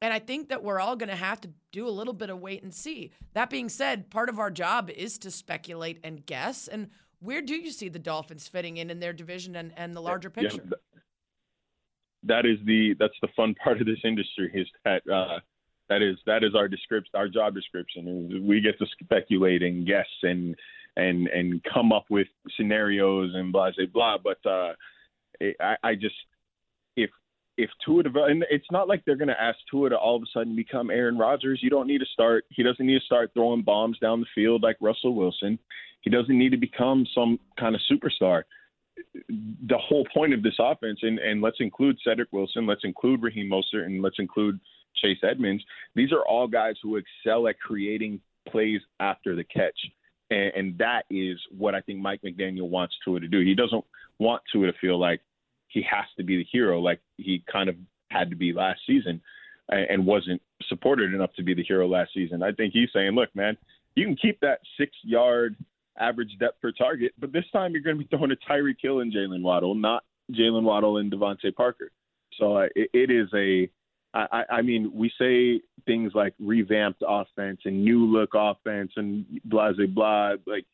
and 0.00 0.12
I 0.12 0.18
think 0.18 0.48
that 0.48 0.62
we're 0.62 0.80
all 0.80 0.96
going 0.96 1.08
to 1.08 1.16
have 1.16 1.40
to 1.42 1.50
do 1.72 1.88
a 1.88 1.90
little 1.90 2.12
bit 2.12 2.30
of 2.30 2.40
wait 2.40 2.62
and 2.62 2.74
see. 2.74 3.12
That 3.32 3.50
being 3.50 3.68
said, 3.68 4.10
part 4.10 4.28
of 4.28 4.38
our 4.38 4.50
job 4.50 4.90
is 4.90 5.18
to 5.18 5.30
speculate 5.30 5.98
and 6.04 6.24
guess. 6.24 6.68
And 6.68 6.90
where 7.20 7.40
do 7.40 7.54
you 7.54 7.70
see 7.70 7.88
the 7.88 7.98
Dolphins 7.98 8.46
fitting 8.46 8.76
in 8.76 8.90
in 8.90 9.00
their 9.00 9.12
division 9.12 9.56
and, 9.56 9.72
and 9.76 9.96
the 9.96 10.02
larger 10.02 10.30
picture? 10.30 10.62
Yeah, 10.62 10.76
that 12.24 12.46
is 12.46 12.58
the 12.64 12.94
that's 12.98 13.14
the 13.22 13.28
fun 13.36 13.54
part 13.64 13.80
of 13.80 13.86
this 13.86 14.00
industry 14.04 14.50
is 14.54 14.66
that 14.84 15.02
uh, 15.10 15.40
that 15.88 16.02
is 16.02 16.16
that 16.26 16.44
is 16.44 16.54
our 16.54 16.68
description 16.68 17.10
our 17.14 17.28
job 17.28 17.54
description 17.54 18.44
we 18.46 18.60
get 18.60 18.78
to 18.78 18.86
speculate 19.02 19.62
and 19.62 19.86
guess 19.86 20.06
and 20.22 20.56
and 20.96 21.28
and 21.28 21.62
come 21.72 21.92
up 21.92 22.06
with 22.10 22.26
scenarios 22.56 23.30
and 23.34 23.52
blah 23.52 23.70
blah 23.76 23.86
blah. 23.92 24.18
But 24.18 24.50
uh, 24.50 24.72
I, 25.60 25.76
I 25.82 25.94
just 25.94 26.14
if 27.56 27.70
Tua 27.84 28.02
and 28.26 28.44
it's 28.50 28.70
not 28.70 28.88
like 28.88 29.04
they're 29.04 29.16
going 29.16 29.28
to 29.28 29.40
ask 29.40 29.58
Tua 29.70 29.90
to 29.90 29.96
all 29.96 30.16
of 30.16 30.22
a 30.22 30.26
sudden 30.32 30.56
become 30.56 30.90
Aaron 30.90 31.18
Rodgers. 31.18 31.60
You 31.62 31.70
don't 31.70 31.86
need 31.86 31.98
to 31.98 32.06
start. 32.12 32.44
He 32.50 32.62
doesn't 32.62 32.84
need 32.84 32.98
to 32.98 33.04
start 33.04 33.30
throwing 33.34 33.62
bombs 33.62 33.98
down 33.98 34.20
the 34.20 34.26
field 34.34 34.62
like 34.62 34.76
Russell 34.80 35.14
Wilson. 35.14 35.58
He 36.00 36.10
doesn't 36.10 36.36
need 36.36 36.50
to 36.50 36.58
become 36.58 37.06
some 37.14 37.38
kind 37.58 37.74
of 37.74 37.80
superstar. 37.90 38.42
the 39.28 39.78
whole 39.78 40.06
point 40.12 40.34
of 40.34 40.42
this 40.42 40.56
offense, 40.58 41.00
and, 41.02 41.18
and 41.18 41.40
let's 41.40 41.56
include 41.60 41.98
Cedric 42.04 42.32
Wilson, 42.32 42.66
let's 42.66 42.84
include 42.84 43.22
Raheem 43.22 43.50
Mostert, 43.50 43.86
and 43.86 44.02
let's 44.02 44.18
include 44.18 44.60
Chase 44.96 45.18
Edmonds. 45.22 45.64
These 45.94 46.12
are 46.12 46.22
all 46.22 46.46
guys 46.46 46.76
who 46.82 46.96
excel 46.96 47.48
at 47.48 47.58
creating 47.58 48.20
plays 48.48 48.80
after 49.00 49.34
the 49.34 49.44
catch. 49.44 49.78
And, 50.30 50.52
and 50.54 50.78
that 50.78 51.04
is 51.10 51.38
what 51.56 51.74
I 51.74 51.80
think 51.80 52.00
Mike 52.00 52.20
McDaniel 52.22 52.68
wants 52.68 52.94
Tua 53.04 53.20
to 53.20 53.28
do. 53.28 53.40
He 53.40 53.54
doesn't 53.54 53.84
want 54.18 54.42
Tua 54.52 54.66
to 54.66 54.78
feel 54.80 54.98
like 54.98 55.20
he 55.74 55.82
has 55.82 56.06
to 56.16 56.22
be 56.22 56.36
the 56.38 56.46
hero, 56.50 56.80
like 56.80 57.00
he 57.18 57.42
kind 57.50 57.68
of 57.68 57.74
had 58.10 58.30
to 58.30 58.36
be 58.36 58.52
last 58.52 58.80
season 58.86 59.20
and 59.68 60.06
wasn't 60.06 60.40
supported 60.68 61.12
enough 61.12 61.32
to 61.34 61.42
be 61.42 61.52
the 61.52 61.64
hero 61.64 61.88
last 61.88 62.12
season. 62.14 62.42
I 62.42 62.52
think 62.52 62.72
he's 62.72 62.90
saying, 62.94 63.12
look, 63.12 63.34
man, 63.34 63.56
you 63.96 64.06
can 64.06 64.16
keep 64.16 64.38
that 64.40 64.60
six 64.78 64.92
yard 65.02 65.56
average 65.98 66.30
depth 66.38 66.60
per 66.60 66.70
target, 66.70 67.12
but 67.18 67.32
this 67.32 67.44
time 67.52 67.72
you're 67.72 67.82
going 67.82 67.98
to 67.98 68.04
be 68.04 68.08
throwing 68.08 68.30
a 68.30 68.50
Tyreek 68.50 68.76
Hill 68.80 69.00
and 69.00 69.12
Jaylen 69.12 69.42
Waddle, 69.42 69.74
not 69.74 70.04
Jaylen 70.32 70.62
Waddle 70.62 70.98
and 70.98 71.10
DeVante 71.10 71.54
Parker. 71.54 71.90
So 72.38 72.56
uh, 72.58 72.66
it, 72.74 72.90
it 72.92 73.10
is 73.10 73.28
a, 73.34 73.68
I, 74.14 74.44
I 74.50 74.62
mean, 74.62 74.92
we 74.94 75.10
say 75.18 75.60
things 75.86 76.12
like 76.14 76.34
revamped 76.38 77.02
offense 77.06 77.60
and 77.64 77.84
new 77.84 78.06
look 78.06 78.30
offense 78.34 78.92
and 78.96 79.24
blah, 79.44 79.72
blah, 79.72 79.86
blah. 79.86 80.34
Like, 80.46 80.66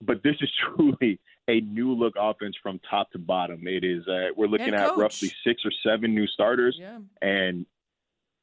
but 0.00 0.22
this 0.24 0.34
is 0.40 0.50
truly 0.76 1.20
a 1.48 1.60
new 1.60 1.92
look 1.94 2.14
offense 2.18 2.56
from 2.62 2.80
top 2.90 3.10
to 3.12 3.18
bottom. 3.18 3.66
It 3.66 3.84
is, 3.84 4.06
uh, 4.08 4.28
we're 4.36 4.48
looking 4.48 4.74
at 4.74 4.96
roughly 4.96 5.32
six 5.44 5.62
or 5.64 5.72
seven 5.84 6.14
new 6.14 6.26
starters 6.26 6.76
yeah. 6.78 6.98
and 7.22 7.66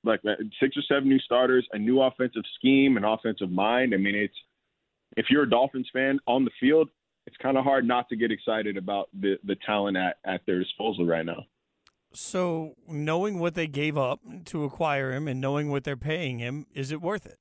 like 0.03 0.21
uh, 0.27 0.35
six 0.59 0.75
or 0.77 0.81
seven 0.87 1.09
new 1.09 1.19
starters, 1.19 1.67
a 1.73 1.79
new 1.79 2.01
offensive 2.01 2.43
scheme, 2.57 2.97
an 2.97 3.03
offensive 3.03 3.51
mind. 3.51 3.93
I 3.93 3.97
mean, 3.97 4.15
it's 4.15 4.35
if 5.15 5.27
you're 5.29 5.43
a 5.43 5.49
Dolphins 5.49 5.89
fan 5.93 6.19
on 6.27 6.45
the 6.45 6.51
field, 6.59 6.89
it's 7.25 7.37
kind 7.37 7.57
of 7.57 7.63
hard 7.63 7.87
not 7.87 8.09
to 8.09 8.15
get 8.15 8.31
excited 8.31 8.77
about 8.77 9.09
the 9.19 9.37
the 9.43 9.55
talent 9.65 9.97
at 9.97 10.17
at 10.25 10.41
their 10.45 10.59
disposal 10.59 11.05
right 11.05 11.25
now. 11.25 11.45
So, 12.15 12.75
knowing 12.87 13.39
what 13.39 13.55
they 13.55 13.65
gave 13.65 13.97
up 13.97 14.19
to 14.45 14.63
acquire 14.65 15.13
him 15.13 15.27
and 15.27 15.41
knowing 15.41 15.71
what 15.71 15.83
they're 15.83 15.97
paying 15.97 16.37
him, 16.37 16.67
is 16.73 16.91
it 16.91 17.01
worth 17.01 17.25
it? 17.25 17.39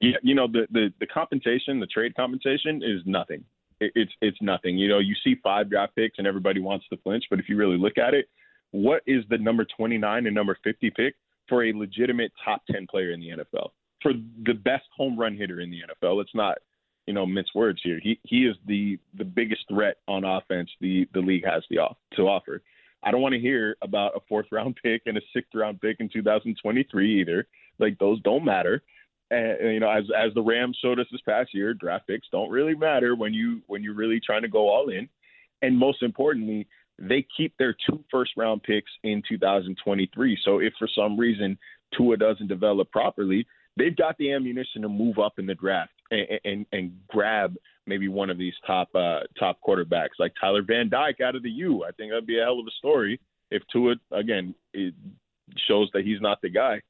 Yeah, 0.00 0.16
you 0.22 0.34
know 0.34 0.48
the 0.48 0.66
the, 0.70 0.92
the 1.00 1.06
compensation, 1.06 1.80
the 1.80 1.86
trade 1.86 2.14
compensation 2.14 2.82
is 2.82 3.00
nothing. 3.06 3.44
It, 3.82 3.92
it's 3.94 4.12
it's 4.20 4.38
nothing. 4.40 4.78
You 4.78 4.88
know, 4.88 4.98
you 4.98 5.14
see 5.24 5.36
five 5.42 5.68
draft 5.68 5.96
picks 5.96 6.18
and 6.18 6.26
everybody 6.26 6.60
wants 6.60 6.86
to 6.90 6.96
flinch, 6.98 7.24
but 7.30 7.38
if 7.38 7.48
you 7.48 7.56
really 7.56 7.78
look 7.78 7.98
at 7.98 8.14
it, 8.14 8.28
what 8.70 9.02
is 9.06 9.24
the 9.28 9.38
number 9.38 9.66
29 9.76 10.26
and 10.26 10.34
number 10.34 10.56
50 10.64 10.90
pick 10.90 11.14
for 11.48 11.64
a 11.64 11.72
legitimate 11.72 12.32
top 12.44 12.62
10 12.70 12.86
player 12.86 13.12
in 13.12 13.20
the 13.20 13.28
NFL? 13.28 13.70
For 14.00 14.12
the 14.44 14.54
best 14.54 14.84
home 14.96 15.18
run 15.18 15.36
hitter 15.36 15.60
in 15.60 15.70
the 15.70 15.80
NFL. 15.80 16.16
Let's 16.16 16.34
not, 16.34 16.58
you 17.06 17.14
know, 17.14 17.26
mince 17.26 17.48
words 17.54 17.80
here. 17.82 18.00
He 18.02 18.18
he 18.24 18.46
is 18.46 18.56
the 18.66 18.98
the 19.16 19.24
biggest 19.24 19.64
threat 19.68 19.98
on 20.08 20.24
offense 20.24 20.70
the 20.80 21.08
the 21.14 21.20
league 21.20 21.44
has 21.44 21.62
the 21.70 21.78
off, 21.78 21.96
to 22.16 22.22
offer. 22.22 22.62
I 23.04 23.10
don't 23.10 23.20
want 23.20 23.34
to 23.34 23.40
hear 23.40 23.76
about 23.82 24.16
a 24.16 24.20
fourth 24.28 24.46
round 24.52 24.76
pick 24.82 25.02
and 25.06 25.16
a 25.16 25.20
sixth 25.32 25.54
round 25.54 25.80
pick 25.80 25.96
in 26.00 26.08
2023 26.08 27.20
either. 27.20 27.46
Like 27.78 27.98
those 27.98 28.20
don't 28.22 28.44
matter. 28.44 28.82
And 29.32 29.72
you 29.72 29.80
know, 29.80 29.90
as 29.90 30.04
as 30.16 30.34
the 30.34 30.42
Rams 30.42 30.78
showed 30.82 31.00
us 31.00 31.06
this 31.10 31.22
past 31.22 31.54
year, 31.54 31.72
draft 31.72 32.06
picks 32.06 32.28
don't 32.30 32.50
really 32.50 32.74
matter 32.74 33.16
when 33.16 33.32
you 33.32 33.62
when 33.66 33.82
you're 33.82 33.94
really 33.94 34.20
trying 34.24 34.42
to 34.42 34.48
go 34.48 34.68
all 34.68 34.90
in. 34.90 35.08
And 35.62 35.78
most 35.78 36.02
importantly, 36.02 36.68
they 36.98 37.26
keep 37.36 37.56
their 37.58 37.74
two 37.88 38.04
first 38.10 38.32
round 38.36 38.62
picks 38.62 38.90
in 39.04 39.22
2023. 39.28 40.38
So 40.44 40.58
if 40.58 40.74
for 40.78 40.88
some 40.94 41.18
reason 41.18 41.58
Tua 41.96 42.16
doesn't 42.16 42.48
develop 42.48 42.90
properly, 42.90 43.46
they've 43.76 43.96
got 43.96 44.18
the 44.18 44.32
ammunition 44.32 44.82
to 44.82 44.88
move 44.88 45.18
up 45.18 45.38
in 45.38 45.46
the 45.46 45.54
draft 45.54 45.92
and, 46.10 46.40
and, 46.44 46.66
and 46.72 46.92
grab 47.08 47.54
maybe 47.86 48.08
one 48.08 48.28
of 48.28 48.38
these 48.38 48.54
top 48.66 48.88
uh, 48.94 49.20
top 49.38 49.58
quarterbacks 49.66 50.18
like 50.18 50.32
Tyler 50.38 50.62
Van 50.62 50.88
Dyke 50.90 51.20
out 51.20 51.36
of 51.36 51.42
the 51.42 51.50
U. 51.50 51.84
I 51.84 51.92
think 51.92 52.10
that'd 52.10 52.26
be 52.26 52.38
a 52.38 52.44
hell 52.44 52.60
of 52.60 52.66
a 52.66 52.76
story 52.78 53.18
if 53.50 53.62
Tua 53.72 53.94
again 54.10 54.54
it 54.74 54.94
shows 55.68 55.88
that 55.94 56.04
he's 56.04 56.20
not 56.20 56.40
the 56.42 56.50
guy. 56.50 56.82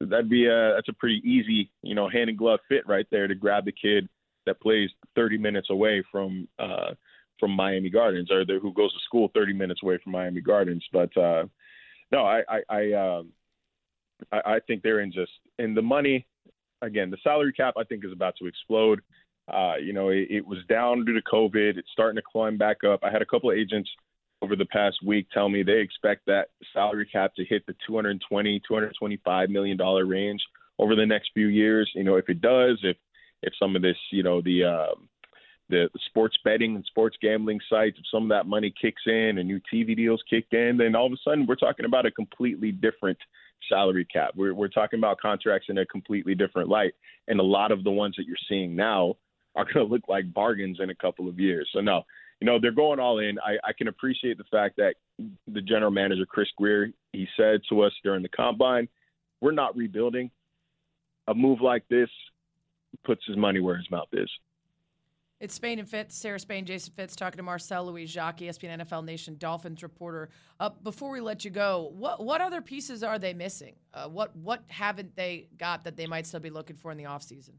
That'd 0.00 0.28
be 0.28 0.46
a 0.46 0.74
that's 0.74 0.88
a 0.88 0.92
pretty 0.92 1.20
easy 1.24 1.70
you 1.82 1.94
know 1.94 2.08
hand 2.08 2.30
and 2.30 2.38
glove 2.38 2.60
fit 2.68 2.86
right 2.86 3.06
there 3.10 3.26
to 3.26 3.34
grab 3.34 3.64
the 3.64 3.72
kid 3.72 4.08
that 4.46 4.60
plays 4.60 4.90
30 5.14 5.38
minutes 5.38 5.68
away 5.70 6.02
from 6.10 6.48
uh, 6.58 6.94
from 7.40 7.52
Miami 7.52 7.90
Gardens 7.90 8.30
or 8.30 8.44
the, 8.44 8.58
who 8.60 8.72
goes 8.72 8.92
to 8.92 8.98
school 9.04 9.30
30 9.34 9.52
minutes 9.52 9.80
away 9.82 9.98
from 10.02 10.12
Miami 10.12 10.40
Gardens. 10.40 10.84
But 10.92 11.16
uh, 11.16 11.44
no, 12.12 12.24
I 12.24 12.42
I 12.48 12.60
I, 12.68 12.92
um, 12.92 13.32
I 14.32 14.54
I 14.54 14.60
think 14.66 14.82
they're 14.82 15.00
in 15.00 15.12
just 15.12 15.32
in 15.58 15.74
the 15.74 15.82
money. 15.82 16.26
Again, 16.82 17.10
the 17.10 17.18
salary 17.22 17.52
cap 17.52 17.74
I 17.78 17.84
think 17.84 18.04
is 18.04 18.12
about 18.12 18.34
to 18.38 18.46
explode. 18.46 19.00
Uh, 19.46 19.74
you 19.76 19.92
know, 19.92 20.08
it, 20.08 20.28
it 20.30 20.46
was 20.46 20.58
down 20.68 21.04
due 21.04 21.14
to 21.14 21.22
COVID. 21.22 21.76
It's 21.76 21.90
starting 21.92 22.16
to 22.16 22.22
climb 22.22 22.56
back 22.56 22.84
up. 22.84 23.00
I 23.02 23.10
had 23.10 23.22
a 23.22 23.26
couple 23.26 23.50
of 23.50 23.56
agents 23.56 23.90
over 24.44 24.56
the 24.56 24.66
past 24.66 24.96
week 25.04 25.26
tell 25.32 25.48
me 25.48 25.62
they 25.62 25.80
expect 25.80 26.26
that 26.26 26.48
salary 26.74 27.08
cap 27.10 27.34
to 27.34 27.44
hit 27.44 27.64
the 27.66 27.74
220, 27.86 28.60
225 28.60 29.48
million 29.48 29.76
dollar 29.76 30.04
range 30.04 30.42
over 30.78 30.94
the 30.94 31.06
next 31.06 31.30
few 31.32 31.46
years. 31.46 31.90
You 31.94 32.04
know, 32.04 32.16
if 32.16 32.28
it 32.28 32.40
does, 32.40 32.78
if 32.82 32.96
if 33.42 33.52
some 33.58 33.74
of 33.74 33.82
this, 33.82 33.96
you 34.10 34.22
know, 34.22 34.42
the 34.42 34.64
um, 34.64 35.08
the, 35.70 35.88
the 35.94 36.00
sports 36.06 36.36
betting 36.44 36.74
and 36.74 36.84
sports 36.84 37.16
gambling 37.22 37.60
sites, 37.70 37.96
if 37.98 38.04
some 38.12 38.24
of 38.24 38.28
that 38.28 38.46
money 38.46 38.72
kicks 38.80 39.02
in 39.06 39.38
and 39.38 39.48
new 39.48 39.60
TV 39.72 39.96
deals 39.96 40.22
kick 40.28 40.44
in, 40.52 40.76
then 40.76 40.94
all 40.94 41.06
of 41.06 41.12
a 41.12 41.16
sudden 41.24 41.46
we're 41.46 41.54
talking 41.54 41.86
about 41.86 42.04
a 42.04 42.10
completely 42.10 42.70
different 42.70 43.18
salary 43.68 44.04
cap. 44.04 44.32
We're, 44.36 44.52
we're 44.52 44.68
talking 44.68 44.98
about 44.98 45.20
contracts 45.20 45.68
in 45.70 45.78
a 45.78 45.86
completely 45.86 46.34
different 46.34 46.68
light. 46.68 46.92
And 47.28 47.40
a 47.40 47.44
lot 47.44 47.72
of 47.72 47.82
the 47.82 47.90
ones 47.90 48.14
that 48.18 48.26
you're 48.26 48.36
seeing 48.46 48.76
now 48.76 49.14
are 49.56 49.64
going 49.64 49.86
to 49.86 49.92
look 49.92 50.06
like 50.06 50.34
bargains 50.34 50.80
in 50.80 50.90
a 50.90 50.94
couple 50.94 51.28
of 51.28 51.40
years. 51.40 51.68
So, 51.72 51.80
no, 51.80 52.02
you 52.40 52.46
know, 52.46 52.58
they're 52.60 52.72
going 52.72 53.00
all 53.00 53.18
in. 53.18 53.38
I, 53.38 53.56
I 53.68 53.72
can 53.72 53.88
appreciate 53.88 54.38
the 54.38 54.44
fact 54.50 54.76
that 54.76 54.94
the 55.46 55.60
general 55.60 55.90
manager, 55.90 56.26
Chris 56.26 56.48
Grier, 56.56 56.90
he 57.12 57.26
said 57.36 57.60
to 57.68 57.82
us 57.82 57.92
during 58.02 58.22
the 58.22 58.28
combine, 58.28 58.88
we're 59.40 59.52
not 59.52 59.76
rebuilding. 59.76 60.30
A 61.28 61.34
move 61.34 61.60
like 61.60 61.84
this 61.88 62.10
puts 63.04 63.24
his 63.26 63.36
money 63.36 63.60
where 63.60 63.76
his 63.76 63.90
mouth 63.90 64.08
is. 64.12 64.30
It's 65.40 65.54
Spain 65.54 65.78
and 65.78 65.88
Fitz, 65.88 66.16
Sarah 66.16 66.38
Spain, 66.38 66.64
Jason 66.64 66.92
Fitz, 66.96 67.16
talking 67.16 67.36
to 67.36 67.42
Marcel 67.42 67.86
Louis 67.86 68.06
Jacques, 68.06 68.38
ESPN 68.38 68.80
NFL 68.80 69.04
Nation 69.04 69.36
Dolphins 69.38 69.82
reporter. 69.82 70.30
Uh, 70.60 70.70
before 70.82 71.10
we 71.10 71.20
let 71.20 71.44
you 71.44 71.50
go, 71.50 71.90
what 71.92 72.24
what 72.24 72.40
other 72.40 72.62
pieces 72.62 73.02
are 73.02 73.18
they 73.18 73.34
missing? 73.34 73.74
Uh, 73.92 74.08
what 74.08 74.34
what 74.36 74.62
haven't 74.68 75.14
they 75.16 75.48
got 75.58 75.84
that 75.84 75.96
they 75.96 76.06
might 76.06 76.26
still 76.26 76.40
be 76.40 76.50
looking 76.50 76.76
for 76.76 76.92
in 76.92 76.96
the 76.96 77.04
offseason? 77.04 77.54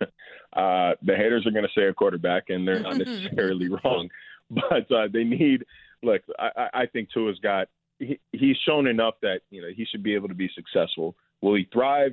Uh, 0.50 0.94
the 1.02 1.14
haters 1.14 1.46
are 1.46 1.50
going 1.50 1.62
to 1.62 1.78
say 1.78 1.86
a 1.86 1.92
quarterback, 1.92 2.44
and 2.48 2.66
they're 2.66 2.80
not 2.80 2.96
necessarily 2.96 3.68
wrong. 3.84 4.08
But 4.50 4.90
uh, 4.90 5.06
they 5.12 5.22
need. 5.22 5.62
Look, 6.02 6.22
I, 6.38 6.68
I 6.72 6.86
think 6.86 7.10
Tua's 7.12 7.38
got. 7.40 7.68
He, 7.98 8.18
he's 8.32 8.56
shown 8.66 8.86
enough 8.86 9.14
that 9.20 9.42
you 9.50 9.60
know 9.60 9.68
he 9.68 9.84
should 9.84 10.02
be 10.02 10.14
able 10.14 10.26
to 10.28 10.34
be 10.34 10.50
successful. 10.54 11.14
Will 11.42 11.54
he 11.54 11.68
thrive? 11.70 12.12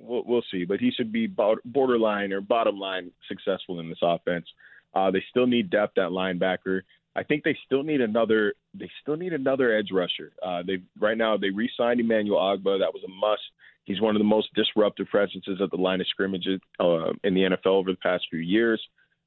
we'll, 0.00 0.22
we'll 0.24 0.44
see. 0.50 0.64
But 0.64 0.80
he 0.80 0.90
should 0.90 1.12
be 1.12 1.26
borderline 1.26 2.32
or 2.32 2.40
bottom 2.40 2.78
line 2.78 3.10
successful 3.28 3.80
in 3.80 3.88
this 3.88 3.98
offense. 4.02 4.46
Uh, 4.94 5.10
they 5.10 5.22
still 5.30 5.46
need 5.46 5.70
depth 5.70 5.98
at 5.98 6.10
linebacker. 6.10 6.82
I 7.16 7.22
think 7.22 7.44
they 7.44 7.56
still 7.64 7.82
need 7.82 8.00
another. 8.00 8.54
They 8.74 8.90
still 9.02 9.16
need 9.16 9.32
another 9.32 9.76
edge 9.76 9.88
rusher. 9.92 10.32
Uh, 10.42 10.62
they 10.66 10.82
right 10.98 11.16
now 11.16 11.36
they 11.36 11.50
re-signed 11.50 12.00
Emmanuel 12.00 12.38
Ogbah. 12.38 12.80
That 12.80 12.92
was 12.92 13.02
a 13.04 13.08
must. 13.08 13.42
He's 13.84 14.00
one 14.00 14.16
of 14.16 14.20
the 14.20 14.24
most 14.24 14.48
disruptive 14.54 15.08
presences 15.08 15.60
at 15.62 15.70
the 15.70 15.76
line 15.76 16.00
of 16.00 16.06
scrimmage 16.08 16.46
uh, 16.80 17.12
in 17.22 17.34
the 17.34 17.42
NFL 17.42 17.66
over 17.66 17.90
the 17.90 17.98
past 17.98 18.24
few 18.30 18.40
years. 18.40 18.82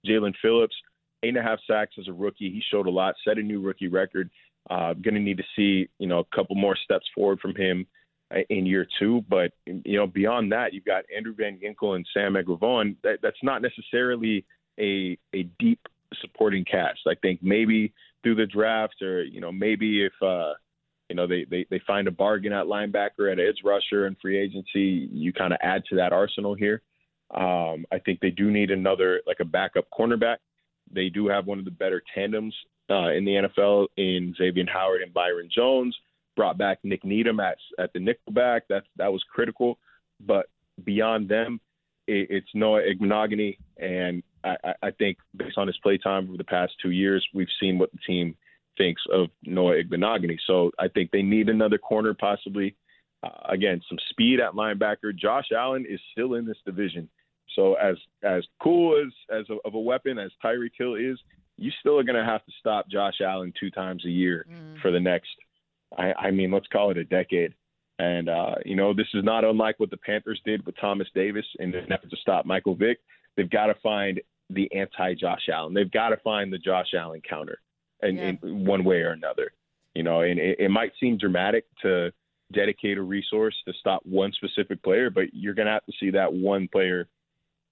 Jaelan 0.05 0.33
Phillips, 0.41 0.75
eight 1.23 1.29
and 1.29 1.37
a 1.37 1.43
half 1.43 1.59
sacks 1.67 1.95
as 1.99 2.07
a 2.07 2.13
rookie. 2.13 2.51
He 2.51 2.61
showed 2.71 2.87
a 2.87 2.91
lot, 2.91 3.15
set 3.25 3.37
a 3.37 3.43
new 3.43 3.61
rookie 3.61 3.87
record. 3.87 4.29
Uh, 4.69 4.93
going 4.93 5.13
to 5.13 5.19
need 5.19 5.37
to 5.37 5.43
see 5.55 5.87
you 5.99 6.07
know 6.07 6.19
a 6.19 6.35
couple 6.35 6.55
more 6.55 6.75
steps 6.75 7.05
forward 7.15 7.39
from 7.39 7.55
him 7.55 7.85
in 8.49 8.65
year 8.65 8.87
two. 8.99 9.23
But 9.29 9.51
you 9.65 9.97
know, 9.97 10.07
beyond 10.07 10.51
that, 10.51 10.73
you've 10.73 10.85
got 10.85 11.05
Andrew 11.15 11.33
Van 11.35 11.59
Ginkel 11.59 11.95
and 11.95 12.05
Sam 12.13 12.33
Eguavoen. 12.33 12.95
That, 13.03 13.19
that's 13.21 13.41
not 13.43 13.61
necessarily 13.61 14.45
a 14.79 15.17
a 15.33 15.43
deep 15.59 15.79
supporting 16.21 16.65
cast. 16.65 16.99
I 17.07 17.15
think 17.21 17.41
maybe 17.41 17.93
through 18.23 18.35
the 18.35 18.45
draft, 18.45 19.01
or 19.01 19.23
you 19.23 19.39
know, 19.41 19.51
maybe 19.51 20.03
if 20.03 20.13
uh, 20.21 20.53
you 21.09 21.15
know 21.15 21.27
they, 21.27 21.45
they 21.49 21.65
they 21.69 21.81
find 21.85 22.07
a 22.07 22.11
bargain 22.11 22.53
at 22.53 22.65
linebacker 22.65 23.31
at 23.31 23.39
edge 23.39 23.59
rusher 23.63 24.05
and 24.05 24.17
free 24.21 24.37
agency, 24.37 25.09
you 25.11 25.33
kind 25.33 25.53
of 25.53 25.59
add 25.61 25.83
to 25.89 25.95
that 25.95 26.13
arsenal 26.13 26.53
here. 26.53 26.81
Um, 27.33 27.85
I 27.91 27.99
think 28.03 28.19
they 28.19 28.29
do 28.29 28.51
need 28.51 28.71
another 28.71 29.21
like 29.27 29.39
a 29.39 29.45
backup 29.45 29.85
cornerback. 29.97 30.37
They 30.91 31.09
do 31.09 31.27
have 31.27 31.45
one 31.45 31.59
of 31.59 31.65
the 31.65 31.71
better 31.71 32.01
tandems 32.15 32.55
uh, 32.89 33.11
in 33.11 33.25
the 33.25 33.49
NFL 33.59 33.87
in 33.97 34.33
Xavier 34.37 34.65
Howard 34.71 35.01
and 35.01 35.13
Byron 35.13 35.49
Jones 35.53 35.95
brought 36.35 36.57
back 36.57 36.79
Nik 36.83 37.03
Needham 37.03 37.39
at 37.39 37.57
at 37.79 37.91
the 37.93 37.99
nickelback. 37.99 38.61
That 38.69 38.83
that 38.95 39.11
was 39.11 39.23
critical. 39.33 39.77
But 40.25 40.47
beyond 40.83 41.29
them, 41.29 41.59
it, 42.07 42.27
it's 42.29 42.49
Noah 42.53 42.81
Igbinoghene, 42.81 43.57
and 43.77 44.23
I, 44.43 44.73
I 44.81 44.91
think 44.91 45.17
based 45.35 45.57
on 45.57 45.67
his 45.67 45.77
play 45.79 45.97
time 45.97 46.27
over 46.29 46.37
the 46.37 46.43
past 46.43 46.73
two 46.81 46.91
years, 46.91 47.27
we've 47.33 47.47
seen 47.59 47.77
what 47.77 47.91
the 47.91 47.99
team 48.07 48.35
thinks 48.77 49.01
of 49.11 49.27
Noah 49.43 49.75
Igbinoghene. 49.83 50.37
So 50.45 50.71
I 50.79 50.87
think 50.87 51.11
they 51.11 51.21
need 51.21 51.49
another 51.49 51.77
corner, 51.77 52.13
possibly. 52.13 52.75
Uh, 53.23 53.29
again, 53.49 53.81
some 53.89 53.97
speed 54.09 54.39
at 54.39 54.53
linebacker. 54.53 55.15
Josh 55.15 55.47
Allen 55.55 55.85
is 55.89 55.99
still 56.11 56.35
in 56.35 56.45
this 56.45 56.57
division. 56.65 57.09
So 57.55 57.73
as 57.75 57.95
as 58.23 58.43
cool 58.61 59.01
as 59.01 59.11
as 59.35 59.49
a, 59.49 59.55
of 59.67 59.73
a 59.73 59.79
weapon 59.79 60.19
as 60.19 60.31
Tyreek 60.43 60.71
Hill 60.77 60.95
is, 60.95 61.17
you 61.57 61.71
still 61.79 61.97
are 61.97 62.03
going 62.03 62.23
to 62.23 62.29
have 62.29 62.45
to 62.45 62.51
stop 62.59 62.87
Josh 62.89 63.19
Allen 63.21 63.51
two 63.59 63.71
times 63.71 64.05
a 64.05 64.09
year 64.09 64.45
Mm. 64.51 64.79
for 64.81 64.91
the 64.91 64.99
next, 64.99 65.29
I, 65.97 66.13
I 66.13 66.31
mean, 66.31 66.51
let's 66.51 66.67
call 66.67 66.91
it 66.91 66.97
a 66.97 67.03
decade. 67.03 67.53
And, 67.97 68.29
uh, 68.29 68.55
you 68.63 68.75
know, 68.75 68.93
this 68.93 69.07
is 69.15 69.23
not 69.23 69.43
unlike 69.43 69.79
what 69.79 69.89
the 69.89 69.97
Panthers 69.97 70.39
did 70.45 70.63
with 70.67 70.75
Thomas 70.79 71.07
Davis 71.15 71.45
in 71.59 71.73
an 71.73 71.91
effort 71.91 72.11
to 72.11 72.17
stop 72.17 72.45
Michael 72.45 72.75
Vick. 72.75 72.99
They've 73.35 73.49
got 73.49 73.67
to 73.67 73.75
find 73.81 74.21
the 74.51 74.71
anti 74.75 75.15
Josh 75.15 75.49
Allen. 75.51 75.73
They've 75.73 75.89
got 75.91 76.09
to 76.09 76.17
find 76.17 76.53
the 76.53 76.59
Josh 76.59 76.93
Allen 76.95 77.21
counter 77.27 77.59
in, 78.03 78.15
Yeah. 78.17 78.31
in 78.43 78.65
one 78.65 78.83
way 78.83 79.01
or 79.01 79.11
another. 79.11 79.51
You 79.95 80.03
know, 80.03 80.21
and 80.21 80.39
it, 80.39 80.59
it 80.59 80.69
might 80.69 80.91
seem 80.99 81.17
dramatic 81.17 81.65
to 81.81 82.11
dedicate 82.53 82.97
a 82.97 83.01
resource 83.01 83.55
to 83.67 83.73
stop 83.79 84.01
one 84.05 84.31
specific 84.31 84.81
player, 84.83 85.09
but 85.09 85.25
you're 85.33 85.53
going 85.55 85.65
to 85.65 85.71
have 85.71 85.85
to 85.85 85.93
see 85.99 86.11
that 86.11 86.31
one 86.31 86.67
player 86.67 87.07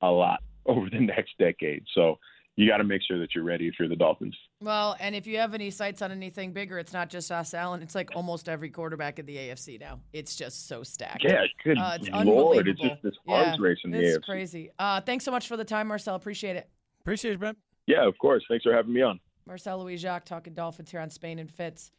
a 0.01 0.09
lot 0.09 0.41
over 0.65 0.89
the 0.89 0.99
next 0.99 1.37
decade. 1.37 1.83
So 1.93 2.17
you 2.57 2.67
got 2.67 2.77
to 2.77 2.83
make 2.83 3.01
sure 3.07 3.19
that 3.19 3.35
you're 3.35 3.43
ready 3.43 3.67
if 3.67 3.75
you're 3.77 3.87
the 3.87 3.95
Dolphins. 3.95 4.35
Well, 4.61 4.95
and 4.99 5.13
if 5.13 5.27
you 5.27 5.37
have 5.37 5.53
any 5.53 5.69
sights 5.69 6.01
on 6.01 6.11
anything 6.11 6.51
bigger, 6.51 6.79
it's 6.79 6.93
not 6.93 7.09
just 7.09 7.27
Josh 7.29 7.53
Allen. 7.53 7.81
It's 7.83 7.93
like 7.95 8.11
almost 8.15 8.49
every 8.49 8.69
quarterback 8.69 9.19
in 9.19 9.25
the 9.25 9.35
AFC 9.35 9.79
now. 9.79 9.99
It's 10.13 10.35
just 10.35 10.67
so 10.67 10.81
stacked. 10.81 11.23
Yeah, 11.23 11.43
good 11.63 11.77
Uh, 11.77 11.97
it's 12.01 12.09
lord, 12.09 12.67
it's 12.67 12.79
just 12.79 13.03
this 13.03 13.13
Yeah, 13.27 13.55
race 13.59 13.77
in 13.83 13.91
the 13.91 13.97
AFC. 13.97 14.15
It's 14.15 14.25
crazy. 14.25 14.71
Uh, 14.79 15.01
thanks 15.01 15.25
so 15.25 15.31
much 15.31 15.47
for 15.47 15.57
the 15.57 15.65
time, 15.65 15.87
Marcel. 15.89 16.15
Appreciate 16.15 16.55
it. 16.55 16.69
Appreciate 17.01 17.33
it, 17.33 17.39
Brent. 17.39 17.57
Yeah, 17.87 18.07
of 18.07 18.17
course. 18.17 18.43
Thanks 18.49 18.63
for 18.63 18.73
having 18.73 18.93
me 18.93 19.01
on. 19.03 19.19
Marcel 19.47 19.79
Louis 19.79 19.97
Jacques 19.97 20.25
talking 20.25 20.53
Dolphins 20.53 20.89
here 20.89 20.99
on 20.99 21.09
Spain 21.09 21.39
and 21.39 21.51
Fitz. 21.51 21.91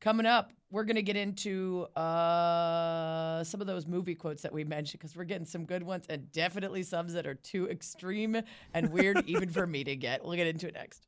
Coming 0.00 0.26
up, 0.26 0.52
we're 0.70 0.84
going 0.84 0.96
to 0.96 1.02
get 1.02 1.16
into 1.16 1.86
uh, 1.96 3.42
some 3.42 3.60
of 3.60 3.66
those 3.66 3.86
movie 3.86 4.14
quotes 4.14 4.42
that 4.42 4.52
we 4.52 4.64
mentioned 4.64 5.00
because 5.00 5.16
we're 5.16 5.24
getting 5.24 5.46
some 5.46 5.64
good 5.64 5.82
ones 5.82 6.06
and 6.08 6.30
definitely 6.32 6.82
some 6.82 7.08
that 7.08 7.26
are 7.26 7.34
too 7.34 7.68
extreme 7.68 8.40
and 8.74 8.92
weird 8.92 9.24
even 9.26 9.48
for 9.48 9.66
me 9.66 9.82
to 9.84 9.96
get. 9.96 10.22
We'll 10.24 10.36
get 10.36 10.46
into 10.46 10.68
it 10.68 10.74
next. 10.74 11.06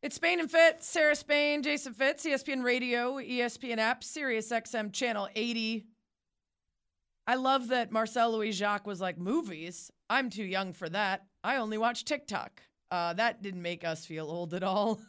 It's 0.00 0.14
Spain 0.16 0.38
and 0.38 0.50
Fitz, 0.50 0.86
Sarah 0.86 1.16
Spain, 1.16 1.62
Jason 1.62 1.92
Fitz, 1.92 2.24
ESPN 2.24 2.62
Radio, 2.62 3.14
ESPN 3.16 3.78
app, 3.78 4.04
Sirius 4.04 4.50
XM 4.50 4.92
channel 4.92 5.28
80. 5.34 5.86
I 7.26 7.34
love 7.34 7.68
that 7.68 7.90
Marcel 7.90 8.30
Louis 8.32 8.52
Jacques 8.52 8.86
was 8.86 9.00
like, 9.00 9.18
movies? 9.18 9.90
I'm 10.08 10.30
too 10.30 10.44
young 10.44 10.72
for 10.72 10.88
that. 10.88 11.26
I 11.42 11.56
only 11.56 11.78
watch 11.78 12.04
TikTok. 12.04 12.62
Uh, 12.90 13.12
that 13.14 13.42
didn't 13.42 13.60
make 13.60 13.84
us 13.84 14.06
feel 14.06 14.30
old 14.30 14.54
at 14.54 14.62
all. 14.62 15.00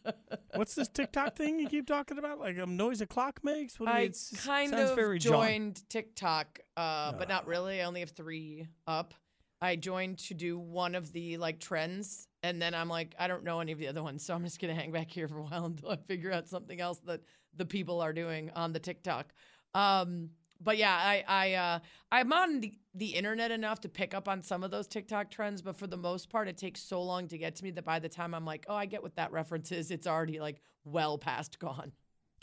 What's 0.54 0.74
this 0.74 0.88
TikTok 0.88 1.34
thing 1.36 1.58
you 1.60 1.68
keep 1.68 1.86
talking 1.86 2.18
about? 2.18 2.40
Like 2.40 2.58
a 2.58 2.66
noise 2.66 3.00
a 3.00 3.06
clock 3.06 3.40
makes? 3.42 3.78
What 3.80 3.88
I 3.88 4.00
it's- 4.00 4.34
kind 4.44 4.74
of 4.74 4.96
John. 4.96 5.18
joined 5.18 5.88
TikTok, 5.88 6.58
uh, 6.76 7.12
but 7.12 7.28
not 7.28 7.46
really. 7.46 7.80
I 7.80 7.84
only 7.84 8.00
have 8.00 8.10
three 8.10 8.66
up. 8.86 9.14
I 9.62 9.76
joined 9.76 10.18
to 10.18 10.34
do 10.34 10.58
one 10.58 10.96
of 10.96 11.12
the 11.12 11.36
like 11.36 11.60
trends, 11.60 12.26
and 12.42 12.60
then 12.60 12.74
I'm 12.74 12.88
like, 12.88 13.14
I 13.16 13.28
don't 13.28 13.44
know 13.44 13.60
any 13.60 13.70
of 13.70 13.78
the 13.78 13.86
other 13.86 14.02
ones, 14.02 14.24
so 14.24 14.34
I'm 14.34 14.42
just 14.42 14.60
gonna 14.60 14.74
hang 14.74 14.90
back 14.90 15.08
here 15.08 15.28
for 15.28 15.38
a 15.38 15.42
while 15.44 15.64
until 15.66 15.90
I 15.90 15.96
figure 15.96 16.32
out 16.32 16.48
something 16.48 16.80
else 16.80 16.98
that 17.06 17.20
the 17.56 17.64
people 17.64 18.00
are 18.00 18.12
doing 18.12 18.50
on 18.56 18.72
the 18.72 18.80
TikTok. 18.80 19.32
Um, 19.74 20.30
but 20.60 20.78
yeah, 20.78 20.94
I 20.94 21.24
I 21.28 21.54
uh, 21.54 21.78
I'm 22.10 22.32
on 22.32 22.60
the, 22.60 22.74
the 22.94 23.14
internet 23.14 23.52
enough 23.52 23.80
to 23.82 23.88
pick 23.88 24.14
up 24.14 24.28
on 24.28 24.42
some 24.42 24.64
of 24.64 24.72
those 24.72 24.88
TikTok 24.88 25.30
trends, 25.30 25.62
but 25.62 25.76
for 25.76 25.86
the 25.86 25.96
most 25.96 26.28
part, 26.28 26.48
it 26.48 26.56
takes 26.56 26.80
so 26.82 27.00
long 27.00 27.28
to 27.28 27.38
get 27.38 27.54
to 27.56 27.64
me 27.64 27.70
that 27.70 27.84
by 27.84 28.00
the 28.00 28.08
time 28.08 28.34
I'm 28.34 28.44
like, 28.44 28.66
oh, 28.68 28.74
I 28.74 28.86
get 28.86 29.00
what 29.00 29.14
that 29.14 29.30
reference 29.30 29.70
is, 29.70 29.92
it's 29.92 30.08
already 30.08 30.40
like 30.40 30.60
well 30.84 31.18
past 31.18 31.60
gone. 31.60 31.92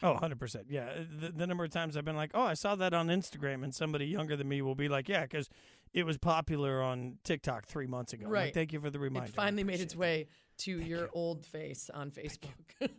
Oh, 0.02 0.18
100%. 0.22 0.66
Yeah. 0.70 0.90
The, 1.20 1.30
the 1.30 1.48
number 1.48 1.64
of 1.64 1.72
times 1.72 1.98
I've 1.98 2.06
been 2.06 2.16
like, 2.16 2.32
oh, 2.34 2.44
I 2.44 2.54
saw 2.54 2.76
that 2.76 2.94
on 2.94 3.08
Instagram, 3.08 3.64
and 3.64 3.76
somebody 3.76 4.06
younger 4.06 4.36
than 4.36 4.48
me 4.48 4.62
will 4.62 4.76
be 4.76 4.88
like, 4.88 5.10
yeah, 5.10 5.24
because 5.24 5.50
it 5.94 6.06
was 6.06 6.18
popular 6.18 6.82
on 6.82 7.18
TikTok 7.24 7.66
three 7.66 7.88
months 7.88 8.14
ago. 8.14 8.26
I'm 8.26 8.32
like, 8.32 8.42
Right. 8.44 8.54
Thank 8.54 8.74
you 8.74 8.80
for 8.80 8.90
the 8.90 9.00
reminder. 9.00 9.30
It 9.30 9.36
finally 9.36 9.64
made 9.64 9.80
its 9.80 9.96
way 9.96 10.28
to 10.60 10.80
your 10.80 11.10
old 11.14 11.46
face 11.46 11.90
on 11.94 12.12
Facebook. 12.12 12.50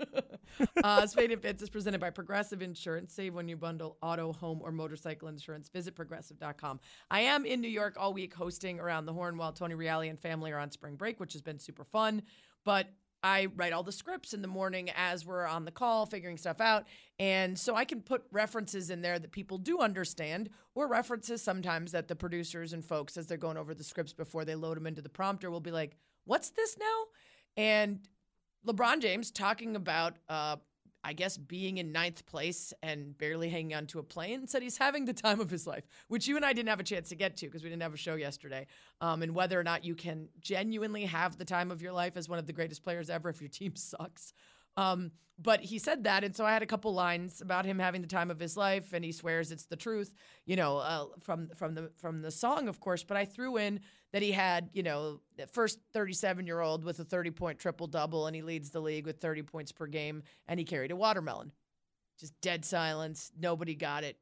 uh, 0.84 1.06
Spain 1.06 1.30
and 1.30 1.42
Fitz 1.42 1.62
is 1.62 1.68
presented 1.68 2.00
by 2.00 2.10
Progressive 2.10 2.62
Insurance. 2.62 3.12
Save 3.12 3.34
when 3.34 3.48
you 3.48 3.56
bundle 3.56 3.98
auto, 4.02 4.32
home, 4.32 4.60
or 4.62 4.72
motorcycle 4.72 5.28
insurance. 5.28 5.68
Visit 5.68 5.94
progressive.com. 5.94 6.80
I 7.10 7.20
am 7.20 7.44
in 7.44 7.60
New 7.60 7.68
York 7.68 7.96
all 7.98 8.14
week 8.14 8.32
hosting 8.34 8.80
Around 8.80 9.06
the 9.06 9.12
Horn 9.12 9.36
while 9.36 9.52
Tony 9.52 9.74
Reali 9.74 10.08
and 10.08 10.18
family 10.18 10.52
are 10.52 10.58
on 10.58 10.70
spring 10.70 10.96
break, 10.96 11.20
which 11.20 11.34
has 11.34 11.42
been 11.42 11.58
super 11.58 11.84
fun. 11.84 12.22
But 12.64 12.88
I 13.22 13.48
write 13.56 13.72
all 13.72 13.82
the 13.82 13.92
scripts 13.92 14.32
in 14.32 14.42
the 14.42 14.48
morning 14.48 14.90
as 14.96 15.26
we're 15.26 15.46
on 15.46 15.64
the 15.64 15.70
call, 15.70 16.06
figuring 16.06 16.36
stuff 16.36 16.60
out. 16.60 16.86
And 17.18 17.58
so 17.58 17.74
I 17.74 17.84
can 17.84 18.00
put 18.00 18.24
references 18.32 18.90
in 18.90 19.02
there 19.02 19.18
that 19.18 19.32
people 19.32 19.58
do 19.58 19.80
understand, 19.80 20.50
or 20.74 20.88
references 20.88 21.42
sometimes 21.42 21.92
that 21.92 22.08
the 22.08 22.16
producers 22.16 22.72
and 22.72 22.84
folks, 22.84 23.16
as 23.16 23.26
they're 23.26 23.36
going 23.36 23.58
over 23.58 23.74
the 23.74 23.84
scripts 23.84 24.12
before 24.12 24.44
they 24.44 24.54
load 24.54 24.76
them 24.76 24.86
into 24.86 25.02
the 25.02 25.08
prompter, 25.08 25.50
will 25.50 25.60
be 25.60 25.70
like, 25.70 25.96
What's 26.24 26.50
this 26.50 26.76
now? 26.78 27.04
And 27.56 28.00
LeBron 28.66 29.00
James 29.00 29.30
talking 29.30 29.74
about, 29.74 30.16
uh, 30.28 30.56
I 31.02 31.12
guess, 31.14 31.36
being 31.36 31.78
in 31.78 31.92
ninth 31.92 32.26
place 32.26 32.72
and 32.82 33.16
barely 33.16 33.48
hanging 33.48 33.74
onto 33.74 33.98
a 33.98 34.02
plane, 34.02 34.46
said 34.46 34.62
he's 34.62 34.76
having 34.76 35.06
the 35.06 35.12
time 35.12 35.40
of 35.40 35.50
his 35.50 35.66
life, 35.66 35.84
which 36.08 36.28
you 36.28 36.36
and 36.36 36.44
I 36.44 36.52
didn't 36.52 36.68
have 36.68 36.80
a 36.80 36.84
chance 36.84 37.08
to 37.08 37.16
get 37.16 37.36
to 37.38 37.46
because 37.46 37.62
we 37.62 37.70
didn't 37.70 37.82
have 37.82 37.94
a 37.94 37.98
show 37.98 38.16
yesterday. 38.16 38.66
Um, 39.00 39.22
and 39.22 39.34
whether 39.34 39.58
or 39.58 39.64
not 39.64 39.84
you 39.84 39.94
can 39.94 40.28
genuinely 40.40 41.04
have 41.06 41.38
the 41.38 41.44
time 41.44 41.70
of 41.70 41.80
your 41.80 41.92
life 41.92 42.16
as 42.16 42.28
one 42.28 42.38
of 42.38 42.46
the 42.46 42.52
greatest 42.52 42.82
players 42.82 43.08
ever 43.08 43.30
if 43.30 43.40
your 43.40 43.48
team 43.48 43.74
sucks. 43.76 44.32
Um, 44.76 45.12
but 45.42 45.60
he 45.60 45.78
said 45.78 46.04
that, 46.04 46.22
and 46.22 46.36
so 46.36 46.44
I 46.44 46.52
had 46.52 46.62
a 46.62 46.66
couple 46.66 46.92
lines 46.92 47.40
about 47.40 47.64
him 47.64 47.78
having 47.78 48.02
the 48.02 48.06
time 48.06 48.30
of 48.30 48.38
his 48.38 48.58
life, 48.58 48.92
and 48.92 49.02
he 49.02 49.10
swears 49.10 49.50
it's 49.50 49.64
the 49.64 49.76
truth, 49.76 50.12
you 50.44 50.54
know, 50.54 50.76
uh, 50.78 51.06
from 51.22 51.48
from 51.56 51.74
the 51.74 51.90
from 51.96 52.20
the 52.20 52.30
song, 52.30 52.68
of 52.68 52.78
course. 52.78 53.02
But 53.02 53.16
I 53.16 53.24
threw 53.24 53.56
in 53.56 53.80
that 54.12 54.22
he 54.22 54.32
had, 54.32 54.70
you 54.72 54.82
know, 54.82 55.20
the 55.36 55.46
first 55.46 55.78
37 55.92 56.46
year 56.46 56.60
old 56.60 56.84
with 56.84 56.98
a 56.98 57.04
30 57.04 57.30
point 57.30 57.58
triple 57.58 57.86
double, 57.86 58.26
and 58.26 58.34
he 58.34 58.42
leads 58.42 58.70
the 58.70 58.80
league 58.80 59.06
with 59.06 59.20
30 59.20 59.42
points 59.42 59.72
per 59.72 59.86
game, 59.86 60.22
and 60.48 60.58
he 60.58 60.64
carried 60.64 60.90
a 60.90 60.96
watermelon. 60.96 61.52
Just 62.18 62.38
dead 62.40 62.64
silence. 62.64 63.32
Nobody 63.38 63.74
got 63.74 64.04
it. 64.04 64.16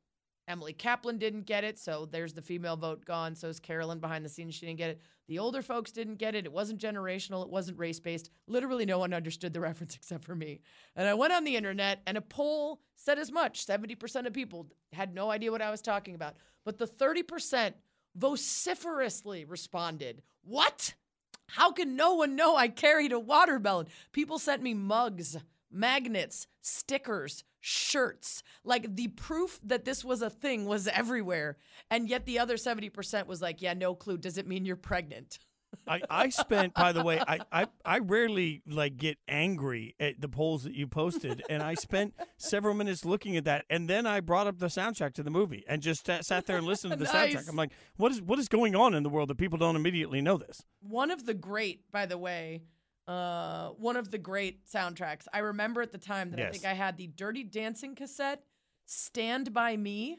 Emily 0.47 0.73
Kaplan 0.73 1.19
didn't 1.19 1.45
get 1.45 1.63
it, 1.63 1.79
so 1.79 2.07
there's 2.11 2.33
the 2.33 2.41
female 2.41 2.77
vote 2.77 3.05
gone. 3.05 3.35
So 3.35 3.49
is 3.49 3.61
Carolyn 3.61 3.99
behind 3.99 4.25
the 4.25 4.31
scenes. 4.31 4.55
She 4.55 4.65
didn't 4.65 4.79
get 4.79 4.91
it. 4.91 5.01
The 5.29 5.39
older 5.39 5.61
folks 5.61 5.93
didn't 5.93 6.17
get 6.17 6.35
it. 6.35 6.47
It 6.47 6.53
wasn't 6.53 6.81
generational. 6.81 7.43
It 7.43 7.51
wasn't 7.51 7.79
race 7.79 8.01
based. 8.01 8.31
Literally, 8.47 8.87
no 8.87 8.99
one 8.99 9.13
understood 9.13 9.53
the 9.53 9.61
reference 9.69 9.95
except 9.95 10.25
for 10.25 10.35
me. 10.35 10.63
And 10.97 11.07
I 11.07 11.13
went 11.13 11.35
on 11.35 11.45
the 11.45 11.57
internet, 11.57 12.01
and 12.07 12.17
a 12.17 12.23
poll 12.23 12.81
said 12.97 13.19
as 13.19 13.31
much 13.31 13.67
70% 13.67 14.27
of 14.27 14.33
people 14.33 14.67
had 14.93 15.15
no 15.15 15.31
idea 15.31 15.53
what 15.53 15.61
I 15.61 15.71
was 15.71 15.83
talking 15.83 16.15
about. 16.15 16.37
But 16.65 16.79
the 16.79 16.87
30% 16.87 17.75
vociferously 18.19 19.45
responded, 19.45 20.23
What? 20.43 20.95
How 21.53 21.73
can 21.73 21.97
no 21.97 22.15
one 22.15 22.37
know 22.37 22.57
I 22.57 22.69
carried 22.69 23.13
a 23.13 23.19
watermelon? 23.19 23.87
People 24.13 24.39
sent 24.39 24.63
me 24.63 24.75
mugs, 24.75 25.37
magnets, 25.71 26.47
stickers, 26.61 27.43
shirts. 27.61 28.43
Like 28.65 28.97
the 28.97 29.09
proof 29.09 29.59
that 29.65 29.85
this 29.85 30.05
was 30.05 30.21
a 30.21 30.29
thing 30.29 30.67
was 30.67 30.89
everywhere. 30.89 31.57
And 31.91 32.09
yet 32.09 32.27
the 32.27 32.39
other 32.39 32.57
70% 32.57 33.27
was 33.27 33.41
like, 33.41 33.63
yeah, 33.63 33.73
no 33.73 33.95
clue. 33.95 34.19
Does 34.19 34.37
it 34.37 34.47
mean 34.47 34.67
you're 34.67 34.77
pregnant? 34.77 35.39
I, 35.87 36.01
I 36.11 36.29
spent, 36.29 36.75
by 36.75 36.93
the 36.93 37.03
way, 37.03 37.21
I, 37.27 37.41
I, 37.51 37.67
I 37.85 37.99
rarely 37.99 38.63
like 38.67 38.97
get 38.97 39.19
angry 39.27 39.95
at 39.99 40.21
the 40.21 40.29
polls 40.29 40.65
that 40.65 40.75
you 40.75 40.87
posted, 40.87 41.43
and 41.49 41.63
I 41.63 41.75
spent 41.75 42.15
several 42.37 42.75
minutes 42.75 43.05
looking 43.05 43.37
at 43.37 43.45
that, 43.45 43.65
and 43.71 43.89
then 43.89 44.07
I 44.07 44.21
brought 44.21 44.47
up 44.47 44.59
the 44.59 44.67
soundtrack 44.67 45.15
to 45.15 45.23
the 45.23 45.31
movie 45.31 45.65
and 45.69 45.81
just 45.81 46.07
sat, 46.07 46.25
sat 46.25 46.47
there 46.47 46.59
and 46.59 46.67
listened 46.67 46.93
to 46.93 46.99
the 46.99 47.05
Nice. 47.13 47.35
soundtrack. 47.35 47.49
I'm 47.49 47.57
like, 47.57 47.71
what 47.97 48.13
is 48.13 48.21
what 48.21 48.39
is 48.39 48.49
going 48.49 48.75
on 48.77 48.95
in 48.95 49.03
the 49.03 49.09
world 49.09 49.29
that 49.31 49.37
people 49.39 49.59
don't 49.59 49.77
immediately 49.77 50.21
know 50.21 50.37
this? 50.37 50.63
One 50.81 51.11
of 51.11 51.25
the 51.27 51.35
great, 51.35 51.91
by 51.91 52.07
the 52.07 52.19
way, 52.19 52.63
uh, 53.07 53.69
one 53.71 53.97
of 53.97 54.11
the 54.11 54.19
great 54.19 54.67
soundtracks. 54.67 55.27
I 55.33 55.39
remember 55.39 55.81
at 55.83 55.93
the 55.93 55.99
time 55.99 56.31
that 56.33 56.41
I 56.41 56.51
think 56.51 56.65
I 56.67 56.75
had 56.75 56.97
the 56.99 57.07
Dirty 57.07 57.45
Dancing 57.45 57.95
cassette, 57.95 58.43
Stand 58.85 59.53
By 59.55 59.77
Me 59.77 60.19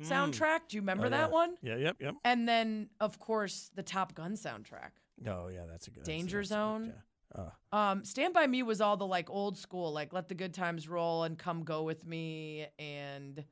Mm. 0.00 0.08
soundtrack. 0.08 0.60
Do 0.68 0.76
you 0.76 0.80
remember 0.82 1.06
Oh, 1.06 1.10
that 1.10 1.28
yeah. 1.30 1.34
one? 1.34 1.56
Yeah, 1.62 1.76
yep, 1.76 1.96
yep. 2.00 2.14
And 2.24 2.48
then, 2.48 2.90
of 3.00 3.18
course, 3.18 3.70
the 3.74 3.82
Top 3.82 4.14
Gun 4.14 4.32
soundtrack. 4.34 4.90
Oh, 5.26 5.48
yeah, 5.48 5.64
that's 5.68 5.86
a 5.88 5.90
good. 5.90 6.04
that's- 6.04 6.06
Danger 6.06 6.38
that's 6.38 6.48
Zone. 6.50 6.86
yeah. 7.34 7.42
Uh, 7.72 7.76
Um, 7.76 8.04
Stand 8.04 8.32
By 8.32 8.46
Me 8.46 8.62
was 8.62 8.80
all 8.80 8.96
the 8.96 9.06
like 9.06 9.28
old 9.28 9.58
school, 9.58 9.92
like 9.92 10.12
Let 10.14 10.28
the 10.28 10.34
Good 10.34 10.54
Times 10.54 10.88
Roll 10.88 11.24
and 11.24 11.38
Come 11.38 11.62
Go 11.64 11.82
With 11.82 12.06
Me 12.06 12.66
and 12.78 13.44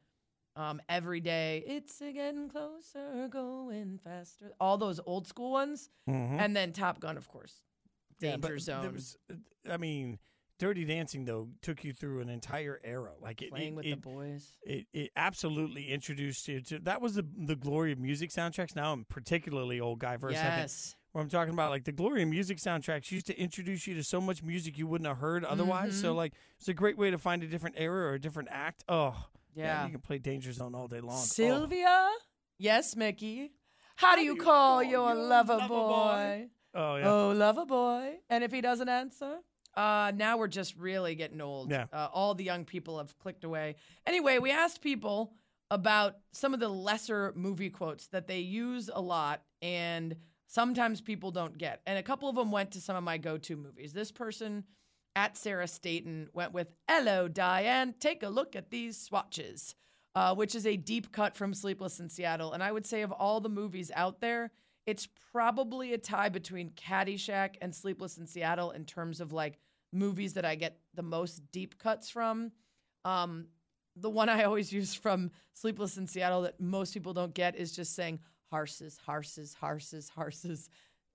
um, 0.55 0.81
Every 0.89 1.21
Day. 1.21 1.63
It's 1.67 1.99
getting 1.99 2.49
closer, 2.49 3.29
going 3.29 3.99
faster. 4.03 4.53
All 4.59 4.79
those 4.79 4.99
old 5.05 5.27
school 5.27 5.51
ones. 5.53 5.91
mhm. 6.09 6.39
And 6.41 6.57
then 6.57 6.73
Top 6.73 7.01
Gun, 7.01 7.17
of 7.19 7.29
course. 7.29 7.61
Danger 8.19 8.39
but 8.55 8.61
zone. 8.61 8.93
was- 8.95 9.19
I 9.69 9.77
mean, 9.77 10.19
Dirty 10.59 10.85
Dancing 10.85 11.25
though 11.27 11.49
took 11.63 11.85
you 11.85 11.93
through 11.93 12.21
an 12.21 12.29
entire 12.29 12.81
era. 12.83 13.13
Like 13.21 13.43
it, 13.43 13.51
Playing 13.51 13.75
it, 13.75 13.77
with 13.77 13.87
it, 13.87 13.91
the 14.03 14.09
boys. 14.11 14.57
It, 14.63 14.87
it 14.93 15.11
absolutely 15.17 15.91
introduced 15.91 16.49
you 16.49 16.61
to 16.63 16.79
that 16.81 17.01
was 17.03 17.15
the 17.15 17.27
the 17.37 17.57
glory 17.57 17.93
of 17.93 17.99
music 17.99 18.31
soundtracks. 18.31 18.75
Now 18.75 18.93
I'm 18.93 19.05
particularly 19.05 19.81
old 19.81 19.99
guy 19.99 20.17
for 20.17 20.29
a 20.31 20.35
second. 20.35 20.59
Yes. 20.61 20.95
Where 21.13 21.23
I'm 21.23 21.29
talking 21.31 21.53
about 21.55 21.71
like 21.71 21.85
the 21.85 21.93
glory 21.93 22.23
of 22.23 22.29
music 22.29 22.59
soundtracks 22.59 23.11
used 23.11 23.27
to 23.27 23.39
introduce 23.39 23.87
you 23.87 23.95
to 23.95 24.03
so 24.05 24.21
much 24.21 24.43
music 24.43 24.77
you 24.79 24.87
wouldn't 24.87 25.09
have 25.09 25.19
heard 25.19 25.45
otherwise. 25.45 25.99
So 26.01 26.13
Mhm. 26.13 26.17
like 26.17 26.33
it's 26.59 26.69
a 26.69 26.75
great 26.75 26.97
way 26.99 27.11
to 27.11 27.19
find 27.19 27.43
a 27.43 27.47
different 27.47 27.77
era 27.79 28.11
or 28.11 28.15
a 28.15 28.21
different 28.21 28.49
act. 28.53 28.85
Oh, 28.89 29.11
man, 29.55 29.65
Yeah. 29.65 29.85
you 29.87 29.93
can 29.93 30.01
play 30.01 30.19
Danger 30.19 30.53
Zone 30.53 30.75
all 30.75 30.89
day 30.89 31.01
long. 31.01 31.17
Oh. 31.17 31.23
Sylvia? 31.23 32.11
Yes, 32.59 32.97
Mickey. 32.97 33.53
How, 33.97 34.15
do 34.15 34.23
you 34.23 34.37
call, 34.37 34.83
your 34.83 35.15
lover, 35.15 35.59
boy? 35.69 36.49
Oh 36.75 36.97
yeah. 36.97 37.11
Oh, 37.11 37.31
lover 37.31 37.65
boy. 37.65 38.19
And 38.29 38.45
if 38.45 38.53
he 38.53 38.61
doesn't 38.61 38.89
answer? 38.91 39.39
Uh, 39.77 40.13
now 40.15 40.39
we're 40.39 40.49
just 40.49 40.77
really 40.77 41.15
getting 41.15 41.41
old. 41.41 41.71
Yeah. 41.71 41.87
Uh, 41.93 42.09
all 42.13 42.35
the 42.35 42.45
young 42.45 42.65
people 42.65 42.99
have 42.99 43.19
clicked 43.19 43.45
away. 43.45 43.77
Anyway, 44.07 44.39
we 44.39 44.51
asked 44.51 44.81
people 44.81 45.35
about 45.71 46.17
some 46.33 46.55
of 46.55 46.61
the 46.61 46.69
lesser 46.69 47.33
movie 47.35 47.71
quotes 47.71 48.07
that 48.09 48.27
they 48.27 48.39
use 48.39 48.89
a 48.93 49.01
lot 49.01 49.43
and 49.61 50.17
sometimes 50.47 51.01
people 51.01 51.31
don't 51.31 51.59
get. 51.59 51.83
And 51.87 51.99
a 51.99 52.03
couple 52.03 52.29
of 52.29 52.37
them 52.37 52.51
went 52.51 52.71
to 52.73 52.81
some 52.81 52.97
of 52.97 53.03
my 53.03 53.19
go 53.19 53.37
to 53.39 53.57
movies. 53.57 53.93
This 53.93 54.13
person 54.13 54.65
at 55.15 55.37
Sarah 55.37 55.67
Staten 55.67 56.29
went 56.33 56.53
with 56.53 56.69
Hello, 56.89 57.27
Diane. 57.27 57.95
Take 57.99 58.23
a 58.23 58.29
look 58.29 58.55
at 58.55 58.71
these 58.71 58.97
swatches, 58.97 59.75
uh, 60.15 60.35
which 60.35 60.55
is 60.55 60.67
a 60.67 60.77
deep 60.77 61.11
cut 61.11 61.37
from 61.37 61.53
Sleepless 61.53 62.01
in 62.01 62.09
Seattle. 62.09 62.53
And 62.53 62.63
I 62.63 62.71
would 62.71 62.87
say, 62.87 63.03
of 63.03 63.13
all 63.13 63.41
the 63.41 63.49
movies 63.49 63.91
out 63.95 64.21
there, 64.21 64.53
it's 64.87 65.09
probably 65.33 65.93
a 65.93 65.99
tie 65.99 66.29
between 66.29 66.71
Caddyshack 66.71 67.57
and 67.61 67.75
Sleepless 67.75 68.19
in 68.19 68.27
Seattle 68.27 68.71
in 68.71 68.85
terms 68.85 69.21
of 69.21 69.33
like 69.33 69.59
movies 69.93 70.35
that 70.35 70.45
I 70.45 70.55
get 70.55 70.79
the 70.95 71.03
most 71.03 71.43
deep 71.53 71.79
cuts 71.79 72.09
from. 72.09 72.53
Um, 73.05 73.47
the 73.97 74.11
one 74.11 74.29
I 74.29 74.45
always 74.45 74.73
use 74.73 74.95
from 74.95 75.31
Sleepless 75.55 75.97
in 75.97 76.07
Seattle 76.07 76.43
that 76.43 76.61
most 76.61 76.95
people 76.95 77.13
don't 77.13 77.35
get 77.35 77.57
is 77.57 77.73
just 77.73 77.95
saying 77.95 78.21
horses, 78.51 78.99
horses, 79.05 79.55
horses, 79.59 80.09
horses, 80.09 80.71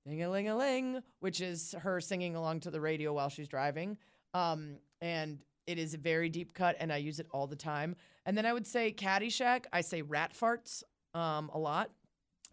ding 0.06 0.24
a 0.24 0.30
ling 0.30 0.50
a 0.50 0.56
ling, 0.58 1.02
which 1.20 1.42
is 1.42 1.76
her 1.80 2.02
singing 2.02 2.36
along 2.36 2.62
to 2.62 2.72
the 2.72 2.82
radio 2.82 3.14
while 3.14 3.30
she's 3.30 3.48
driving. 3.48 3.98
Um, 4.34 4.78
and 5.00 5.40
it 5.68 5.78
is 5.78 5.94
a 5.94 5.98
very 5.98 6.30
deep 6.30 6.54
cut, 6.54 6.76
and 6.80 6.92
I 6.92 6.98
use 6.98 7.20
it 7.20 7.28
all 7.32 7.48
the 7.48 7.56
time. 7.56 7.96
And 8.26 8.38
then 8.38 8.46
I 8.46 8.54
would 8.54 8.68
say 8.68 8.92
Caddyshack, 8.92 9.66
I 9.72 9.82
say 9.82 10.02
rat 10.02 10.34
farts 10.34 10.84
um, 11.14 11.50
a 11.54 11.60
lot. 11.60 11.92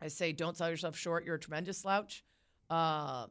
I 0.00 0.08
say 0.08 0.32
don't 0.32 0.56
sell 0.56 0.70
yourself 0.70 0.96
short. 0.96 1.24
You're 1.24 1.36
a 1.36 1.40
tremendous 1.40 1.78
slouch. 1.78 2.24
Uh, 2.70 3.26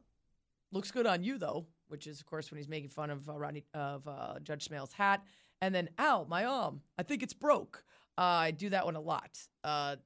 looks 0.72 0.90
good 0.90 1.06
on 1.06 1.22
you 1.22 1.38
though, 1.38 1.66
which 1.88 2.06
is 2.06 2.20
of 2.20 2.26
course 2.26 2.50
when 2.50 2.58
he's 2.58 2.68
making 2.68 2.90
fun 2.90 3.10
of 3.10 3.28
uh, 3.28 3.38
Rodney 3.38 3.64
of 3.74 4.06
uh, 4.06 4.38
Judge 4.42 4.68
Smails' 4.68 4.92
hat. 4.92 5.22
And 5.60 5.74
then 5.74 5.88
ow, 5.98 6.26
my 6.28 6.44
arm. 6.44 6.82
I 6.98 7.02
think 7.02 7.22
it's 7.22 7.34
broke. 7.34 7.84
Uh, 8.16 8.22
I 8.22 8.50
do 8.50 8.70
that 8.70 8.84
one 8.84 8.96
a 8.96 9.00
lot. 9.00 9.38
Uh, 9.64 9.96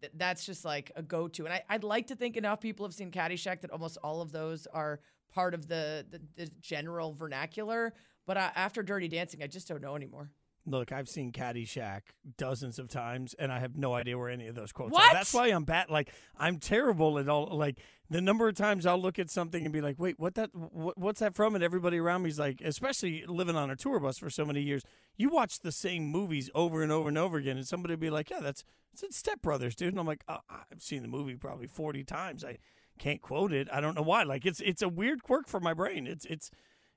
th- 0.00 0.12
that's 0.16 0.44
just 0.44 0.64
like 0.64 0.92
a 0.96 1.02
go-to. 1.02 1.44
And 1.44 1.54
I, 1.54 1.62
I'd 1.68 1.84
like 1.84 2.08
to 2.08 2.16
think 2.16 2.36
enough 2.36 2.60
people 2.60 2.84
have 2.84 2.94
seen 2.94 3.10
Caddyshack 3.10 3.60
that 3.60 3.70
almost 3.70 3.96
all 4.02 4.20
of 4.20 4.32
those 4.32 4.66
are 4.72 5.00
part 5.32 5.54
of 5.54 5.68
the 5.68 6.04
the, 6.10 6.20
the 6.36 6.50
general 6.60 7.14
vernacular. 7.14 7.94
But 8.26 8.36
I, 8.36 8.52
after 8.54 8.82
Dirty 8.82 9.08
Dancing, 9.08 9.42
I 9.42 9.46
just 9.46 9.68
don't 9.68 9.82
know 9.82 9.96
anymore. 9.96 10.30
Look, 10.66 10.92
I've 10.92 11.08
seen 11.08 11.32
Caddyshack 11.32 12.02
dozens 12.36 12.78
of 12.78 12.88
times, 12.88 13.34
and 13.38 13.50
I 13.50 13.60
have 13.60 13.76
no 13.76 13.94
idea 13.94 14.18
where 14.18 14.28
any 14.28 14.46
of 14.46 14.54
those 14.54 14.72
quotes 14.72 14.92
What? 14.92 15.10
are. 15.10 15.14
That's 15.14 15.32
why 15.32 15.46
I'm 15.48 15.64
bad. 15.64 15.88
Like 15.88 16.12
I'm 16.38 16.58
terrible 16.58 17.18
at 17.18 17.28
all. 17.28 17.56
Like 17.56 17.78
the 18.10 18.20
number 18.20 18.46
of 18.48 18.56
times 18.56 18.84
I'll 18.84 19.00
look 19.00 19.18
at 19.18 19.30
something 19.30 19.64
and 19.64 19.72
be 19.72 19.80
like, 19.80 19.98
"Wait, 19.98 20.18
what 20.18 20.34
that? 20.34 20.50
What, 20.54 20.98
what's 20.98 21.20
that 21.20 21.34
from?" 21.34 21.54
And 21.54 21.64
everybody 21.64 21.98
around 21.98 22.22
me's 22.22 22.38
like, 22.38 22.60
especially 22.60 23.24
living 23.26 23.56
on 23.56 23.70
a 23.70 23.76
tour 23.76 23.98
bus 24.00 24.18
for 24.18 24.28
so 24.28 24.44
many 24.44 24.60
years, 24.60 24.82
you 25.16 25.30
watch 25.30 25.60
the 25.60 25.72
same 25.72 26.04
movies 26.04 26.50
over 26.54 26.82
and 26.82 26.92
over 26.92 27.08
and 27.08 27.16
over 27.18 27.38
again, 27.38 27.56
and 27.56 27.66
somebody 27.66 27.96
be 27.96 28.10
like, 28.10 28.28
"Yeah, 28.30 28.40
that's 28.40 28.62
it's 29.02 29.16
Step 29.16 29.40
Brothers, 29.40 29.74
dude." 29.74 29.88
And 29.94 29.98
I'm 29.98 30.06
like, 30.06 30.24
oh, 30.28 30.38
"I've 30.50 30.82
seen 30.82 31.02
the 31.02 31.08
movie 31.08 31.36
probably 31.36 31.68
40 31.68 32.04
times. 32.04 32.44
I 32.44 32.58
can't 32.98 33.22
quote 33.22 33.52
it. 33.52 33.66
I 33.72 33.80
don't 33.80 33.94
know 33.96 34.02
why. 34.02 34.24
Like 34.24 34.44
it's 34.44 34.60
it's 34.60 34.82
a 34.82 34.88
weird 34.88 35.22
quirk 35.22 35.48
for 35.48 35.58
my 35.58 35.72
brain. 35.72 36.06
It's 36.06 36.26
it's 36.26 36.50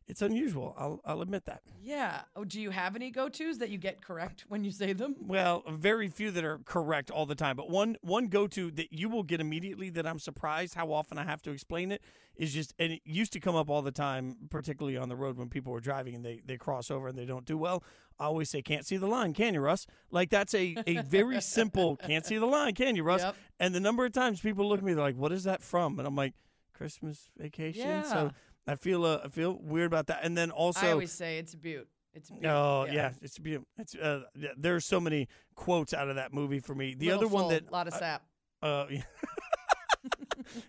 it's 0.07 0.21
unusual. 0.21 0.75
I'll 0.77 1.01
I'll 1.05 1.21
admit 1.21 1.45
that." 1.45 1.61
Yeah. 1.81 2.21
Oh, 2.35 2.43
do 2.43 2.59
you 2.59 2.69
have 2.71 2.95
any 2.95 3.11
go-tos 3.11 3.57
that 3.59 3.69
you 3.69 3.77
get 3.77 4.01
correct 4.01 4.45
when 4.47 4.63
you 4.63 4.71
say 4.71 4.93
them? 4.93 5.15
Well, 5.19 5.63
very 5.69 6.07
few 6.07 6.31
that 6.31 6.43
are 6.43 6.59
correct 6.65 7.11
all 7.11 7.25
the 7.25 7.35
time, 7.35 7.55
but 7.55 7.69
one 7.69 7.97
one 8.01 8.27
go 8.27 8.47
to 8.47 8.71
that 8.71 8.91
you 8.91 9.09
will 9.09 9.23
get 9.23 9.39
immediately 9.41 9.89
that 9.91 10.05
I'm 10.05 10.19
surprised 10.19 10.75
how 10.75 10.91
often 10.91 11.17
I 11.17 11.23
have 11.23 11.41
to 11.43 11.51
explain 11.51 11.91
it 11.91 12.01
is 12.35 12.53
just 12.53 12.73
and 12.79 12.93
it 12.93 13.01
used 13.05 13.33
to 13.33 13.39
come 13.39 13.55
up 13.55 13.69
all 13.69 13.81
the 13.81 13.91
time, 13.91 14.35
particularly 14.49 14.97
on 14.97 15.09
the 15.09 15.15
road 15.15 15.37
when 15.37 15.49
people 15.49 15.71
were 15.71 15.79
driving 15.79 16.15
and 16.15 16.25
they, 16.25 16.41
they 16.45 16.57
cross 16.57 16.89
over 16.89 17.07
and 17.07 17.17
they 17.17 17.25
don't 17.25 17.45
do 17.45 17.57
well. 17.57 17.83
I 18.19 18.25
always 18.25 18.49
say, 18.49 18.61
Can't 18.61 18.85
see 18.85 18.97
the 18.97 19.07
line, 19.07 19.33
can 19.33 19.53
you, 19.53 19.61
Russ? 19.61 19.85
Like 20.11 20.29
that's 20.29 20.53
a, 20.53 20.75
a 20.87 21.01
very 21.01 21.41
simple 21.41 21.97
can't 21.97 22.25
see 22.25 22.37
the 22.37 22.45
line, 22.45 22.73
can 22.73 22.95
you, 22.95 23.03
Russ? 23.03 23.21
Yep. 23.21 23.35
And 23.59 23.75
the 23.75 23.79
number 23.79 24.05
of 24.05 24.11
times 24.11 24.39
people 24.39 24.67
look 24.67 24.79
at 24.79 24.85
me, 24.85 24.93
they're 24.93 25.03
like, 25.03 25.15
What 25.15 25.31
is 25.31 25.43
that 25.43 25.61
from? 25.61 25.99
And 25.99 26.07
I'm 26.07 26.15
like, 26.15 26.33
Christmas 26.73 27.29
vacation. 27.37 27.87
Yeah. 27.87 28.03
So 28.03 28.31
I 28.67 28.75
feel 28.75 29.05
uh, 29.05 29.19
I 29.25 29.27
feel 29.27 29.57
weird 29.61 29.87
about 29.87 30.07
that. 30.07 30.19
And 30.23 30.37
then 30.37 30.51
also 30.51 30.87
I 30.87 30.91
always 30.91 31.11
say 31.11 31.37
it's 31.37 31.53
a 31.53 31.57
beaut. 31.57 31.87
It's 32.13 32.29
a 32.29 32.33
beaut. 32.33 32.45
Oh 32.45 32.85
yeah, 32.89 33.11
it's 33.21 33.37
beautiful. 33.39 33.67
It's 33.77 33.95
uh, 33.95 34.23
yeah, 34.35 34.49
there's 34.57 34.85
so 34.85 34.99
many 34.99 35.27
quotes 35.55 35.93
out 35.93 36.09
of 36.09 36.15
that 36.15 36.33
movie 36.33 36.59
for 36.59 36.75
me. 36.75 36.93
The 36.93 37.07
Little 37.07 37.19
other 37.19 37.27
one 37.27 37.49
that 37.49 37.67
a 37.67 37.71
lot 37.71 37.87
of 37.87 37.93
I- 37.93 37.99
sap. 37.99 38.23
uh. 38.61 38.85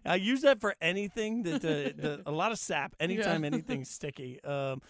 I 0.07 0.15
use 0.17 0.43
that 0.43 0.61
for 0.61 0.75
anything 0.81 1.43
that 1.43 1.57
uh, 1.65 2.01
the, 2.01 2.23
a 2.27 2.31
lot 2.31 2.53
of 2.53 2.59
sap. 2.59 2.95
Anytime 3.01 3.45
anything's 3.53 3.91
sticky, 3.91 4.43
um, 4.45 4.81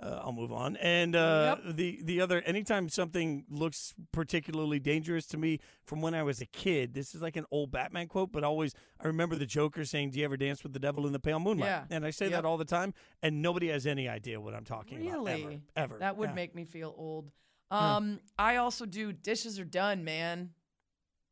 uh, 0.00 0.20
I'll 0.22 0.32
move 0.32 0.52
on. 0.52 0.76
And 0.76 1.14
uh, 1.14 1.56
the 1.64 2.00
the 2.02 2.20
other 2.20 2.40
anytime 2.42 2.88
something 2.88 3.44
looks 3.48 3.94
particularly 4.12 4.78
dangerous 4.80 5.26
to 5.28 5.36
me 5.36 5.60
from 5.84 6.02
when 6.02 6.14
I 6.14 6.22
was 6.22 6.40
a 6.40 6.46
kid. 6.46 6.94
This 6.94 7.14
is 7.14 7.22
like 7.22 7.36
an 7.36 7.46
old 7.50 7.70
Batman 7.70 8.08
quote, 8.08 8.32
but 8.32 8.42
always 8.44 8.74
I 9.00 9.06
remember 9.06 9.36
the 9.36 9.46
Joker 9.46 9.84
saying, 9.84 10.10
"Do 10.10 10.18
you 10.18 10.24
ever 10.24 10.36
dance 10.36 10.62
with 10.62 10.72
the 10.72 10.78
devil 10.80 11.06
in 11.06 11.12
the 11.12 11.20
pale 11.20 11.38
moonlight?" 11.40 11.68
Yeah. 11.68 11.84
And 11.90 12.04
I 12.04 12.10
say 12.10 12.26
Yep. 12.26 12.32
that 12.32 12.44
all 12.44 12.56
the 12.58 12.64
time, 12.64 12.92
and 13.22 13.40
nobody 13.42 13.68
has 13.68 13.86
any 13.86 14.08
idea 14.08 14.40
what 14.40 14.54
I'm 14.54 14.64
talking 14.64 14.98
about. 15.06 15.12
Really? 15.24 15.62
Ever, 15.76 15.94
ever. 15.94 15.98
That 15.98 16.16
would 16.16 16.30
Yeah. 16.30 16.34
make 16.34 16.54
me 16.54 16.64
feel 16.64 16.94
old. 16.96 17.30
Um, 17.70 18.20
I 18.38 18.56
also 18.56 18.86
do 18.86 19.12
dishes 19.12 19.58
are 19.58 19.64
done, 19.64 20.04
man. 20.04 20.50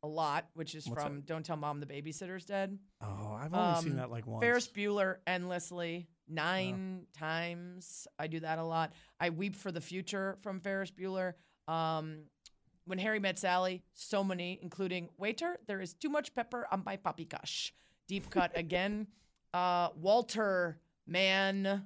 A 0.05 0.09
lot, 0.09 0.49
which 0.55 0.75
is 0.75 0.89
What's 0.89 1.01
from 1.01 1.21
Don't 1.21 1.47
Tell 1.47 1.57
Mom 1.57 1.79
the 1.79 1.87
Babysitter's 1.87 2.45
Dead. 2.45 2.77
Oh, 3.01 3.33
I've 3.41 3.55
only 3.55 3.81
seen 3.83 3.93
Um, 3.93 3.97
that 3.99 4.11
like 4.11 4.27
once. 4.27 4.43
Ferris 4.43 4.67
Bueller 4.67 5.19
endlessly 5.29 6.09
nine 6.29 7.07
times. 7.17 8.07
I 8.19 8.27
do 8.27 8.41
that 8.41 8.59
a 8.59 8.65
lot. 8.65 8.93
I 9.21 9.31
weep 9.31 9.55
for 9.55 9.73
the 9.73 9.81
future 9.81 10.37
from 10.43 10.61
Ferris 10.61 10.91
Bueller. 10.91 11.35
Um, 11.69 12.25
when 12.85 12.99
Harry 12.99 13.21
met 13.21 13.39
Sally, 13.39 13.83
so 13.95 14.25
many, 14.25 14.59
including 14.63 15.09
waiter. 15.19 15.59
There 15.67 15.81
is 15.81 15.95
too 15.95 16.09
much 16.09 16.35
pepper 16.35 16.67
on 16.71 16.83
my 16.85 16.97
paprikash. 16.97 17.71
Deep 18.09 18.29
cut 18.31 18.51
again. 18.57 19.07
Uh, 19.55 19.89
Walter 19.97 20.81
Mann, 21.07 21.85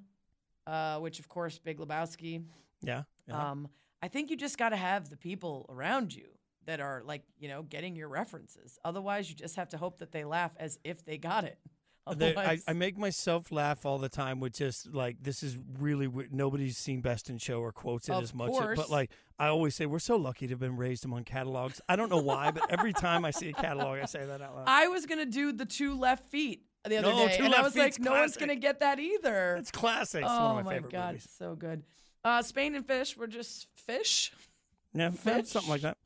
uh, 0.67 0.99
which 0.99 1.19
of 1.19 1.29
course 1.29 1.59
Big 1.59 1.79
Lebowski. 1.79 2.45
Yeah. 2.83 3.03
yeah. 3.29 3.51
Um, 3.51 3.69
I 4.03 4.09
think 4.09 4.31
you 4.31 4.37
just 4.37 4.59
got 4.59 4.71
to 4.71 4.77
have 4.77 5.11
the 5.11 5.17
people 5.17 5.67
around 5.69 6.15
you 6.15 6.27
that 6.67 6.81
are 6.81 7.03
like, 7.05 7.23
you 7.39 7.49
know, 7.49 7.63
getting 7.63 7.97
your 7.97 8.09
references. 8.09 8.79
Otherwise, 8.85 9.29
you 9.31 9.37
just 9.37 9.57
have 9.57 9.69
to 9.71 9.79
hope 9.79 9.99
that 9.99 10.13
they 10.13 10.25
laugh 10.25 10.53
as 10.59 10.79
if 10.85 11.05
they 11.05 11.17
got 11.19 11.45
it. 11.45 11.59
There- 12.15 12.39
I, 12.39 12.59
I 12.69 12.73
make 12.73 12.97
myself 12.97 13.51
laugh 13.51 13.85
all 13.85 13.99
the 13.99 14.09
time 14.09 14.39
with 14.41 14.53
just 14.55 14.93
like 14.95 15.16
this 15.23 15.43
is 15.43 15.57
really 15.78 16.07
weird. 16.07 16.33
Nobody's 16.33 16.77
seen 16.78 17.01
Best 17.01 17.28
in 17.31 17.39
Show 17.39 17.61
or 17.61 17.73
quotes 17.73 18.09
it 18.09 18.12
Of 18.12 18.23
as 18.23 18.35
much, 18.35 18.51
course. 18.51 18.77
but 18.78 18.91
like 18.91 19.11
I 19.39 19.49
always 19.49 19.74
say, 19.74 19.87
we're 19.87 19.99
so 19.99 20.16
lucky 20.16 20.47
to 20.47 20.53
have 20.53 20.61
been 20.61 20.77
raised 20.77 21.05
among 21.05 21.24
catalogs. 21.24 21.81
I 21.89 21.97
don't 21.97 22.09
know 22.11 22.23
why, 22.23 22.51
but 22.53 22.70
every 22.70 22.93
time 22.93 23.24
I 23.24 23.31
see 23.33 23.49
a 23.49 23.53
catalog, 23.53 23.99
I 24.01 24.05
say 24.07 24.24
that 24.24 24.41
out 24.41 24.55
loud. 24.55 24.65
I 24.69 24.89
was 24.89 25.07
gonna 25.07 25.27
do 25.27 25.53
the 25.53 25.66
two 25.66 25.99
left 25.99 26.27
feet 26.31 26.62
the 26.85 26.99
other 26.99 27.09
No, 27.11 27.27
day, 27.27 27.37
and 27.41 27.53
I 27.55 27.62
was 27.62 27.74
like, 27.77 27.95
Feet's 27.95 27.99
no 27.99 28.12
one's 28.12 28.37
gonna 28.37 28.55
get 28.55 28.81
that 28.81 29.01
either. 29.01 29.57
It's 29.57 29.73
classic. 29.73 30.23
It's 30.23 30.31
oh 30.33 30.53
one 30.55 30.59
of 30.61 30.65
my, 30.66 30.78
my 30.81 30.89
god, 30.89 31.07
movies. 31.15 31.28
so 31.37 31.55
good. 31.57 31.83
Uh, 32.24 32.43
Spain 32.43 32.74
and 32.77 32.87
fish 32.87 33.16
were 33.16 33.27
just 33.27 33.66
fish. 33.74 34.33
Yeah, 34.95 35.11
Fish? 35.11 35.49
something 35.49 35.70
like 35.70 35.83
that. 35.83 35.97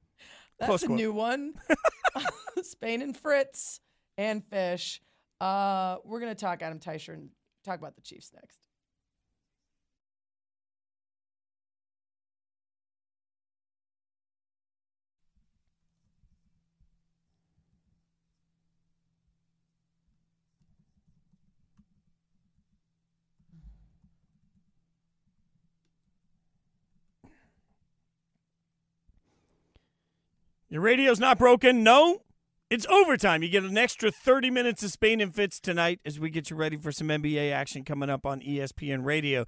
That's 0.58 0.68
Close 0.68 0.82
a 0.82 0.86
quote. 0.86 0.98
new 0.98 1.12
one. 1.12 1.54
Spain 2.62 3.02
and 3.02 3.16
Fritz 3.16 3.80
and 4.18 4.44
fish. 4.44 5.00
Uh, 5.40 5.96
we're 6.04 6.20
gonna 6.20 6.34
talk 6.34 6.62
Adam 6.62 6.78
Teicher 6.78 7.14
and 7.14 7.30
talk 7.64 7.78
about 7.78 7.94
the 7.94 8.02
Chiefs 8.02 8.30
next. 8.34 8.58
Your 30.68 30.82
radio's 30.82 31.18
not 31.18 31.36
broken. 31.36 31.82
No, 31.82 32.22
It's 32.70 32.86
overtime. 32.86 33.42
You 33.42 33.48
get 33.48 33.64
an 33.64 33.76
extra 33.76 34.12
30 34.12 34.48
minutes 34.48 34.84
of 34.84 34.92
Spain 34.92 35.20
and 35.20 35.34
Fitz 35.34 35.58
tonight 35.58 35.98
as 36.04 36.20
we 36.20 36.30
get 36.30 36.50
you 36.50 36.56
ready 36.56 36.76
for 36.76 36.92
some 36.92 37.08
NBA 37.08 37.50
action 37.50 37.82
coming 37.82 38.08
up 38.08 38.24
on 38.24 38.40
ESPN 38.40 39.04
Radio. 39.04 39.44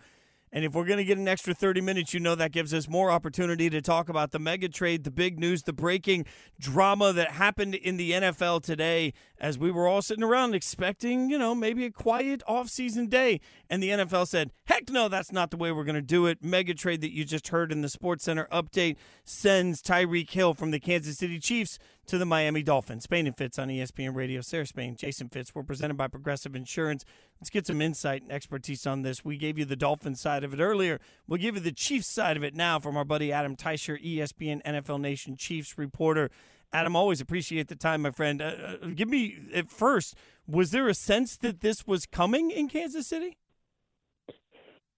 And 0.55 0.65
if 0.65 0.74
we're 0.74 0.85
going 0.85 0.99
to 0.99 1.05
get 1.05 1.19
an 1.19 1.28
extra 1.28 1.55
30 1.55 1.81
minutes, 1.81 2.12
you 2.12 2.20
know 2.20 2.35
that 2.35 2.51
gives 2.51 2.74
us 2.74 2.89
more 2.89 3.12
opportunity 3.12 3.70
to 3.70 3.81
talk 3.81 4.09
about 4.09 4.32
the 4.32 4.40
mega 4.40 4.69
trade, 4.69 5.05
the 5.05 5.11
big 5.11 5.39
news, 5.39 5.62
the 5.62 5.73
breaking 5.73 6.27
drama 6.59 7.12
that 7.12 7.31
happened 7.31 7.77
in 7.77 7.97
the 7.97 8.11
NFL 8.11 8.62
today 8.62 9.15
as 9.39 9.57
we 9.57 9.70
were 9.70 9.86
all 9.86 10.03
sitting 10.03 10.24
around 10.24 10.55
expecting, 10.55 11.31
you 11.31 11.39
know, 11.39 11.55
maybe 11.55 11.86
a 11.86 11.90
quiet 11.90 12.43
off-season 12.47 13.07
day. 13.07 13.40
And 13.70 13.82
the 13.82 13.90
NFL 13.90 14.28
said, 14.28 14.51
heck 14.66 14.90
no, 14.90 15.09
that's 15.09 15.32
not 15.32 15.51
the 15.51 15.57
way 15.57 15.73
we're 15.73 15.85
going 15.85 15.94
to 15.94 16.03
do 16.03 16.27
it. 16.27 16.44
Mega 16.44 16.74
trade 16.74 17.01
that 17.01 17.15
you 17.15 17.24
just 17.24 17.49
heard 17.49 17.73
in 17.73 17.81
the 17.81 17.89
Sports 17.89 18.24
Center 18.24 18.47
update 18.53 18.97
sends 19.24 19.81
Tyreek 19.81 20.28
Hill 20.28 20.53
from 20.53 20.70
the 20.70 20.81
Kansas 20.81 21.16
City 21.16 21.39
Chiefs 21.39 21.78
to 22.07 22.19
the 22.19 22.24
Miami 22.27 22.62
Dolphins. 22.62 23.05
Spain 23.05 23.27
and 23.27 23.37
Fitz 23.37 23.59
on 23.59 23.69
ESPN 23.69 24.15
Radio. 24.15 24.41
Sarah 24.41 24.66
Spain, 24.66 24.97
Jason 24.97 25.29
Fitz. 25.29 25.55
We're 25.55 25.62
presented 25.62 25.97
by 25.97 26.09
Progressive 26.09 26.55
Insurance. 26.55 27.05
Let's 27.41 27.51
get 27.51 27.66
some 27.66 27.81
insight 27.81 28.23
and 28.23 28.33
expertise 28.33 28.87
on 28.87 29.03
this. 29.03 29.24
We 29.24 29.37
gave 29.37 29.59
you 29.59 29.65
the 29.65 29.77
Dolphins 29.77 30.20
side 30.20 30.45
of 30.45 30.53
it 30.53 30.61
earlier. 30.61 31.01
We'll 31.27 31.41
give 31.41 31.55
you 31.55 31.61
the 31.61 31.73
Chiefs 31.73 32.09
side 32.09 32.37
of 32.37 32.45
it 32.45 32.55
now 32.55 32.79
from 32.79 32.97
our 32.97 33.05
buddy 33.05 33.33
Adam 33.33 33.57
Teicher, 33.57 34.03
ESPN 34.05 34.62
NFL 34.65 35.01
Nation 35.01 35.37
Chiefs 35.37 35.79
reporter. 35.79 36.31
Adam, 36.73 36.97
always 36.97 37.20
appreciate 37.20 37.69
the 37.69 37.77
time, 37.77 38.03
my 38.03 38.11
friend. 38.11 38.41
Uh, 38.41 38.45
uh, 38.83 38.87
give 38.95 39.09
me 39.09 39.37
at 39.55 39.70
first, 39.70 40.15
was 40.47 40.70
there 40.70 40.89
a 40.89 40.95
sense 40.95 41.37
that 41.37 41.61
this 41.61 41.87
was 41.87 42.07
coming 42.07 42.51
in 42.51 42.69
Kansas 42.69 43.07
City? 43.07 43.37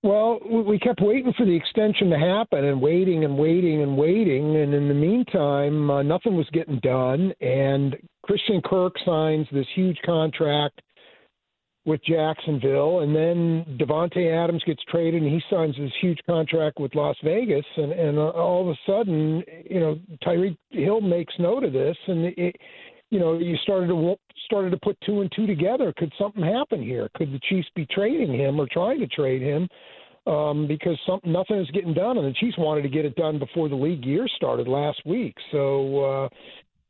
Well, 0.05 0.39
we 0.45 0.79
kept 0.79 1.01
waiting 1.01 1.33
for 1.35 1.47
the 1.47 1.57
extension 1.57 2.11
to 2.11 2.19
happen 2.19 2.63
and 2.63 2.79
waiting 2.79 3.25
and 3.25 3.39
waiting 3.39 3.83
and 3.83 3.97
waiting. 3.97 4.55
And 4.55 4.75
in 4.75 4.87
the 4.87 4.95
meantime, 4.95 5.91
uh, 5.91 6.03
nothing 6.03 6.37
was 6.37 6.47
getting 6.53 6.79
done. 6.81 7.33
And 7.41 7.97
Christian 8.23 8.61
Kirk 8.63 8.97
signs 9.07 9.47
this 9.51 9.67
huge 9.75 9.97
contract 10.05 10.83
with 11.87 12.05
Jacksonville. 12.05 13.01
And 13.01 13.17
then 13.17 13.79
Davante 13.81 14.31
Adams 14.31 14.63
gets 14.67 14.83
traded 14.91 15.23
and 15.23 15.33
he 15.33 15.41
signs 15.49 15.75
this 15.79 15.91
huge 16.03 16.19
contract 16.27 16.81
with 16.81 16.95
Las 16.95 17.17
Vegas. 17.25 17.65
And, 17.79 17.93
and 17.93 18.19
uh, 18.19 18.29
all 18.29 18.61
of 18.61 18.77
a 18.77 18.79
sudden, 18.87 19.43
you 19.71 19.81
know, 19.81 19.99
Tyreek 20.23 20.59
Hill 20.69 21.01
makes 21.01 21.33
note 21.39 21.65
of 21.65 21.73
this. 21.73 21.97
And 22.09 22.27
it, 22.37 22.57
you 23.11 23.19
know, 23.19 23.39
you 23.39 23.57
started 23.63 23.89
to 23.89 24.17
started 24.47 24.71
to 24.71 24.79
put 24.79 24.99
two 25.07 25.21
and 25.21 25.31
two 25.35 25.47
together. 25.47 25.93
Could 25.97 26.13
something 26.19 26.43
happen 26.43 26.83
here? 26.83 27.09
Could 27.15 27.33
the 27.33 27.41
Chiefs 27.49 27.69
be 27.75 27.87
trading 27.87 28.33
him 28.33 28.61
or 28.61 28.67
trying 28.71 29.01
to 29.01 29.07
trade 29.07 29.43
him? 29.43 29.69
Um, 30.27 30.67
because 30.67 30.99
some, 31.07 31.21
nothing 31.23 31.59
is 31.59 31.71
getting 31.73 31.93
done, 31.93 32.17
and 32.17 32.27
the 32.27 32.33
Chiefs 32.33 32.57
wanted 32.57 32.81
to 32.83 32.89
get 32.89 33.05
it 33.05 33.15
done 33.15 33.39
before 33.39 33.69
the 33.69 33.75
league 33.75 34.07
year 34.07 34.27
started 34.37 34.67
last 34.67 35.03
week. 35.05 35.35
So 35.53 36.03
uh, 36.03 36.29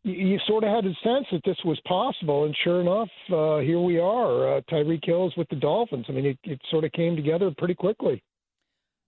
you, 0.05 0.39
sort 0.47 0.63
of 0.63 0.71
had 0.71 0.85
a 0.85 0.95
sense 1.03 1.27
that 1.33 1.41
this 1.45 1.57
was 1.65 1.81
possible, 1.87 2.45
and 2.45 2.55
sure 2.63 2.81
enough, 2.81 3.09
uh, 3.33 3.59
here 3.59 3.81
we 3.81 3.99
are. 3.99 4.57
Uh, 4.57 4.61
Tyreek 4.71 5.09
is 5.09 5.37
with 5.37 5.49
the 5.49 5.57
Dolphins. 5.57 6.07
I 6.09 6.13
mean, 6.13 6.27
it, 6.27 6.39
it 6.45 6.61
sort 6.71 6.85
of 6.85 6.93
came 6.93 7.17
together 7.17 7.51
pretty 7.59 7.75
quickly. 7.75 8.23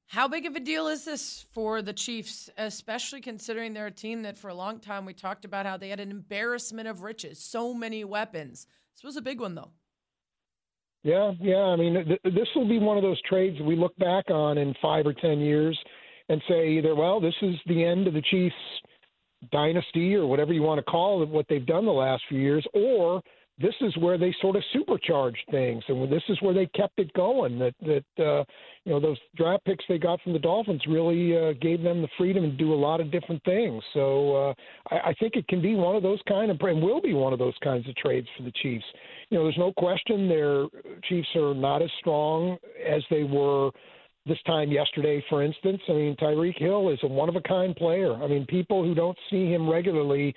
How 0.09 0.29
big 0.29 0.47
of 0.47 0.55
a 0.55 0.61
deal 0.61 0.87
is 0.87 1.05
this 1.05 1.45
for 1.53 1.83
the 1.83 1.93
Chiefs, 1.93 2.49
especially 2.57 3.21
considering 3.21 3.75
they're 3.75 3.87
a 3.87 3.91
team 3.91 4.23
that 4.23 4.39
for 4.39 4.49
a 4.49 4.55
long 4.55 4.79
time 4.79 5.05
we 5.05 5.13
talked 5.13 5.45
about 5.45 5.67
how 5.67 5.77
they 5.77 5.89
had 5.89 5.99
an 5.99 6.13
embarrassment 6.13 6.87
of 6.87 7.03
riches, 7.03 7.41
so 7.41 7.75
many 7.75 8.05
weapons. 8.05 8.67
This 8.95 9.03
was 9.03 9.17
a 9.17 9.23
big 9.23 9.41
one, 9.41 9.57
though. 9.57 9.71
Yeah, 11.03 11.33
yeah. 11.41 11.57
I 11.57 11.77
mean, 11.77 12.05
th- 12.05 12.35
this 12.35 12.49
will 12.55 12.69
be 12.69 12.79
one 12.79 12.97
of 12.97 13.03
those 13.03 13.21
trades 13.23 13.61
we 13.61 13.77
look 13.77 13.97
back 13.97 14.31
on 14.31 14.59
in 14.59 14.75
five 14.81 15.07
or 15.07 15.13
ten 15.13 15.41
years 15.41 15.79
and 16.29 16.41
say 16.49 16.71
either, 16.71 16.95
well, 16.95 17.21
this 17.21 17.35
is 17.43 17.57
the 17.67 17.85
end 17.85 18.07
of 18.07 18.15
the 18.15 18.23
Chiefs 18.23 18.55
dynasty 19.53 20.15
or 20.15 20.27
whatever 20.27 20.53
you 20.53 20.63
want 20.63 20.79
to 20.79 20.91
call 20.91 21.23
it, 21.23 21.29
what 21.29 21.47
they've 21.49 21.67
done 21.67 21.85
the 21.85 21.93
last 21.93 22.23
few 22.29 22.39
years, 22.39 22.67
or 22.75 23.23
this 23.59 23.75
is 23.81 23.97
where 23.97 24.19
they 24.19 24.35
sort 24.43 24.55
of 24.55 24.63
supercharged 24.73 25.43
things, 25.51 25.83
and 25.89 26.13
this 26.13 26.23
is 26.29 26.41
where 26.43 26.53
they 26.53 26.67
kept 26.67 26.99
it 26.99 27.11
going. 27.15 27.59
That 27.59 27.75
that 27.81 28.23
uh, 28.23 28.45
you 28.85 28.93
know 28.93 29.01
those 29.01 29.17
draft 29.35 29.65
picks 29.65 29.85
they 29.89 29.99
got 29.99 30.21
from 30.21 30.35
the 30.35 30.39
Dolphins 30.39 30.83
really 30.87 31.37
uh, 31.37 31.53
gave 31.61 31.83
them 31.83 32.03
the 32.03 32.09
freedom 32.19 32.45
to 32.45 32.57
do 32.57 32.75
a 32.75 32.77
lot 32.77 33.01
of 33.01 33.11
different 33.11 33.43
things. 33.45 33.83
So 33.95 34.37
uh, 34.37 34.55
I, 34.95 35.11
I 35.11 35.15
think 35.15 35.37
it 35.37 35.49
can 35.49 35.63
be 35.63 35.75
one 35.75 35.97
of 35.97 36.03
those 36.03 36.21
kind 36.29 36.51
of 36.51 36.61
and 36.61 36.83
will 36.83 37.01
be 37.01 37.15
one 37.15 37.33
of 37.33 37.39
those 37.39 37.55
kinds 37.63 37.89
of 37.89 37.97
trades 37.97 38.27
for 38.37 38.43
the 38.43 38.53
Chiefs. 38.63 38.85
You 39.31 39.39
know, 39.39 39.45
there's 39.45 39.59
no 39.59 39.73
question 39.73 40.29
their 40.29 40.67
Chiefs 41.09 41.29
are 41.37 41.55
not 41.55 41.81
as 41.81 41.91
strong 42.01 42.59
as 42.87 43.03
they 43.09 43.23
were 43.23 43.71
this 44.27 44.39
time 44.47 44.73
yesterday, 44.73 45.25
for 45.31 45.43
instance. 45.43 45.81
I 45.89 45.93
mean, 45.93 46.17
Tyreek 46.17 46.59
Hill 46.59 46.91
is 46.91 46.99
a 47.05 47.07
one 47.07 47.29
of 47.29 47.37
a 47.37 47.41
kind 47.41 47.75
player. 47.75 48.15
I 48.15 48.27
mean, 48.27 48.45
people 48.47 48.83
who 48.83 48.95
don't 48.95 49.17
see 49.31 49.51
him 49.51 49.71
regularly 49.71 50.35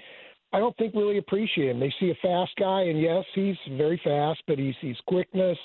I 0.51 0.59
don't 0.59 0.75
think 0.77 0.95
really 0.95 1.19
appreciate 1.19 1.69
him. 1.69 1.79
They 1.79 1.93
see 1.99 2.09
a 2.09 2.15
fast 2.21 2.51
guy, 2.57 2.83
and 2.83 2.99
yes, 2.99 3.23
he's 3.35 3.55
very 3.77 3.99
fast, 4.03 4.41
but 4.47 4.57
he's 4.57 4.75
he's 4.81 4.97
quickness. 5.05 5.57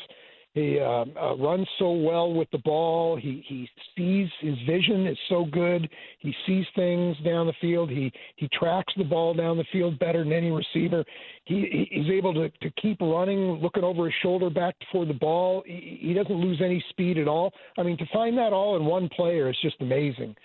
He 0.55 0.79
uh, 0.79 1.05
uh, 1.21 1.37
runs 1.37 1.67
so 1.81 1.91
well 1.91 2.33
with 2.33 2.49
the 2.53 2.59
ball. 2.59 3.17
He 3.17 3.45
he 3.49 3.69
sees 3.97 4.29
his 4.41 4.55
vision 4.69 5.05
is 5.05 5.19
so 5.29 5.47
good. 5.47 5.91
He 6.21 6.33
sees 6.47 6.65
things 6.77 7.17
down 7.25 7.49
the 7.49 7.55
field. 7.61 7.91
He 7.91 8.13
he 8.37 8.49
tracks 8.53 8.93
the 8.97 9.03
ball 9.03 9.35
down 9.35 9.57
the 9.57 9.65
field 9.73 9.99
better 9.99 10.23
than 10.23 10.33
any 10.33 10.53
receiver. 10.53 11.05
He 11.45 11.89
he's 11.91 12.09
able 12.09 12.33
to 12.35 12.51
to 12.51 12.71
keep 12.81 13.01
running, 13.01 13.59
looking 13.61 13.83
over 13.83 14.05
his 14.05 14.15
shoulder 14.23 14.49
back 14.49 14.77
toward 14.93 15.09
the 15.09 15.15
ball. 15.15 15.65
He, 15.67 15.99
he 16.01 16.15
doesn't 16.15 16.37
lose 16.37 16.61
any 16.65 16.85
speed 16.91 17.19
at 17.19 17.27
all. 17.27 17.53
I 17.77 17.83
mean, 17.83 17.99
to 17.99 18.07
find 18.13 18.39
that 18.39 18.53
all 18.53 18.77
in 18.77 18.85
one 18.85 19.09
player 19.09 19.51
is 19.51 19.57
just 19.61 19.77
amazing. 19.81 20.37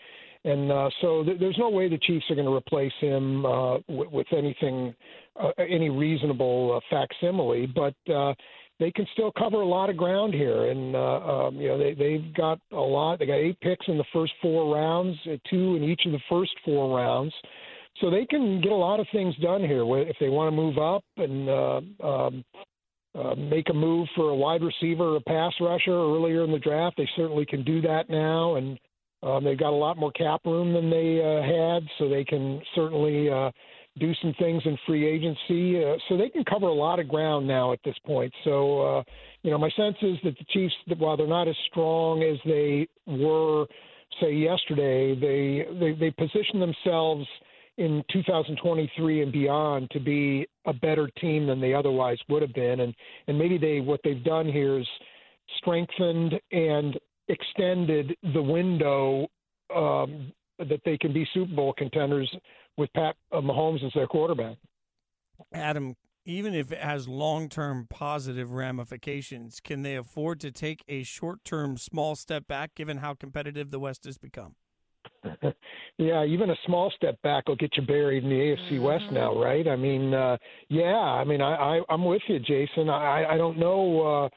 And 0.46 0.72
uh, 0.72 0.90
so 1.02 1.24
th- 1.24 1.40
there's 1.40 1.58
no 1.58 1.70
way 1.70 1.90
the 1.90 1.98
Chiefs 1.98 2.26
are 2.30 2.36
going 2.36 2.48
to 2.48 2.54
replace 2.54 2.94
him 3.00 3.46
uh, 3.46 3.78
w- 3.90 4.10
with 4.10 4.28
anything, 4.32 4.96
uh, 5.40 5.52
any 5.58 5.90
reasonable 5.90 6.78
uh, 6.78 6.80
facsimile. 6.90 7.66
But 7.68 7.96
uh, 8.14 8.34
they 8.80 8.92
can 8.92 9.06
still 9.12 9.32
cover 9.38 9.58
a 9.58 9.66
lot 9.66 9.90
of 9.90 9.98
ground 9.98 10.34
here, 10.34 10.72
and 10.72 10.96
uh, 10.96 11.20
um, 11.20 11.56
you 11.58 11.68
know 11.68 11.78
they 11.78 11.94
they've 11.94 12.34
got 12.34 12.60
a 12.72 12.76
lot. 12.76 13.20
They 13.20 13.26
got 13.26 13.34
eight 13.34 13.60
picks 13.60 13.88
in 13.90 13.98
the 13.98 14.06
first 14.14 14.32
four 14.42 14.74
rounds, 14.74 15.18
uh, 15.26 15.36
two 15.50 15.76
in 15.76 15.84
each 15.84 16.04
of 16.06 16.14
the 16.14 16.22
first 16.30 16.52
four 16.64 16.98
rounds. 16.98 17.34
So 18.00 18.10
they 18.10 18.26
can 18.26 18.62
get 18.62 18.72
a 18.72 18.76
lot 18.76 19.02
of 19.02 19.08
things 19.12 19.36
done 19.38 19.62
here 19.62 19.84
if 20.08 20.16
they 20.22 20.30
want 20.30 20.48
to 20.48 20.56
move 20.56 20.78
up 20.78 21.04
and 21.18 21.50
uh, 21.50 22.08
um, 22.08 22.46
uh, 23.14 23.36
make 23.36 23.70
a 23.70 23.74
move 23.74 24.08
for 24.16 24.30
a 24.30 24.36
wide 24.36 24.62
receiver 24.62 25.04
or 25.04 25.16
a 25.18 25.22
pass 25.22 25.52
rusher 25.60 25.92
earlier 25.92 26.46
in 26.46 26.52
the 26.52 26.60
draft. 26.60 26.96
They 26.98 27.10
certainly 27.18 27.46
can 27.46 27.66
do 27.66 27.82
that 27.82 28.10
now, 28.10 28.56
and 28.56 28.80
um, 29.22 29.44
they've 29.44 29.58
got 29.58 29.72
a 29.72 29.76
lot 29.76 29.98
more 29.98 30.12
cap 30.12 30.42
room 30.46 30.74
than 30.74 30.90
they 30.90 31.20
uh, 31.22 31.42
had, 31.42 31.84
so 31.98 32.08
they 32.08 32.24
can 32.24 32.62
certainly 32.74 33.30
uh, 33.30 33.52
do 34.00 34.14
some 34.22 34.34
things 34.40 34.62
in 34.66 34.78
free 34.88 35.06
agency. 35.06 35.84
Uh, 35.84 35.96
so 36.08 36.18
they 36.18 36.30
can 36.30 36.44
cover 36.46 36.68
a 36.68 36.74
lot 36.74 37.00
of 37.00 37.08
ground 37.08 37.48
now 37.48 37.74
at 37.74 37.80
this 37.84 37.96
point. 38.06 38.34
So, 38.44 38.82
uh, 38.82 39.04
you 39.44 39.52
know, 39.52 39.58
my 39.58 39.70
sense 39.72 39.98
is 40.02 40.18
that 40.24 40.38
the 40.38 40.46
Chiefs, 40.50 40.74
while 40.98 41.18
they're 41.18 41.28
not 41.28 41.48
as 41.48 41.56
strong 41.70 42.24
as 42.24 42.38
they 42.46 42.88
were, 43.08 43.66
say, 44.22 44.34
yesterday, 44.34 45.16
they 45.16 45.66
they, 45.80 45.94
they 45.94 46.12
position 46.12 46.60
themselves 46.60 47.26
in 47.78 48.04
2023 48.12 49.24
and 49.24 49.32
beyond 49.32 49.90
to 49.92 50.00
be 50.00 50.46
a 50.66 50.74
better 50.74 51.10
team 51.22 51.48
than 51.48 51.62
they 51.62 51.74
otherwise 51.74 52.18
would 52.30 52.42
have 52.42 52.54
been. 52.54 52.82
And 52.82 52.94
and 53.28 53.38
maybe 53.38 53.58
they 53.58 53.82
what 53.82 54.00
they've 54.04 54.24
done 54.24 54.48
here 54.48 54.80
is 54.80 54.88
strengthened 55.58 56.40
and 56.52 56.98
extended 57.30 58.16
the 58.34 58.42
window 58.42 59.28
um, 59.76 60.32
that 60.58 60.82
they 60.84 60.98
can 60.98 61.14
be 61.14 61.28
Super 61.34 61.54
Bowl 61.54 61.74
contenders 61.78 62.30
with 62.78 62.92
Pat 62.94 63.16
uh, 63.32 63.38
Mahomes 63.38 63.84
as 63.86 63.92
their 63.94 64.08
quarterback. 64.08 64.58
Adam, 65.54 65.96
even 66.26 66.54
if 66.54 66.72
it 66.72 66.80
has 66.80 67.08
long 67.08 67.50
term 67.50 67.88
positive 67.90 68.52
ramifications, 68.52 69.60
can 69.60 69.84
they 69.84 69.96
afford 69.96 70.40
to 70.42 70.52
take 70.52 70.84
a 70.88 71.04
short 71.04 71.44
term 71.46 71.78
small 71.78 72.16
step 72.16 72.48
back 72.48 72.76
given 72.76 72.98
how 72.98 73.14
competitive 73.14 73.72
the 73.72 73.80
West 73.80 74.06
has 74.06 74.18
become? 74.18 74.56
yeah, 75.98 76.26
even 76.26 76.50
a 76.50 76.56
small 76.66 76.92
step 76.96 77.22
back 77.22 77.48
will 77.48 77.56
get 77.56 77.76
you 77.78 77.84
buried 77.84 78.24
in 78.24 78.30
the 78.30 78.36
AFC 78.36 78.74
mm-hmm. 78.74 78.84
West 78.84 79.06
now, 79.12 79.40
right? 79.40 79.68
I 79.68 79.76
mean, 79.76 80.14
uh, 80.14 80.38
yeah, 80.70 80.98
I 80.98 81.24
mean, 81.24 81.42
I, 81.42 81.56
I, 81.56 81.82
I'm 81.90 82.06
with 82.06 82.22
you, 82.28 82.40
Jason. 82.40 82.90
I, 82.90 83.26
I 83.30 83.38
don't 83.38 83.58
know. 83.58 84.30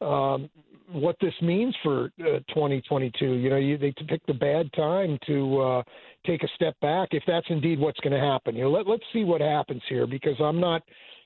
Uh, 0.00 0.04
um, 0.04 0.50
what 0.92 1.16
this 1.20 1.34
means 1.42 1.74
for 1.82 2.06
uh, 2.20 2.40
2022. 2.48 3.24
You 3.34 3.50
know, 3.50 3.56
you, 3.56 3.78
they 3.78 3.92
picked 4.08 4.26
the 4.26 4.34
bad 4.34 4.72
time 4.72 5.18
to 5.26 5.60
uh, 5.60 5.82
take 6.26 6.42
a 6.42 6.48
step 6.54 6.74
back 6.80 7.08
if 7.12 7.22
that's 7.26 7.46
indeed 7.50 7.78
what's 7.78 8.00
going 8.00 8.12
to 8.12 8.20
happen. 8.20 8.54
You 8.54 8.64
know, 8.64 8.70
let, 8.70 8.86
let's 8.86 9.04
see 9.12 9.24
what 9.24 9.40
happens 9.40 9.82
here 9.88 10.06
because 10.06 10.36
I'm 10.40 10.60
not 10.60 10.82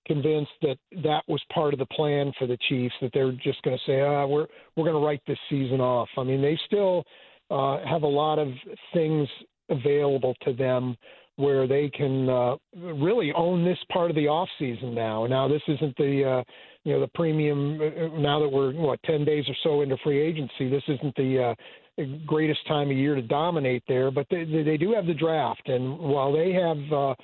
convinced 0.06 0.52
that 0.62 0.76
that 1.02 1.22
was 1.28 1.42
part 1.52 1.72
of 1.72 1.78
the 1.78 1.86
plan 1.86 2.32
for 2.38 2.46
the 2.46 2.58
Chiefs 2.68 2.94
that 3.00 3.10
they're 3.14 3.32
just 3.32 3.62
going 3.62 3.76
to 3.76 3.82
say, 3.86 4.00
ah, 4.00 4.26
we're 4.26 4.46
we're 4.76 4.84
going 4.84 5.00
to 5.00 5.04
write 5.04 5.22
this 5.26 5.38
season 5.48 5.80
off. 5.80 6.08
I 6.18 6.24
mean, 6.24 6.42
they 6.42 6.58
still 6.66 7.04
uh, 7.50 7.78
have 7.86 8.02
a 8.02 8.08
lot 8.08 8.38
of 8.38 8.48
things 8.92 9.28
available 9.70 10.34
to 10.42 10.52
them 10.52 10.96
where 11.36 11.66
they 11.66 11.90
can 11.90 12.28
uh, 12.28 12.54
really 12.76 13.32
own 13.32 13.64
this 13.64 13.78
part 13.92 14.10
of 14.10 14.16
the 14.16 14.28
off 14.28 14.48
season 14.58 14.94
now. 14.94 15.26
Now, 15.26 15.48
this 15.48 15.62
isn't 15.66 15.96
the 15.96 16.24
uh, 16.24 16.44
you 16.84 16.92
know 16.92 17.00
the 17.00 17.10
premium. 17.14 17.80
Uh, 17.80 18.18
now 18.18 18.40
that 18.40 18.48
we're 18.48 18.72
what 18.72 19.02
ten 19.02 19.24
days 19.24 19.44
or 19.48 19.54
so 19.62 19.80
into 19.82 19.96
free 20.04 20.20
agency, 20.20 20.68
this 20.68 20.82
isn't 20.88 21.14
the 21.16 21.54
uh, 21.98 22.04
greatest 22.26 22.66
time 22.68 22.90
of 22.90 22.96
year 22.96 23.14
to 23.14 23.22
dominate 23.22 23.82
there. 23.88 24.10
But 24.10 24.26
they, 24.30 24.44
they 24.44 24.76
do 24.76 24.92
have 24.92 25.06
the 25.06 25.14
draft, 25.14 25.68
and 25.68 25.98
while 25.98 26.32
they 26.32 26.52
have 26.52 26.92
uh, 26.92 27.14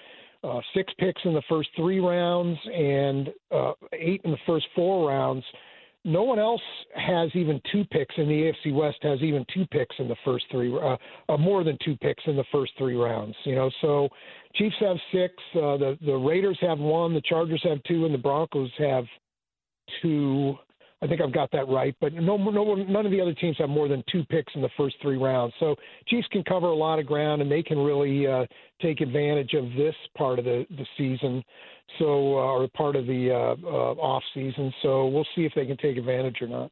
uh, 0.42 0.60
six 0.74 0.92
picks 0.98 1.20
in 1.24 1.34
the 1.34 1.42
first 1.48 1.68
three 1.76 2.00
rounds 2.00 2.58
and 2.74 3.28
uh, 3.50 3.72
eight 3.92 4.20
in 4.24 4.30
the 4.30 4.38
first 4.46 4.66
four 4.74 5.08
rounds. 5.08 5.44
No 6.02 6.22
one 6.22 6.38
else 6.38 6.62
has 6.96 7.28
even 7.34 7.60
two 7.70 7.84
picks 7.84 8.14
in 8.16 8.26
the 8.26 8.50
AFC 8.50 8.72
West 8.72 8.96
has 9.02 9.20
even 9.20 9.44
two 9.52 9.66
picks 9.66 9.94
in 9.98 10.08
the 10.08 10.16
first 10.24 10.46
three, 10.50 10.74
uh, 10.74 10.96
uh, 11.28 11.36
more 11.36 11.62
than 11.62 11.76
two 11.84 11.94
picks 11.98 12.22
in 12.26 12.36
the 12.36 12.44
first 12.50 12.72
three 12.78 12.94
rounds. 12.94 13.36
You 13.44 13.54
know, 13.54 13.70
so 13.82 14.08
Chiefs 14.54 14.76
have 14.80 14.96
six, 15.12 15.34
uh, 15.56 15.76
the 15.76 15.98
the 16.06 16.14
Raiders 16.14 16.56
have 16.62 16.78
one, 16.78 17.12
the 17.12 17.20
Chargers 17.20 17.60
have 17.64 17.82
two, 17.82 18.06
and 18.06 18.14
the 18.14 18.18
Broncos 18.18 18.70
have 18.78 19.04
two. 20.02 20.54
I 21.02 21.06
think 21.06 21.22
I've 21.22 21.32
got 21.32 21.50
that 21.52 21.66
right, 21.66 21.96
but 21.98 22.12
no, 22.12 22.36
no, 22.36 22.74
none 22.74 23.06
of 23.06 23.10
the 23.10 23.22
other 23.22 23.32
teams 23.32 23.56
have 23.58 23.70
more 23.70 23.88
than 23.88 24.04
two 24.12 24.22
picks 24.24 24.52
in 24.54 24.60
the 24.60 24.68
first 24.76 24.96
three 25.00 25.16
rounds. 25.16 25.54
So 25.58 25.74
Chiefs 26.08 26.28
can 26.30 26.44
cover 26.44 26.66
a 26.66 26.74
lot 26.74 26.98
of 26.98 27.06
ground, 27.06 27.40
and 27.40 27.50
they 27.50 27.62
can 27.62 27.78
really 27.78 28.26
uh, 28.26 28.44
take 28.82 29.00
advantage 29.00 29.54
of 29.54 29.64
this 29.78 29.94
part 30.16 30.38
of 30.38 30.44
the 30.44 30.66
the 30.70 30.84
season. 30.98 31.42
So, 31.98 32.04
uh, 32.04 32.52
or 32.52 32.68
part 32.68 32.96
of 32.96 33.06
the 33.06 33.30
uh, 33.30 33.66
uh, 33.66 33.94
off 33.94 34.22
season. 34.34 34.72
So 34.82 35.08
we'll 35.08 35.26
see 35.34 35.44
if 35.44 35.52
they 35.56 35.66
can 35.66 35.76
take 35.78 35.96
advantage 35.96 36.36
or 36.40 36.48
not. 36.48 36.70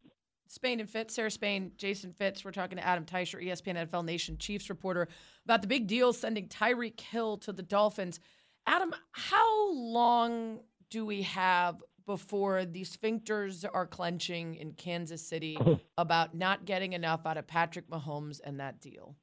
Spain 0.48 0.80
and 0.80 0.88
Fitz, 0.88 1.14
Sarah 1.14 1.30
Spain, 1.30 1.72
Jason 1.76 2.12
Fitz. 2.12 2.44
We're 2.44 2.52
talking 2.52 2.78
to 2.78 2.86
Adam 2.86 3.04
Teicher, 3.04 3.42
ESPN 3.42 3.88
NFL 3.88 4.04
Nation 4.04 4.38
Chiefs 4.38 4.70
reporter, 4.70 5.08
about 5.44 5.60
the 5.60 5.68
big 5.68 5.86
deal 5.86 6.12
sending 6.12 6.48
Tyreek 6.48 7.00
Hill 7.00 7.36
to 7.38 7.52
the 7.52 7.62
Dolphins. 7.62 8.18
Adam, 8.66 8.94
how 9.12 9.72
long 9.72 10.60
do 10.90 11.04
we 11.04 11.22
have 11.22 11.82
before 12.09 12.64
the 12.64 12.85
sphincters 12.85 13.66
are 13.70 13.86
clenching 13.86 14.55
in 14.55 14.72
Kansas 14.72 15.20
City 15.20 15.59
about 15.98 16.35
not 16.35 16.64
getting 16.64 16.94
enough 16.94 17.26
out 17.26 17.36
of 17.36 17.47
Patrick 17.47 17.89
Mahomes 17.90 18.40
and 18.43 18.59
that 18.59 18.80
deal? 18.80 19.14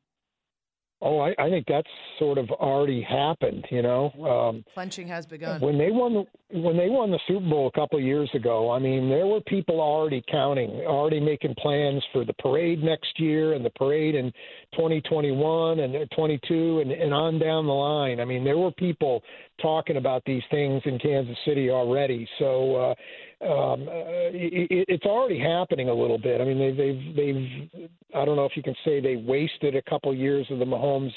Oh, 1.02 1.20
I, 1.20 1.36
I 1.38 1.50
think 1.50 1.66
that's 1.68 1.90
sort 2.18 2.38
of 2.38 2.50
already 2.52 3.02
happened. 3.02 3.66
You 3.70 3.82
know, 3.82 4.12
um, 4.24 4.64
clenching 4.74 5.08
has 5.10 5.26
begun. 5.26 5.60
When 5.60 5.78
they 5.78 5.92
won 5.92 6.14
the 6.14 6.60
when 6.60 6.78
they 6.78 6.90
won 6.90 7.12
the 7.12 7.20
Super 7.28 7.48
Bowl 7.48 7.68
a 7.68 7.72
couple 7.78 8.00
of 8.00 8.06
years 8.06 8.30
ago, 8.34 8.72
I 8.72 8.80
mean, 8.80 9.10
there 9.10 9.28
were 9.28 9.42
people 9.42 9.82
already 9.82 10.24
counting, 10.32 10.70
already 10.88 11.20
making 11.20 11.54
plans 11.56 12.04
for 12.14 12.24
the 12.24 12.34
parade 12.34 12.82
next 12.82 13.20
year 13.20 13.54
and 13.54 13.66
the 13.66 13.72
parade 13.72 14.16
in 14.16 14.32
2021 14.74 15.80
and 15.80 16.10
22 16.16 16.80
and, 16.80 16.92
and 16.92 17.14
on 17.14 17.40
down 17.40 17.66
the 17.66 17.74
line. 17.74 18.22
I 18.22 18.26
mean, 18.26 18.46
there 18.46 18.58
were 18.58 18.72
people 18.72 19.22
talking 19.62 19.98
about 19.98 20.24
these 20.26 20.44
things 20.52 20.82
in 20.86 21.00
Kansas 21.00 21.38
City 21.46 21.70
already. 21.70 22.28
So 22.40 22.76
uh, 22.76 23.46
um, 23.46 23.88
uh, 23.88 24.32
it, 24.34 24.86
it's 24.88 25.06
already 25.06 25.40
happening 25.40 25.90
a 25.90 25.94
little 25.94 26.18
bit. 26.18 26.42
I 26.42 26.46
mean, 26.46 26.60
they, 26.60 26.72
they've 26.72 27.16
they've 27.16 27.90
I 28.16 28.26
don't 28.26 28.36
know 28.36 28.46
if 28.46 28.56
you 28.56 28.64
can 28.64 28.76
say 28.84 29.00
they 29.00 29.16
wasted 29.16 29.76
a 29.76 29.82
couple 29.84 30.14
years 30.14 30.46
of 30.50 30.60
the 30.60 30.66
Mahomes 30.66 31.12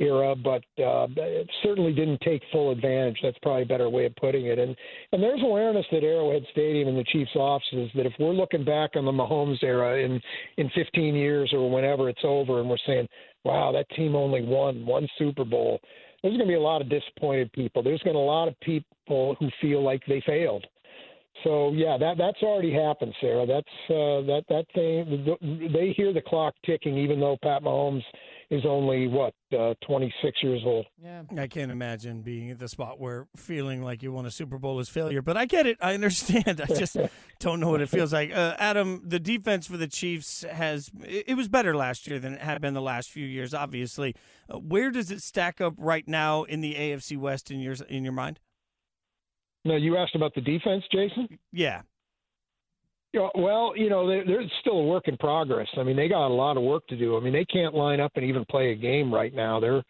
era, 0.00 0.34
but 0.34 0.62
uh, 0.82 1.06
certainly 1.62 1.92
didn't 1.92 2.20
take 2.22 2.42
full 2.50 2.70
advantage. 2.70 3.18
That's 3.22 3.36
probably 3.42 3.62
a 3.62 3.66
better 3.66 3.90
way 3.90 4.06
of 4.06 4.16
putting 4.16 4.46
it. 4.46 4.58
And 4.58 4.74
and 5.12 5.22
there's 5.22 5.42
awareness 5.42 5.86
at 5.92 6.02
Arrowhead 6.02 6.44
Stadium 6.50 6.88
and 6.88 6.98
the 6.98 7.04
Chiefs' 7.04 7.36
offices 7.36 7.90
that 7.94 8.06
if 8.06 8.12
we're 8.18 8.32
looking 8.32 8.64
back 8.64 8.90
on 8.96 9.04
the 9.04 9.12
Mahomes 9.12 9.62
era 9.62 10.02
in 10.02 10.20
in 10.56 10.70
15 10.74 11.14
years 11.14 11.50
or 11.52 11.70
whenever 11.70 12.08
it's 12.08 12.24
over, 12.24 12.60
and 12.60 12.68
we're 12.68 12.76
saying, 12.86 13.08
"Wow, 13.44 13.72
that 13.72 13.88
team 13.90 14.16
only 14.16 14.42
won 14.42 14.86
one 14.86 15.08
Super 15.18 15.44
Bowl," 15.44 15.80
there's 16.22 16.36
going 16.36 16.46
to 16.46 16.52
be 16.52 16.54
a 16.54 16.60
lot 16.60 16.80
of 16.80 16.88
disappointed 16.88 17.52
people. 17.52 17.82
There's 17.82 18.00
going 18.00 18.14
to 18.14 18.18
be 18.18 18.22
a 18.22 18.26
lot 18.26 18.48
of 18.48 18.58
people 18.60 19.36
who 19.38 19.50
feel 19.60 19.82
like 19.82 20.02
they 20.06 20.22
failed. 20.24 20.66
So 21.44 21.72
yeah, 21.72 21.96
that 21.98 22.18
that's 22.18 22.42
already 22.42 22.72
happened, 22.72 23.14
Sarah. 23.20 23.46
That's 23.46 23.66
uh, 23.88 24.20
that 24.26 24.44
that 24.48 24.66
thing. 24.74 25.70
They 25.72 25.92
hear 25.96 26.12
the 26.12 26.20
clock 26.20 26.54
ticking, 26.64 26.96
even 26.98 27.20
though 27.20 27.38
Pat 27.42 27.62
Mahomes 27.62 28.04
is 28.52 28.66
only 28.66 29.08
what 29.08 29.32
uh, 29.58 29.72
26 29.86 30.42
years 30.42 30.60
old. 30.66 30.84
Yeah, 31.02 31.22
I 31.38 31.46
can't 31.46 31.72
imagine 31.72 32.20
being 32.20 32.50
at 32.50 32.58
the 32.58 32.68
spot 32.68 33.00
where 33.00 33.26
feeling 33.34 33.82
like 33.82 34.02
you 34.02 34.12
won 34.12 34.26
a 34.26 34.30
Super 34.30 34.58
Bowl 34.58 34.78
is 34.78 34.90
failure. 34.90 35.22
But 35.22 35.38
I 35.38 35.46
get 35.46 35.66
it. 35.66 35.78
I 35.80 35.94
understand. 35.94 36.60
I 36.60 36.66
just 36.66 36.98
don't 37.40 37.60
know 37.60 37.70
what 37.70 37.80
it 37.80 37.88
feels 37.88 38.12
like. 38.12 38.30
Uh, 38.30 38.54
Adam, 38.58 39.00
the 39.06 39.18
defense 39.18 39.66
for 39.66 39.78
the 39.78 39.88
Chiefs 39.88 40.44
has 40.50 40.90
it 41.02 41.34
was 41.34 41.48
better 41.48 41.74
last 41.74 42.06
year 42.06 42.18
than 42.18 42.34
it 42.34 42.40
had 42.42 42.60
been 42.60 42.74
the 42.74 42.82
last 42.82 43.10
few 43.10 43.24
years. 43.24 43.54
Obviously, 43.54 44.14
uh, 44.50 44.58
where 44.58 44.90
does 44.90 45.10
it 45.10 45.22
stack 45.22 45.62
up 45.62 45.72
right 45.78 46.06
now 46.06 46.42
in 46.42 46.60
the 46.60 46.74
AFC 46.74 47.16
West 47.16 47.50
in 47.50 47.58
your 47.58 47.74
in 47.88 48.04
your 48.04 48.12
mind? 48.12 48.38
No, 49.64 49.76
you 49.76 49.96
asked 49.96 50.14
about 50.14 50.34
the 50.34 50.42
defense, 50.42 50.84
Jason. 50.92 51.26
Yeah. 51.52 51.82
Well, 53.14 53.74
you 53.76 53.90
know, 53.90 54.08
they're, 54.08 54.24
they're 54.24 54.44
still 54.60 54.78
a 54.78 54.84
work 54.86 55.06
in 55.06 55.16
progress. 55.18 55.68
I 55.76 55.82
mean, 55.82 55.96
they 55.96 56.08
got 56.08 56.26
a 56.26 56.34
lot 56.34 56.56
of 56.56 56.62
work 56.62 56.86
to 56.88 56.96
do. 56.96 57.16
I 57.16 57.20
mean, 57.20 57.32
they 57.32 57.44
can't 57.44 57.74
line 57.74 58.00
up 58.00 58.12
and 58.16 58.24
even 58.24 58.44
play 58.46 58.72
a 58.72 58.74
game 58.74 59.12
right 59.12 59.34
now. 59.34 59.60
They're 59.60 59.82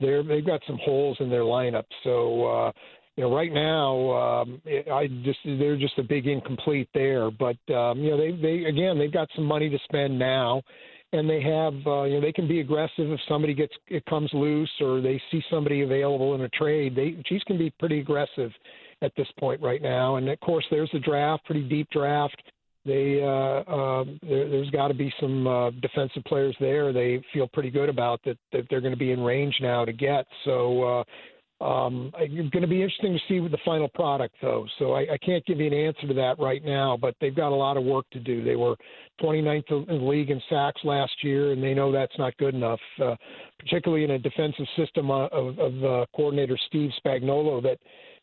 they're 0.00 0.22
they've 0.22 0.44
got 0.44 0.60
some 0.66 0.78
holes 0.82 1.16
in 1.20 1.28
their 1.28 1.42
lineup. 1.42 1.84
So, 2.02 2.46
uh, 2.46 2.72
you 3.16 3.24
know, 3.24 3.34
right 3.34 3.52
now, 3.52 4.10
um, 4.12 4.62
I 4.90 5.06
just 5.22 5.38
they're 5.44 5.76
just 5.76 5.98
a 5.98 6.02
big 6.02 6.26
incomplete 6.26 6.88
there. 6.94 7.30
But 7.30 7.58
um, 7.74 7.98
you 7.98 8.10
know, 8.10 8.16
they 8.16 8.32
they 8.32 8.64
again 8.64 8.98
they've 8.98 9.12
got 9.12 9.28
some 9.36 9.44
money 9.44 9.68
to 9.68 9.78
spend 9.84 10.18
now, 10.18 10.62
and 11.12 11.28
they 11.28 11.42
have 11.42 11.74
uh, 11.86 12.04
you 12.04 12.14
know 12.14 12.20
they 12.22 12.32
can 12.32 12.48
be 12.48 12.60
aggressive 12.60 13.10
if 13.10 13.20
somebody 13.28 13.52
gets 13.52 13.74
it 13.88 14.04
comes 14.06 14.30
loose 14.32 14.70
or 14.80 15.02
they 15.02 15.20
see 15.30 15.42
somebody 15.50 15.82
available 15.82 16.34
in 16.34 16.40
a 16.40 16.48
trade. 16.48 16.96
They 16.96 17.22
Chiefs 17.26 17.44
can 17.44 17.58
be 17.58 17.68
pretty 17.78 18.00
aggressive 18.00 18.50
at 19.02 19.12
this 19.16 19.28
point 19.38 19.60
right 19.60 19.82
now. 19.82 20.16
And 20.16 20.28
of 20.28 20.40
course, 20.40 20.64
there's 20.70 20.90
the 20.92 21.00
draft, 21.00 21.44
pretty 21.44 21.68
deep 21.68 21.90
draft. 21.90 22.40
They 22.84 23.20
uh, 23.22 23.26
uh, 23.26 24.04
there, 24.22 24.58
has 24.58 24.70
got 24.70 24.88
to 24.88 24.94
be 24.94 25.12
some 25.20 25.46
uh, 25.46 25.70
defensive 25.70 26.24
players 26.24 26.56
there. 26.58 26.92
They 26.92 27.22
feel 27.32 27.48
pretty 27.48 27.70
good 27.70 27.88
about 27.88 28.20
that 28.24 28.38
that 28.52 28.66
they're 28.68 28.80
going 28.80 28.94
to 28.94 28.98
be 28.98 29.12
in 29.12 29.20
range 29.20 29.56
now 29.60 29.84
to 29.84 29.92
get. 29.92 30.26
So. 30.44 30.82
Uh, 30.82 31.04
um, 31.62 32.10
it's 32.18 32.50
going 32.50 32.62
to 32.62 32.68
be 32.68 32.82
interesting 32.82 33.12
to 33.12 33.20
see 33.28 33.38
with 33.38 33.52
the 33.52 33.58
final 33.64 33.86
product, 33.86 34.34
though. 34.42 34.66
So 34.80 34.94
I, 34.94 35.02
I 35.12 35.18
can't 35.18 35.46
give 35.46 35.60
you 35.60 35.68
an 35.68 35.72
answer 35.72 36.08
to 36.08 36.14
that 36.14 36.40
right 36.40 36.64
now, 36.64 36.98
but 37.00 37.14
they've 37.20 37.34
got 37.34 37.52
a 37.52 37.54
lot 37.54 37.76
of 37.76 37.84
work 37.84 38.04
to 38.10 38.18
do. 38.18 38.42
They 38.42 38.56
were 38.56 38.74
29th 39.20 39.88
in 39.88 39.98
the 39.98 40.04
league 40.04 40.30
in 40.30 40.42
sacks 40.50 40.80
last 40.82 41.12
year, 41.22 41.52
and 41.52 41.62
they 41.62 41.72
know 41.72 41.92
that's 41.92 42.18
not 42.18 42.36
good 42.38 42.54
enough, 42.56 42.80
uh, 43.00 43.14
particularly 43.60 44.02
in 44.02 44.10
a 44.10 44.18
defensive 44.18 44.66
system 44.76 45.12
of, 45.12 45.56
of 45.56 45.84
uh, 45.84 46.06
coordinator 46.16 46.58
Steve 46.66 46.90
Spagnuolo 47.04 47.62
that 47.62 47.78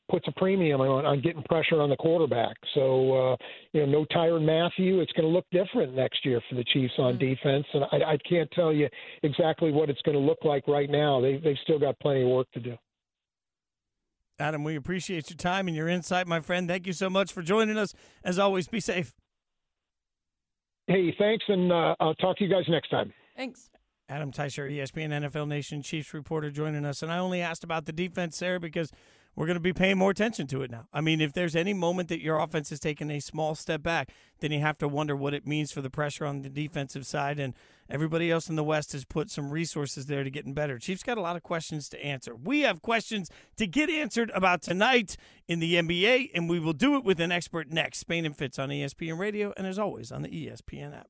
puts 0.10 0.27
a 0.27 0.31
premium 0.34 0.81
on, 0.81 1.06
on 1.06 1.22
getting 1.22 1.44
pressure 1.44 1.81
on 1.81 1.90
the 1.90 1.95
quarterback. 1.95 2.56
So, 2.73 3.34
uh, 3.34 3.36
you 3.73 3.86
know, 3.86 3.99
no 3.99 4.06
Tyrann 4.06 4.45
Mathieu. 4.45 4.99
It's 4.99 5.11
going 5.14 5.26
to 5.26 5.30
look 5.30 5.45
different 5.52 5.95
next 5.95 6.26
year 6.26 6.41
for 6.49 6.56
the 6.56 6.64
Chiefs 6.65 6.94
on 6.98 7.18
mm-hmm. 7.18 7.30
defense, 7.30 7.65
and 7.73 7.84
I, 7.91 8.14
I 8.14 8.18
can't 8.27 8.49
tell 8.52 8.73
you 8.73 8.90
exactly 9.23 9.72
what 9.72 9.90
it's 9.90 10.02
going 10.02 10.18
to 10.18 10.23
look 10.23 10.40
like 10.44 10.68
right 10.68 10.90
now. 10.90 11.22
They 11.22 11.38
they've 11.38 11.57
still 11.64 11.80
got 11.80 11.99
plenty 11.99 12.23
of 12.23 12.30
work 12.30 12.48
to 12.53 12.60
do. 12.60 12.76
Adam, 14.40 14.64
we 14.64 14.76
appreciate 14.76 15.30
your 15.30 15.38
time 15.38 15.68
and 15.68 15.76
your 15.76 15.90
insight, 15.90 16.26
my 16.26 16.40
friend. 16.40 16.68
Thank 16.68 16.88
you 16.88 16.94
so 16.94 17.10
much 17.10 17.34
for 17.34 17.41
joining 17.41 17.77
us. 17.77 17.94
As 18.23 18.40
always, 18.40 18.68
be 18.68 18.80
safe. 18.80 19.14
Hey, 20.88 21.14
thanks, 21.19 21.45
and 21.48 21.72
uh, 21.72 21.95
I'll 21.99 22.15
talk 22.15 22.38
to 22.38 22.44
you 22.44 22.49
guys 22.49 22.64
next 22.68 22.90
time. 22.90 23.14
Thanks. 23.36 23.69
Adam 24.07 24.31
Teicher, 24.31 24.72
ESPN 24.72 25.10
NFL 25.10 25.48
Nation 25.48 25.84
Chiefs 25.84 26.15
reporter, 26.15 26.49
joining 26.49 26.84
us. 26.84 27.03
And 27.03 27.11
I 27.11 27.19
only 27.19 27.41
asked 27.41 27.64
about 27.64 27.86
the 27.86 27.94
defense, 27.94 28.40
there 28.40 28.60
because– 28.60 28.91
we're 29.40 29.45
going 29.45 29.56
to 29.56 29.61
be 29.61 29.72
paying 29.72 29.98
more 29.98 30.11
attention 30.11 30.48
to 30.48 30.64
it 30.64 30.70
now. 30.70 30.90
I 30.91 30.99
mean, 30.99 31.22
if 31.22 31.32
there's 31.32 31.56
any 31.56 31.74
moment 31.74 32.10
that 32.10 32.20
your 32.20 32.40
offense 32.40 32.72
has 32.72 32.80
taken 32.82 33.10
a 33.10 33.22
small 33.22 33.56
step 33.56 33.82
back, 33.82 34.11
then 34.41 34.52
you 34.52 34.60
have 34.60 34.78
to 34.80 34.88
wonder 34.90 35.16
what 35.16 35.34
it 35.34 35.48
means 35.48 35.72
for 35.72 35.80
the 35.80 35.90
pressure 35.90 36.26
on 36.26 36.41
the 36.41 36.49
defensive 36.49 37.06
side. 37.06 37.40
And 37.40 37.53
everybody 37.90 38.30
else 38.30 38.49
in 38.49 38.57
the 38.57 38.66
West 38.66 38.91
has 38.91 39.06
put 39.06 39.32
some 39.32 39.49
resources 39.49 40.07
there 40.07 40.26
to 40.26 40.30
getting 40.30 40.53
better. 40.53 40.78
Chiefs 40.78 41.03
got 41.03 41.18
a 41.18 41.22
lot 41.22 41.38
of 41.38 41.44
questions 41.44 41.88
to 41.88 42.06
answer. 42.06 42.36
We 42.36 42.64
have 42.64 42.82
questions 42.82 43.32
to 43.56 43.66
get 43.66 43.90
answered 43.90 44.30
about 44.36 44.61
tonight 44.61 45.16
in 45.48 45.60
the 45.61 45.76
NBA, 45.76 46.32
and 46.34 46.49
we 46.49 46.60
will 46.60 46.74
do 46.74 46.98
it 46.98 47.06
with 47.06 47.22
an 47.22 47.32
expert 47.32 47.72
next. 47.72 47.99
Spain 47.99 48.26
and 48.26 48.36
Fitz 48.36 48.60
on 48.60 48.68
ESPN 48.68 49.18
Radio, 49.18 49.53
and 49.56 49.66
as 49.66 49.80
always 49.80 50.11
on 50.11 50.22
the 50.22 50.28
ESPN 50.28 50.94
app. 50.94 51.07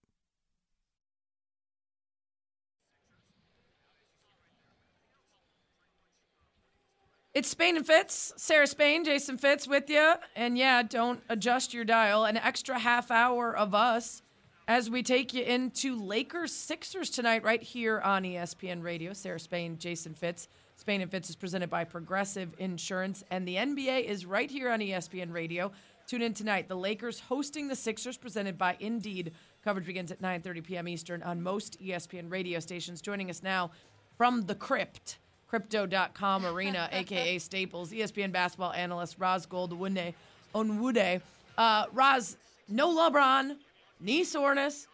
It's 7.39 7.51
Spain 7.51 7.77
and 7.77 7.87
Fitz. 7.87 8.33
Sarah 8.35 8.67
Spain, 8.67 9.05
Jason 9.05 9.37
Fitz 9.37 9.65
with 9.65 9.89
you. 9.89 10.15
And 10.35 10.57
yeah, 10.57 10.83
don't 10.83 11.21
adjust 11.29 11.73
your 11.73 11.85
dial. 11.85 12.25
An 12.25 12.35
extra 12.35 12.77
half 12.77 13.11
hour 13.11 13.55
of 13.55 13.73
us 13.73 14.21
as 14.67 14.89
we 14.89 15.03
take 15.03 15.33
you 15.33 15.43
into 15.43 15.95
Lakers 15.95 16.51
Sixers 16.51 17.09
tonight, 17.09 17.45
right 17.45 17.63
here 17.63 18.01
on 18.01 18.23
ESPN 18.23 18.83
Radio. 18.83 19.13
Sarah 19.13 19.39
Spain, 19.39 19.77
Jason 19.79 20.13
Fitz. 20.13 20.49
Spain 20.75 20.99
and 20.99 21.09
Fitz 21.09 21.29
is 21.29 21.37
presented 21.37 21.69
by 21.69 21.85
Progressive 21.85 22.53
Insurance, 22.57 23.23
and 23.31 23.47
the 23.47 23.55
NBA 23.55 24.03
is 24.03 24.25
right 24.25 24.51
here 24.51 24.69
on 24.69 24.81
ESPN 24.81 25.31
Radio. 25.31 25.71
Tune 26.07 26.21
in 26.21 26.33
tonight. 26.33 26.67
The 26.67 26.75
Lakers 26.75 27.21
hosting 27.21 27.69
the 27.69 27.75
Sixers, 27.75 28.17
presented 28.17 28.57
by 28.57 28.75
Indeed. 28.81 29.31
Coverage 29.63 29.85
begins 29.85 30.11
at 30.11 30.21
9:30 30.21 30.61
p.m. 30.65 30.89
Eastern 30.89 31.23
on 31.23 31.41
most 31.41 31.81
ESPN 31.81 32.29
radio 32.29 32.59
stations. 32.59 33.01
Joining 33.01 33.29
us 33.29 33.41
now 33.41 33.71
from 34.17 34.41
the 34.41 34.55
Crypt 34.55 35.19
Crypto.com 35.49 36.45
Arena, 36.45 36.89
aka 36.93 37.37
Staples, 37.39 37.91
ESPN 37.91 38.31
basketball 38.31 38.71
analyst 38.71 39.15
Ros 39.19 39.45
Goldwude 39.45 40.13
Onwude. 40.53 41.21
Uh, 41.57 41.85
Ros, 41.93 42.37
no 42.67 42.95
LeBron, 42.95 43.57
knee 43.99 44.23
soreness. 44.23 44.87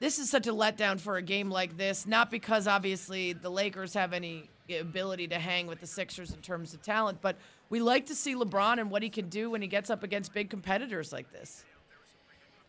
This 0.00 0.18
is 0.18 0.28
such 0.28 0.46
a 0.46 0.52
letdown 0.52 1.00
for 1.00 1.16
a 1.16 1.22
game 1.22 1.50
like 1.50 1.76
this, 1.76 2.06
not 2.06 2.30
because 2.30 2.66
obviously 2.66 3.32
the 3.32 3.48
Lakers 3.48 3.94
have 3.94 4.12
any 4.12 4.50
ability 4.78 5.28
to 5.28 5.38
hang 5.38 5.66
with 5.66 5.80
the 5.80 5.86
Sixers 5.86 6.32
in 6.32 6.40
terms 6.40 6.74
of 6.74 6.82
talent. 6.82 7.18
But 7.22 7.36
we 7.70 7.80
like 7.80 8.06
to 8.06 8.14
see 8.14 8.34
LeBron 8.34 8.78
and 8.78 8.90
what 8.90 9.02
he 9.02 9.08
can 9.08 9.28
do 9.28 9.50
when 9.50 9.62
he 9.62 9.68
gets 9.68 9.90
up 9.90 10.02
against 10.02 10.34
big 10.34 10.50
competitors 10.50 11.12
like 11.12 11.30
this. 11.32 11.64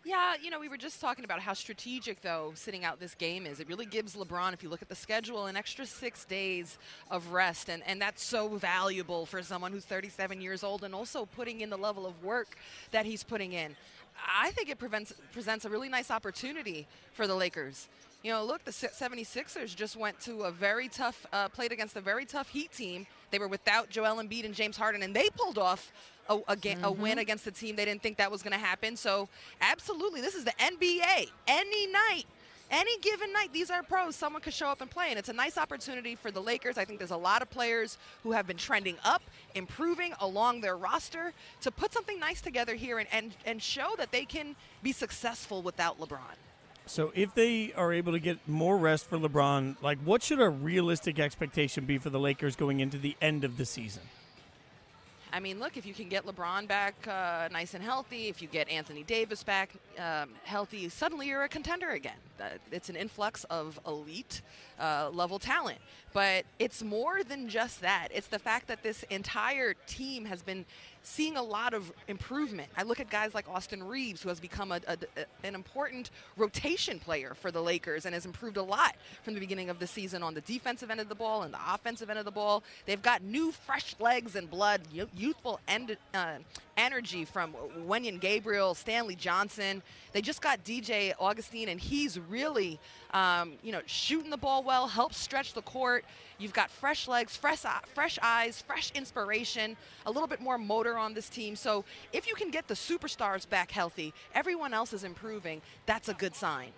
Yeah, 0.05 0.35
you 0.39 0.51
know, 0.51 0.59
we 0.59 0.69
were 0.69 0.77
just 0.77 1.01
talking 1.01 1.25
about 1.25 1.39
how 1.39 1.53
strategic, 1.53 2.21
though, 2.21 2.51
sitting 2.53 2.85
out 2.85 2.99
this 2.99 3.15
game 3.15 3.47
is. 3.47 3.59
It 3.59 3.67
really 3.67 3.87
gives 3.87 4.15
LeBron, 4.15 4.53
if 4.53 4.61
you 4.61 4.69
look 4.69 4.83
at 4.83 4.87
the 4.87 4.95
schedule, 4.95 5.47
an 5.47 5.57
extra 5.57 5.83
six 5.83 6.25
days 6.25 6.77
of 7.09 7.31
rest. 7.31 7.69
And, 7.69 7.81
and 7.87 7.99
that's 7.99 8.23
so 8.23 8.49
valuable 8.49 9.25
for 9.25 9.41
someone 9.41 9.71
who's 9.71 9.83
37 9.83 10.41
years 10.41 10.63
old 10.63 10.83
and 10.83 10.93
also 10.93 11.25
putting 11.25 11.61
in 11.61 11.71
the 11.71 11.77
level 11.77 12.05
of 12.05 12.23
work 12.23 12.55
that 12.91 13.07
he's 13.07 13.23
putting 13.23 13.53
in. 13.53 13.75
I 14.27 14.51
think 14.51 14.69
it 14.69 14.77
prevents, 14.77 15.11
presents 15.31 15.65
a 15.65 15.69
really 15.69 15.89
nice 15.89 16.11
opportunity 16.11 16.85
for 17.13 17.25
the 17.25 17.35
Lakers. 17.35 17.87
You 18.21 18.31
know, 18.31 18.45
look, 18.45 18.63
the 18.63 18.71
76ers 18.71 19.75
just 19.75 19.95
went 19.95 20.19
to 20.21 20.43
a 20.43 20.51
very 20.51 20.87
tough, 20.87 21.25
uh, 21.33 21.49
played 21.49 21.71
against 21.71 21.95
a 21.95 22.01
very 22.01 22.25
tough 22.25 22.49
Heat 22.49 22.71
team. 22.71 23.07
They 23.31 23.39
were 23.39 23.47
without 23.47 23.89
Joel 23.89 24.23
Embiid 24.23 24.45
and 24.45 24.53
James 24.53 24.77
Harden, 24.77 25.01
and 25.01 25.15
they 25.15 25.29
pulled 25.35 25.57
off 25.57 25.91
a, 26.29 26.35
a, 26.35 26.55
mm-hmm. 26.55 26.83
a 26.83 26.91
win 26.91 27.19
against 27.19 27.45
the 27.45 27.51
team 27.51 27.75
they 27.75 27.85
didn't 27.85 28.01
think 28.01 28.17
that 28.17 28.31
was 28.31 28.41
going 28.41 28.53
to 28.53 28.63
happen. 28.63 28.95
So, 28.95 29.29
absolutely, 29.61 30.21
this 30.21 30.35
is 30.35 30.43
the 30.43 30.53
NBA. 30.59 31.29
Any 31.47 31.87
night, 31.87 32.25
any 32.71 32.97
given 32.99 33.31
night, 33.31 33.53
these 33.53 33.69
are 33.69 33.83
pros. 33.83 34.15
Someone 34.15 34.41
could 34.41 34.53
show 34.53 34.67
up 34.67 34.81
and 34.81 34.89
play, 34.89 35.07
and 35.09 35.19
it's 35.19 35.29
a 35.29 35.33
nice 35.33 35.57
opportunity 35.57 36.15
for 36.15 36.31
the 36.31 36.41
Lakers. 36.41 36.77
I 36.77 36.85
think 36.85 36.99
there's 36.99 37.11
a 37.11 37.17
lot 37.17 37.41
of 37.41 37.49
players 37.49 37.97
who 38.23 38.31
have 38.31 38.47
been 38.47 38.57
trending 38.57 38.97
up, 39.03 39.21
improving 39.53 40.13
along 40.19 40.61
their 40.61 40.75
roster 40.75 41.33
to 41.61 41.71
put 41.71 41.93
something 41.93 42.19
nice 42.19 42.41
together 42.41 42.75
here 42.75 42.97
and, 42.99 43.07
and, 43.11 43.35
and 43.45 43.61
show 43.61 43.93
that 43.97 44.11
they 44.11 44.25
can 44.25 44.55
be 44.81 44.91
successful 44.91 45.61
without 45.61 45.99
LeBron. 45.99 46.19
So, 46.87 47.11
if 47.15 47.33
they 47.33 47.73
are 47.73 47.91
able 47.91 48.11
to 48.11 48.19
get 48.19 48.47
more 48.47 48.77
rest 48.77 49.09
for 49.09 49.17
LeBron, 49.17 49.77
like 49.81 49.97
what 49.99 50.21
should 50.21 50.39
a 50.39 50.49
realistic 50.49 51.19
expectation 51.19 51.85
be 51.85 51.97
for 51.97 52.09
the 52.09 52.19
Lakers 52.19 52.55
going 52.55 52.79
into 52.79 52.97
the 52.97 53.15
end 53.21 53.43
of 53.43 53.57
the 53.57 53.65
season? 53.65 54.03
I 55.35 55.41
mean, 55.41 55.59
look, 55.59 55.75
if 55.75 55.85
you 55.85 55.93
can 55.93 56.07
get 56.07 56.25
LeBron 56.25 56.65
back 56.65 56.95
uh, 57.09 57.49
nice 57.51 57.73
and 57.73 57.83
healthy, 57.83 58.29
if 58.29 58.41
you 58.41 58.47
get 58.47 58.69
Anthony 58.69 59.03
Davis 59.03 59.43
back 59.43 59.69
um, 59.99 60.29
healthy, 60.45 60.87
suddenly 60.87 61.27
you're 61.27 61.43
a 61.43 61.49
contender 61.49 61.89
again. 61.89 62.15
It's 62.71 62.89
an 62.89 62.95
influx 62.95 63.43
of 63.45 63.79
elite 63.85 64.41
uh, 64.79 65.09
level 65.13 65.39
talent. 65.39 65.79
But 66.13 66.45
it's 66.59 66.81
more 66.81 67.23
than 67.23 67.49
just 67.49 67.81
that. 67.81 68.07
It's 68.13 68.27
the 68.27 68.39
fact 68.39 68.67
that 68.67 68.83
this 68.83 69.03
entire 69.09 69.73
team 69.85 70.25
has 70.25 70.41
been 70.41 70.65
seeing 71.03 71.37
a 71.37 71.43
lot 71.43 71.73
of 71.73 71.91
improvement. 72.07 72.69
I 72.75 72.83
look 72.83 72.99
at 72.99 73.09
guys 73.09 73.33
like 73.33 73.47
Austin 73.47 73.83
Reaves, 73.83 74.23
who 74.23 74.29
has 74.29 74.39
become 74.39 74.71
a, 74.71 74.81
a, 74.87 74.97
an 75.43 75.53
important 75.53 76.09
rotation 76.35 76.99
player 76.99 77.35
for 77.35 77.51
the 77.51 77.61
Lakers 77.61 78.05
and 78.05 78.13
has 78.13 78.25
improved 78.25 78.57
a 78.57 78.63
lot 78.63 78.95
from 79.23 79.33
the 79.33 79.39
beginning 79.39 79.69
of 79.69 79.77
the 79.79 79.87
season 79.87 80.23
on 80.23 80.33
the 80.33 80.41
defensive 80.41 80.89
end 80.89 80.99
of 80.99 81.09
the 81.09 81.15
ball 81.15 81.43
and 81.43 81.53
the 81.53 81.59
offensive 81.73 82.09
end 82.09 82.17
of 82.17 82.25
the 82.25 82.31
ball. 82.31 82.63
They've 82.85 83.01
got 83.01 83.23
new, 83.23 83.51
fresh 83.51 83.95
legs 83.99 84.35
and 84.35 84.49
blood, 84.49 84.81
youthful 85.15 85.59
end, 85.67 85.95
uh, 86.13 86.37
energy 86.77 87.25
from 87.25 87.53
Wenyen 87.87 88.19
Gabriel, 88.19 88.73
Stanley 88.73 89.15
Johnson. 89.15 89.81
They 90.11 90.21
just 90.21 90.41
got 90.41 90.63
DJ 90.63 91.13
Augustin, 91.19 91.69
and 91.69 91.79
he's 91.79 92.19
really, 92.19 92.79
um, 93.13 93.53
you 93.63 93.71
know, 93.71 93.81
shooting 93.85 94.29
the 94.29 94.37
ball 94.37 94.63
well, 94.63 94.87
helps 94.87 95.17
stretch 95.17 95.53
the 95.53 95.61
court. 95.61 96.05
You've 96.37 96.53
got 96.53 96.69
fresh 96.69 97.07
legs, 97.07 97.35
fresh, 97.35 97.63
fresh 97.93 98.19
eyes, 98.21 98.61
fresh 98.61 98.91
inspiration, 98.93 99.77
a 100.05 100.11
little 100.11 100.27
bit 100.27 100.41
more 100.41 100.57
motor 100.57 100.97
on 100.97 101.13
this 101.13 101.29
team. 101.29 101.55
So 101.55 101.85
if 102.11 102.27
you 102.27 102.35
can 102.35 102.51
get 102.51 102.67
the 102.67 102.73
superstars 102.73 103.47
back 103.47 103.71
healthy, 103.71 104.13
everyone 104.33 104.73
else 104.73 104.91
is 104.93 105.03
improving. 105.03 105.61
That's 105.85 106.09
a 106.09 106.13
good 106.13 106.35
sign. 106.35 106.71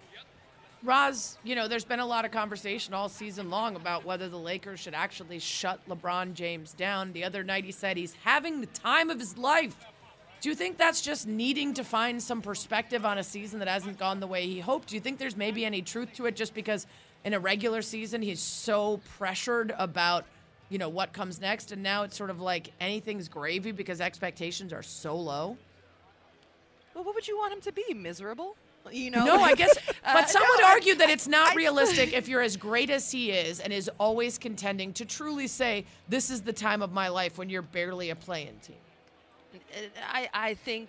Ros, 0.83 1.37
you 1.43 1.55
know, 1.55 1.67
there's 1.67 1.85
been 1.85 1.99
a 1.99 2.05
lot 2.05 2.23
of 2.23 2.31
conversation 2.31 2.93
all 2.93 3.09
season 3.09 3.49
long 3.49 3.75
about 3.75 4.05
whether 4.05 4.29
the 4.29 4.37
Lakers 4.37 4.79
should 4.79 4.93
actually 4.93 5.39
shut 5.39 5.79
LeBron 5.89 6.33
James 6.33 6.73
down. 6.73 7.13
The 7.13 7.23
other 7.23 7.43
night 7.43 7.65
he 7.65 7.71
said 7.71 7.97
he's 7.97 8.13
having 8.23 8.61
the 8.61 8.67
time 8.67 9.09
of 9.09 9.19
his 9.19 9.37
life. 9.37 9.75
Do 10.39 10.49
you 10.49 10.55
think 10.55 10.77
that's 10.77 11.01
just 11.01 11.25
needing 11.25 11.73
to 11.73 11.83
find 11.83 12.21
some 12.21 12.43
perspective 12.43 13.05
on 13.05 13.17
a 13.17 13.23
season 13.23 13.57
that 13.59 13.67
hasn't 13.67 13.97
gone 13.97 14.19
the 14.19 14.27
way 14.27 14.45
he 14.45 14.59
hoped? 14.59 14.89
Do 14.89 14.95
you 14.95 15.01
think 15.01 15.17
there's 15.17 15.35
maybe 15.35 15.65
any 15.65 15.81
truth 15.81 16.13
to 16.13 16.27
it 16.27 16.35
just 16.35 16.53
because 16.53 16.85
in 17.25 17.33
a 17.33 17.39
regular 17.39 17.81
season 17.81 18.21
he's 18.21 18.39
so 18.39 19.01
pressured 19.17 19.73
about, 19.79 20.25
you 20.69 20.77
know, 20.77 20.89
what 20.89 21.11
comes 21.11 21.41
next 21.41 21.71
and 21.71 21.81
now 21.81 22.03
it's 22.03 22.15
sort 22.15 22.29
of 22.29 22.39
like 22.39 22.71
anything's 22.79 23.27
gravy 23.27 23.71
because 23.71 23.99
expectations 23.99 24.71
are 24.71 24.83
so 24.83 25.15
low? 25.15 25.57
Well, 26.93 27.03
what 27.03 27.15
would 27.15 27.27
you 27.27 27.35
want 27.35 27.53
him 27.53 27.61
to 27.61 27.71
be? 27.71 27.95
Miserable? 27.95 28.55
You 28.91 29.11
know? 29.11 29.25
No, 29.25 29.41
I 29.41 29.53
guess. 29.53 29.77
But 30.03 30.23
uh, 30.23 30.27
some 30.27 30.43
no, 30.43 30.47
would 30.55 30.63
argue 30.63 30.95
that 30.95 31.09
it's 31.09 31.27
not 31.27 31.51
I, 31.51 31.55
realistic 31.55 32.13
if 32.13 32.27
you're 32.29 32.41
as 32.41 32.55
great 32.55 32.89
as 32.89 33.11
he 33.11 33.31
is 33.31 33.59
and 33.59 33.73
is 33.73 33.91
always 33.99 34.37
contending 34.37 34.93
to 34.93 35.05
truly 35.05 35.47
say, 35.47 35.83
this 36.07 36.29
is 36.29 36.41
the 36.43 36.53
time 36.53 36.81
of 36.81 36.93
my 36.93 37.09
life 37.09 37.37
when 37.37 37.49
you're 37.49 37.61
barely 37.61 38.09
a 38.09 38.15
playing 38.15 38.57
team. 38.63 38.77
I, 40.09 40.29
I 40.33 40.53
think 40.53 40.87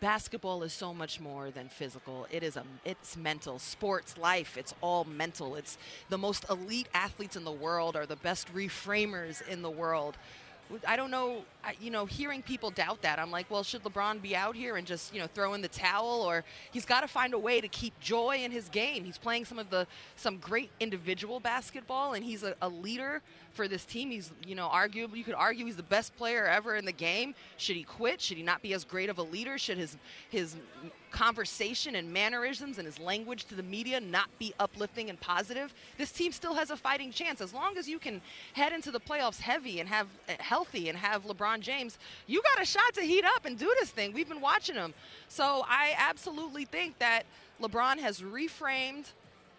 basketball 0.00 0.62
is 0.62 0.74
so 0.74 0.92
much 0.92 1.20
more 1.20 1.50
than 1.50 1.68
physical 1.68 2.26
it 2.30 2.44
is 2.44 2.56
a 2.56 2.62
it's 2.84 3.16
mental 3.16 3.58
sports 3.58 4.16
life 4.16 4.56
it's 4.56 4.72
all 4.80 5.04
mental 5.04 5.56
it's 5.56 5.76
the 6.08 6.16
most 6.16 6.44
elite 6.50 6.86
athletes 6.94 7.34
in 7.34 7.42
the 7.42 7.50
world 7.50 7.96
are 7.96 8.06
the 8.06 8.14
best 8.14 8.52
reframers 8.54 9.46
in 9.48 9.60
the 9.60 9.70
world 9.70 10.16
I 10.86 10.96
don't 10.96 11.10
know, 11.10 11.44
you 11.80 11.90
know, 11.90 12.06
hearing 12.06 12.42
people 12.42 12.70
doubt 12.70 13.02
that, 13.02 13.18
I'm 13.18 13.30
like, 13.30 13.50
well, 13.50 13.62
should 13.62 13.82
LeBron 13.82 14.22
be 14.22 14.34
out 14.34 14.56
here 14.56 14.76
and 14.76 14.86
just, 14.86 15.14
you 15.14 15.20
know, 15.20 15.26
throw 15.26 15.54
in 15.54 15.60
the 15.60 15.68
towel, 15.68 16.22
or 16.22 16.44
he's 16.72 16.84
got 16.84 17.00
to 17.00 17.08
find 17.08 17.34
a 17.34 17.38
way 17.38 17.60
to 17.60 17.68
keep 17.68 17.98
joy 18.00 18.38
in 18.42 18.50
his 18.50 18.68
game. 18.68 19.04
He's 19.04 19.18
playing 19.18 19.44
some 19.44 19.58
of 19.58 19.70
the 19.70 19.86
some 20.16 20.38
great 20.38 20.70
individual 20.80 21.40
basketball, 21.40 22.14
and 22.14 22.24
he's 22.24 22.42
a, 22.42 22.54
a 22.62 22.68
leader 22.68 23.22
for 23.52 23.66
this 23.68 23.84
team. 23.84 24.10
He's, 24.10 24.30
you 24.46 24.54
know, 24.54 24.68
arguably 24.68 25.16
you 25.16 25.24
could 25.24 25.34
argue 25.34 25.66
he's 25.66 25.76
the 25.76 25.82
best 25.82 26.16
player 26.16 26.46
ever 26.46 26.76
in 26.76 26.84
the 26.84 26.92
game. 26.92 27.34
Should 27.56 27.76
he 27.76 27.82
quit? 27.82 28.20
Should 28.20 28.36
he 28.36 28.42
not 28.42 28.62
be 28.62 28.72
as 28.72 28.84
great 28.84 29.08
of 29.08 29.18
a 29.18 29.22
leader? 29.22 29.58
Should 29.58 29.78
his 29.78 29.96
his 30.30 30.56
conversation 31.10 31.96
and 31.96 32.12
mannerisms 32.12 32.76
and 32.76 32.86
his 32.86 32.98
language 32.98 33.46
to 33.46 33.54
the 33.54 33.62
media 33.62 33.98
not 33.98 34.28
be 34.38 34.54
uplifting 34.60 35.08
and 35.10 35.18
positive? 35.20 35.74
This 35.96 36.12
team 36.12 36.32
still 36.32 36.54
has 36.54 36.70
a 36.70 36.76
fighting 36.76 37.10
chance 37.10 37.40
as 37.40 37.52
long 37.52 37.76
as 37.78 37.88
you 37.88 37.98
can 37.98 38.20
head 38.52 38.72
into 38.72 38.90
the 38.90 39.00
playoffs 39.00 39.40
heavy 39.40 39.80
and 39.80 39.88
have 39.88 40.06
uh, 40.28 40.34
healthy 40.38 40.88
and 40.88 40.98
have 40.98 41.24
LeBron 41.24 41.57
James. 41.60 41.98
You 42.26 42.42
got 42.42 42.62
a 42.62 42.64
shot 42.64 42.94
to 42.94 43.02
heat 43.02 43.24
up 43.24 43.44
and 43.44 43.58
do 43.58 43.72
this 43.78 43.90
thing. 43.90 44.12
We've 44.12 44.28
been 44.28 44.40
watching 44.40 44.74
him. 44.74 44.94
So 45.28 45.64
I 45.68 45.94
absolutely 45.96 46.64
think 46.64 46.98
that 46.98 47.24
LeBron 47.60 47.98
has 47.98 48.20
reframed 48.20 49.06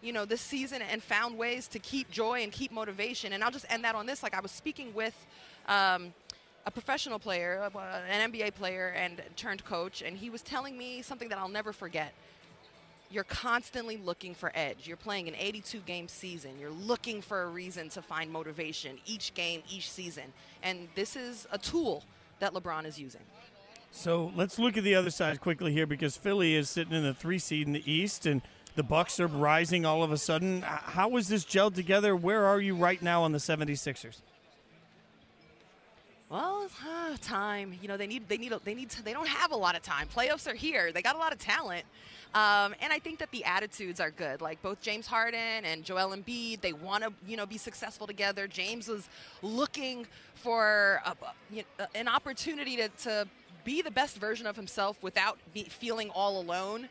you 0.02 0.14
know, 0.14 0.26
this 0.26 0.42
season 0.42 0.82
and 0.82 1.04
found 1.04 1.38
ways 1.38 1.68
to 1.68 1.80
keep 1.80 2.10
joy 2.10 2.42
and 2.42 2.52
keep 2.52 2.72
motivation. 2.72 3.34
And 3.34 3.44
I'll 3.44 3.52
just 3.52 3.66
end 3.70 3.84
that 3.84 3.96
on 3.96 4.06
this. 4.06 4.24
Like 4.24 4.34
I 4.34 4.40
was 4.40 4.52
speaking 4.52 4.94
with 4.94 5.14
um, 5.68 6.14
a 6.66 6.72
professional 6.72 7.20
player, 7.20 7.70
uh, 7.76 7.80
an 8.10 8.32
NBA 8.32 8.56
player, 8.56 8.94
and 8.96 9.22
turned 9.36 9.64
coach, 9.66 10.02
and 10.02 10.18
he 10.18 10.30
was 10.30 10.42
telling 10.42 10.78
me 10.78 11.02
something 11.02 11.30
that 11.30 11.38
I'll 11.38 11.50
never 11.50 11.74
forget. 11.74 12.14
You're 13.12 13.24
constantly 13.24 13.98
looking 13.98 14.36
for 14.36 14.52
edge. 14.54 14.88
You're 14.88 14.98
playing 14.98 15.28
an 15.28 15.36
82 15.36 15.80
game 15.80 16.08
season. 16.08 16.52
You're 16.60 16.70
looking 16.70 17.22
for 17.22 17.42
a 17.42 17.48
reason 17.48 17.90
to 17.90 18.02
find 18.02 18.32
motivation 18.32 18.98
each 19.06 19.34
game, 19.34 19.64
each 19.70 19.90
season. 19.90 20.26
And 20.62 20.88
this 20.94 21.16
is 21.16 21.48
a 21.52 21.58
tool 21.58 22.04
that 22.40 22.54
LeBron 22.54 22.86
is 22.86 23.00
using. 23.00 23.22
So 23.92 24.32
let's 24.36 24.60
look 24.60 24.78
at 24.78 24.84
the 24.84 24.94
other 24.94 25.10
side 25.10 25.42
quickly 25.42 25.74
here 25.74 25.88
because 25.88 26.16
Philly 26.16 26.56
is 26.56 26.70
sitting 26.70 26.94
in 26.94 27.04
the 27.04 27.14
three 27.14 27.40
seed 27.40 27.66
in 27.66 27.74
the 27.74 27.92
East, 27.92 28.28
and 28.28 28.42
the 28.76 28.84
Bucks 28.84 29.20
are 29.20 29.28
rising 29.28 29.86
all 29.86 30.04
of 30.04 30.12
a 30.12 30.18
sudden. 30.18 30.62
How 30.62 31.18
is 31.18 31.28
this 31.28 31.44
gelled 31.44 31.74
together? 31.74 32.16
Where 32.16 32.46
are 32.46 32.62
you 32.62 32.76
right 32.76 33.02
now 33.02 33.24
on 33.24 33.32
the 33.32 33.40
76ers? 33.40 34.22
Well, 36.30 36.70
uh, 36.88 37.18
time. 37.22 37.74
You 37.82 37.88
know, 37.88 37.98
they 37.98 38.06
need 38.06 38.30
they 38.30 38.38
need 38.38 38.54
they 38.64 38.76
need 38.76 38.92
to, 38.92 39.04
they 39.04 39.14
don't 39.14 39.28
have 39.28 39.52
a 39.52 39.56
lot 39.56 39.76
of 39.76 39.82
time. 39.82 40.08
Playoffs 40.16 40.48
are 40.50 40.54
here. 40.54 40.92
They 40.92 41.02
got 41.02 41.16
a 41.16 41.18
lot 41.18 41.34
of 41.34 41.40
talent. 41.40 41.86
Um, 42.36 42.76
and 42.80 42.94
I 42.94 43.00
think 43.00 43.18
that 43.20 43.32
the 43.32 43.44
attitudes 43.44 44.00
are 44.00 44.12
good. 44.12 44.40
Like 44.40 44.62
both 44.62 44.82
James 44.82 45.08
Harden 45.08 45.66
and 45.66 45.84
Joel 45.84 46.16
Embiid, 46.16 46.62
they 46.62 46.74
want 46.74 47.04
to, 47.04 47.12
you 47.28 47.36
know, 47.36 47.48
be 47.48 47.58
successful 47.58 48.06
together. 48.06 48.48
James 48.48 48.88
was 48.88 49.10
looking 49.42 50.06
for 50.36 51.02
a, 51.06 51.16
you 51.52 51.64
know, 51.80 51.88
an 51.96 52.08
opportunity 52.08 52.76
to, 52.76 52.90
to 52.90 53.28
be 53.64 53.82
the 53.82 53.92
best 53.92 54.18
version 54.18 54.46
of 54.46 54.56
himself 54.56 55.02
without 55.02 55.40
feeling 55.70 56.12
all 56.12 56.40
alone. 56.40 56.88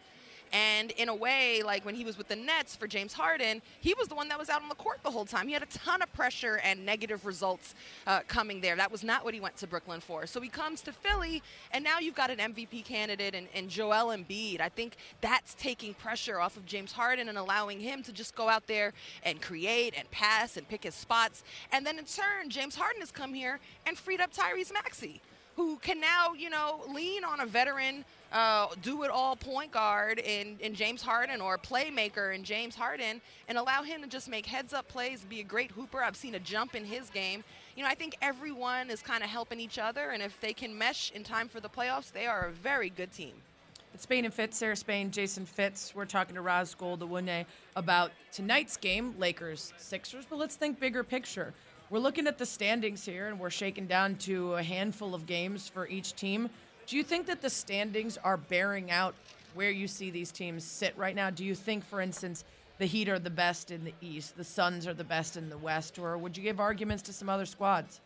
And 0.53 0.91
in 0.93 1.09
a 1.09 1.15
way, 1.15 1.63
like 1.65 1.85
when 1.85 1.95
he 1.95 2.05
was 2.05 2.17
with 2.17 2.29
the 2.29 2.37
Nets 2.37 2.77
for 2.77 2.87
James 2.87 3.13
Harden, 3.13 3.63
he 3.81 3.95
was 3.95 4.09
the 4.09 4.15
one 4.15 4.29
that 4.29 4.39
was 4.39 4.49
out 4.49 4.63
on 4.63 4.69
the 4.69 4.75
court 4.75 4.99
the 5.03 5.11
whole 5.11 5.25
time. 5.25 5.47
He 5.49 5.55
had 5.55 5.63
a 5.63 5.67
ton 5.67 6.03
of 6.03 6.13
pressure 6.13 6.61
and 6.65 6.85
negative 6.85 7.27
results 7.27 7.75
uh, 8.07 8.21
coming 8.29 8.61
there. 8.61 8.77
That 8.77 8.91
was 8.91 9.05
not 9.05 9.25
what 9.25 9.35
he 9.35 9.41
went 9.41 9.57
to 9.59 9.67
Brooklyn 9.67 10.01
for. 10.01 10.27
So 10.27 10.41
he 10.41 10.49
comes 10.49 10.81
to 10.83 10.93
Philly, 10.93 11.43
and 11.73 11.85
now 11.85 11.99
you've 11.99 12.15
got 12.15 12.31
an 12.31 12.39
MVP 12.39 12.85
candidate 12.85 13.35
and, 13.35 13.49
in 13.55 13.69
Joel 13.69 14.17
Embiid. 14.17 14.61
I 14.61 14.69
think 14.69 14.97
that's 15.21 15.55
taking 15.55 15.95
pressure 15.95 16.41
off 16.41 16.57
of 16.57 16.67
James 16.67 16.93
Harden 16.93 17.29
and 17.29 17.39
allowing 17.39 17.81
him 17.81 18.03
to 18.05 18.13
just 18.13 18.35
go 18.35 18.49
out 18.49 18.67
there 18.67 18.93
and 19.23 19.41
create 19.41 19.95
and 19.97 20.11
pass 20.11 20.57
and 20.57 20.69
pick 20.69 20.85
his 20.85 20.95
spots. 20.95 21.43
And 21.73 21.87
then 21.87 21.99
in 21.99 22.05
turn, 22.05 22.51
James 22.51 22.77
Harden 22.77 23.01
has 23.01 23.11
come 23.11 23.35
here 23.35 23.61
and 23.87 23.97
freed 23.97 24.21
up 24.21 24.33
Tyrese 24.33 24.73
Maxey 24.73 25.21
who 25.59 25.77
can 25.79 25.99
now, 25.99 26.35
you 26.35 26.49
know, 26.49 26.81
lean 26.95 27.25
on 27.25 27.41
a 27.41 27.47
veteran, 27.47 28.05
uh, 28.33 28.69
do 28.83 29.03
it 29.05 29.11
all 29.11 29.37
point 29.37 29.73
guard 29.73 30.19
in, 30.19 30.57
in 30.61 30.75
James 30.75 31.03
Harden 31.03 31.41
or 31.41 31.57
playmaker 31.59 32.35
in 32.35 32.45
James 32.45 32.75
Harden 32.75 33.21
and 33.49 33.59
allow 33.59 33.83
him 33.83 34.03
to 34.03 34.09
just 34.09 34.29
make 34.29 34.47
heads 34.47 34.73
up 34.73 34.87
plays, 34.89 35.25
be 35.25 35.41
a 35.41 35.45
great 35.45 35.71
hooper. 35.71 36.03
I've 36.03 36.17
seen 36.17 36.35
a 36.35 36.41
jump 36.41 36.75
in 36.75 36.85
his 36.85 37.11
game. 37.11 37.43
You 37.77 37.85
know, 37.85 37.89
I 37.89 37.95
think 37.95 38.17
everyone 38.21 38.91
is 38.91 39.03
kind 39.03 39.23
of 39.23 39.31
helping 39.31 39.61
each 39.61 39.79
other, 39.79 40.11
and 40.11 40.23
if 40.23 40.39
they 40.41 40.53
can 40.53 40.77
mesh 40.77 41.13
in 41.13 41.23
time 41.25 41.49
for 41.49 41.61
the 41.61 41.69
playoffs, 41.69 42.13
they 42.13 42.27
are 42.27 42.47
a 42.47 42.53
very 42.53 42.91
good 42.91 43.13
team. 43.13 43.35
It's 43.95 44.03
Spain 44.03 44.25
and 44.25 44.35
Fitz, 44.35 44.59
Sarah 44.59 44.77
Spain, 44.77 45.11
Jason 45.11 45.47
Fitz. 45.47 45.95
We're 45.95 46.05
talking 46.05 46.35
to 46.35 46.43
Ros 46.43 46.75
Gold-Onwude 46.75 47.47
about 47.77 48.11
tonight's 48.33 48.77
game, 48.77 49.15
Lakers 49.19 49.73
Sixers, 49.79 50.27
but 50.29 50.39
let's 50.39 50.57
think 50.57 50.79
bigger 50.79 51.03
picture. 51.03 51.55
We're 51.91 52.01
looking 52.01 52.27
at 52.27 52.37
the 52.37 52.45
standings 52.45 53.05
here, 53.07 53.29
and 53.29 53.41
we're 53.41 53.49
shaking 53.49 53.87
down 53.87 54.17
to 54.17 54.55
a 54.55 54.63
handful 54.63 55.15
of 55.15 55.25
games 55.25 55.69
for 55.69 55.89
each 55.89 56.15
team. 56.15 56.51
Do 56.89 56.97
you 56.97 57.03
think 57.03 57.27
that 57.27 57.43
the 57.43 57.51
standings 57.51 58.17
are 58.25 58.39
bearing 58.39 58.91
out 58.91 59.15
where 59.53 59.71
you 59.71 59.87
see 59.87 60.09
these 60.09 60.33
teams 60.33 60.65
sit 60.65 60.97
right 60.97 61.15
now? 61.15 61.29
Do 61.29 61.45
you 61.45 61.55
think, 61.55 61.85
for 61.85 62.01
instance, 62.01 62.45
the 62.79 62.87
Heat 62.87 63.11
are 63.11 63.19
the 63.19 63.29
best 63.29 63.71
in 63.71 63.85
the 63.85 63.93
East, 64.01 64.39
the 64.39 64.45
Suns 64.45 64.87
are 64.87 64.95
the 64.95 65.05
best 65.05 65.37
in 65.37 65.51
the 65.51 65.59
West, 65.59 65.99
or 65.99 66.17
would 66.17 66.35
you 66.35 66.43
give 66.43 66.61
arguments 66.61 67.03
to 67.03 67.13
some 67.13 67.29
other 67.29 67.45
squads? 67.45 68.01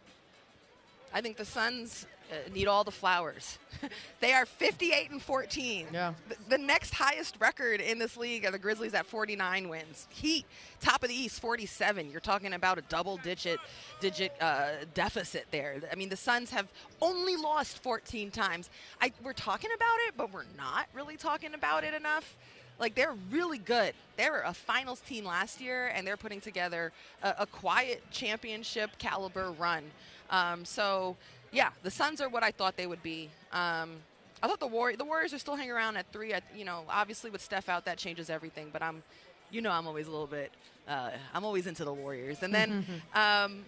I 1.15 1.21
think 1.21 1.37
the 1.37 1.45
Suns 1.45 2.07
uh, 2.33 2.37
need 2.55 2.67
all 2.67 2.85
the 2.85 2.91
flowers. 2.91 3.59
they 4.21 4.33
are 4.33 4.47
58 4.47 5.11
and 5.11 5.21
14. 5.21 5.89
Yeah. 5.93 6.15
The, 6.29 6.37
the, 6.51 6.59
next 6.59 6.95
highest 6.95 7.37
record 7.39 7.81
in 7.81 7.99
this 7.99 8.17
league 8.17 8.47
are 8.47 8.51
the 8.51 8.59
Grizzlies 8.59 8.95
at 8.95 9.05
49 9.05 9.69
wins. 9.69 10.07
Heat, 10.11 10.47
top 10.81 11.03
of 11.03 11.11
the 11.11 11.15
East, 11.15 11.41
47. 11.41 12.11
You're 12.11 12.21
talking 12.21 12.55
about 12.55 12.79
a 12.79 12.83
double-digit 12.83 13.59
digit 14.01 14.33
uh, 14.41 14.71
deficit 14.95 15.47
there. 15.51 15.83
I 15.91 15.95
mean, 15.95 16.09
the 16.09 16.17
Suns 16.17 16.51
have 16.51 16.69
only 17.03 17.37
lost 17.37 17.83
14 17.83 18.31
times. 18.31 18.71
I, 19.01 19.13
we're 19.23 19.35
talking 19.35 19.71
about 19.75 19.97
it, 20.09 20.15
but 20.17 20.33
we're 20.33 20.45
not 20.57 20.87
really 20.95 21.17
talking 21.17 21.53
about 21.55 21.85
it 21.85 21.93
enough. 21.93 22.37
Like 22.79 22.95
they're 22.95 23.15
really 23.31 23.59
good. 23.59 23.95
They 24.17 24.31
were 24.31 24.43
a 24.45 24.55
finals 24.55 25.01
team 25.01 25.25
last 25.25 25.61
year, 25.61 25.93
and 25.95 26.07
they're 26.07 26.17
putting 26.17 26.41
together 26.41 26.93
a, 27.23 27.35
a 27.41 27.47
quiet 27.47 28.03
championship 28.11 28.99
caliber 28.99 29.53
run. 29.53 29.85
Um, 30.33 30.65
so 30.65 31.17
yeah, 31.53 31.71
the 31.83 31.91
Suns 31.91 32.21
are 32.21 32.29
what 32.29 32.43
I 32.43 32.51
thought 32.51 32.77
they 32.77 32.87
would 32.87 33.03
be. 33.03 33.29
Um, 33.53 33.97
I 34.43 34.49
thought 34.49 34.59
the 34.59 34.67
War- 34.67 34.97
the 34.97 35.05
Warriors 35.05 35.33
are 35.33 35.39
still 35.39 35.55
hanging 35.55 35.71
around 35.71 35.97
at 35.97 36.11
three. 36.13 36.33
At, 36.33 36.43
you 36.57 36.65
know, 36.65 36.85
obviously 36.89 37.31
with 37.31 37.41
Steph 37.43 37.69
out, 37.69 37.85
that 37.85 37.99
changes 37.99 38.29
everything. 38.31 38.71
But 38.73 38.83
I'm, 38.83 39.03
you 39.51 39.61
know, 39.61 39.71
I'm 39.71 39.87
always 39.87 40.09
a 40.09 40.11
little 40.11 40.27
bit. 40.27 40.51
Uh, 40.89 41.11
I'm 41.33 41.45
always 41.45 41.69
into 41.69 41.85
the 41.85 41.93
Warriors. 41.93 42.43
And 42.43 42.53
then, 42.53 42.85
um, 43.15 43.65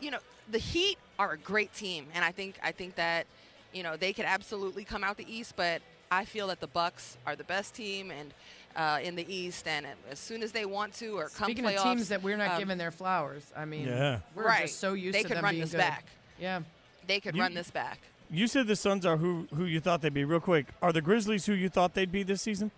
you 0.00 0.10
know, 0.10 0.18
the 0.50 0.58
Heat 0.58 0.98
are 1.18 1.32
a 1.32 1.38
great 1.38 1.72
team, 1.74 2.06
and 2.14 2.24
I 2.24 2.32
think 2.32 2.56
I 2.62 2.72
think 2.72 2.96
that, 2.96 3.26
you 3.72 3.82
know, 3.82 3.96
they 3.96 4.12
could 4.12 4.24
absolutely 4.24 4.82
come 4.82 5.04
out 5.04 5.18
the 5.18 5.32
East. 5.32 5.54
But 5.56 5.82
I 6.10 6.24
feel 6.24 6.48
that 6.48 6.60
the 6.60 6.66
Bucks 6.66 7.18
are 7.26 7.36
the 7.36 7.44
best 7.44 7.74
team, 7.74 8.10
and 8.10 8.32
uh, 8.78 9.00
in 9.02 9.14
the 9.16 9.26
East, 9.34 9.66
and 9.68 9.84
as 10.10 10.18
soon 10.18 10.42
as 10.42 10.52
they 10.52 10.64
want 10.64 10.94
to, 10.94 11.18
or 11.18 11.28
come 11.28 11.46
Speaking 11.46 11.64
playoffs, 11.64 11.76
of 11.78 11.82
teams 11.82 12.08
that 12.08 12.22
we're 12.22 12.36
not 12.38 12.52
um, 12.52 12.58
giving 12.58 12.78
their 12.78 12.90
flowers, 12.90 13.42
I 13.54 13.64
mean, 13.66 13.86
Yeah. 13.88 14.20
we're 14.34 14.44
right. 14.46 14.62
just 14.62 14.78
so 14.80 14.94
used 14.94 15.14
they 15.16 15.22
to 15.22 15.28
could 15.28 15.36
them 15.36 15.44
run 15.44 15.54
being 15.54 15.62
this 15.62 15.72
good. 15.72 15.78
back. 15.78 16.04
Yeah. 16.40 16.60
They 17.06 17.20
could 17.20 17.34
You- 17.34 17.42
run 17.42 17.52
this 17.54 17.70
back. 17.70 17.98
You 18.30 18.46
said 18.46 18.66
the 18.66 18.76
Suns 18.76 19.04
are 19.06 19.16
who 19.16 19.48
who 19.54 19.64
you 19.64 19.80
thought 19.80 20.02
they'd 20.02 20.12
be. 20.12 20.22
Real 20.24 20.38
quick, 20.40 20.66
are 20.82 20.92
the 20.92 21.00
Grizzlies 21.00 21.46
who 21.46 21.54
you 21.54 21.68
thought 21.70 21.94
they'd 21.94 22.12
be 22.12 22.22
this 22.22 22.42
season? 22.42 22.70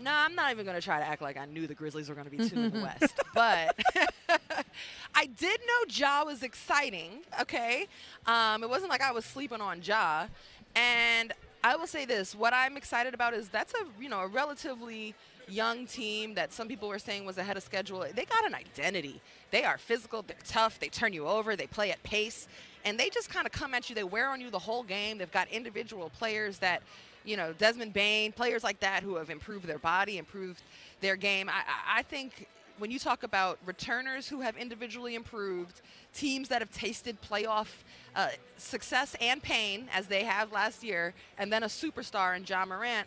No, 0.00 0.10
I'm 0.10 0.34
not 0.34 0.50
even 0.50 0.64
going 0.64 0.74
to 0.74 0.82
try 0.82 0.98
to 0.98 1.04
act 1.06 1.20
like 1.22 1.36
I 1.36 1.44
knew 1.44 1.66
the 1.68 1.74
Grizzlies 1.74 2.08
were 2.08 2.14
going 2.16 2.28
to 2.28 2.36
be 2.36 2.48
two 2.48 2.58
in 2.58 2.70
the 2.72 2.80
West. 3.00 3.14
But 3.34 3.78
I 5.14 5.26
did 5.26 5.60
know 5.60 5.84
Ja 5.90 6.24
was 6.24 6.42
exciting, 6.42 7.20
okay? 7.42 7.86
Um, 8.26 8.62
it 8.64 8.70
wasn't 8.70 8.90
like 8.90 9.02
I 9.02 9.12
was 9.12 9.24
sleeping 9.24 9.60
on 9.60 9.80
Ja. 9.82 10.26
And 10.74 11.32
I 11.64 11.76
will 11.76 11.86
say 11.86 12.04
this 12.04 12.34
what 12.34 12.52
I'm 12.52 12.76
excited 12.76 13.14
about 13.14 13.34
is 13.34 13.48
that's 13.48 13.72
a, 13.74 14.02
you 14.02 14.08
know, 14.08 14.20
a 14.20 14.26
relatively 14.26 15.14
young 15.48 15.86
team 15.86 16.34
that 16.34 16.52
some 16.52 16.68
people 16.68 16.88
were 16.88 16.98
saying 16.98 17.24
was 17.24 17.38
ahead 17.38 17.56
of 17.56 17.62
schedule. 17.62 18.04
They 18.14 18.24
got 18.24 18.44
an 18.44 18.54
identity. 18.54 19.20
They 19.50 19.64
are 19.64 19.78
physical, 19.78 20.22
they're 20.22 20.36
tough, 20.46 20.80
they 20.80 20.88
turn 20.88 21.12
you 21.12 21.26
over, 21.26 21.56
they 21.56 21.66
play 21.66 21.90
at 21.90 22.02
pace, 22.02 22.48
and 22.84 22.98
they 22.98 23.10
just 23.10 23.28
kind 23.28 23.46
of 23.46 23.52
come 23.52 23.74
at 23.74 23.88
you. 23.88 23.94
They 23.94 24.04
wear 24.04 24.28
on 24.30 24.40
you 24.40 24.50
the 24.50 24.58
whole 24.58 24.82
game. 24.82 25.18
They've 25.18 25.30
got 25.30 25.48
individual 25.50 26.10
players 26.10 26.58
that 26.58 26.82
you 27.24 27.36
know, 27.36 27.52
Desmond 27.52 27.92
Bane, 27.92 28.32
players 28.32 28.64
like 28.64 28.80
that 28.80 29.04
who 29.04 29.14
have 29.14 29.30
improved 29.30 29.66
their 29.66 29.78
body, 29.78 30.18
improved 30.18 30.62
their 31.00 31.14
game. 31.14 31.48
I, 31.48 31.52
I, 31.52 31.98
I 31.98 32.02
think 32.02 32.48
when 32.82 32.90
you 32.90 32.98
talk 32.98 33.22
about 33.22 33.60
returners 33.64 34.28
who 34.28 34.40
have 34.40 34.56
individually 34.56 35.14
improved, 35.14 35.82
teams 36.14 36.48
that 36.48 36.60
have 36.60 36.72
tasted 36.72 37.16
playoff 37.22 37.68
uh, 38.16 38.26
success 38.56 39.14
and 39.20 39.40
pain 39.40 39.88
as 39.94 40.08
they 40.08 40.24
have 40.24 40.50
last 40.50 40.82
year, 40.82 41.14
and 41.38 41.52
then 41.52 41.62
a 41.62 41.68
superstar 41.68 42.36
in 42.36 42.44
Ja 42.44 42.64
Morant. 42.64 43.06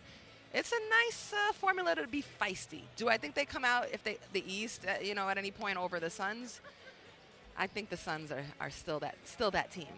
It's 0.54 0.72
a 0.72 0.80
nice 0.90 1.34
uh, 1.34 1.52
formula 1.52 1.94
to 1.96 2.08
be 2.08 2.24
feisty. 2.42 2.84
Do 2.96 3.10
I 3.10 3.18
think 3.18 3.36
they 3.36 3.44
come 3.44 3.66
out 3.66 3.88
if 3.92 4.02
they 4.02 4.18
the 4.32 4.46
East, 4.48 4.86
uh, 4.88 5.04
you 5.04 5.14
know, 5.14 5.28
at 5.28 5.38
any 5.38 5.52
point 5.52 5.78
over 5.78 6.00
the 6.00 6.10
Suns? 6.10 6.62
I 7.58 7.68
think 7.68 7.90
the 7.90 7.98
Suns 7.98 8.32
are, 8.32 8.46
are 8.62 8.70
still 8.70 9.02
that 9.02 9.18
still 9.26 9.52
that 9.52 9.72
team. 9.72 9.94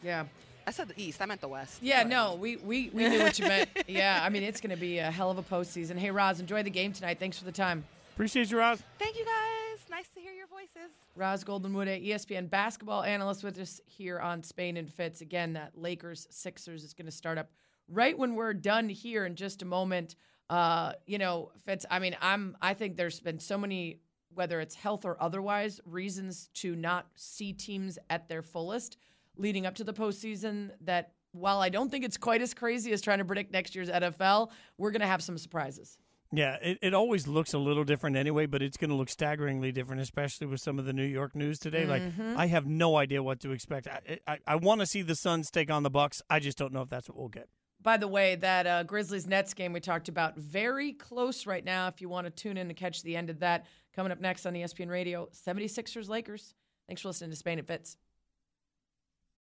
Yeah. 0.00 0.26
I 0.64 0.70
said 0.70 0.86
the 0.86 1.02
East. 1.02 1.20
I 1.20 1.26
meant 1.26 1.40
the 1.40 1.48
West. 1.48 1.82
Yeah, 1.82 2.04
no, 2.04 2.36
we, 2.36 2.54
we, 2.54 2.88
we 2.90 3.08
knew 3.08 3.18
what 3.18 3.36
you 3.36 3.48
meant. 3.48 3.68
Yeah, 3.88 4.20
I 4.22 4.28
mean, 4.28 4.44
it's 4.44 4.60
going 4.60 4.70
to 4.70 4.80
be 4.80 4.98
a 4.98 5.10
hell 5.10 5.28
of 5.28 5.38
a 5.38 5.42
postseason. 5.42 5.98
Hey, 5.98 6.12
Ros, 6.12 6.38
enjoy 6.38 6.62
the 6.62 6.70
game 6.70 6.92
tonight. 6.92 7.18
Thanks 7.18 7.36
for 7.36 7.44
the 7.44 7.50
time. 7.50 7.82
Appreciate 8.14 8.50
you, 8.50 8.58
Ros. 8.58 8.82
Thank 8.98 9.16
you, 9.16 9.24
guys. 9.24 9.88
Nice 9.90 10.08
to 10.10 10.20
hear 10.20 10.32
your 10.32 10.46
voices. 10.46 10.90
Ros 11.16 11.44
Gold-Onwude, 11.44 11.88
a 11.88 12.00
ESPN 12.00 12.48
basketball 12.48 13.02
analyst 13.02 13.42
with 13.42 13.58
us 13.58 13.80
here 13.86 14.18
on 14.18 14.42
Spain 14.42 14.76
and 14.76 14.90
Fitz. 14.92 15.22
Again, 15.22 15.54
that 15.54 15.72
Lakers 15.76 16.26
Sixers 16.30 16.84
is 16.84 16.92
going 16.92 17.06
to 17.06 17.12
start 17.12 17.38
up 17.38 17.50
right 17.88 18.16
when 18.16 18.34
we're 18.34 18.52
done 18.52 18.88
here 18.88 19.24
in 19.24 19.34
just 19.34 19.62
a 19.62 19.64
moment. 19.64 20.16
Uh, 20.50 20.92
you 21.06 21.16
know, 21.18 21.50
Fitz, 21.64 21.86
I 21.90 21.98
mean, 21.98 22.14
I'm 22.20 22.56
I 22.60 22.74
think 22.74 22.96
there's 22.96 23.20
been 23.20 23.38
so 23.38 23.56
many 23.56 24.00
whether 24.34 24.60
it's 24.60 24.74
health 24.74 25.04
or 25.04 25.16
otherwise 25.20 25.80
reasons 25.86 26.48
to 26.54 26.74
not 26.74 27.06
see 27.14 27.52
teams 27.52 27.98
at 28.10 28.28
their 28.28 28.42
fullest 28.42 28.96
leading 29.36 29.66
up 29.66 29.74
to 29.76 29.84
the 29.84 29.92
postseason 29.92 30.70
that 30.82 31.12
while 31.32 31.60
I 31.60 31.70
don't 31.70 31.90
think 31.90 32.04
it's 32.04 32.18
quite 32.18 32.42
as 32.42 32.52
crazy 32.52 32.92
as 32.92 33.00
trying 33.00 33.18
to 33.18 33.24
predict 33.24 33.52
next 33.52 33.74
year's 33.74 33.88
NFL, 33.88 34.50
we're 34.76 34.90
going 34.90 35.00
to 35.00 35.06
have 35.06 35.22
some 35.22 35.38
surprises. 35.38 35.98
Yeah, 36.34 36.56
it, 36.62 36.78
it 36.80 36.94
always 36.94 37.26
looks 37.28 37.52
a 37.52 37.58
little 37.58 37.84
different 37.84 38.16
anyway, 38.16 38.46
but 38.46 38.62
it's 38.62 38.78
going 38.78 38.88
to 38.90 38.96
look 38.96 39.10
staggeringly 39.10 39.70
different, 39.70 40.00
especially 40.00 40.46
with 40.46 40.60
some 40.60 40.78
of 40.78 40.86
the 40.86 40.92
New 40.94 41.04
York 41.04 41.36
news 41.36 41.58
today. 41.58 41.84
Mhm. 41.84 41.88
Like, 41.88 42.38
I 42.38 42.46
have 42.46 42.66
no 42.66 42.96
idea 42.96 43.22
what 43.22 43.40
to 43.40 43.50
expect. 43.52 43.86
I, 43.86 44.18
I, 44.26 44.38
I 44.46 44.56
want 44.56 44.80
to 44.80 44.86
see 44.86 45.02
the 45.02 45.14
Suns 45.14 45.50
take 45.50 45.70
on 45.70 45.82
the 45.82 45.90
Bucks. 45.90 46.22
I 46.30 46.40
just 46.40 46.56
don't 46.56 46.72
know 46.72 46.80
if 46.82 46.88
that's 46.88 47.08
what 47.08 47.18
we'll 47.18 47.28
get. 47.28 47.48
By 47.82 47.96
the 47.96 48.08
way, 48.08 48.36
that 48.36 48.66
uh, 48.66 48.82
Grizzlies 48.84 49.26
Nets 49.26 49.54
game 49.54 49.72
we 49.72 49.80
talked 49.80 50.08
about, 50.08 50.36
very 50.38 50.92
close 50.92 51.46
right 51.46 51.64
now. 51.64 51.88
If 51.88 52.00
you 52.00 52.08
want 52.08 52.26
to 52.26 52.30
tune 52.30 52.56
in 52.56 52.68
to 52.68 52.74
catch 52.74 53.02
the 53.02 53.16
end 53.16 53.28
of 53.28 53.40
that, 53.40 53.66
coming 53.94 54.12
up 54.12 54.20
next 54.20 54.46
on 54.46 54.54
ESPN 54.54 54.88
Radio, 54.88 55.28
76ers 55.34 56.08
Lakers. 56.08 56.54
Thanks 56.86 57.02
for 57.02 57.08
listening 57.08 57.30
to 57.30 57.36
Spain 57.36 57.58
and 57.58 57.66
Fitz. 57.66 57.96